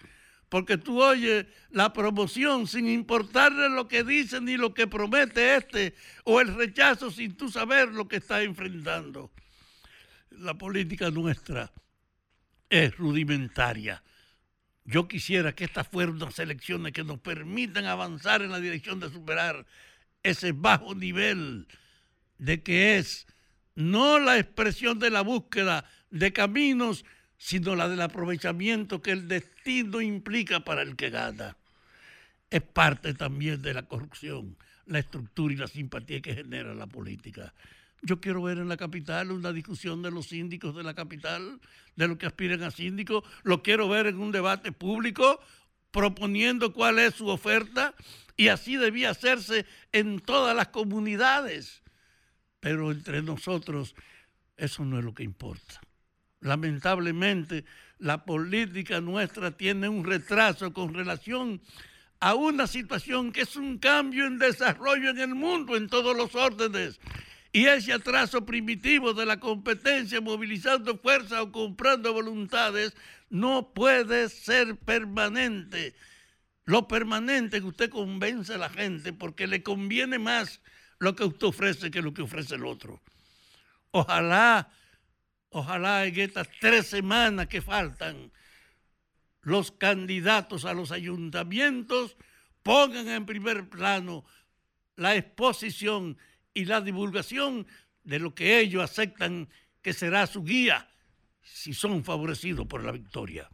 porque 0.49 0.77
tú 0.77 1.01
oyes 1.01 1.45
la 1.71 1.91
promoción 1.91 2.67
sin 2.67 2.87
importarle 2.87 3.69
lo 3.69 3.87
que 3.87 4.03
dice 4.03 4.39
ni 4.39 4.55
lo 4.57 4.73
que 4.73 4.87
promete 4.87 5.57
este, 5.57 5.93
o 6.23 6.39
el 6.39 6.55
rechazo 6.55 7.11
sin 7.11 7.35
tú 7.35 7.49
saber 7.49 7.89
lo 7.89 8.07
que 8.07 8.17
está 8.17 8.41
enfrentando. 8.41 9.31
La 10.31 10.53
política 10.57 11.11
nuestra 11.11 11.71
es 12.69 12.95
rudimentaria. 12.97 14.03
Yo 14.85 15.07
quisiera 15.07 15.53
que 15.53 15.65
estas 15.65 15.87
fueran 15.87 16.15
unas 16.15 16.39
elecciones 16.39 16.93
que 16.93 17.03
nos 17.03 17.19
permitan 17.19 17.85
avanzar 17.85 18.41
en 18.41 18.51
la 18.51 18.59
dirección 18.59 19.01
de 19.01 19.09
superar 19.09 19.65
ese 20.23 20.53
bajo 20.53 20.95
nivel 20.95 21.67
de 22.37 22.63
que 22.63 22.97
es 22.97 23.27
no 23.75 24.17
la 24.19 24.39
expresión 24.39 24.97
de 24.99 25.09
la 25.09 25.21
búsqueda 25.21 25.85
de 26.09 26.31
caminos, 26.31 27.03
sino 27.37 27.75
la 27.75 27.87
del 27.87 28.01
aprovechamiento 28.01 29.01
que 29.01 29.11
el 29.11 29.27
destino 29.27 30.01
implica 30.01 30.61
para 30.61 30.81
el 30.81 30.95
que 30.95 31.09
gana. 31.09 31.55
Es 32.49 32.61
parte 32.61 33.13
también 33.13 33.61
de 33.61 33.73
la 33.73 33.83
corrupción, 33.83 34.57
la 34.85 34.99
estructura 34.99 35.53
y 35.53 35.57
la 35.57 35.67
simpatía 35.67 36.21
que 36.21 36.33
genera 36.33 36.73
la 36.73 36.87
política. 36.87 37.53
Yo 38.01 38.21
quiero 38.21 38.43
ver 38.43 38.57
en 38.57 38.69
la 38.69 38.77
capital 38.77 39.31
una 39.31 39.51
discusión 39.51 40.01
de 40.01 40.11
los 40.11 40.27
síndicos 40.27 40.75
de 40.75 40.83
la 40.83 40.93
capital, 40.93 41.59
de 41.95 42.07
los 42.07 42.17
que 42.17 42.27
aspiran 42.27 42.63
a 42.63 42.71
síndicos. 42.71 43.23
Lo 43.43 43.63
quiero 43.63 43.89
ver 43.89 44.07
en 44.07 44.19
un 44.19 44.31
debate 44.31 44.71
público 44.71 45.39
proponiendo 45.91 46.73
cuál 46.73 46.99
es 46.99 47.15
su 47.15 47.27
oferta 47.27 47.95
y 48.35 48.49
así 48.49 48.77
debía 48.77 49.09
hacerse 49.09 49.65
en 49.91 50.19
todas 50.19 50.55
las 50.55 50.67
comunidades. 50.67 51.81
Pero 52.59 52.91
entre 52.91 53.21
nosotros 53.21 53.95
eso 54.57 54.85
no 54.85 54.99
es 54.99 55.05
lo 55.05 55.13
que 55.13 55.23
importa. 55.23 55.81
Lamentablemente, 56.41 57.65
la 57.99 58.25
política 58.25 59.01
nuestra 59.01 59.51
tiene 59.51 59.89
un 59.89 60.03
retraso 60.03 60.73
con 60.73 60.93
relación 60.93 61.61
a 62.19 62.35
una 62.35 62.67
situación 62.67 63.31
que 63.31 63.41
es 63.41 63.55
un 63.55 63.77
cambio 63.77 64.25
en 64.25 64.39
desarrollo 64.39 65.09
en 65.09 65.19
el 65.19 65.35
mundo 65.35 65.75
en 65.75 65.87
todos 65.87 66.15
los 66.15 66.35
órdenes. 66.35 66.99
Y 67.51 67.65
ese 67.65 67.93
atraso 67.93 68.45
primitivo 68.45 69.13
de 69.13 69.25
la 69.25 69.39
competencia 69.39 70.21
movilizando 70.21 70.97
fuerza 70.97 71.41
o 71.41 71.51
comprando 71.51 72.13
voluntades 72.13 72.95
no 73.29 73.73
puede 73.73 74.29
ser 74.29 74.75
permanente. 74.77 75.95
Lo 76.65 76.87
permanente 76.87 77.57
es 77.57 77.63
que 77.63 77.69
usted 77.69 77.89
convence 77.89 78.53
a 78.53 78.57
la 78.57 78.69
gente 78.69 79.13
porque 79.13 79.47
le 79.47 79.63
conviene 79.63 80.19
más 80.19 80.61
lo 80.99 81.15
que 81.15 81.23
usted 81.23 81.47
ofrece 81.47 81.89
que 81.89 82.01
lo 82.01 82.13
que 82.13 82.23
ofrece 82.23 82.55
el 82.55 82.65
otro. 82.65 83.01
Ojalá 83.91 84.69
Ojalá 85.57 86.05
en 86.05 86.19
estas 86.19 86.47
tres 86.59 86.85
semanas 86.85 87.47
que 87.47 87.63
faltan 87.63 88.31
los 89.41 89.71
candidatos 89.71 90.65
a 90.65 90.73
los 90.75 90.91
ayuntamientos 90.91 92.15
pongan 92.61 93.07
en 93.07 93.25
primer 93.25 93.67
plano 93.67 94.23
la 94.97 95.15
exposición 95.15 96.19
y 96.53 96.65
la 96.65 96.79
divulgación 96.81 97.65
de 98.03 98.19
lo 98.19 98.35
que 98.35 98.59
ellos 98.59 98.83
aceptan 98.83 99.49
que 99.81 99.93
será 99.93 100.27
su 100.27 100.43
guía 100.43 100.91
si 101.41 101.73
son 101.73 102.03
favorecidos 102.03 102.67
por 102.67 102.83
la 102.83 102.91
victoria. 102.91 103.49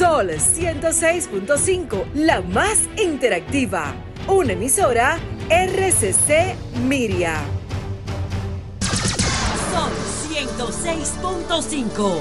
Sol 0.00 0.30
Sol 0.30 0.30
106.5, 0.30 2.14
la 2.14 2.40
más 2.40 2.88
interactiva. 2.96 3.94
Una 4.28 4.54
emisora 4.54 5.18
RCC 5.50 6.56
Miria. 6.88 7.34
Sol 9.70 9.92
106.5. 10.32 12.18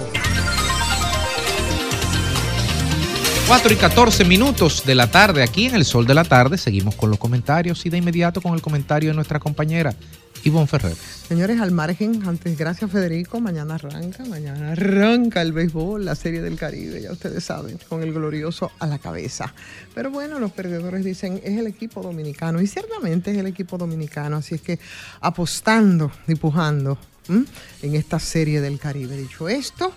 4 3.48 3.74
y 3.74 3.76
14 3.78 4.26
minutos 4.26 4.86
de 4.86 4.96
la 4.96 5.10
tarde 5.10 5.42
aquí 5.42 5.68
en 5.68 5.76
el 5.76 5.86
Sol 5.86 6.06
de 6.06 6.16
la 6.16 6.26
Tarde. 6.26 6.58
Seguimos 6.58 6.96
con 6.96 7.10
los 7.10 7.18
comentarios 7.18 7.86
y 7.86 7.90
de 7.90 7.98
inmediato 7.98 8.42
con 8.42 8.56
el 8.56 8.62
comentario 8.62 9.12
de 9.12 9.16
nuestra 9.16 9.40
compañera 9.40 9.96
Ivonne 10.44 10.68
Ferrer. 10.68 10.96
Señores, 11.28 11.60
al 11.60 11.72
margen, 11.72 12.24
antes, 12.26 12.58
gracias 12.58 12.90
Federico, 12.92 13.40
mañana 13.40 13.76
arranca, 13.76 14.24
mañana 14.26 14.72
arranca 14.72 15.42
el 15.42 15.54
béisbol, 15.54 16.06
la 16.06 16.16
Serie 16.16 16.42
del 16.42 16.56
Caribe, 16.56 17.02
ya 17.02 17.12
ustedes 17.12 17.44
saben, 17.44 17.78
con 17.88 18.02
el 18.02 18.14
glorioso 18.14 18.72
a 18.80 18.88
la 18.88 19.00
cabeza. 19.00 19.54
Pero 19.94 20.12
bueno, 20.12 20.40
los 20.40 20.52
perdedores 20.52 21.04
dicen, 21.04 21.42
es 21.44 21.58
el 21.58 21.68
equipo 21.68 22.02
dominicano, 22.02 22.62
y 22.62 22.68
ciertamente 22.68 23.32
es 23.32 23.38
el 23.38 23.48
equipo 23.48 23.78
dominicano, 23.78 24.38
así 24.38 24.56
es 24.56 24.62
que 24.62 24.80
apostando 25.22 26.12
y 26.28 26.36
pujando 26.36 26.98
¿m? 27.28 27.46
en 27.82 27.96
esta 27.96 28.20
Serie 28.20 28.62
del 28.62 28.80
Caribe. 28.80 29.18
Dicho 29.18 29.50
esto, 29.50 29.94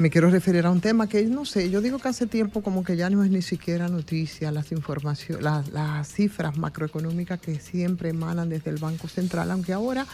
me 0.00 0.08
quiero 0.08 0.30
referir 0.30 0.64
a 0.64 0.70
un 0.70 0.80
tema 0.80 1.08
que 1.08 1.22
no 1.24 1.44
sé, 1.44 1.68
yo 1.68 1.82
digo 1.82 1.98
que 1.98 2.08
hace 2.08 2.26
tiempo 2.26 2.62
como 2.62 2.82
que 2.82 2.96
ya 2.96 3.10
no 3.10 3.22
es 3.22 3.30
ni 3.30 3.42
siquiera 3.42 3.86
noticia 3.88 4.50
las 4.50 4.72
informaciones, 4.72 5.44
las, 5.44 5.68
las 5.72 6.08
cifras 6.10 6.56
macroeconómicas 6.56 7.38
que 7.38 7.60
siempre 7.60 8.08
emanan 8.08 8.48
desde 8.48 8.70
el 8.70 8.78
Banco 8.78 9.08
Central, 9.08 9.50
aunque 9.50 9.74
ahora 9.74 10.06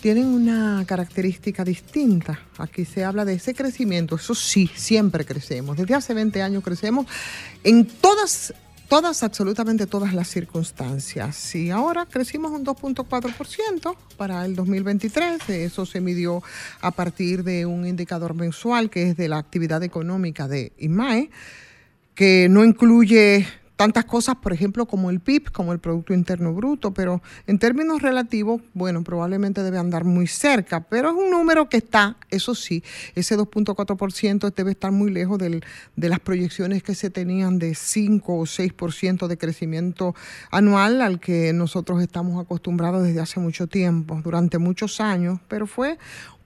tienen 0.00 0.26
una 0.26 0.84
característica 0.86 1.64
distinta. 1.64 2.38
Aquí 2.58 2.84
se 2.84 3.04
habla 3.04 3.24
de 3.24 3.34
ese 3.34 3.54
crecimiento, 3.54 4.14
eso 4.14 4.36
sí, 4.36 4.70
siempre 4.72 5.24
crecemos. 5.24 5.76
Desde 5.76 5.94
hace 5.94 6.14
20 6.14 6.40
años 6.40 6.62
crecemos 6.62 7.06
en 7.64 7.86
todas 7.86 8.54
todas, 8.88 9.22
absolutamente 9.22 9.86
todas 9.86 10.14
las 10.14 10.28
circunstancias. 10.28 11.54
Y 11.54 11.70
ahora 11.70 12.06
crecimos 12.06 12.52
un 12.52 12.64
2.4% 12.64 13.96
para 14.16 14.44
el 14.44 14.54
2023. 14.54 15.48
Eso 15.50 15.86
se 15.86 16.00
midió 16.00 16.42
a 16.80 16.90
partir 16.90 17.44
de 17.44 17.66
un 17.66 17.86
indicador 17.86 18.34
mensual 18.34 18.90
que 18.90 19.10
es 19.10 19.16
de 19.16 19.28
la 19.28 19.38
actividad 19.38 19.82
económica 19.82 20.48
de 20.48 20.72
IMAE, 20.78 21.30
que 22.14 22.48
no 22.48 22.64
incluye 22.64 23.46
tantas 23.76 24.04
cosas, 24.04 24.36
por 24.36 24.52
ejemplo, 24.52 24.86
como 24.86 25.10
el 25.10 25.20
PIB, 25.20 25.50
como 25.50 25.72
el 25.72 25.78
Producto 25.78 26.14
Interno 26.14 26.52
Bruto, 26.52 26.94
pero 26.94 27.22
en 27.46 27.58
términos 27.58 28.02
relativos, 28.02 28.62
bueno, 28.72 29.02
probablemente 29.02 29.62
debe 29.62 29.78
andar 29.78 30.04
muy 30.04 30.26
cerca, 30.26 30.80
pero 30.80 31.10
es 31.10 31.14
un 31.16 31.30
número 31.30 31.68
que 31.68 31.78
está, 31.78 32.16
eso 32.30 32.54
sí, 32.54 32.84
ese 33.14 33.36
2.4% 33.36 34.54
debe 34.54 34.70
estar 34.70 34.92
muy 34.92 35.10
lejos 35.10 35.38
del, 35.38 35.64
de 35.96 36.08
las 36.08 36.20
proyecciones 36.20 36.82
que 36.82 36.94
se 36.94 37.10
tenían 37.10 37.58
de 37.58 37.74
5 37.74 38.34
o 38.34 38.42
6% 38.42 39.26
de 39.26 39.38
crecimiento 39.38 40.14
anual 40.50 41.00
al 41.02 41.18
que 41.18 41.52
nosotros 41.52 42.00
estamos 42.00 42.40
acostumbrados 42.40 43.02
desde 43.02 43.20
hace 43.20 43.40
mucho 43.40 43.66
tiempo, 43.66 44.20
durante 44.22 44.58
muchos 44.58 45.00
años, 45.00 45.40
pero 45.48 45.66
fue 45.66 45.98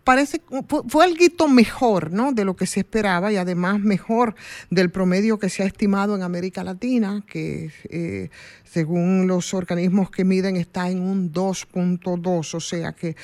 parece 0.08 0.40
fue, 0.88 1.04
algo 1.04 1.48
mejor 1.48 2.12
¿no? 2.12 2.32
de 2.32 2.46
lo 2.46 2.56
que 2.56 2.64
se 2.64 2.80
esperaba 2.80 3.30
y 3.30 3.36
además 3.36 3.80
mejor 3.80 4.36
del 4.70 4.90
promedio 4.90 5.38
que 5.38 5.50
se 5.50 5.62
ha 5.62 5.66
estimado 5.66 6.16
en 6.16 6.22
América 6.22 6.64
Latina, 6.64 7.22
que 7.26 7.70
eh, 7.90 8.30
según 8.70 9.26
los 9.26 9.54
organismos 9.54 10.10
que 10.10 10.24
miden 10.24 10.56
está 10.56 10.90
en 10.90 11.00
un 11.00 11.32
2.2, 11.32 12.54
o 12.54 12.60
sea 12.60 12.92
que 12.92 13.16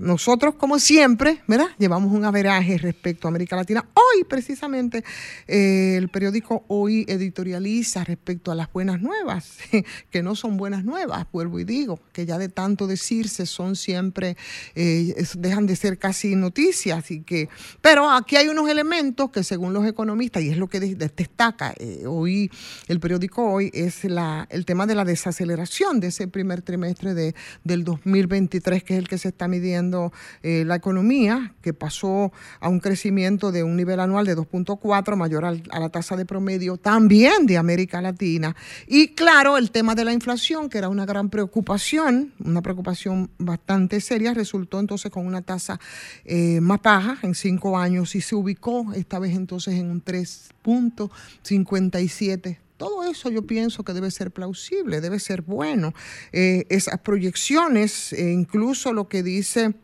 nosotros 0.00 0.54
como 0.54 0.78
siempre, 0.78 1.42
¿verdad? 1.46 1.66
Llevamos 1.78 2.12
un 2.12 2.24
averaje 2.24 2.78
respecto 2.78 3.26
a 3.26 3.30
América 3.30 3.56
Latina. 3.56 3.84
Hoy 3.94 4.24
precisamente 4.24 5.04
eh, 5.48 5.96
el 5.96 6.08
periódico 6.08 6.64
Hoy 6.68 7.04
editorializa 7.08 8.04
respecto 8.04 8.52
a 8.52 8.54
las 8.54 8.72
buenas 8.72 9.00
nuevas, 9.00 9.58
que 10.10 10.22
no 10.22 10.34
son 10.34 10.56
buenas 10.56 10.84
nuevas, 10.84 11.26
vuelvo 11.32 11.58
y 11.60 11.64
digo, 11.64 11.98
que 12.12 12.24
ya 12.26 12.38
de 12.38 12.48
tanto 12.48 12.86
decirse 12.86 13.46
son 13.46 13.76
siempre, 13.76 14.36
eh, 14.74 15.14
dejan 15.36 15.66
de 15.66 15.76
ser 15.76 15.98
casi 15.98 16.36
noticias 16.36 17.10
y 17.10 17.22
que, 17.22 17.48
pero 17.80 18.10
aquí 18.10 18.36
hay 18.36 18.48
unos 18.48 18.68
elementos 18.68 19.30
que 19.30 19.42
según 19.42 19.72
los 19.72 19.86
economistas, 19.86 20.42
y 20.42 20.50
es 20.50 20.56
lo 20.56 20.68
que 20.68 20.80
de- 20.80 20.94
de- 20.94 21.10
destaca 21.14 21.74
eh, 21.78 22.04
hoy 22.06 22.50
el 22.88 23.00
periódico 23.00 23.42
Hoy, 23.52 23.70
es 23.74 24.04
la, 24.04 24.46
el 24.50 24.64
tema 24.64 24.86
de 24.86 24.91
la 24.94 25.04
desaceleración 25.04 26.00
de 26.00 26.08
ese 26.08 26.28
primer 26.28 26.62
trimestre 26.62 27.14
de, 27.14 27.34
del 27.64 27.84
2023, 27.84 28.84
que 28.84 28.94
es 28.94 28.98
el 28.98 29.08
que 29.08 29.18
se 29.18 29.28
está 29.28 29.48
midiendo 29.48 30.12
eh, 30.42 30.64
la 30.66 30.76
economía, 30.76 31.54
que 31.62 31.72
pasó 31.74 32.32
a 32.60 32.68
un 32.68 32.80
crecimiento 32.80 33.52
de 33.52 33.62
un 33.62 33.76
nivel 33.76 34.00
anual 34.00 34.26
de 34.26 34.36
2.4, 34.36 35.16
mayor 35.16 35.44
al- 35.44 35.62
a 35.70 35.80
la 35.80 35.88
tasa 35.88 36.16
de 36.16 36.24
promedio 36.26 36.76
también 36.76 37.46
de 37.46 37.56
América 37.58 38.00
Latina. 38.00 38.54
Y 38.86 39.08
claro, 39.08 39.56
el 39.58 39.70
tema 39.70 39.94
de 39.94 40.04
la 40.04 40.12
inflación, 40.12 40.68
que 40.68 40.78
era 40.78 40.88
una 40.88 41.06
gran 41.06 41.28
preocupación, 41.30 42.32
una 42.44 42.62
preocupación 42.62 43.30
bastante 43.38 44.00
seria, 44.00 44.34
resultó 44.34 44.80
entonces 44.80 45.10
con 45.10 45.26
una 45.26 45.42
tasa 45.42 45.78
eh, 46.24 46.60
más 46.60 46.80
baja 46.82 47.18
en 47.22 47.34
cinco 47.34 47.78
años 47.78 48.14
y 48.14 48.20
se 48.20 48.34
ubicó 48.34 48.92
esta 48.94 49.18
vez 49.18 49.34
entonces 49.36 49.74
en 49.74 49.90
un 49.90 50.04
3.57 50.04 52.58
todo 52.82 53.04
eso 53.04 53.30
yo 53.30 53.42
pienso 53.46 53.84
que 53.84 53.92
debe 53.92 54.10
ser 54.10 54.32
plausible, 54.32 55.00
debe 55.00 55.20
ser 55.20 55.42
bueno. 55.42 55.94
Eh, 56.32 56.64
esas 56.68 56.98
proyecciones, 56.98 58.12
eh, 58.12 58.32
incluso 58.32 58.92
lo 58.92 59.08
que 59.08 59.22
dice 59.22 59.74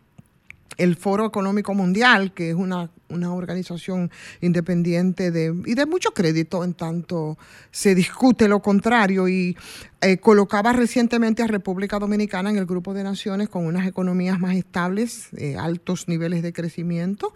el 0.78 0.96
Foro 0.96 1.24
Económico 1.24 1.74
Mundial, 1.74 2.34
que 2.34 2.50
es 2.50 2.56
una, 2.56 2.90
una 3.08 3.32
organización 3.32 4.10
independiente 4.40 5.30
de, 5.30 5.54
y 5.66 5.74
de 5.74 5.86
mucho 5.86 6.10
crédito 6.10 6.64
en 6.64 6.74
tanto 6.74 7.38
se 7.70 7.94
discute 7.94 8.48
lo 8.48 8.60
contrario 8.60 9.28
y 9.28 9.56
eh, 10.00 10.18
colocaba 10.18 10.72
recientemente 10.72 11.42
a 11.42 11.48
República 11.48 11.98
Dominicana 11.98 12.50
en 12.50 12.56
el 12.56 12.66
grupo 12.66 12.94
de 12.94 13.02
naciones 13.02 13.48
con 13.48 13.66
unas 13.66 13.84
economías 13.84 14.38
más 14.38 14.54
estables, 14.54 15.30
eh, 15.36 15.56
altos 15.58 16.06
niveles 16.06 16.40
de 16.44 16.52
crecimiento, 16.52 17.34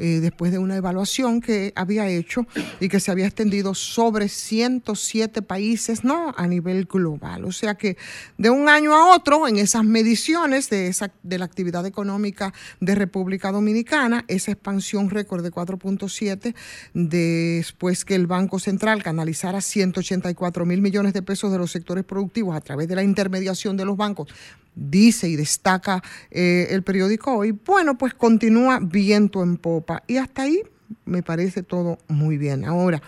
eh, 0.00 0.18
después 0.20 0.50
de 0.50 0.58
una 0.58 0.74
evaluación 0.74 1.40
que 1.40 1.72
había 1.76 2.08
hecho 2.08 2.48
y 2.80 2.88
que 2.88 2.98
se 2.98 3.12
había 3.12 3.26
extendido 3.26 3.74
sobre 3.74 4.28
107 4.28 5.42
países 5.42 6.02
¿no? 6.02 6.34
a 6.36 6.48
nivel 6.48 6.86
global. 6.86 7.44
O 7.44 7.52
sea 7.52 7.76
que 7.76 7.96
de 8.38 8.50
un 8.50 8.68
año 8.68 8.92
a 8.92 9.14
otro, 9.14 9.46
en 9.46 9.58
esas 9.58 9.84
mediciones 9.84 10.68
de, 10.68 10.88
esa, 10.88 11.12
de 11.22 11.38
la 11.38 11.44
actividad 11.44 11.86
económica 11.86 12.52
de 12.80 12.96
República 12.96 13.52
Dominicana, 13.52 14.24
esa 14.26 14.50
expansión 14.50 15.09
récord 15.10 15.42
de 15.42 15.50
4.7, 15.50 16.54
después 16.94 18.04
que 18.04 18.14
el 18.14 18.26
Banco 18.26 18.58
Central 18.58 19.02
canalizara 19.02 19.60
184 19.60 20.66
mil 20.66 20.80
millones 20.80 21.12
de 21.12 21.22
pesos 21.22 21.52
de 21.52 21.58
los 21.58 21.70
sectores 21.70 22.04
productivos 22.04 22.56
a 22.56 22.60
través 22.60 22.88
de 22.88 22.94
la 22.94 23.02
intermediación 23.02 23.76
de 23.76 23.84
los 23.84 23.96
bancos, 23.96 24.28
dice 24.74 25.28
y 25.28 25.36
destaca 25.36 26.02
eh, 26.30 26.68
el 26.70 26.82
periódico 26.82 27.36
hoy, 27.36 27.52
bueno, 27.52 27.98
pues 27.98 28.14
continúa 28.14 28.78
viento 28.80 29.42
en 29.42 29.56
popa. 29.56 30.02
Y 30.06 30.16
hasta 30.16 30.42
ahí 30.42 30.62
me 31.04 31.22
parece 31.22 31.62
todo 31.62 31.98
muy 32.08 32.38
bien. 32.38 32.64
Ahora, 32.64 33.02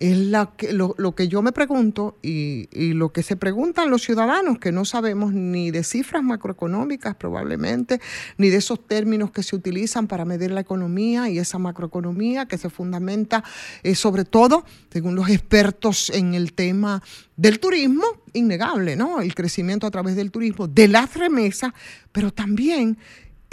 es 0.00 0.16
la 0.16 0.52
que, 0.56 0.72
lo, 0.72 0.94
lo 0.98 1.14
que 1.14 1.28
yo 1.28 1.40
me 1.40 1.52
pregunto 1.52 2.18
y, 2.20 2.68
y 2.72 2.94
lo 2.94 3.12
que 3.12 3.22
se 3.22 3.36
preguntan 3.36 3.90
los 3.90 4.02
ciudadanos, 4.02 4.58
que 4.58 4.72
no 4.72 4.84
sabemos 4.84 5.32
ni 5.32 5.70
de 5.70 5.84
cifras 5.84 6.22
macroeconómicas 6.22 7.14
probablemente, 7.14 8.00
ni 8.36 8.48
de 8.48 8.56
esos 8.56 8.84
términos 8.86 9.30
que 9.30 9.42
se 9.42 9.54
utilizan 9.54 10.06
para 10.06 10.24
medir 10.24 10.50
la 10.50 10.60
economía 10.60 11.28
y 11.28 11.38
esa 11.38 11.58
macroeconomía 11.58 12.46
que 12.46 12.58
se 12.58 12.70
fundamenta 12.70 13.44
eh, 13.82 13.94
sobre 13.94 14.24
todo, 14.24 14.64
según 14.90 15.14
los 15.14 15.28
expertos 15.28 16.10
en 16.10 16.34
el 16.34 16.52
tema 16.52 17.02
del 17.36 17.58
turismo, 17.58 18.04
innegable, 18.32 18.96
¿no? 18.96 19.20
El 19.20 19.34
crecimiento 19.34 19.86
a 19.86 19.90
través 19.90 20.16
del 20.16 20.30
turismo, 20.30 20.68
de 20.68 20.88
las 20.88 21.14
remesas, 21.14 21.72
pero 22.12 22.32
también 22.32 22.98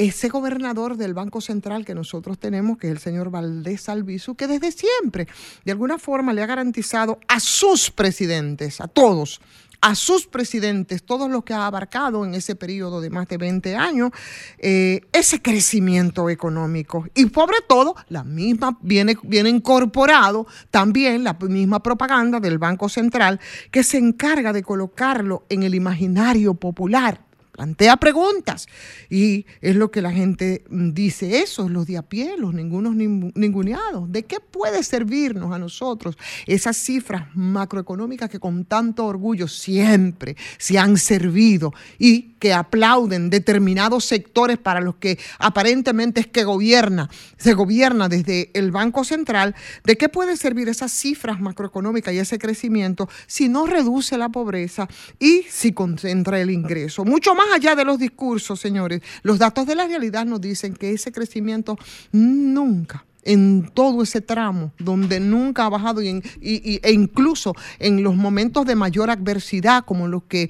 ese 0.08 0.30
gobernador 0.30 0.98
del 0.98 1.14
Banco 1.14 1.42
Central 1.42 1.86
que 1.86 1.94
nosotros 1.94 2.40
tenemos, 2.40 2.78
que 2.78 2.88
es 2.88 2.94
el 2.94 3.00
señor 3.00 3.30
Valdés 3.30 3.88
Albizu, 3.88 4.36
que 4.36 4.48
desde 4.48 4.72
siempre, 4.72 5.28
de 5.64 5.72
alguna 5.72 6.00
forma, 6.00 6.34
le 6.34 6.42
ha 6.42 6.48
garantizado 6.48 7.20
a 7.28 7.40
sus 7.40 7.92
presidentes, 7.92 8.82
a 8.82 8.88
todos, 8.88 9.42
a 9.80 9.94
sus 9.94 10.26
presidentes, 10.26 11.04
todos 11.04 11.30
los 11.30 11.44
que 11.44 11.54
ha 11.54 11.68
abarcado 11.68 12.26
en 12.26 12.34
ese 12.34 12.56
periodo 12.56 13.00
de 13.00 13.12
más 13.12 13.28
de 13.28 13.38
20 13.38 13.76
años, 13.76 14.12
eh, 14.58 15.02
ese 15.12 15.42
crecimiento 15.42 16.30
económico. 16.30 17.06
Y 17.14 17.30
sobre 17.30 17.58
todo, 17.68 17.96
la 18.10 18.24
misma, 18.24 18.78
viene, 18.82 19.16
viene 19.22 19.50
incorporado 19.50 20.48
también 20.72 21.24
la 21.24 21.34
misma 21.34 21.84
propaganda 21.84 22.40
del 22.40 22.58
Banco 22.58 22.90
Central 22.90 23.40
que 23.70 23.84
se 23.84 24.00
encarga 24.00 24.52
de 24.52 24.64
colocarlo 24.64 25.46
en 25.50 25.62
el 25.62 25.76
imaginario 25.76 26.56
popular 26.56 27.31
plantea 27.62 27.98
preguntas 27.98 28.68
y 29.08 29.46
es 29.62 29.76
lo 29.76 29.92
que 29.92 30.02
la 30.02 30.12
gente 30.12 30.64
mm, 30.68 30.94
dice 30.94 31.42
eso, 31.44 31.70
los 31.70 31.86
de 31.86 31.96
a 31.98 32.02
pie, 32.02 32.34
los 32.36 32.56
ningunos 32.56 32.96
nin- 32.96 33.32
ninguneados. 33.36 34.12
¿De 34.12 34.24
qué 34.24 34.40
puede 34.40 34.82
servirnos 34.82 35.54
a 35.54 35.60
nosotros 35.60 36.18
esas 36.48 36.76
cifras 36.76 37.28
macroeconómicas 37.36 38.32
que 38.32 38.40
con 38.40 38.66
tanto 38.66 39.06
orgullo 39.06 39.48
siempre 39.48 40.36
se 40.58 40.80
han 40.80 40.98
servido 40.98 41.72
y 42.00 42.32
que 42.40 42.52
aplauden 42.52 43.30
determinados 43.30 44.06
sectores 44.06 44.58
para 44.58 44.82
los 44.82 44.96
que 44.96 45.20
aparentemente 45.38 46.22
es 46.22 46.26
que 46.28 46.44
gobierna, 46.44 47.12
se 47.38 47.54
gobierna 47.54 48.10
desde 48.10 48.50
el 48.56 48.72
Banco 48.72 49.04
Central? 49.04 49.54
¿De 49.84 49.98
qué 49.98 50.10
puede 50.10 50.36
servir 50.36 50.68
esas 50.68 50.92
cifras 50.92 51.40
macroeconómicas 51.40 52.12
y 52.12 52.18
ese 52.18 52.40
crecimiento 52.40 53.08
si 53.28 53.50
no 53.50 53.68
reduce 53.68 54.18
la 54.18 54.30
pobreza 54.30 54.88
y 55.20 55.44
si 55.48 55.74
concentra 55.74 56.42
el 56.42 56.50
ingreso? 56.50 57.06
Mucho 57.06 57.36
más 57.36 57.51
allá 57.52 57.76
de 57.76 57.86
los 57.86 58.00
discursos, 58.00 58.60
señores, 58.60 59.02
los 59.24 59.40
datos 59.40 59.66
de 59.66 59.76
la 59.76 59.88
realidad 59.88 60.26
nos 60.26 60.42
dicen 60.42 60.74
que 60.74 60.92
ese 60.92 61.12
crecimiento 61.12 61.78
nunca 62.12 63.06
en 63.24 63.70
todo 63.74 64.02
ese 64.02 64.22
tramo 64.22 64.72
donde 64.80 65.20
nunca 65.20 65.66
ha 65.66 65.70
bajado 65.70 66.02
y 66.02 66.22
e 66.42 66.92
incluso 66.92 67.54
en 67.78 68.02
los 68.02 68.16
momentos 68.16 68.66
de 68.66 68.76
mayor 68.76 69.12
adversidad 69.12 69.86
como 69.86 70.08
los 70.08 70.24
que 70.24 70.50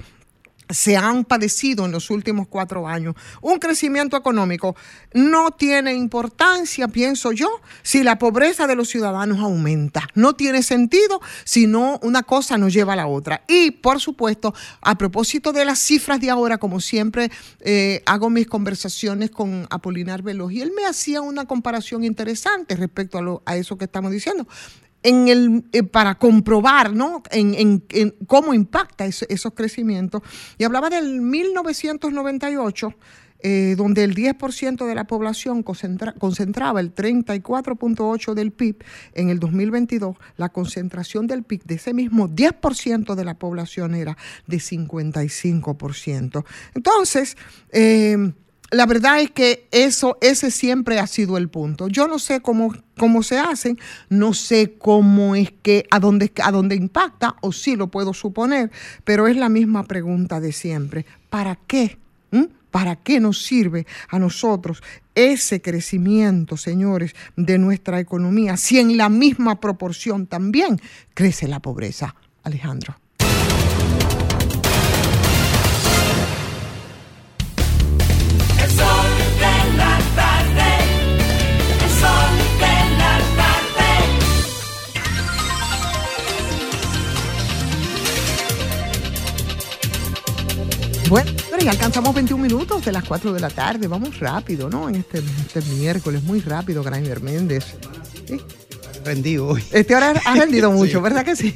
se 0.72 0.96
han 0.96 1.24
padecido 1.24 1.84
en 1.84 1.92
los 1.92 2.10
últimos 2.10 2.48
cuatro 2.48 2.88
años. 2.88 3.14
Un 3.40 3.58
crecimiento 3.58 4.16
económico 4.16 4.74
no 5.14 5.50
tiene 5.50 5.94
importancia, 5.94 6.88
pienso 6.88 7.32
yo, 7.32 7.48
si 7.82 8.02
la 8.02 8.18
pobreza 8.18 8.66
de 8.66 8.76
los 8.76 8.88
ciudadanos 8.88 9.38
aumenta. 9.38 10.08
No 10.14 10.34
tiene 10.34 10.62
sentido 10.62 11.20
si 11.44 11.66
no 11.66 11.98
una 12.02 12.22
cosa 12.22 12.58
nos 12.58 12.72
lleva 12.72 12.94
a 12.94 12.96
la 12.96 13.06
otra. 13.06 13.44
Y, 13.48 13.70
por 13.70 14.00
supuesto, 14.00 14.54
a 14.80 14.96
propósito 14.98 15.52
de 15.52 15.64
las 15.64 15.78
cifras 15.78 16.20
de 16.20 16.30
ahora, 16.30 16.58
como 16.58 16.80
siempre 16.80 17.30
eh, 17.60 18.02
hago 18.06 18.30
mis 18.30 18.46
conversaciones 18.46 19.30
con 19.30 19.66
Apolinar 19.70 20.22
Veloz, 20.22 20.52
y 20.52 20.60
él 20.60 20.72
me 20.74 20.84
hacía 20.86 21.20
una 21.20 21.44
comparación 21.46 22.04
interesante 22.04 22.76
respecto 22.76 23.18
a, 23.18 23.22
lo- 23.22 23.42
a 23.46 23.56
eso 23.56 23.76
que 23.76 23.84
estamos 23.84 24.10
diciendo 24.10 24.46
en 25.02 25.28
el, 25.28 25.64
eh, 25.72 25.82
para 25.82 26.14
comprobar 26.16 26.94
¿no? 26.94 27.22
en, 27.30 27.54
en- 27.54 27.84
en 27.90 28.14
cómo 28.26 28.54
impacta 28.54 29.04
esos 29.06 29.52
crecimientos. 29.54 30.22
Y 30.58 30.64
hablaba 30.64 30.90
del 30.90 31.20
1998, 31.22 32.94
eh, 33.44 33.74
donde 33.76 34.04
el 34.04 34.14
10% 34.14 34.86
de 34.86 34.94
la 34.94 35.04
población 35.08 35.64
concentra- 35.64 36.14
concentraba 36.14 36.78
el 36.78 36.94
34.8% 36.94 38.34
del 38.34 38.52
PIB. 38.52 38.84
En 39.14 39.30
el 39.30 39.40
2022, 39.40 40.16
la 40.36 40.50
concentración 40.50 41.26
del 41.26 41.42
PIB 41.42 41.64
de 41.64 41.74
ese 41.74 41.92
mismo 41.92 42.28
10% 42.28 43.16
de 43.16 43.24
la 43.24 43.34
población 43.34 43.96
era 43.96 44.16
de 44.46 44.60
55%. 44.60 46.44
Entonces, 46.74 47.36
eh, 47.72 48.32
la 48.72 48.86
verdad 48.86 49.20
es 49.20 49.30
que 49.30 49.68
eso, 49.70 50.16
ese 50.22 50.50
siempre 50.50 50.98
ha 50.98 51.06
sido 51.06 51.36
el 51.36 51.48
punto. 51.48 51.88
Yo 51.88 52.08
no 52.08 52.18
sé 52.18 52.40
cómo, 52.40 52.74
cómo 52.98 53.22
se 53.22 53.38
hacen, 53.38 53.78
no 54.08 54.32
sé 54.32 54.74
cómo 54.78 55.36
es 55.36 55.52
que, 55.62 55.86
a 55.90 56.00
dónde, 56.00 56.32
a 56.42 56.50
dónde 56.50 56.74
impacta, 56.74 57.36
o 57.42 57.52
sí 57.52 57.76
lo 57.76 57.88
puedo 57.88 58.14
suponer, 58.14 58.70
pero 59.04 59.28
es 59.28 59.36
la 59.36 59.50
misma 59.50 59.84
pregunta 59.84 60.40
de 60.40 60.52
siempre. 60.52 61.04
¿Para 61.28 61.56
qué? 61.66 61.98
¿Mm? 62.30 62.44
¿Para 62.70 62.96
qué 62.96 63.20
nos 63.20 63.44
sirve 63.44 63.86
a 64.08 64.18
nosotros 64.18 64.82
ese 65.14 65.60
crecimiento, 65.60 66.56
señores, 66.56 67.14
de 67.36 67.58
nuestra 67.58 68.00
economía, 68.00 68.56
si 68.56 68.78
en 68.78 68.96
la 68.96 69.10
misma 69.10 69.60
proporción 69.60 70.26
también 70.26 70.80
crece 71.12 71.46
la 71.46 71.60
pobreza? 71.60 72.14
Alejandro. 72.42 73.01
Bueno, 91.12 91.30
pero 91.50 91.62
ya 91.62 91.72
alcanzamos 91.72 92.14
21 92.14 92.42
minutos 92.42 92.86
de 92.86 92.90
las 92.90 93.04
4 93.04 93.34
de 93.34 93.40
la 93.40 93.50
tarde. 93.50 93.86
Vamos 93.86 94.18
rápido, 94.18 94.70
¿no? 94.70 94.88
En 94.88 94.94
este, 94.94 95.18
este 95.18 95.60
miércoles, 95.74 96.22
muy 96.22 96.40
rápido, 96.40 96.82
Grainer 96.82 97.20
Méndez. 97.20 97.66
¿Sí? 98.26 98.40
Rendido 99.04 99.48
hoy. 99.48 99.62
Este 99.72 99.94
hora 99.94 100.14
ha 100.24 100.34
rendido 100.36 100.70
Sí. 100.72 100.78
mucho, 100.78 101.02
¿verdad 101.02 101.22
que 101.22 101.36
sí? 101.36 101.52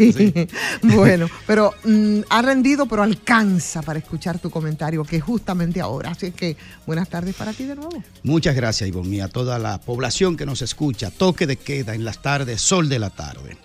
bueno, 0.82 1.30
pero 1.46 1.72
mm, 1.84 2.18
ha 2.28 2.42
rendido, 2.42 2.84
pero 2.84 3.02
alcanza 3.02 3.80
para 3.80 3.98
escuchar 3.98 4.38
tu 4.38 4.50
comentario, 4.50 5.02
que 5.04 5.16
es 5.16 5.22
justamente 5.22 5.80
ahora. 5.80 6.10
Así 6.10 6.32
que 6.32 6.54
buenas 6.84 7.08
tardes 7.08 7.34
para 7.34 7.54
ti 7.54 7.64
de 7.64 7.76
nuevo. 7.76 8.02
Muchas 8.24 8.54
gracias, 8.54 8.86
Ivonne, 8.86 9.16
y 9.16 9.20
a 9.20 9.28
toda 9.28 9.58
la 9.58 9.80
población 9.80 10.36
que 10.36 10.44
nos 10.44 10.60
escucha. 10.60 11.10
Toque 11.10 11.46
de 11.46 11.56
queda 11.56 11.94
en 11.94 12.04
las 12.04 12.20
tardes, 12.20 12.60
sol 12.60 12.90
de 12.90 12.98
la 12.98 13.08
tarde. 13.08 13.56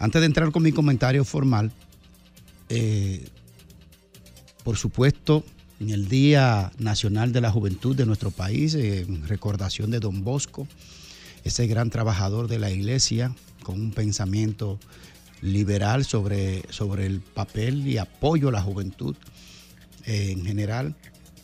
Antes 0.00 0.20
de 0.20 0.26
entrar 0.26 0.50
con 0.50 0.64
mi 0.64 0.72
comentario 0.72 1.24
formal, 1.24 1.70
eh, 2.68 3.28
por 4.66 4.76
supuesto, 4.76 5.44
en 5.78 5.90
el 5.90 6.08
Día 6.08 6.72
Nacional 6.80 7.32
de 7.32 7.40
la 7.40 7.52
Juventud 7.52 7.94
de 7.94 8.04
nuestro 8.04 8.32
país, 8.32 8.74
eh, 8.74 9.02
en 9.02 9.28
recordación 9.28 9.92
de 9.92 10.00
Don 10.00 10.24
Bosco, 10.24 10.66
ese 11.44 11.68
gran 11.68 11.88
trabajador 11.88 12.48
de 12.48 12.58
la 12.58 12.68
iglesia 12.72 13.32
con 13.62 13.80
un 13.80 13.92
pensamiento 13.92 14.80
liberal 15.40 16.04
sobre, 16.04 16.64
sobre 16.70 17.06
el 17.06 17.20
papel 17.20 17.86
y 17.86 17.98
apoyo 17.98 18.48
a 18.48 18.52
la 18.52 18.60
juventud 18.60 19.14
eh, 20.04 20.32
en 20.32 20.44
general. 20.44 20.96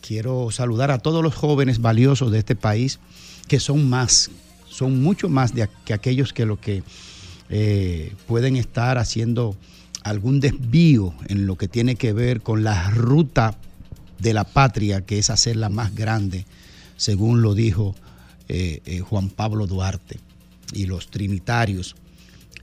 Quiero 0.05 0.51
saludar 0.51 0.91
a 0.91 0.99
todos 0.99 1.23
los 1.23 1.33
jóvenes 1.33 1.79
valiosos 1.79 2.29
de 2.29 2.39
este 2.39 2.57
país, 2.57 2.99
que 3.47 3.61
son 3.61 3.89
más, 3.89 4.31
son 4.67 5.01
mucho 5.01 5.29
más 5.29 5.55
de, 5.55 5.69
que 5.85 5.93
aquellos 5.93 6.33
que 6.33 6.45
lo 6.45 6.59
que 6.59 6.83
eh, 7.47 8.13
pueden 8.27 8.57
estar 8.57 8.97
haciendo 8.97 9.55
algún 10.03 10.39
desvío 10.39 11.13
en 11.27 11.45
lo 11.47 11.55
que 11.57 11.67
tiene 11.67 11.95
que 11.95 12.13
ver 12.13 12.41
con 12.41 12.63
la 12.63 12.89
ruta 12.91 13.57
de 14.19 14.33
la 14.33 14.43
patria, 14.43 15.01
que 15.01 15.19
es 15.19 15.29
hacerla 15.29 15.69
más 15.69 15.95
grande, 15.95 16.45
según 16.97 17.41
lo 17.41 17.53
dijo 17.55 17.95
eh, 18.49 18.81
eh, 18.85 18.99
Juan 18.99 19.29
Pablo 19.29 19.67
Duarte 19.67 20.19
y 20.73 20.85
los 20.85 21.07
trinitarios. 21.07 21.95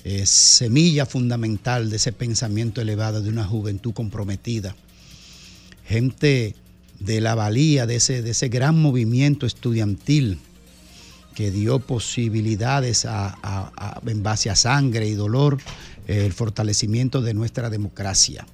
Es 0.05 0.31
semilla 0.31 1.05
fundamental 1.05 1.91
de 1.91 1.97
ese 1.97 2.13
pensamiento 2.13 2.81
elevado 2.81 3.21
de 3.21 3.29
una 3.29 3.45
juventud 3.45 3.93
comprometida. 3.93 4.75
Gente 5.87 6.55
de 7.01 7.21
la 7.21 7.35
valía 7.35 7.87
de 7.87 7.97
ese, 7.97 8.23
de 8.23 8.31
ese 8.31 8.49
gran 8.49 8.81
movimiento 8.81 9.47
estudiantil 9.47 10.39
que 11.35 11.51
dio 11.51 11.79
posibilidades 11.79 13.05
a- 13.07 14.01
en 14.07 14.23
base 14.23 14.51
a 14.51 14.57
sangre 14.57 15.07
y 15.09 15.15
dolor, 15.15 15.59
eh, 15.59 15.63
el 16.11 16.33
fortalecimiento 16.33 17.23
de 17.23 17.35
nuestra 17.35 17.71
democracia. 17.71 18.45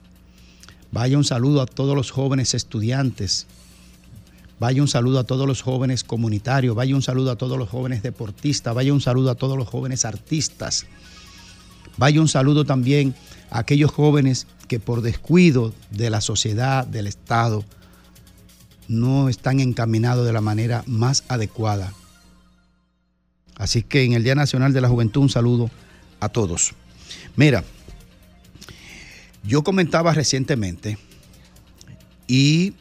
Vaya 0.93 1.17
un 1.17 1.25
saludo 1.25 1.63
a 1.63 1.67
todos 1.67 1.97
los 1.97 2.11
jóvenes 2.11 2.53
estudiantes, 2.55 3.47
vaya 4.61 4.83
un 4.83 4.89
saludo 4.89 5.19
a 5.19 5.25
todos 5.25 5.47
los 5.47 5.63
jóvenes 5.63 6.05
comunitarios, 6.05 6.77
vaya 6.77 6.95
un 6.95 7.03
saludo 7.03 7.31
a 7.31 7.37
todos 7.37 7.59
los 7.59 7.69
jóvenes 7.69 8.03
deportistas, 8.03 8.75
vaya 8.75 8.93
un 8.93 9.01
saludo 9.01 9.31
a 9.31 9.35
todos 9.37 9.57
los 9.57 9.69
jóvenes 9.69 10.05
artistas, 10.05 10.87
vaya 11.97 12.21
un 12.21 12.29
saludo 12.29 12.65
también 12.65 13.15
a 13.51 13.61
aquellos 13.61 13.91
jóvenes 13.91 14.47
que 14.69 14.79
por 14.79 15.01
descuido 15.01 15.73
de 15.91 16.11
la 16.11 16.21
sociedad, 16.21 16.87
del 16.87 17.07
Estado, 17.07 17.65
no 18.87 19.29
están 19.31 19.61
encaminados 19.61 20.27
de 20.27 20.33
la 20.33 20.41
manera 20.41 20.85
más 20.87 21.25
adecuada. 21.29 21.93
Así 23.57 23.83
que 23.83 24.05
en 24.05 24.13
el 24.13 24.23
Día 24.23 24.35
Nacional 24.35 24.75
de 24.75 24.83
la 24.83 24.89
Juventud 24.89 25.23
un 25.23 25.31
saludo 25.31 25.71
a 26.21 26.29
todos. 26.29 26.75
Mira, 27.37 27.65
yo 29.45 29.63
comentaba 29.63 30.13
recientemente 30.13 30.99
y 32.27 32.75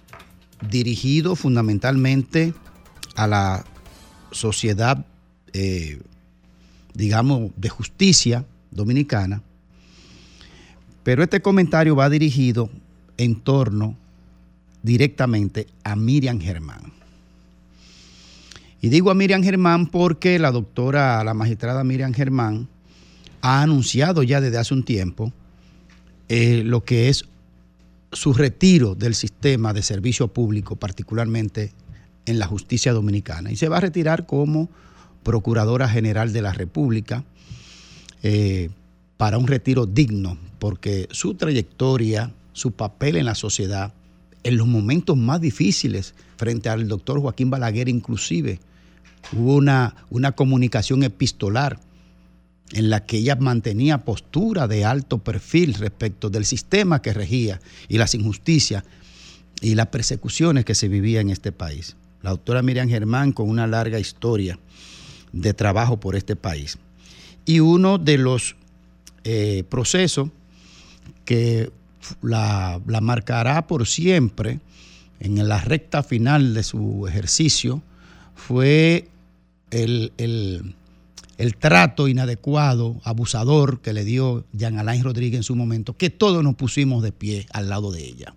dirigido 0.69 1.35
fundamentalmente 1.35 2.53
a 3.15 3.27
la 3.27 3.65
sociedad, 4.31 5.05
eh, 5.53 6.01
digamos, 6.93 7.51
de 7.55 7.69
justicia 7.69 8.45
dominicana, 8.71 9.41
pero 11.03 11.23
este 11.23 11.41
comentario 11.41 11.95
va 11.95 12.09
dirigido 12.09 12.69
en 13.17 13.35
torno 13.35 13.95
directamente 14.81 15.67
a 15.83 15.95
Miriam 15.95 16.39
Germán. 16.39 16.93
Y 18.81 18.89
digo 18.89 19.09
a 19.09 19.15
Miriam 19.15 19.43
Germán 19.43 19.87
porque 19.87 20.37
la 20.39 20.51
doctora, 20.51 21.23
la 21.23 21.33
magistrada 21.33 21.83
Miriam 21.83 22.13
Germán, 22.13 22.67
ha 23.45 23.61
anunciado 23.61 24.23
ya 24.23 24.41
desde 24.41 24.57
hace 24.57 24.73
un 24.73 24.81
tiempo 24.81 25.31
eh, 26.29 26.63
lo 26.65 26.83
que 26.83 27.09
es 27.09 27.25
su 28.11 28.33
retiro 28.33 28.95
del 28.95 29.13
sistema 29.13 29.71
de 29.71 29.83
servicio 29.83 30.29
público, 30.29 30.77
particularmente 30.77 31.71
en 32.25 32.39
la 32.39 32.47
justicia 32.47 32.91
dominicana. 32.91 33.51
Y 33.51 33.55
se 33.55 33.69
va 33.69 33.77
a 33.77 33.81
retirar 33.81 34.25
como 34.25 34.67
Procuradora 35.21 35.87
General 35.87 36.33
de 36.33 36.41
la 36.41 36.53
República 36.53 37.23
eh, 38.23 38.71
para 39.15 39.37
un 39.37 39.45
retiro 39.45 39.85
digno, 39.85 40.39
porque 40.57 41.07
su 41.11 41.35
trayectoria, 41.35 42.33
su 42.53 42.71
papel 42.71 43.15
en 43.15 43.25
la 43.25 43.35
sociedad 43.35 43.93
en 44.41 44.57
los 44.57 44.65
momentos 44.65 45.17
más 45.17 45.39
difíciles, 45.39 46.15
frente 46.37 46.69
al 46.69 46.87
doctor 46.87 47.19
Joaquín 47.21 47.51
Balaguer 47.51 47.89
inclusive, 47.89 48.59
hubo 49.33 49.53
una, 49.53 49.95
una 50.09 50.31
comunicación 50.31 51.03
epistolar 51.03 51.79
en 52.71 52.89
la 52.89 53.05
que 53.05 53.17
ella 53.17 53.35
mantenía 53.35 53.99
postura 54.05 54.67
de 54.67 54.85
alto 54.85 55.19
perfil 55.19 55.75
respecto 55.75 56.29
del 56.29 56.45
sistema 56.45 57.01
que 57.01 57.13
regía 57.13 57.59
y 57.87 57.97
las 57.97 58.15
injusticias 58.15 58.83
y 59.61 59.75
las 59.75 59.87
persecuciones 59.87 60.65
que 60.65 60.75
se 60.75 60.87
vivían 60.87 61.27
en 61.27 61.33
este 61.33 61.51
país. 61.51 61.95
La 62.21 62.31
doctora 62.31 62.61
Miriam 62.63 62.89
Germán 62.89 63.31
con 63.31 63.49
una 63.49 63.67
larga 63.67 63.99
historia 63.99 64.59
de 65.31 65.53
trabajo 65.53 65.99
por 65.99 66.15
este 66.15 66.35
país. 66.35 66.77
Y 67.45 67.59
uno 67.59 67.97
de 67.99 68.17
los 68.17 68.55
eh, 69.23 69.63
procesos 69.69 70.29
que 71.23 71.71
la, 72.21 72.81
la 72.87 73.01
marcará 73.01 73.67
por 73.67 73.85
siempre 73.87 74.59
en 75.19 75.47
la 75.47 75.61
recta 75.61 76.03
final 76.03 76.53
de 76.53 76.63
su 76.63 77.05
ejercicio 77.07 77.81
fue 78.35 79.07
el, 79.71 80.11
el- 80.17 80.75
el 81.37 81.55
trato 81.55 82.07
inadecuado, 82.07 82.99
abusador 83.03 83.81
que 83.81 83.93
le 83.93 84.05
dio 84.05 84.45
Jean 84.53 84.79
Alain 84.79 85.03
Rodríguez 85.03 85.39
en 85.39 85.43
su 85.43 85.55
momento, 85.55 85.97
que 85.97 86.09
todos 86.09 86.43
nos 86.43 86.55
pusimos 86.55 87.03
de 87.03 87.11
pie 87.11 87.45
al 87.51 87.69
lado 87.69 87.91
de 87.91 88.05
ella. 88.05 88.35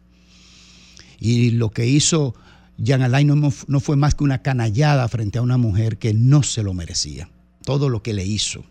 Y 1.21 1.51
lo 1.51 1.71
que 1.71 1.87
hizo 1.87 2.35
Jean 2.77 3.03
Alain 3.03 3.29
no, 3.29 3.81
fue 3.81 3.97
más 3.97 4.15
que 4.15 4.25
una 4.25 4.43
canallada 4.43 5.07
frente 5.09 5.39
a 5.39 5.43
una 5.43 5.59
mujer 5.59 5.99
que 5.99 6.15
no 6.15 6.43
se 6.43 6.63
lo 6.63 6.75
merecía. 6.75 7.29
Todo 7.65 7.89
lo 7.89 8.03
que 8.03 8.15
le 8.15 8.25
hizo, 8.25 8.65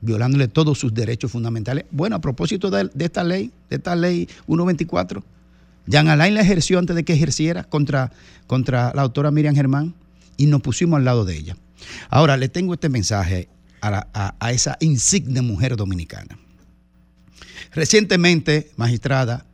violándole 0.00 0.48
todos 0.48 0.78
sus 0.78 0.92
derechos 0.92 1.30
fundamentales. 1.30 1.84
Bueno, 1.90 2.16
a 2.16 2.20
propósito 2.20 2.70
de, 2.70 2.90
de 2.92 3.04
esta 3.04 3.22
ley, 3.22 3.52
de 3.68 3.76
esta 3.76 3.94
ley 3.94 4.28
124, 4.46 5.22
Jean 5.86 6.08
Alain 6.08 6.34
la 6.34 6.40
ejerció 6.40 6.78
antes 6.78 6.96
de 6.96 7.04
que 7.04 7.12
ejerciera 7.12 7.64
contra, 7.64 8.12
contra 8.46 8.92
la 8.94 9.02
autora 9.02 9.30
Miriam 9.30 9.54
Germán 9.54 9.94
y 10.36 10.46
nos 10.46 10.62
pusimos 10.62 10.98
al 10.98 11.04
lado 11.04 11.24
de 11.24 11.36
ella. 11.36 11.56
Ahora, 12.08 12.36
le 12.36 12.48
tengo 12.48 12.74
este 12.74 12.88
mensaje 12.88 13.48
a, 13.82 14.50
esa 14.50 14.76
insigne 14.80 15.42
mujer 15.42 15.76
dominicana. 15.76 16.38
Recientemente, 17.72 18.70
magistrada, 18.76 19.46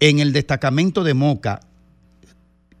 en 0.00 0.18
el 0.18 0.32
destacamento 0.32 1.04
de 1.04 1.14
Moca, 1.14 1.60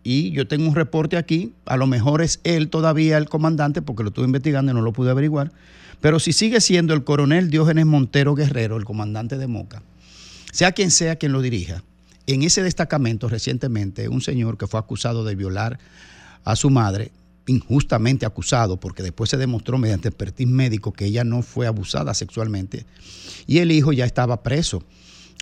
y 0.02 0.32
yo 0.32 0.48
tengo 0.48 0.68
un 0.68 0.74
reporte 0.74 1.16
aquí, 1.16 1.54
a 1.66 1.76
lo 1.76 1.86
mejor 1.86 2.22
es 2.22 2.40
él 2.42 2.68
todavía 2.68 3.18
el 3.18 3.28
comandante, 3.28 3.82
porque 3.82 4.02
lo 4.02 4.08
estuve 4.08 4.26
investigando 4.26 4.72
y 4.72 4.74
no 4.74 4.82
lo 4.82 4.92
pude 4.92 5.10
averiguar, 5.10 5.52
pero 6.00 6.18
si 6.18 6.32
sigue 6.32 6.60
siendo 6.60 6.94
el 6.94 7.04
coronel 7.04 7.50
Diógenes 7.50 7.86
Montero 7.86 8.34
Guerrero, 8.34 8.76
el 8.76 8.84
comandante 8.84 9.38
de 9.38 9.46
Moca, 9.46 9.82
sea 10.50 10.72
quien 10.72 10.90
sea 10.90 11.16
quien 11.16 11.30
lo 11.30 11.40
dirija, 11.40 11.84
en 12.26 12.42
ese 12.42 12.62
destacamento 12.62 13.28
recientemente 13.28 14.08
un 14.08 14.20
señor 14.20 14.58
que 14.58 14.66
fue 14.66 14.80
acusado 14.80 15.24
de 15.24 15.34
violar 15.34 15.78
a 16.44 16.56
su 16.56 16.70
madre, 16.70 17.12
injustamente 17.46 18.24
acusado, 18.26 18.78
porque 18.78 19.02
después 19.02 19.30
se 19.30 19.36
demostró 19.36 19.78
mediante 19.78 20.08
expertise 20.08 20.48
médico 20.48 20.92
que 20.92 21.06
ella 21.06 21.24
no 21.24 21.42
fue 21.42 21.66
abusada 21.66 22.14
sexualmente, 22.14 22.86
y 23.46 23.58
el 23.58 23.72
hijo 23.72 23.92
ya 23.92 24.04
estaba 24.04 24.42
preso. 24.42 24.82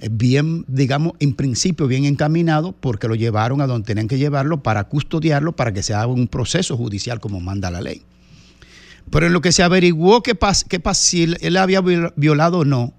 Eh, 0.00 0.08
Bien, 0.10 0.64
digamos, 0.66 1.12
en 1.20 1.34
principio 1.34 1.86
bien 1.86 2.04
encaminado, 2.06 2.72
porque 2.72 3.06
lo 3.08 3.14
llevaron 3.14 3.60
a 3.60 3.66
donde 3.66 3.86
tenían 3.86 4.08
que 4.08 4.16
llevarlo 4.18 4.62
para 4.62 4.84
custodiarlo, 4.84 5.52
para 5.54 5.72
que 5.72 5.82
se 5.82 5.92
haga 5.92 6.06
un 6.06 6.26
proceso 6.26 6.76
judicial 6.76 7.20
como 7.20 7.40
manda 7.40 7.70
la 7.70 7.80
ley. 7.82 8.02
Pero 9.10 9.26
en 9.26 9.32
lo 9.32 9.40
que 9.40 9.52
se 9.52 9.62
averiguó 9.62 10.22
qué 10.22 10.34
pas, 10.34 10.64
qué 10.64 10.82
pas- 10.82 10.94
si 10.94 11.24
él, 11.40 11.56
había 11.56 11.80
viol- 11.82 12.12
violado 12.16 12.60
o 12.60 12.64
no, 12.64 12.94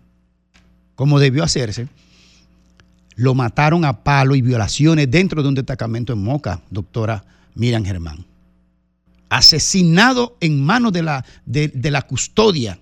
como 0.95 1.19
debió 1.19 1.43
hacerse, 1.43 1.87
lo 3.15 3.33
mataron 3.33 3.85
a 3.85 4.03
palo 4.03 4.35
y 4.35 4.41
violaciones 4.41 5.09
dentro 5.09 5.41
de 5.41 5.49
un 5.49 5.55
destacamento 5.55 6.13
en 6.13 6.19
Moca, 6.23 6.61
doctora 6.69 7.23
Miriam 7.55 7.83
Germán. 7.83 8.25
Asesinado 9.31 10.37
en 10.41 10.61
manos 10.61 10.91
de 10.91 11.03
la, 11.03 11.23
de, 11.45 11.69
de 11.69 11.89
la 11.89 12.01
custodia. 12.01 12.81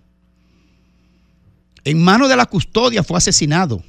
En 1.83 2.01
manos 2.01 2.27
de 2.27 2.35
la 2.35 2.47
custodia 2.47 3.03
fue 3.03 3.19
asesinado. 3.19 3.83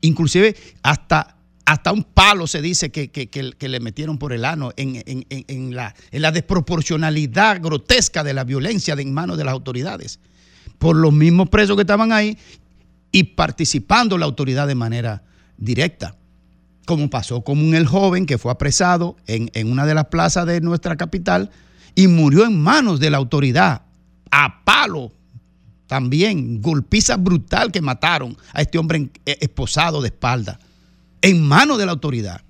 Inclusive 0.00 0.56
hasta, 0.82 1.36
hasta 1.64 1.92
un 1.92 2.02
palo 2.02 2.48
se 2.48 2.60
dice 2.60 2.90
que, 2.90 3.12
que- 3.12 3.30
que- 3.30 3.68
le 3.68 3.78
metieron 3.78 4.18
por 4.18 4.32
el 4.32 4.44
ano 4.44 4.72
en, 4.76 4.96
en- 5.06 5.24
en- 5.30 5.44
en 5.46 5.76
la, 5.76 5.94
en 6.10 6.22
la 6.22 6.32
desproporcionalidad 6.32 7.62
grotesca 7.62 8.24
de 8.24 8.34
la 8.34 8.42
violencia 8.42 8.96
de 8.96 9.02
en 9.02 9.14
manos 9.14 9.38
de 9.38 9.44
las 9.44 9.52
autoridades. 9.52 10.18
Por 10.78 10.96
los 10.96 11.12
mismos 11.12 11.48
presos 11.48 11.76
que 11.76 11.82
estaban 11.82 12.10
ahí 12.10 12.36
y 13.12 13.22
participando 13.22 14.18
la 14.18 14.24
autoridad 14.26 14.66
de 14.66 14.74
manera 14.74 15.22
directa. 15.58 16.16
Como 16.86 17.10
pasó 17.10 17.42
con 17.42 17.74
el 17.74 17.86
joven 17.86 18.26
que 18.26 18.38
fue 18.38 18.50
apresado 18.50 19.16
en, 19.26 19.50
en 19.54 19.70
una 19.70 19.86
de 19.86 19.94
las 19.94 20.06
plazas 20.06 20.46
de 20.46 20.60
nuestra 20.60 20.96
capital 20.96 21.50
y 21.94 22.08
murió 22.08 22.44
en 22.44 22.60
manos 22.60 23.00
de 23.00 23.10
la 23.10 23.18
autoridad, 23.18 23.82
a 24.30 24.64
palo 24.64 25.12
también, 25.92 26.62
golpiza 26.62 27.18
brutal 27.18 27.70
que 27.70 27.82
mataron 27.82 28.34
a 28.54 28.62
este 28.62 28.78
hombre 28.78 29.10
eh, 29.26 29.36
esposado 29.42 30.00
de 30.00 30.08
espalda, 30.08 30.58
en 31.20 31.46
manos 31.46 31.76
de 31.76 31.84
la 31.84 31.92
autoridad. 31.92 32.40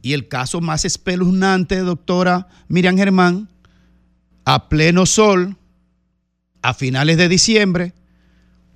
Y 0.00 0.12
el 0.12 0.28
caso 0.28 0.60
más 0.60 0.84
espeluznante, 0.84 1.78
doctora 1.80 2.46
Miriam 2.68 2.96
Germán, 2.96 3.48
a 4.44 4.68
pleno 4.68 5.06
sol, 5.06 5.56
a 6.62 6.72
finales 6.72 7.16
de 7.16 7.28
diciembre, 7.28 7.94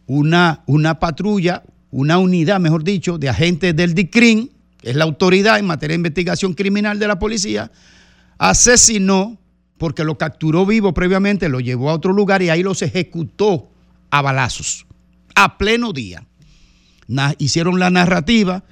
una, 0.07 0.65
una 0.67 0.99
patrulla, 0.99 1.63
una 1.97 2.19
unidad, 2.19 2.59
mejor 2.59 2.83
dicho, 2.83 3.19
de 3.19 3.29
agentes 3.29 3.77
del 3.77 3.95
DICRIN, 3.95 4.51
que 4.81 4.91
es 4.91 4.97
la 4.97 5.05
autoridad 5.05 5.61
en 5.61 5.67
materia 5.67 5.95
de 5.95 5.99
investigación 5.99 6.53
criminal 6.53 6.99
de 6.99 7.07
la 7.07 7.21
policía, 7.21 7.71
asesinó, 8.37 9.39
porque 9.79 10.03
lo 10.03 10.19
capturó 10.19 10.67
vivo 10.67 10.93
previamente, 10.93 11.49
lo 11.49 11.61
llevó 11.61 11.91
a 11.91 11.95
otro 11.95 12.13
lugar 12.13 12.43
y 12.43 12.51
ahí 12.51 12.65
los 12.65 12.83
ejecutó 12.83 13.71
a 14.11 14.23
balazos, 14.23 14.87
a 15.37 15.57
pleno 15.57 15.93
día. 15.93 16.27
Hicieron 17.39 17.79
la 17.79 17.91
narrativa 17.91 18.65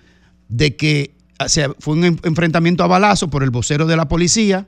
de 0.48 0.74
que 0.74 1.14
sea, 1.46 1.70
fue 1.78 1.94
un 1.94 2.04
en- 2.04 2.20
enfrentamiento 2.24 2.82
a 2.82 2.88
balazos 2.88 3.28
por 3.28 3.44
el 3.44 3.50
vocero 3.50 3.86
de 3.86 3.96
la 3.96 4.08
policía, 4.08 4.66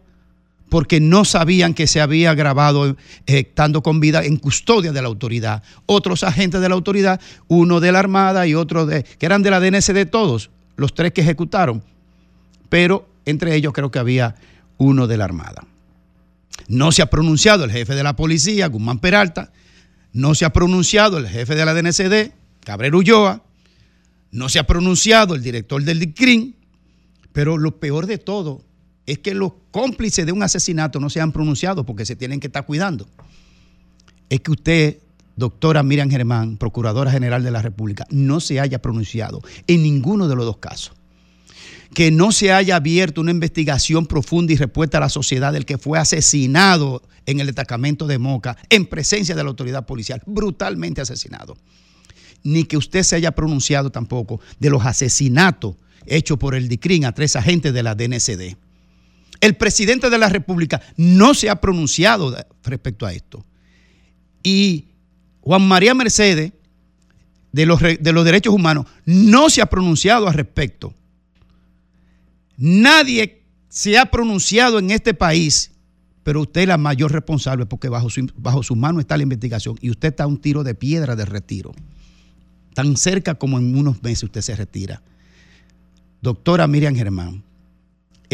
porque 0.68 1.00
no 1.00 1.24
sabían 1.24 1.74
que 1.74 1.86
se 1.86 2.00
había 2.00 2.34
grabado 2.34 2.88
eh, 2.88 2.96
estando 3.26 3.82
con 3.82 4.00
vida 4.00 4.24
en 4.24 4.36
custodia 4.36 4.92
de 4.92 5.02
la 5.02 5.08
autoridad. 5.08 5.62
Otros 5.86 6.24
agentes 6.24 6.60
de 6.60 6.68
la 6.68 6.74
autoridad, 6.74 7.20
uno 7.48 7.80
de 7.80 7.92
la 7.92 8.00
Armada 8.00 8.46
y 8.46 8.54
otro 8.54 8.86
de, 8.86 9.04
que 9.04 9.26
eran 9.26 9.42
de 9.42 9.50
la 9.50 9.60
DNCD 9.60 10.08
todos, 10.10 10.50
los 10.76 10.94
tres 10.94 11.12
que 11.12 11.20
ejecutaron, 11.20 11.82
pero 12.68 13.08
entre 13.24 13.54
ellos 13.54 13.72
creo 13.72 13.90
que 13.90 13.98
había 13.98 14.34
uno 14.78 15.06
de 15.06 15.16
la 15.16 15.24
Armada. 15.24 15.64
No 16.68 16.92
se 16.92 17.02
ha 17.02 17.06
pronunciado 17.06 17.64
el 17.64 17.70
jefe 17.70 17.94
de 17.94 18.02
la 18.02 18.16
policía, 18.16 18.68
Guzmán 18.68 18.98
Peralta, 18.98 19.52
no 20.12 20.34
se 20.34 20.44
ha 20.44 20.52
pronunciado 20.52 21.18
el 21.18 21.28
jefe 21.28 21.54
de 21.54 21.64
la 21.64 21.74
DNCD, 21.74 22.32
Cabrera 22.64 22.96
Ulloa, 22.96 23.42
no 24.30 24.48
se 24.48 24.58
ha 24.58 24.66
pronunciado 24.66 25.34
el 25.34 25.42
director 25.42 25.82
del 25.82 26.00
DICRIN, 26.00 26.56
pero 27.32 27.58
lo 27.58 27.78
peor 27.78 28.06
de 28.06 28.18
todo 28.18 28.62
es 29.06 29.18
que 29.18 29.34
los 29.34 29.52
cómplices 29.70 30.24
de 30.24 30.32
un 30.32 30.42
asesinato 30.42 31.00
no 31.00 31.10
se 31.10 31.20
han 31.20 31.32
pronunciado 31.32 31.84
porque 31.84 32.06
se 32.06 32.16
tienen 32.16 32.40
que 32.40 32.46
estar 32.46 32.64
cuidando. 32.64 33.06
Es 34.30 34.40
que 34.40 34.50
usted, 34.50 34.98
doctora 35.36 35.82
Miriam 35.82 36.10
Germán, 36.10 36.56
Procuradora 36.56 37.10
General 37.10 37.42
de 37.42 37.50
la 37.50 37.62
República, 37.62 38.06
no 38.10 38.40
se 38.40 38.60
haya 38.60 38.80
pronunciado 38.80 39.42
en 39.66 39.82
ninguno 39.82 40.28
de 40.28 40.36
los 40.36 40.46
dos 40.46 40.56
casos. 40.58 40.94
Que 41.92 42.10
no 42.10 42.32
se 42.32 42.50
haya 42.50 42.76
abierto 42.76 43.20
una 43.20 43.30
investigación 43.30 44.06
profunda 44.06 44.52
y 44.52 44.56
respuesta 44.56 44.98
a 44.98 45.02
la 45.02 45.08
sociedad 45.08 45.52
del 45.52 45.66
que 45.66 45.78
fue 45.78 45.98
asesinado 45.98 47.02
en 47.26 47.40
el 47.40 47.46
destacamento 47.46 48.06
de 48.06 48.18
Moca 48.18 48.56
en 48.68 48.86
presencia 48.86 49.34
de 49.34 49.44
la 49.44 49.50
autoridad 49.50 49.86
policial, 49.86 50.22
brutalmente 50.26 51.00
asesinado. 51.00 51.56
Ni 52.42 52.64
que 52.64 52.76
usted 52.76 53.02
se 53.02 53.16
haya 53.16 53.32
pronunciado 53.32 53.90
tampoco 53.90 54.40
de 54.58 54.70
los 54.70 54.84
asesinatos 54.84 55.76
hechos 56.06 56.38
por 56.38 56.54
el 56.54 56.68
DICRIN 56.68 57.04
a 57.04 57.12
tres 57.12 57.36
agentes 57.36 57.72
de 57.72 57.82
la 57.82 57.94
DNCD. 57.94 58.56
El 59.44 59.56
presidente 59.56 60.08
de 60.08 60.16
la 60.16 60.30
República 60.30 60.80
no 60.96 61.34
se 61.34 61.50
ha 61.50 61.60
pronunciado 61.60 62.34
respecto 62.62 63.04
a 63.04 63.12
esto. 63.12 63.44
Y 64.42 64.86
Juan 65.42 65.68
María 65.68 65.92
Mercedes, 65.92 66.54
de 67.52 67.66
los, 67.66 67.78
de 67.78 68.12
los 68.14 68.24
derechos 68.24 68.54
humanos, 68.54 68.86
no 69.04 69.50
se 69.50 69.60
ha 69.60 69.66
pronunciado 69.66 70.28
al 70.28 70.32
respecto. 70.32 70.94
Nadie 72.56 73.42
se 73.68 73.98
ha 73.98 74.06
pronunciado 74.06 74.78
en 74.78 74.90
este 74.90 75.12
país, 75.12 75.72
pero 76.22 76.40
usted 76.40 76.62
es 76.62 76.68
la 76.68 76.78
mayor 76.78 77.12
responsable 77.12 77.66
porque 77.66 77.90
bajo 77.90 78.08
su, 78.08 78.26
bajo 78.36 78.62
su 78.62 78.74
mano 78.74 78.98
está 78.98 79.18
la 79.18 79.24
investigación 79.24 79.76
y 79.82 79.90
usted 79.90 80.08
está 80.08 80.24
a 80.24 80.26
un 80.26 80.38
tiro 80.38 80.64
de 80.64 80.74
piedra 80.74 81.16
de 81.16 81.26
retiro. 81.26 81.74
Tan 82.72 82.96
cerca 82.96 83.34
como 83.34 83.58
en 83.58 83.76
unos 83.76 84.02
meses 84.02 84.22
usted 84.22 84.40
se 84.40 84.56
retira. 84.56 85.02
Doctora 86.22 86.66
Miriam 86.66 86.96
Germán, 86.96 87.44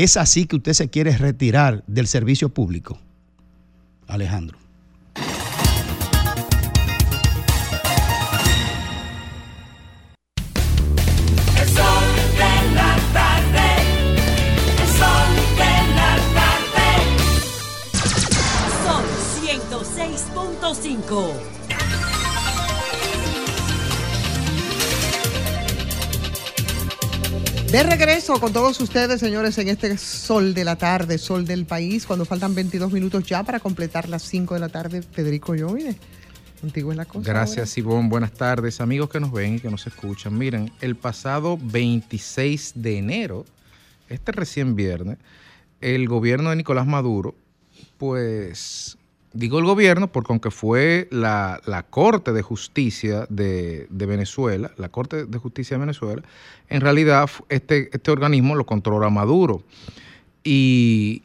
¿es 0.03 0.17
así 0.17 0.47
que 0.47 0.57
usted 0.57 0.73
se 0.73 0.89
quiere 0.89 1.17
retirar 1.17 1.85
del 1.87 2.07
servicio 2.07 2.49
público? 2.49 2.99
Alejandro. 4.07 4.60
De 27.71 27.85
regreso 27.85 28.41
con 28.41 28.53
todos 28.53 28.81
ustedes, 28.81 29.21
señores, 29.21 29.57
en 29.59 29.69
este 29.69 29.97
sol 29.97 30.55
de 30.55 30.65
la 30.65 30.75
tarde, 30.75 31.19
sol 31.19 31.47
del 31.47 31.67
país, 31.67 32.05
cuando 32.05 32.25
faltan 32.25 32.53
22 32.53 32.91
minutos 32.91 33.23
ya 33.23 33.45
para 33.45 33.61
completar 33.61 34.09
las 34.09 34.23
5 34.25 34.55
de 34.55 34.61
la 34.61 34.69
tarde, 34.69 35.03
Federico 35.03 35.55
Llovine. 35.55 35.97
Contigo 36.61 36.91
es 36.91 36.97
la 36.97 37.05
cosa. 37.05 37.31
Gracias, 37.31 37.79
Ivonne. 37.79 38.09
Buenas 38.09 38.33
tardes, 38.33 38.81
amigos 38.81 39.09
que 39.09 39.21
nos 39.21 39.31
ven 39.31 39.55
y 39.55 39.61
que 39.61 39.71
nos 39.71 39.87
escuchan. 39.87 40.37
Miren, 40.37 40.73
el 40.81 40.97
pasado 40.97 41.61
26 41.63 42.73
de 42.75 42.99
enero, 42.99 43.45
este 44.09 44.33
recién 44.33 44.75
viernes, 44.75 45.19
el 45.81 46.09
gobierno 46.09 46.51
de 46.51 46.57
Nicolás 46.57 46.89
Maduro, 46.89 47.37
pues 47.99 48.99
digo 49.33 49.59
el 49.59 49.65
gobierno 49.65 50.11
porque 50.11 50.33
aunque 50.33 50.51
fue 50.51 51.09
la, 51.11 51.61
la 51.67 51.83
Corte 51.85 52.33
de 52.33 52.43
Justicia 52.43 53.27
de, 53.29 53.87
de 53.91 54.07
Venezuela, 54.07 54.73
la 54.77 54.89
Corte 54.89 55.27
de 55.27 55.39
Justicia 55.39 55.77
de 55.77 55.81
Venezuela, 55.81 56.23
en 56.69 56.81
realidad 56.81 57.29
este, 57.49 57.91
este 57.93 58.11
organismo 58.11 58.55
lo 58.55 58.67
controla 58.67 59.11
Maduro. 59.11 59.63
Y 60.43 61.23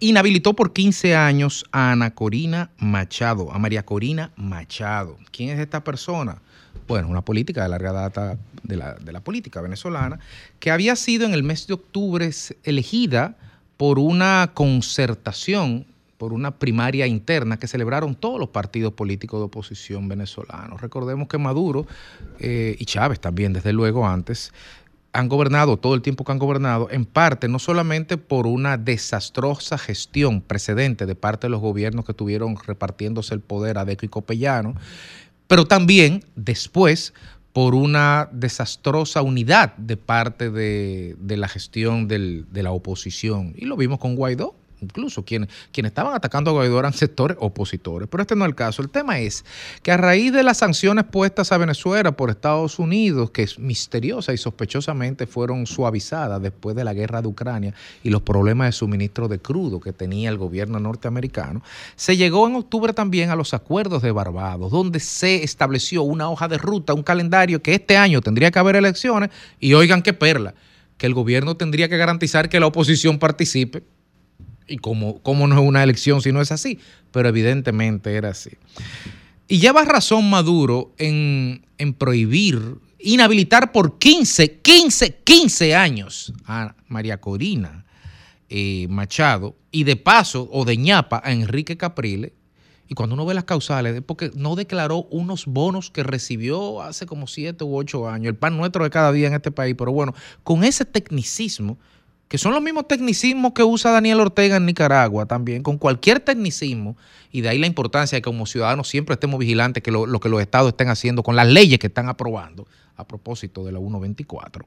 inhabilitó 0.00 0.54
por 0.54 0.72
15 0.72 1.16
años 1.16 1.64
a 1.72 1.92
Ana 1.92 2.14
Corina 2.14 2.70
Machado, 2.78 3.52
a 3.52 3.58
María 3.58 3.84
Corina 3.84 4.30
Machado. 4.36 5.18
¿Quién 5.30 5.50
es 5.50 5.58
esta 5.58 5.82
persona? 5.82 6.40
Bueno, 6.86 7.08
una 7.08 7.22
política 7.22 7.62
de 7.62 7.68
larga 7.68 7.92
data 7.92 8.38
de 8.62 8.76
la, 8.76 8.94
de 8.94 9.12
la 9.12 9.20
política 9.20 9.60
venezolana, 9.60 10.18
que 10.60 10.70
había 10.70 10.96
sido 10.96 11.26
en 11.26 11.34
el 11.34 11.42
mes 11.42 11.66
de 11.66 11.74
octubre 11.74 12.30
elegida 12.62 13.36
por 13.76 13.98
una 13.98 14.52
concertación, 14.54 15.86
por 16.18 16.32
una 16.32 16.58
primaria 16.58 17.06
interna 17.06 17.58
que 17.58 17.66
celebraron 17.66 18.14
todos 18.14 18.38
los 18.38 18.48
partidos 18.48 18.92
políticos 18.92 19.40
de 19.40 19.44
oposición 19.44 20.08
venezolanos. 20.08 20.80
Recordemos 20.80 21.28
que 21.28 21.38
Maduro 21.38 21.86
eh, 22.38 22.76
y 22.78 22.84
Chávez 22.84 23.20
también, 23.20 23.52
desde 23.52 23.72
luego 23.72 24.06
antes, 24.06 24.52
han 25.12 25.28
gobernado 25.28 25.76
todo 25.76 25.94
el 25.94 26.02
tiempo 26.02 26.24
que 26.24 26.32
han 26.32 26.40
gobernado, 26.40 26.88
en 26.90 27.04
parte 27.04 27.48
no 27.48 27.60
solamente 27.60 28.16
por 28.16 28.48
una 28.48 28.76
desastrosa 28.76 29.78
gestión 29.78 30.40
precedente 30.40 31.06
de 31.06 31.14
parte 31.14 31.46
de 31.46 31.50
los 31.50 31.60
gobiernos 31.60 32.04
que 32.04 32.14
tuvieron 32.14 32.56
repartiéndose 32.56 33.32
el 33.32 33.40
poder 33.40 33.78
a 33.78 33.84
Deco 33.84 34.04
y 34.04 34.08
Copellano, 34.08 34.74
pero 35.46 35.66
también 35.66 36.24
después 36.34 37.14
por 37.52 37.76
una 37.76 38.28
desastrosa 38.32 39.22
unidad 39.22 39.76
de 39.76 39.96
parte 39.96 40.50
de, 40.50 41.14
de 41.20 41.36
la 41.36 41.46
gestión 41.46 42.08
de 42.08 42.44
la 42.50 42.72
oposición. 42.72 43.54
Y 43.56 43.66
lo 43.66 43.76
vimos 43.76 44.00
con 44.00 44.16
Guaidó. 44.16 44.56
Incluso 44.84 45.24
quienes, 45.24 45.48
quienes 45.72 45.90
estaban 45.90 46.14
atacando 46.14 46.50
a 46.50 46.54
Guaidó 46.54 46.78
eran 46.78 46.92
sectores 46.92 47.36
opositores. 47.40 48.08
Pero 48.08 48.22
este 48.22 48.36
no 48.36 48.44
es 48.44 48.48
el 48.48 48.54
caso. 48.54 48.82
El 48.82 48.90
tema 48.90 49.18
es 49.18 49.44
que 49.82 49.92
a 49.92 49.96
raíz 49.96 50.32
de 50.32 50.42
las 50.42 50.58
sanciones 50.58 51.04
puestas 51.04 51.52
a 51.52 51.58
Venezuela 51.58 52.12
por 52.12 52.30
Estados 52.30 52.78
Unidos, 52.78 53.30
que 53.30 53.48
misteriosa 53.58 54.32
y 54.32 54.38
sospechosamente 54.38 55.26
fueron 55.26 55.66
suavizadas 55.66 56.40
después 56.40 56.76
de 56.76 56.84
la 56.84 56.94
guerra 56.94 57.22
de 57.22 57.28
Ucrania 57.28 57.74
y 58.02 58.10
los 58.10 58.22
problemas 58.22 58.68
de 58.68 58.72
suministro 58.72 59.28
de 59.28 59.38
crudo 59.38 59.80
que 59.80 59.92
tenía 59.92 60.28
el 60.28 60.38
gobierno 60.38 60.78
norteamericano, 60.78 61.62
se 61.96 62.16
llegó 62.16 62.46
en 62.46 62.56
octubre 62.56 62.92
también 62.92 63.30
a 63.30 63.36
los 63.36 63.54
acuerdos 63.54 64.02
de 64.02 64.12
Barbados, 64.12 64.70
donde 64.70 65.00
se 65.00 65.42
estableció 65.42 66.02
una 66.02 66.30
hoja 66.30 66.48
de 66.48 66.58
ruta, 66.58 66.94
un 66.94 67.02
calendario 67.02 67.62
que 67.62 67.74
este 67.74 67.96
año 67.96 68.20
tendría 68.20 68.50
que 68.50 68.58
haber 68.58 68.76
elecciones 68.76 69.30
y 69.60 69.74
oigan 69.74 70.02
qué 70.02 70.12
perla, 70.12 70.54
que 70.96 71.06
el 71.06 71.14
gobierno 71.14 71.56
tendría 71.56 71.88
que 71.88 71.96
garantizar 71.96 72.48
que 72.48 72.60
la 72.60 72.66
oposición 72.66 73.18
participe 73.18 73.82
y 74.66 74.78
como, 74.78 75.20
como 75.22 75.46
no 75.46 75.60
es 75.60 75.66
una 75.66 75.82
elección 75.82 76.22
si 76.22 76.32
no 76.32 76.40
es 76.40 76.52
así, 76.52 76.78
pero 77.10 77.28
evidentemente 77.28 78.14
era 78.14 78.30
así. 78.30 78.50
Y 79.48 79.58
lleva 79.58 79.84
razón 79.84 80.28
Maduro 80.30 80.94
en, 80.98 81.66
en 81.78 81.94
prohibir, 81.94 82.78
inhabilitar 82.98 83.72
por 83.72 83.98
15, 83.98 84.60
15, 84.60 85.16
15 85.22 85.74
años 85.74 86.32
a 86.46 86.74
María 86.88 87.20
Corina 87.20 87.84
eh, 88.48 88.86
Machado 88.88 89.56
y 89.70 89.84
de 89.84 89.96
paso 89.96 90.48
o 90.52 90.64
de 90.64 90.76
ñapa 90.76 91.20
a 91.24 91.32
Enrique 91.32 91.76
Capriles. 91.76 92.32
Y 92.86 92.94
cuando 92.94 93.14
uno 93.14 93.24
ve 93.24 93.34
las 93.34 93.44
causales, 93.44 93.96
es 93.96 94.02
porque 94.02 94.30
no 94.34 94.56
declaró 94.56 95.04
unos 95.10 95.46
bonos 95.46 95.90
que 95.90 96.02
recibió 96.02 96.82
hace 96.82 97.06
como 97.06 97.26
siete 97.26 97.64
u 97.64 97.76
ocho 97.76 98.08
años, 98.08 98.28
el 98.28 98.36
pan 98.36 98.56
nuestro 98.56 98.84
de 98.84 98.90
cada 98.90 99.10
día 99.10 99.26
en 99.26 99.34
este 99.34 99.50
país. 99.50 99.74
Pero 99.76 99.90
bueno, 99.90 100.14
con 100.42 100.62
ese 100.64 100.84
tecnicismo, 100.84 101.78
que 102.34 102.38
son 102.38 102.52
los 102.52 102.60
mismos 102.60 102.88
tecnicismos 102.88 103.52
que 103.52 103.62
usa 103.62 103.92
Daniel 103.92 104.18
Ortega 104.18 104.56
en 104.56 104.66
Nicaragua 104.66 105.24
también, 105.24 105.62
con 105.62 105.78
cualquier 105.78 106.18
tecnicismo, 106.18 106.96
y 107.30 107.42
de 107.42 107.48
ahí 107.48 107.58
la 107.58 107.68
importancia 107.68 108.16
de 108.16 108.22
que 108.22 108.24
como 108.24 108.44
ciudadanos 108.44 108.88
siempre 108.88 109.14
estemos 109.14 109.38
vigilantes 109.38 109.84
que 109.84 109.92
lo, 109.92 110.18
que 110.18 110.28
los 110.28 110.40
estados 110.40 110.70
estén 110.70 110.88
haciendo 110.88 111.22
con 111.22 111.36
las 111.36 111.46
leyes 111.46 111.78
que 111.78 111.86
están 111.86 112.08
aprobando, 112.08 112.66
a 112.96 113.06
propósito 113.06 113.64
de 113.64 113.70
la 113.70 113.78
124. 113.78 114.66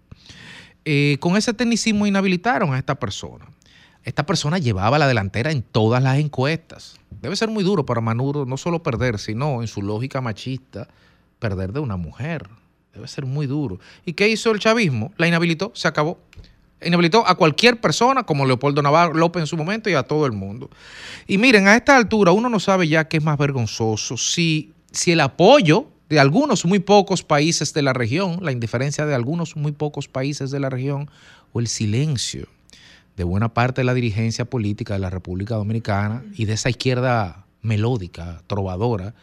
Eh, 0.85 1.17
con 1.19 1.35
ese 1.35 1.53
tecnicismo 1.53 2.07
inhabilitaron 2.07 2.73
a 2.73 2.77
esta 2.77 2.95
persona. 2.95 3.51
Esta 4.05 4.25
persona 4.25 4.59
llevaba 4.59 4.97
la 4.97 5.09
delantera 5.09 5.51
en 5.51 5.61
todas 5.61 6.01
las 6.01 6.19
encuestas. 6.19 6.97
Debe 7.21 7.35
ser 7.35 7.49
muy 7.49 7.65
duro 7.65 7.85
para 7.85 7.99
Maduro 7.99 8.45
no 8.45 8.55
solo 8.55 8.81
perder, 8.81 9.19
sino 9.19 9.61
en 9.61 9.67
su 9.67 9.81
lógica 9.81 10.21
machista, 10.21 10.87
perder 11.37 11.73
de 11.73 11.81
una 11.81 11.97
mujer. 11.97 12.47
Debe 12.93 13.09
ser 13.09 13.25
muy 13.25 13.45
duro. 13.45 13.77
¿Y 14.05 14.13
qué 14.13 14.29
hizo 14.29 14.51
el 14.51 14.59
chavismo? 14.59 15.11
La 15.17 15.27
inhabilitó, 15.27 15.73
se 15.75 15.89
acabó. 15.89 16.17
Inhabilitó 16.81 17.27
a 17.27 17.35
cualquier 17.35 17.81
persona, 17.81 18.23
como 18.23 18.45
Leopoldo 18.45 18.81
Navarro 18.81 19.15
López 19.15 19.41
en 19.41 19.47
su 19.47 19.57
momento, 19.57 19.89
y 19.89 19.93
a 19.93 20.03
todo 20.03 20.25
el 20.25 20.31
mundo. 20.31 20.69
Y 21.25 21.37
miren, 21.37 21.67
a 21.67 21.75
esta 21.75 21.97
altura 21.97 22.31
uno 22.31 22.49
no 22.49 22.59
sabe 22.59 22.87
ya 22.87 23.07
qué 23.07 23.17
es 23.17 23.23
más 23.23 23.37
vergonzoso, 23.37 24.17
si, 24.17 24.73
si 24.91 25.11
el 25.11 25.21
apoyo 25.21 25.87
de 26.09 26.19
algunos 26.19 26.65
muy 26.65 26.79
pocos 26.79 27.23
países 27.23 27.73
de 27.73 27.81
la 27.81 27.93
región, 27.93 28.39
la 28.41 28.51
indiferencia 28.51 29.05
de 29.05 29.15
algunos 29.15 29.55
muy 29.55 29.71
pocos 29.71 30.07
países 30.07 30.51
de 30.51 30.59
la 30.59 30.69
región, 30.69 31.09
o 31.51 31.59
el 31.59 31.67
silencio 31.67 32.47
de 33.15 33.23
buena 33.23 33.53
parte 33.53 33.81
de 33.81 33.85
la 33.85 33.95
dirigencia 33.95 34.45
política 34.45 34.93
de 34.93 34.99
la 34.99 35.09
República 35.09 35.55
Dominicana 35.55 36.23
y 36.35 36.45
de 36.45 36.53
esa 36.53 36.69
izquierda 36.69 37.45
melódica, 37.61 38.43
trovadora, 38.47 39.15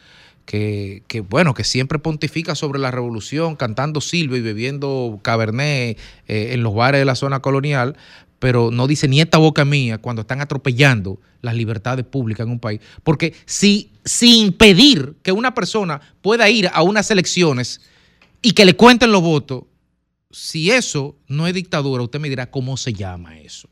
que, 0.45 1.25
bueno, 1.27 1.53
que 1.53 1.63
siempre 1.63 1.99
pontifica 1.99 2.55
sobre 2.55 2.79
la 2.79 2.91
revolución, 2.91 3.55
cantando 3.55 3.99
silva 4.01 4.37
y 4.37 4.41
bebiendo 4.41 5.19
cabernet 5.21 5.97
eh, 6.27 6.49
en 6.53 6.63
los 6.63 6.73
bares 6.75 7.01
de 7.01 7.05
la 7.05 7.15
zona 7.15 7.41
colonial, 7.41 7.97
pero 8.39 8.69
no 8.71 8.87
dice 8.87 9.07
ni 9.07 9.21
esta 9.21 9.37
boca 9.37 9.65
mía 9.65 9.97
cuando 9.97 10.21
están 10.21 10.41
atropellando 10.41 11.19
las 11.41 11.55
libertades 11.55 12.05
públicas 12.05 12.45
en 12.45 12.51
un 12.51 12.59
país. 12.59 12.79
Porque 13.03 13.33
si, 13.45 13.91
sin 14.03 14.47
impedir 14.47 15.15
que 15.23 15.31
una 15.31 15.53
persona 15.53 16.01
pueda 16.21 16.49
ir 16.49 16.69
a 16.71 16.83
unas 16.83 17.09
elecciones 17.09 17.81
y 18.41 18.51
que 18.51 18.65
le 18.65 18.75
cuenten 18.75 19.11
los 19.11 19.21
votos, 19.21 19.63
si 20.31 20.69
eso 20.69 21.15
no 21.27 21.47
es 21.47 21.53
dictadura, 21.53 22.03
usted 22.03 22.19
me 22.19 22.29
dirá 22.29 22.51
cómo 22.51 22.77
se 22.77 22.93
llama 22.93 23.39
eso. 23.39 23.69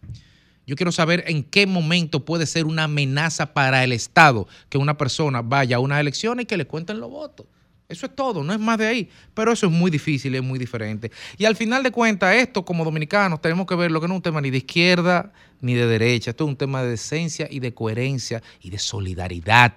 Yo 0.66 0.76
quiero 0.76 0.92
saber 0.92 1.24
en 1.28 1.44
qué 1.44 1.68
momento 1.68 2.24
puede 2.24 2.46
ser 2.46 2.66
una 2.66 2.86
amenaza 2.86 3.54
para 3.54 3.84
el 3.84 3.92
Estado 3.92 4.48
que 4.70 4.78
una 4.78 4.98
persona 4.98 5.42
vaya 5.42 5.78
a 5.78 5.80
unas 5.80 6.00
elecciones 6.00 6.44
y 6.44 6.46
que 6.46 6.58
le 6.58 6.66
cuenten 6.66 7.00
los 7.00 7.10
votos. 7.10 7.48
Eso 7.90 8.06
es 8.06 8.16
todo, 8.16 8.44
no 8.44 8.54
es 8.54 8.60
más 8.60 8.78
de 8.78 8.88
ahí. 8.88 9.10
Pero 9.34 9.52
eso 9.52 9.68
es 9.68 9.72
muy 9.72 9.92
difícil, 9.92 10.34
es 10.36 10.42
muy 10.42 10.58
diferente. 10.58 11.12
Y 11.38 11.46
al 11.46 11.56
final 11.56 11.84
de 11.84 11.92
cuentas, 11.92 12.36
esto 12.36 12.64
como 12.64 12.84
dominicanos 12.86 13.42
tenemos 13.42 13.68
que 13.68 13.76
ver 13.76 13.92
lo 13.92 14.02
que 14.02 14.08
no 14.08 14.16
es 14.16 14.18
un 14.18 14.24
tema 14.24 14.42
ni 14.42 14.50
de 14.50 14.58
izquierda 14.58 15.32
ni 15.62 15.74
de 15.76 15.86
derecha. 15.86 16.32
Esto 16.32 16.46
es 16.46 16.50
un 16.50 16.58
tema 16.58 16.82
de 16.82 16.92
decencia 16.92 17.48
y 17.50 17.60
de 17.60 17.74
coherencia 17.74 18.42
y 18.62 18.70
de 18.70 18.80
solidaridad. 18.80 19.74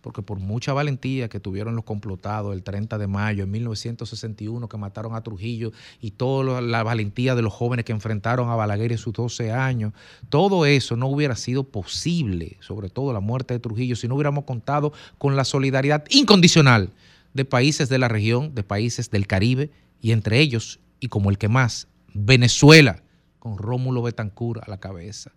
Porque 0.00 0.22
por 0.22 0.38
mucha 0.38 0.72
valentía 0.72 1.28
que 1.28 1.40
tuvieron 1.40 1.76
los 1.76 1.84
complotados 1.84 2.54
el 2.54 2.62
30 2.62 2.96
de 2.98 3.06
mayo 3.06 3.44
en 3.44 3.50
1961 3.50 4.68
que 4.68 4.76
mataron 4.76 5.14
a 5.14 5.22
Trujillo 5.22 5.72
y 6.00 6.12
toda 6.12 6.60
la 6.60 6.82
valentía 6.82 7.34
de 7.34 7.42
los 7.42 7.52
jóvenes 7.52 7.84
que 7.84 7.92
enfrentaron 7.92 8.48
a 8.48 8.54
Balaguer 8.54 8.92
en 8.92 8.98
sus 8.98 9.12
12 9.12 9.52
años, 9.52 9.92
todo 10.28 10.64
eso 10.66 10.96
no 10.96 11.08
hubiera 11.08 11.36
sido 11.36 11.64
posible, 11.64 12.56
sobre 12.60 12.88
todo 12.88 13.12
la 13.12 13.20
muerte 13.20 13.54
de 13.54 13.60
Trujillo, 13.60 13.96
si 13.96 14.08
no 14.08 14.14
hubiéramos 14.14 14.44
contado 14.44 14.92
con 15.18 15.36
la 15.36 15.44
solidaridad 15.44 16.04
incondicional 16.10 16.90
de 17.34 17.44
países 17.44 17.88
de 17.88 17.98
la 17.98 18.08
región, 18.08 18.54
de 18.54 18.62
países 18.62 19.10
del 19.10 19.26
Caribe 19.26 19.70
y 20.00 20.12
entre 20.12 20.40
ellos, 20.40 20.80
y 20.98 21.08
como 21.08 21.30
el 21.30 21.38
que 21.38 21.48
más, 21.48 21.88
Venezuela, 22.14 23.02
con 23.38 23.58
Rómulo 23.58 24.02
Betancourt 24.02 24.62
a 24.62 24.70
la 24.70 24.80
cabeza. 24.80 25.32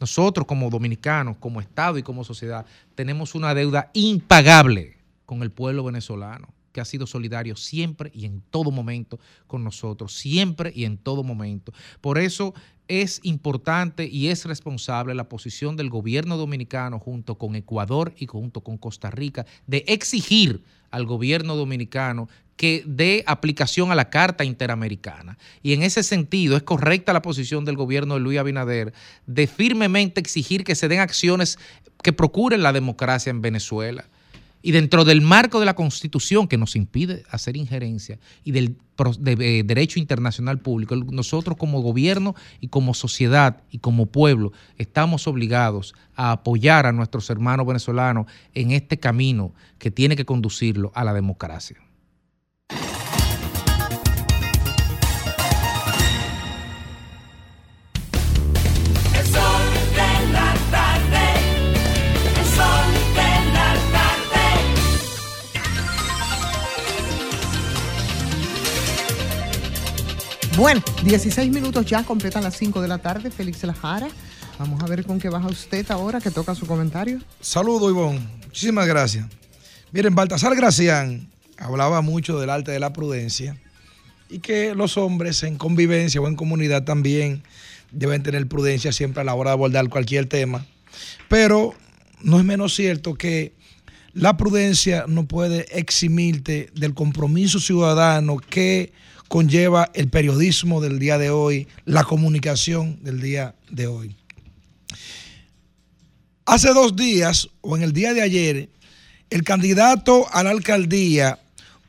Nosotros 0.00 0.46
como 0.46 0.70
dominicanos, 0.70 1.36
como 1.38 1.60
Estado 1.60 1.98
y 1.98 2.02
como 2.02 2.24
sociedad, 2.24 2.66
tenemos 2.94 3.34
una 3.34 3.54
deuda 3.54 3.90
impagable 3.94 4.98
con 5.24 5.42
el 5.42 5.50
pueblo 5.50 5.84
venezolano. 5.84 6.48
que 6.72 6.82
ha 6.82 6.84
sido 6.84 7.06
solidario 7.06 7.56
siempre 7.56 8.10
y 8.14 8.26
en 8.26 8.42
todo 8.50 8.70
momento 8.70 9.18
con 9.46 9.64
nosotros, 9.64 10.12
siempre 10.12 10.70
y 10.76 10.84
en 10.84 10.98
todo 10.98 11.24
momento. 11.24 11.72
Por 12.02 12.18
eso 12.18 12.52
es 12.86 13.20
importante 13.22 14.06
y 14.06 14.28
es 14.28 14.44
responsable 14.44 15.14
la 15.14 15.28
posición 15.28 15.76
del 15.76 15.88
gobierno 15.88 16.36
dominicano 16.36 16.98
junto 16.98 17.36
con 17.36 17.56
Ecuador 17.56 18.14
y 18.18 18.26
junto 18.26 18.60
con 18.60 18.76
Costa 18.76 19.10
Rica 19.10 19.46
de 19.66 19.84
exigir 19.88 20.62
al 20.90 21.06
gobierno 21.06 21.56
dominicano 21.56 22.28
que 22.56 22.82
dé 22.86 23.22
aplicación 23.26 23.90
a 23.90 23.94
la 23.94 24.10
Carta 24.10 24.44
Interamericana. 24.44 25.38
Y 25.62 25.72
en 25.72 25.82
ese 25.82 26.02
sentido 26.02 26.56
es 26.56 26.62
correcta 26.62 27.12
la 27.12 27.22
posición 27.22 27.64
del 27.64 27.76
gobierno 27.76 28.14
de 28.14 28.20
Luis 28.20 28.38
Abinader 28.38 28.92
de 29.26 29.46
firmemente 29.46 30.20
exigir 30.20 30.64
que 30.64 30.74
se 30.74 30.88
den 30.88 31.00
acciones 31.00 31.58
que 32.02 32.12
procuren 32.12 32.62
la 32.62 32.72
democracia 32.72 33.30
en 33.30 33.42
Venezuela. 33.42 34.04
Y 34.62 34.72
dentro 34.72 35.04
del 35.04 35.20
marco 35.20 35.60
de 35.60 35.66
la 35.66 35.76
Constitución 35.76 36.48
que 36.48 36.56
nos 36.56 36.74
impide 36.74 37.22
hacer 37.30 37.56
injerencia 37.56 38.18
y 38.42 38.50
del 38.50 38.76
de- 39.20 39.36
de 39.36 39.62
derecho 39.62 40.00
internacional 40.00 40.58
público, 40.58 40.96
nosotros 40.96 41.56
como 41.56 41.82
gobierno 41.82 42.34
y 42.60 42.68
como 42.68 42.94
sociedad 42.94 43.62
y 43.70 43.78
como 43.78 44.06
pueblo 44.06 44.52
estamos 44.78 45.28
obligados 45.28 45.94
a 46.16 46.32
apoyar 46.32 46.86
a 46.86 46.92
nuestros 46.92 47.30
hermanos 47.30 47.66
venezolanos 47.66 48.26
en 48.54 48.72
este 48.72 48.98
camino 48.98 49.52
que 49.78 49.90
tiene 49.92 50.16
que 50.16 50.24
conducirlo 50.24 50.90
a 50.94 51.04
la 51.04 51.12
democracia. 51.12 51.76
Bueno, 70.56 70.82
16 71.04 71.52
minutos 71.52 71.84
ya 71.84 72.02
completan 72.02 72.42
las 72.42 72.56
5 72.56 72.80
de 72.80 72.88
la 72.88 72.96
tarde. 72.96 73.30
Félix 73.30 73.62
Lajara. 73.64 74.08
Vamos 74.58 74.82
a 74.82 74.86
ver 74.86 75.04
con 75.04 75.18
qué 75.18 75.28
baja 75.28 75.48
usted 75.48 75.90
ahora 75.90 76.18
que 76.18 76.30
toca 76.30 76.54
su 76.54 76.66
comentario. 76.66 77.20
Saludo, 77.42 77.90
Ivonne. 77.90 78.26
Muchísimas 78.46 78.86
gracias. 78.86 79.26
Miren, 79.92 80.14
Baltasar 80.14 80.56
Gracián 80.56 81.28
hablaba 81.58 82.00
mucho 82.00 82.40
del 82.40 82.48
arte 82.48 82.72
de 82.72 82.80
la 82.80 82.94
prudencia 82.94 83.60
y 84.30 84.38
que 84.38 84.74
los 84.74 84.96
hombres 84.96 85.42
en 85.42 85.58
convivencia 85.58 86.22
o 86.22 86.26
en 86.26 86.36
comunidad 86.36 86.84
también 86.84 87.42
deben 87.92 88.22
tener 88.22 88.48
prudencia 88.48 88.92
siempre 88.92 89.20
a 89.20 89.24
la 89.24 89.34
hora 89.34 89.50
de 89.50 89.54
abordar 89.54 89.90
cualquier 89.90 90.24
tema. 90.24 90.64
Pero 91.28 91.74
no 92.22 92.38
es 92.38 92.46
menos 92.46 92.74
cierto 92.74 93.14
que 93.14 93.52
la 94.14 94.38
prudencia 94.38 95.04
no 95.06 95.26
puede 95.26 95.66
eximirte 95.78 96.70
del 96.74 96.94
compromiso 96.94 97.60
ciudadano 97.60 98.38
que 98.38 98.94
conlleva 99.28 99.90
el 99.94 100.08
periodismo 100.08 100.80
del 100.80 100.98
día 100.98 101.18
de 101.18 101.30
hoy, 101.30 101.68
la 101.84 102.04
comunicación 102.04 103.02
del 103.02 103.20
día 103.20 103.54
de 103.70 103.86
hoy. 103.86 104.16
Hace 106.44 106.72
dos 106.72 106.94
días, 106.94 107.48
o 107.60 107.76
en 107.76 107.82
el 107.82 107.92
día 107.92 108.14
de 108.14 108.22
ayer, 108.22 108.68
el 109.30 109.42
candidato 109.42 110.26
a 110.32 110.44
la 110.44 110.50
alcaldía 110.50 111.40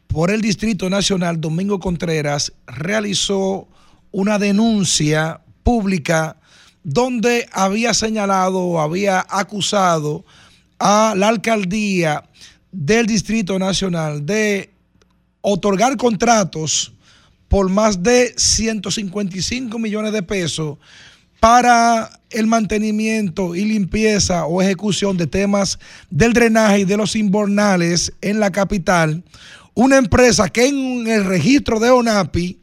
por 0.08 0.32
el 0.32 0.42
Distrito 0.42 0.90
Nacional, 0.90 1.40
Domingo 1.40 1.80
Contreras, 1.80 2.54
realizó 2.66 3.68
una 4.12 4.40
denuncia 4.40 5.42
pública 5.64 6.38
donde 6.84 7.48
había 7.52 7.94
señalado 7.94 8.60
o 8.60 8.80
había 8.80 9.26
acusado 9.30 10.26
a 10.80 11.14
la 11.16 11.28
alcaldía 11.28 12.24
del 12.72 13.06
Distrito 13.06 13.60
Nacional 13.60 14.26
de 14.26 14.72
otorgar 15.42 15.98
contratos 15.98 16.94
por 17.48 17.69
más 17.69 18.03
de 18.03 18.34
155 18.36 19.80
millones 19.80 20.14
de 20.14 20.24
pesos 20.24 20.78
para 21.40 22.19
el 22.30 22.48
mantenimiento 22.48 23.56
y 23.56 23.64
limpieza 23.65 24.45
o 24.45 24.61
ejecución 24.61 25.18
de 25.18 25.28
temas 25.28 25.80
del 26.10 26.34
drenaje 26.34 26.80
y 26.80 26.86
de 26.86 26.98
los 26.98 27.15
inbornales 27.15 28.11
en 28.22 28.40
la 28.40 28.52
capital, 28.52 29.24
una 29.74 29.98
empresa 29.98 30.49
que 30.49 30.68
en 30.68 31.07
el 31.07 31.26
registro 31.26 31.80
de 31.80 31.91
ONAPI 31.91 32.60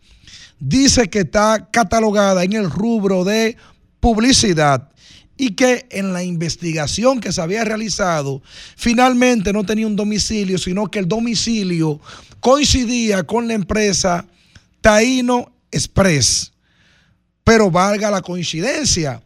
dice 0.58 1.08
que 1.08 1.20
está 1.20 1.68
catalogada 1.70 2.42
en 2.42 2.54
el 2.54 2.70
rubro 2.70 3.24
de 3.24 3.56
publicidad 4.00 4.90
y 5.36 5.50
que 5.50 5.86
en 5.90 6.12
la 6.12 6.22
investigación 6.22 7.20
que 7.20 7.32
se 7.32 7.40
había 7.40 7.64
realizado 7.64 8.42
finalmente 8.76 9.52
no 9.52 9.64
tenía 9.64 9.86
un 9.86 9.96
domicilio, 9.96 10.58
sino 10.58 10.90
que 10.90 10.98
el 10.98 11.08
domicilio 11.08 12.00
coincidía 12.40 13.24
con 13.24 13.48
la 13.48 13.54
empresa 13.54 14.26
Taíno 14.84 15.50
Express. 15.70 16.52
Pero 17.42 17.70
valga 17.70 18.10
la 18.10 18.20
coincidencia. 18.20 19.22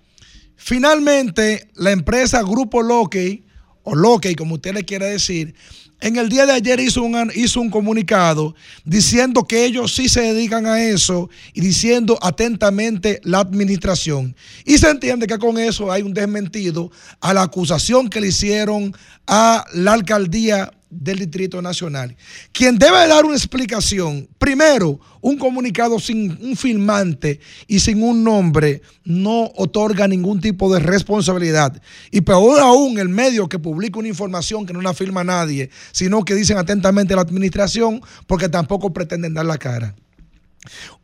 Finalmente, 0.55 1.69
la 1.75 1.91
empresa 1.91 2.43
Grupo 2.43 2.81
Lockey, 2.81 3.45
o 3.83 3.97
Lockey 3.97 4.37
como 4.37 4.55
usted 4.55 4.73
le 4.73 4.85
quiere 4.85 5.07
decir, 5.07 5.57
en 6.01 6.17
el 6.17 6.29
día 6.29 6.47
de 6.47 6.53
ayer 6.53 6.79
hizo 6.81 7.03
un, 7.03 7.71
comunicado 7.71 8.55
diciendo 8.85 9.45
que 9.45 9.65
ellos 9.65 9.95
sí 9.95 10.09
se 10.09 10.21
dedican 10.21 10.67
a 10.67 10.83
eso 10.83 11.29
y 11.53 11.61
diciendo 11.61 12.19
atentamente 12.23 13.21
la 13.25 13.41
administración. 13.41 14.37
Y 14.65 14.79
se 14.79 14.91
entiende 14.91 15.27
que 15.27 15.39
con 15.39 15.59
eso 15.59 15.91
hay 15.91 16.03
un 16.03 16.15
desmentido 16.15 16.91
a 17.21 17.35
la 17.35 17.43
acusación 17.43 18.09
que 18.09 18.21
le 18.21 18.29
hicieron 18.29 18.95
a 19.27 19.65
la 19.75 19.95
alcaldía 19.95 20.71
del 20.91 21.19
Distrito 21.19 21.61
Nacional. 21.61 22.17
Quien 22.53 22.79
debe 22.79 23.07
dar 23.07 23.25
una 23.25 23.37
explicación, 23.37 24.29
primero, 24.39 24.99
un 25.21 25.37
comunicado 25.37 25.99
sin 25.99 26.39
un 26.41 26.57
firmante 26.57 27.41
y 27.67 27.81
sin 27.81 28.03
un 28.03 28.25
nombre 28.25 28.83
no 29.05 29.51
otorga 29.57 30.09
ningún 30.09 30.41
tipo 30.41 30.73
de 30.73 30.81
responsabilidad. 30.81 31.81
Y 32.11 32.21
peor 32.23 32.61
aún, 32.61 32.99
el 32.99 33.09
medio 33.09 33.49
que 33.49 33.59
publica 33.59 33.99
una 33.99 34.09
información 34.09 34.65
que 34.65 34.73
no 34.73 34.81
la 34.81 34.95
firma 34.95 35.25
nadie, 35.25 35.71
sino 35.93 36.25
que 36.25 36.35
dicen 36.35 36.59
atentamente 36.59 37.15
a 37.15 37.17
la 37.17 37.23
administración 37.23 38.01
porque 38.27 38.49
tampoco 38.49 38.93
pretenden 38.93 39.35
dar 39.35 39.47
la 39.47 39.59
cara. 39.59 39.95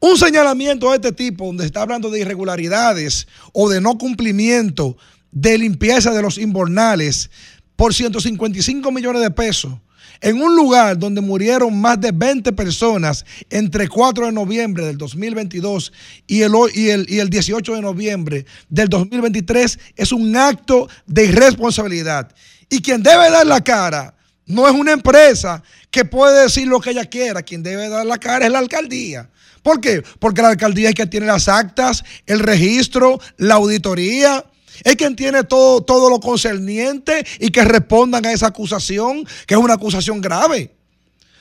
Un 0.00 0.16
señalamiento 0.18 0.90
de 0.90 0.96
este 0.96 1.12
tipo, 1.12 1.46
donde 1.46 1.62
se 1.62 1.66
está 1.66 1.82
hablando 1.82 2.10
de 2.10 2.20
irregularidades 2.20 3.26
o 3.52 3.68
de 3.68 3.80
no 3.80 3.96
cumplimiento 3.96 4.96
de 5.30 5.58
limpieza 5.58 6.12
de 6.12 6.22
los 6.22 6.38
inbornales 6.38 7.30
por 7.76 7.94
155 7.94 8.90
millones 8.92 9.22
de 9.22 9.30
pesos, 9.30 9.72
en 10.20 10.40
un 10.40 10.56
lugar 10.56 10.98
donde 10.98 11.20
murieron 11.20 11.78
más 11.80 12.00
de 12.00 12.12
20 12.12 12.52
personas 12.52 13.24
entre 13.50 13.88
4 13.88 14.26
de 14.26 14.32
noviembre 14.32 14.86
del 14.86 14.96
2022 14.96 15.92
y 16.26 16.42
el, 16.42 16.52
y 16.74 16.88
el, 16.88 17.06
y 17.08 17.18
el 17.18 17.28
18 17.28 17.74
de 17.74 17.82
noviembre 17.82 18.46
del 18.68 18.88
2023, 18.88 19.78
es 19.96 20.12
un 20.12 20.36
acto 20.36 20.88
de 21.06 21.26
irresponsabilidad. 21.26 22.32
Y 22.70 22.80
quien 22.80 23.02
debe 23.02 23.30
dar 23.30 23.46
la 23.46 23.62
cara 23.62 24.14
no 24.46 24.68
es 24.68 24.74
una 24.74 24.92
empresa 24.92 25.62
que 25.90 26.04
puede 26.04 26.42
decir 26.42 26.66
lo 26.66 26.80
que 26.80 26.90
ella 26.90 27.04
quiera, 27.06 27.42
quien 27.42 27.62
debe 27.62 27.88
dar 27.88 28.04
la 28.04 28.18
cara 28.18 28.46
es 28.46 28.52
la 28.52 28.58
alcaldía. 28.58 29.30
¿Por 29.62 29.80
qué? 29.80 30.02
Porque 30.18 30.42
la 30.42 30.48
alcaldía 30.48 30.90
es 30.90 30.94
quien 30.94 31.08
tiene 31.08 31.26
las 31.26 31.48
actas, 31.48 32.04
el 32.26 32.40
registro, 32.40 33.18
la 33.38 33.54
auditoría. 33.54 34.44
Es 34.82 34.96
quien 34.96 35.14
tiene 35.14 35.44
todo, 35.44 35.82
todo 35.82 36.10
lo 36.10 36.18
concerniente 36.18 37.24
y 37.38 37.50
que 37.50 37.64
respondan 37.64 38.26
a 38.26 38.32
esa 38.32 38.48
acusación, 38.48 39.24
que 39.46 39.54
es 39.54 39.60
una 39.60 39.74
acusación 39.74 40.20
grave. 40.20 40.74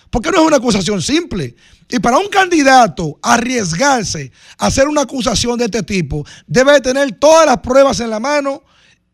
Porque 0.09 0.29
no 0.31 0.41
es 0.41 0.47
una 0.47 0.57
acusación 0.57 1.01
simple. 1.01 1.55
Y 1.89 1.99
para 1.99 2.17
un 2.19 2.29
candidato 2.29 3.17
arriesgarse 3.21 4.31
a 4.57 4.67
hacer 4.67 4.87
una 4.87 5.01
acusación 5.01 5.57
de 5.57 5.65
este 5.65 5.83
tipo, 5.83 6.25
debe 6.47 6.79
tener 6.79 7.11
todas 7.13 7.45
las 7.47 7.57
pruebas 7.57 7.99
en 7.99 8.11
la 8.11 8.19
mano 8.19 8.63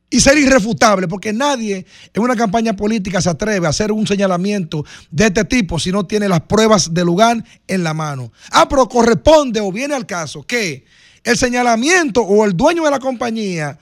y 0.09 0.19
ser 0.19 0.37
irrefutable, 0.37 1.07
porque 1.07 1.31
nadie 1.31 1.85
en 2.13 2.23
una 2.23 2.35
campaña 2.35 2.75
política 2.75 3.21
se 3.21 3.29
atreve 3.29 3.67
a 3.67 3.69
hacer 3.69 3.91
un 3.91 4.07
señalamiento 4.07 4.83
de 5.11 5.27
este 5.27 5.45
tipo 5.45 5.79
si 5.79 5.91
no 5.91 6.05
tiene 6.05 6.27
las 6.27 6.41
pruebas 6.41 6.93
de 6.93 7.05
lugar 7.05 7.43
en 7.67 7.83
la 7.83 7.93
mano. 7.93 8.31
Ah, 8.51 8.67
pero 8.67 8.89
corresponde 8.89 9.61
o 9.61 9.71
viene 9.71 9.93
al 9.93 10.05
caso 10.05 10.43
que 10.43 10.85
el 11.23 11.37
señalamiento 11.37 12.21
o 12.21 12.45
el 12.45 12.55
dueño 12.55 12.83
de 12.83 12.91
la 12.91 12.99
compañía 12.99 13.77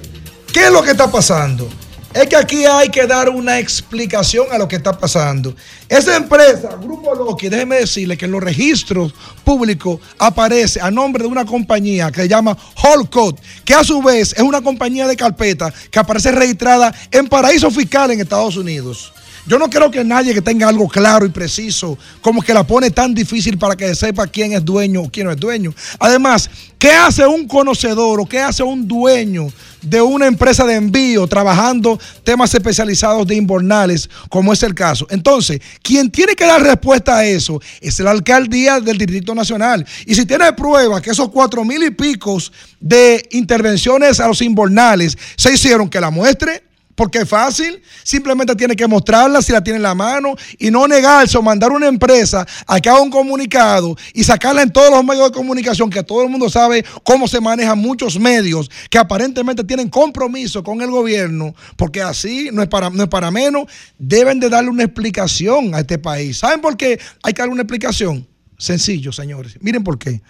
¿qué 0.56 0.64
es 0.64 0.72
lo 0.72 0.82
que 0.82 0.92
está 0.92 1.10
pasando? 1.10 1.68
Es 2.14 2.28
que 2.28 2.36
aquí 2.36 2.64
hay 2.64 2.88
que 2.88 3.06
dar 3.06 3.28
una 3.28 3.58
explicación 3.58 4.46
a 4.50 4.56
lo 4.56 4.66
que 4.66 4.76
está 4.76 4.98
pasando. 4.98 5.54
Esa 5.86 6.16
empresa, 6.16 6.70
Grupo 6.80 7.14
Loki, 7.14 7.50
déjeme 7.50 7.76
decirle 7.76 8.16
que 8.16 8.24
en 8.24 8.30
los 8.30 8.42
registros 8.42 9.12
públicos 9.44 10.00
aparece 10.18 10.80
a 10.80 10.90
nombre 10.90 11.24
de 11.24 11.28
una 11.28 11.44
compañía 11.44 12.10
que 12.10 12.22
se 12.22 12.28
llama 12.28 12.56
Holcott, 12.82 13.38
que 13.66 13.74
a 13.74 13.84
su 13.84 14.00
vez 14.00 14.32
es 14.34 14.42
una 14.42 14.62
compañía 14.62 15.06
de 15.06 15.14
carpeta 15.14 15.70
que 15.90 15.98
aparece 15.98 16.32
registrada 16.32 16.94
en 17.10 17.28
paraíso 17.28 17.70
fiscal 17.70 18.10
en 18.12 18.22
Estados 18.22 18.56
Unidos. 18.56 19.12
Yo 19.46 19.60
no 19.60 19.70
creo 19.70 19.92
que 19.92 20.02
nadie 20.02 20.34
que 20.34 20.42
tenga 20.42 20.68
algo 20.68 20.88
claro 20.88 21.24
y 21.24 21.28
preciso, 21.28 21.96
como 22.20 22.42
que 22.42 22.52
la 22.52 22.66
pone 22.66 22.90
tan 22.90 23.14
difícil 23.14 23.56
para 23.56 23.76
que 23.76 23.94
sepa 23.94 24.26
quién 24.26 24.52
es 24.52 24.64
dueño 24.64 25.02
o 25.02 25.10
quién 25.10 25.26
no 25.26 25.32
es 25.32 25.38
dueño. 25.38 25.72
Además, 26.00 26.50
¿qué 26.78 26.90
hace 26.90 27.24
un 27.24 27.46
conocedor 27.46 28.20
o 28.20 28.26
qué 28.26 28.40
hace 28.40 28.64
un 28.64 28.88
dueño 28.88 29.46
de 29.82 30.02
una 30.02 30.26
empresa 30.26 30.64
de 30.64 30.74
envío 30.74 31.28
trabajando 31.28 31.96
temas 32.24 32.52
especializados 32.54 33.24
de 33.24 33.36
inbornales, 33.36 34.10
como 34.28 34.52
es 34.52 34.64
el 34.64 34.74
caso? 34.74 35.06
Entonces, 35.10 35.60
quien 35.80 36.10
tiene 36.10 36.34
que 36.34 36.44
dar 36.44 36.60
respuesta 36.60 37.18
a 37.18 37.24
eso 37.24 37.60
es 37.80 38.00
la 38.00 38.10
alcaldía 38.10 38.80
del 38.80 38.98
Distrito 38.98 39.32
Nacional. 39.32 39.86
Y 40.06 40.16
si 40.16 40.26
tiene 40.26 40.52
pruebas 40.54 41.02
que 41.02 41.10
esos 41.10 41.28
cuatro 41.28 41.64
mil 41.64 41.84
y 41.84 41.90
picos 41.90 42.52
de 42.80 43.24
intervenciones 43.30 44.18
a 44.18 44.26
los 44.26 44.42
inbornales 44.42 45.16
se 45.36 45.52
hicieron, 45.52 45.88
que 45.88 46.00
la 46.00 46.10
muestre. 46.10 46.65
Porque 46.96 47.18
es 47.18 47.28
fácil, 47.28 47.80
simplemente 48.02 48.56
tiene 48.56 48.74
que 48.74 48.86
mostrarla 48.86 49.42
si 49.42 49.52
la 49.52 49.62
tiene 49.62 49.76
en 49.76 49.82
la 49.82 49.94
mano 49.94 50.34
y 50.58 50.70
no 50.70 50.88
negarse 50.88 51.36
o 51.36 51.42
mandar 51.42 51.70
una 51.70 51.86
empresa 51.86 52.46
a 52.66 52.80
que 52.80 52.88
haga 52.88 53.00
un 53.00 53.10
comunicado 53.10 53.94
y 54.14 54.24
sacarla 54.24 54.62
en 54.62 54.72
todos 54.72 54.90
los 54.90 55.04
medios 55.04 55.30
de 55.30 55.36
comunicación, 55.36 55.90
que 55.90 56.02
todo 56.02 56.22
el 56.22 56.30
mundo 56.30 56.48
sabe 56.48 56.84
cómo 57.04 57.28
se 57.28 57.40
manejan 57.40 57.78
muchos 57.78 58.18
medios 58.18 58.70
que 58.90 58.98
aparentemente 58.98 59.62
tienen 59.62 59.90
compromiso 59.90 60.64
con 60.64 60.80
el 60.80 60.90
gobierno, 60.90 61.54
porque 61.76 62.00
así 62.00 62.48
no 62.52 62.62
es 62.62 62.68
para, 62.68 62.88
no 62.88 63.02
es 63.02 63.08
para 63.08 63.30
menos, 63.30 63.66
deben 63.98 64.40
de 64.40 64.48
darle 64.48 64.70
una 64.70 64.84
explicación 64.84 65.74
a 65.74 65.80
este 65.80 65.98
país. 65.98 66.38
¿Saben 66.38 66.60
por 66.62 66.76
qué 66.76 66.98
hay 67.22 67.32
que 67.34 67.42
darle 67.42 67.52
una 67.52 67.62
explicación? 67.62 68.26
Sencillo, 68.58 69.12
señores. 69.12 69.58
Miren 69.60 69.84
por 69.84 69.98
qué. 69.98 70.22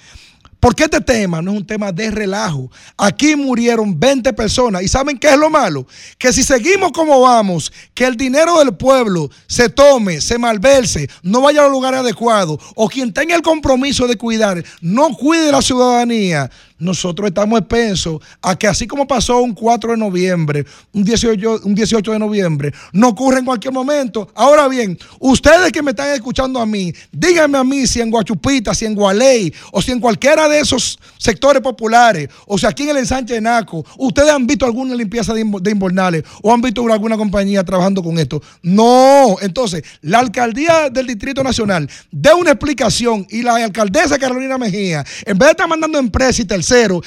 Porque 0.60 0.84
este 0.84 1.00
tema 1.00 1.42
no 1.42 1.52
es 1.52 1.58
un 1.58 1.66
tema 1.66 1.92
de 1.92 2.10
relajo. 2.10 2.70
Aquí 2.96 3.36
murieron 3.36 3.98
20 3.98 4.32
personas. 4.32 4.82
¿Y 4.82 4.88
saben 4.88 5.18
qué 5.18 5.28
es 5.28 5.36
lo 5.36 5.50
malo? 5.50 5.86
Que 6.18 6.32
si 6.32 6.42
seguimos 6.42 6.92
como 6.92 7.20
vamos, 7.20 7.72
que 7.94 8.04
el 8.04 8.16
dinero 8.16 8.58
del 8.58 8.74
pueblo 8.74 9.30
se 9.46 9.68
tome, 9.68 10.20
se 10.20 10.38
malverse, 10.38 11.08
no 11.22 11.42
vaya 11.42 11.60
a 11.60 11.64
los 11.64 11.72
lugares 11.72 12.00
adecuados, 12.00 12.58
o 12.74 12.88
quien 12.88 13.12
tenga 13.12 13.34
el 13.34 13.42
compromiso 13.42 14.06
de 14.06 14.16
cuidar, 14.16 14.62
no 14.80 15.14
cuide 15.14 15.52
la 15.52 15.62
ciudadanía, 15.62 16.50
nosotros 16.78 17.28
estamos 17.28 17.58
expensos 17.58 18.20
a 18.42 18.56
que 18.56 18.66
así 18.66 18.86
como 18.86 19.06
pasó 19.06 19.40
un 19.40 19.54
4 19.54 19.92
de 19.92 19.96
noviembre, 19.96 20.66
un 20.92 21.04
18, 21.04 21.60
un 21.64 21.74
18 21.74 22.12
de 22.12 22.18
noviembre, 22.18 22.72
no 22.92 23.08
ocurre 23.08 23.38
en 23.38 23.44
cualquier 23.44 23.72
momento. 23.72 24.28
Ahora 24.34 24.68
bien, 24.68 24.98
ustedes 25.18 25.72
que 25.72 25.82
me 25.82 25.90
están 25.90 26.10
escuchando 26.10 26.60
a 26.60 26.66
mí, 26.66 26.92
díganme 27.10 27.58
a 27.58 27.64
mí 27.64 27.86
si 27.86 28.00
en 28.00 28.10
Guachupita, 28.10 28.74
si 28.74 28.84
en 28.84 28.94
Gualey, 28.94 29.52
o 29.72 29.80
si 29.80 29.92
en 29.92 30.00
cualquiera 30.00 30.48
de 30.48 30.60
esos 30.60 30.98
sectores 31.18 31.62
populares, 31.62 32.28
o 32.46 32.58
si 32.58 32.66
aquí 32.66 32.82
en 32.82 32.90
el 32.90 32.98
ensanche 32.98 33.34
de 33.34 33.40
Naco, 33.40 33.84
ustedes 33.98 34.30
han 34.30 34.46
visto 34.46 34.66
alguna 34.66 34.94
limpieza 34.94 35.32
de, 35.32 35.44
de 35.60 35.70
inbornales 35.70 36.24
o 36.42 36.52
han 36.52 36.60
visto 36.60 36.86
alguna 36.92 37.16
compañía 37.16 37.64
trabajando 37.64 38.02
con 38.02 38.18
esto. 38.18 38.42
No, 38.62 39.36
entonces, 39.40 39.82
la 40.02 40.18
alcaldía 40.18 40.90
del 40.90 41.06
Distrito 41.06 41.42
Nacional 41.42 41.88
dé 42.10 42.34
una 42.34 42.50
explicación 42.50 43.26
y 43.30 43.42
la 43.42 43.56
alcaldesa 43.56 44.18
Carolina 44.18 44.58
Mejía, 44.58 45.04
en 45.24 45.38
vez 45.38 45.46
de 45.46 45.50
estar 45.52 45.68
mandando 45.68 45.98
empresas 45.98 46.40
y 46.40 46.44
terceros 46.44 46.65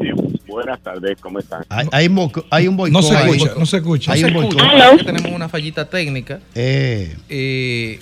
Buenas 0.47 0.79
tardes, 0.81 1.17
¿cómo 1.21 1.39
están? 1.39 1.63
Hay, 1.69 1.87
hay, 1.91 2.09
hay 2.49 2.67
un 2.67 2.75
boicot. 2.77 3.01
No 3.01 3.07
se 3.07 3.15
escucha, 3.15 3.51
no 3.57 3.65
se 3.65 3.77
escucha. 3.77 4.11
Hay 4.11 4.21
No 4.23 4.27
un 4.27 4.33
boicot. 4.33 5.05
Tenemos 5.05 5.31
una 5.31 5.47
fallita 5.49 5.89
técnica. 5.89 6.39
Eh, 6.55 7.15
Eh, 7.29 7.99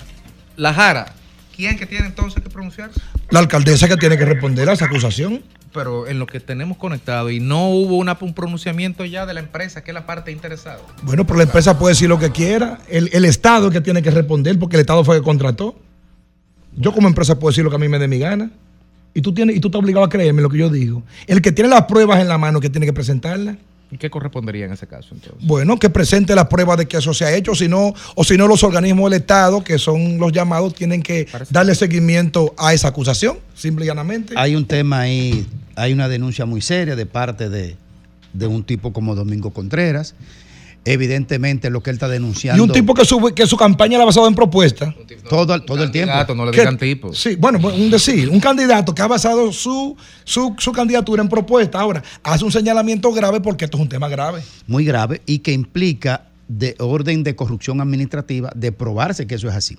la 0.56 0.74
Jara, 0.74 1.12
¿quién 1.56 1.78
que 1.78 1.86
tiene 1.86 2.06
entonces 2.06 2.42
que 2.42 2.50
pronunciarse? 2.50 3.00
La 3.30 3.38
alcaldesa 3.38 3.88
que 3.88 3.96
tiene 3.96 4.18
que 4.18 4.24
responder 4.24 4.68
a 4.68 4.72
esa 4.72 4.86
acusación. 4.86 5.42
Pero 5.72 6.06
en 6.06 6.18
lo 6.18 6.26
que 6.26 6.38
tenemos 6.38 6.76
conectado 6.76 7.30
y 7.30 7.40
no 7.40 7.70
hubo 7.70 7.96
una- 7.96 8.18
un 8.20 8.34
pronunciamiento 8.34 9.06
ya 9.06 9.24
de 9.24 9.32
la 9.32 9.40
empresa, 9.40 9.82
que 9.82 9.92
es 9.92 9.94
la 9.94 10.04
parte 10.04 10.30
interesada. 10.30 10.78
Bueno, 11.02 11.24
pero 11.26 11.38
la 11.38 11.44
empresa 11.44 11.78
puede 11.78 11.92
decir 11.94 12.10
lo 12.10 12.18
que 12.18 12.30
quiera. 12.30 12.80
El, 12.90 13.08
el 13.14 13.24
Estado 13.24 13.68
es 13.68 13.72
que 13.72 13.80
tiene 13.80 14.02
que 14.02 14.10
responder 14.10 14.58
porque 14.58 14.76
el 14.76 14.80
Estado 14.80 15.02
fue 15.02 15.16
el 15.16 15.22
que 15.22 15.24
contrató. 15.24 15.76
Yo 16.76 16.92
como 16.92 17.08
empresa 17.08 17.38
puedo 17.38 17.50
decir 17.50 17.64
lo 17.64 17.70
que 17.70 17.76
a 17.76 17.78
mí 17.78 17.88
me 17.88 17.98
dé 17.98 18.08
mi 18.08 18.18
gana. 18.18 18.50
Y 19.14 19.20
tú, 19.20 19.34
tienes, 19.34 19.56
y 19.56 19.60
tú 19.60 19.68
estás 19.68 19.80
obligado 19.80 20.06
a 20.06 20.08
creerme 20.08 20.40
lo 20.40 20.48
que 20.48 20.58
yo 20.58 20.70
digo. 20.70 21.02
El 21.26 21.42
que 21.42 21.52
tiene 21.52 21.68
las 21.68 21.82
pruebas 21.82 22.20
en 22.20 22.28
la 22.28 22.38
mano 22.38 22.60
que 22.60 22.70
tiene 22.70 22.86
que 22.86 22.92
presentarlas. 22.92 23.56
¿Y 23.90 23.98
qué 23.98 24.08
correspondería 24.08 24.64
en 24.64 24.72
ese 24.72 24.86
caso 24.86 25.14
entonces? 25.14 25.46
Bueno, 25.46 25.78
que 25.78 25.90
presente 25.90 26.34
las 26.34 26.46
pruebas 26.46 26.78
de 26.78 26.86
que 26.86 26.96
eso 26.96 27.12
se 27.12 27.26
ha 27.26 27.36
hecho, 27.36 27.54
si 27.54 27.68
no, 27.68 27.92
o 28.14 28.24
si 28.24 28.38
no 28.38 28.48
los 28.48 28.64
organismos 28.64 29.10
del 29.10 29.20
Estado, 29.20 29.62
que 29.62 29.78
son 29.78 30.16
los 30.18 30.32
llamados, 30.32 30.74
tienen 30.74 31.02
que 31.02 31.28
darle 31.50 31.74
seguimiento 31.74 32.54
a 32.56 32.72
esa 32.72 32.88
acusación, 32.88 33.36
simple 33.54 33.84
y 33.84 33.88
llanamente. 33.88 34.32
hay 34.38 34.56
un 34.56 34.64
tema 34.64 35.00
ahí, 35.00 35.46
hay 35.76 35.92
una 35.92 36.08
denuncia 36.08 36.46
muy 36.46 36.62
seria 36.62 36.96
de 36.96 37.04
parte 37.04 37.50
de, 37.50 37.76
de 38.32 38.46
un 38.46 38.64
tipo 38.64 38.94
como 38.94 39.14
Domingo 39.14 39.50
Contreras. 39.50 40.14
Evidentemente 40.84 41.70
lo 41.70 41.80
que 41.82 41.90
él 41.90 41.94
está 41.96 42.08
Y 42.08 42.12
denunciando. 42.12 42.62
un 42.64 42.72
tipo 42.72 42.92
que 42.94 43.04
su, 43.04 43.20
que 43.34 43.46
su 43.46 43.56
campaña 43.56 43.98
la 43.98 44.02
ha 44.02 44.06
basado 44.06 44.26
en 44.26 44.34
propuestas. 44.34 44.92
todo, 45.28 45.62
todo 45.62 45.82
el 45.84 45.90
tiempo. 45.92 46.34
No 46.34 46.44
le 46.46 46.50
Que- 46.50 46.60
digan 46.60 46.76
tipo. 46.78 47.12
Sí, 47.14 47.36
bueno, 47.36 47.58
un 47.68 47.90
decir, 47.90 48.28
un 48.28 48.40
candidato 48.40 48.94
que 48.94 49.02
ha 49.02 49.06
basado 49.06 49.52
su, 49.52 49.96
su, 50.24 50.54
su 50.58 50.72
candidatura 50.72 51.22
en 51.22 51.28
propuestas. 51.28 51.80
Ahora, 51.80 52.02
hace 52.24 52.44
un 52.44 52.50
señalamiento 52.52 53.12
grave 53.12 53.40
porque 53.40 53.64
esto 53.66 53.76
es 53.76 53.82
un 53.82 53.88
tema 53.88 54.08
grave. 54.08 54.42
muy 54.66 54.84
grave 54.84 55.22
y 55.26 55.38
que 55.38 55.52
implica 55.52 56.24
de 56.48 56.74
orden 56.80 57.22
de 57.22 57.34
corrupción 57.36 57.80
administrativa 57.80 58.52
de 58.54 58.72
probarse 58.72 59.26
que 59.26 59.36
eso 59.36 59.48
es 59.48 59.54
así. 59.54 59.78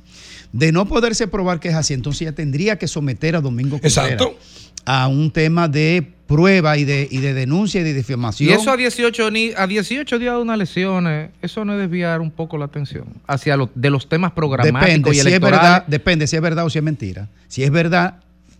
De 0.53 0.71
no 0.71 0.87
poderse 0.87 1.27
probar 1.27 1.59
que 1.59 1.67
es 1.69 1.75
así, 1.75 1.93
entonces 1.93 2.21
ya 2.25 2.31
tendría 2.31 2.77
que 2.79 2.87
someter 2.87 3.35
a 3.35 3.41
Domingo 3.41 3.79
Contreras 3.79 3.97
Exacto. 4.13 4.37
A 4.85 5.07
un 5.07 5.31
tema 5.31 5.67
de 5.67 6.13
prueba 6.27 6.77
y 6.77 6.85
de, 6.85 7.07
y 7.11 7.19
de 7.19 7.33
denuncia 7.33 7.81
y 7.81 7.83
de 7.83 7.93
difamación. 7.93 8.49
Y 8.49 8.53
eso 8.53 8.71
a 8.71 8.77
18, 8.77 9.31
ni, 9.31 9.51
a 9.55 9.67
18 9.67 10.19
días 10.19 10.35
de 10.35 10.41
unas 10.41 10.55
elecciones, 10.55 11.29
eso 11.41 11.63
no 11.65 11.73
es 11.73 11.79
desviar 11.79 12.21
un 12.21 12.31
poco 12.31 12.57
la 12.57 12.65
atención 12.65 13.05
hacia 13.27 13.55
los 13.57 13.69
de 13.75 13.89
los 13.89 14.09
temas 14.09 14.31
programáticos 14.31 14.87
depende 14.87 15.09
y 15.11 15.19
si 15.19 15.33
es 15.33 15.39
verdad, 15.39 15.85
depende 15.87 16.27
si 16.27 16.35
es 16.35 16.41
verdad 16.41 16.65
o 16.65 16.69
si 16.69 16.79
es 16.79 16.83
mentira. 16.83 17.29
Si 17.47 17.63
es 17.63 17.71
verdad, 17.71 18.15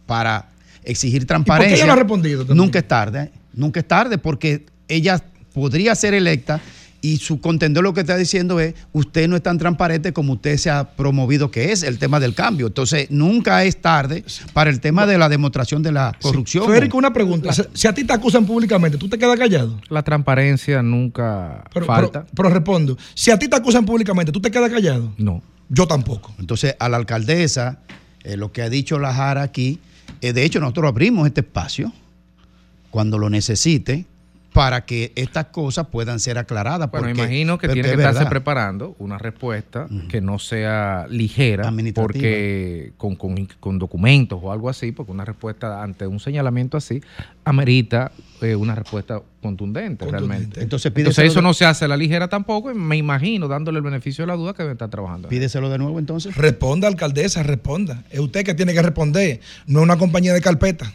para 0.06 0.50
exigir 0.84 1.24
¿Y 1.24 1.26
por 1.26 1.26
qué 1.26 1.28
transparencia. 1.28 1.76
ella 1.78 1.86
no 1.88 1.94
ha 1.94 1.95
respondido 1.95 2.40
también? 2.41 2.58
Nunca 2.58 2.80
es 2.80 2.88
tarde, 2.88 3.32
nunca 3.54 3.80
es 3.80 3.88
tarde 3.88 4.18
porque 4.18 4.66
ella 4.88 5.24
podría 5.54 5.95
ser 5.95 6.14
electa 6.14 6.62
Y 7.06 7.18
su 7.18 7.42
contendor 7.42 7.84
lo 7.84 7.94
que 7.94 8.00
está 8.00 8.16
diciendo 8.16 8.62
es, 8.62 8.76
usted 8.94 9.28
no 9.28 9.36
es 9.36 9.44
tan 9.44 9.58
transparente 9.58 10.14
como 10.14 10.32
usted 10.34 10.56
se 10.56 10.70
ha 10.70 10.96
promovido 10.96 11.52
que 11.52 11.74
es 11.74 11.84
el 11.84 12.00
tema 12.00 12.22
del 12.22 12.34
cambio. 12.34 12.68
Entonces, 12.68 13.12
nunca 13.12 13.66
es 13.66 13.82
tarde 13.82 14.24
para 14.54 14.70
el 14.70 14.80
tema 14.80 15.06
de 15.06 15.18
la 15.18 15.28
demostración 15.28 15.84
de 15.84 15.92
la 15.92 16.14
corrupción. 16.22 16.66
Federico, 16.66 16.98
una 16.98 17.12
pregunta. 17.12 17.52
Si- 17.52 17.64
Si 17.74 17.88
a 17.90 17.94
ti 17.94 18.06
te 18.06 18.14
acusan 18.14 18.46
públicamente, 18.46 18.98
¿tú 18.98 19.10
te 19.10 19.18
quedas 19.20 19.38
callado? 19.38 19.82
La 19.90 20.02
transparencia 20.02 20.82
nunca 20.82 21.66
Pero, 21.74 21.86
falta. 21.86 22.22
pero- 22.24 22.34
pero 22.36 22.50
respondo. 22.52 22.98
Si 23.14 23.32
a 23.32 23.38
ti 23.38 23.50
te 23.50 23.58
acusan 23.58 23.86
públicamente, 23.86 24.32
¿tú 24.32 24.40
te 24.40 24.50
quedas 24.50 24.72
callado? 24.72 25.14
No. 25.18 25.44
Yo 25.68 25.86
tampoco. 25.88 26.34
Entonces, 26.40 26.78
a 26.80 26.88
la 26.88 26.96
alcaldesa, 26.96 27.80
eh, 28.24 28.38
lo 28.38 28.54
que 28.54 28.62
ha 28.62 28.70
dicho 28.70 28.98
la 28.98 29.14
Jara 29.14 29.42
aquí, 29.42 29.82
eh, 30.22 30.32
de 30.32 30.46
hecho, 30.46 30.62
nosotros 30.62 30.88
abrimos 30.88 31.28
este 31.28 31.42
espacio 31.42 31.92
cuando 32.92 33.18
lo 33.18 33.30
necesite 33.30 34.06
para 34.54 34.86
que 34.86 35.12
estas 35.16 35.48
cosas 35.48 35.88
puedan 35.88 36.20
ser 36.20 36.38
aclaradas. 36.38 36.90
Bueno, 36.92 37.08
porque- 37.08 37.22
imagino 37.22 37.58
que 37.58 37.68
porque 37.68 37.74
tiene 37.82 37.90
que 37.90 37.94
es 37.96 38.00
estarse 38.00 38.20
verdad. 38.20 38.30
preparando 38.30 38.96
una 39.00 39.18
respuesta 39.18 39.88
que 40.10 40.22
no 40.22 40.38
sea 40.40 41.08
ligera, 41.10 41.72
porque 41.96 42.94
con, 42.98 43.16
con- 43.16 43.48
con 43.60 43.80
documentos 43.80 44.40
o 44.42 44.52
algo 44.52 44.70
así, 44.70 44.92
porque 44.92 45.12
una 45.12 45.26
respuesta 45.26 45.82
ante 45.82 46.06
un 46.08 46.20
señalamiento 46.20 46.78
así 46.78 47.02
amerita 47.46 48.12
eh, 48.42 48.56
una 48.56 48.76
respuesta 48.76 49.22
contundente, 49.42 50.06
realmente. 50.06 50.62
Entonces, 50.62 50.92
Entonces 50.96 51.26
eso 51.26 51.40
de- 51.40 51.42
no 51.44 51.54
se 51.54 51.66
hace 51.66 51.86
a 51.86 51.88
la 51.88 51.98
ligera 51.98 52.28
tampoco, 52.28 52.72
y 52.72 52.76
me 52.76 52.96
imagino, 52.96 53.48
dándole 53.48 53.78
el 53.80 53.84
beneficio 53.84 54.24
de 54.24 54.28
la 54.28 54.36
duda 54.36 54.54
que 54.54 54.64
debe 54.64 54.74
estar 54.74 54.90
trabajando. 54.90 55.30
Pídeselo 55.30 55.70
de 55.70 55.78
nuevo 55.80 55.98
entonces. 56.00 56.36
Responda, 56.36 56.88
alcaldesa, 56.88 57.42
responda. 57.44 58.04
Es 58.12 58.20
usted 58.20 58.44
que 58.46 58.54
tiene 58.54 58.74
que 58.74 58.82
responder, 58.82 59.40
no 59.66 59.80
es 59.80 59.84
una 59.84 59.98
compañía 59.98 60.34
de 60.34 60.42
carpeta. 60.42 60.92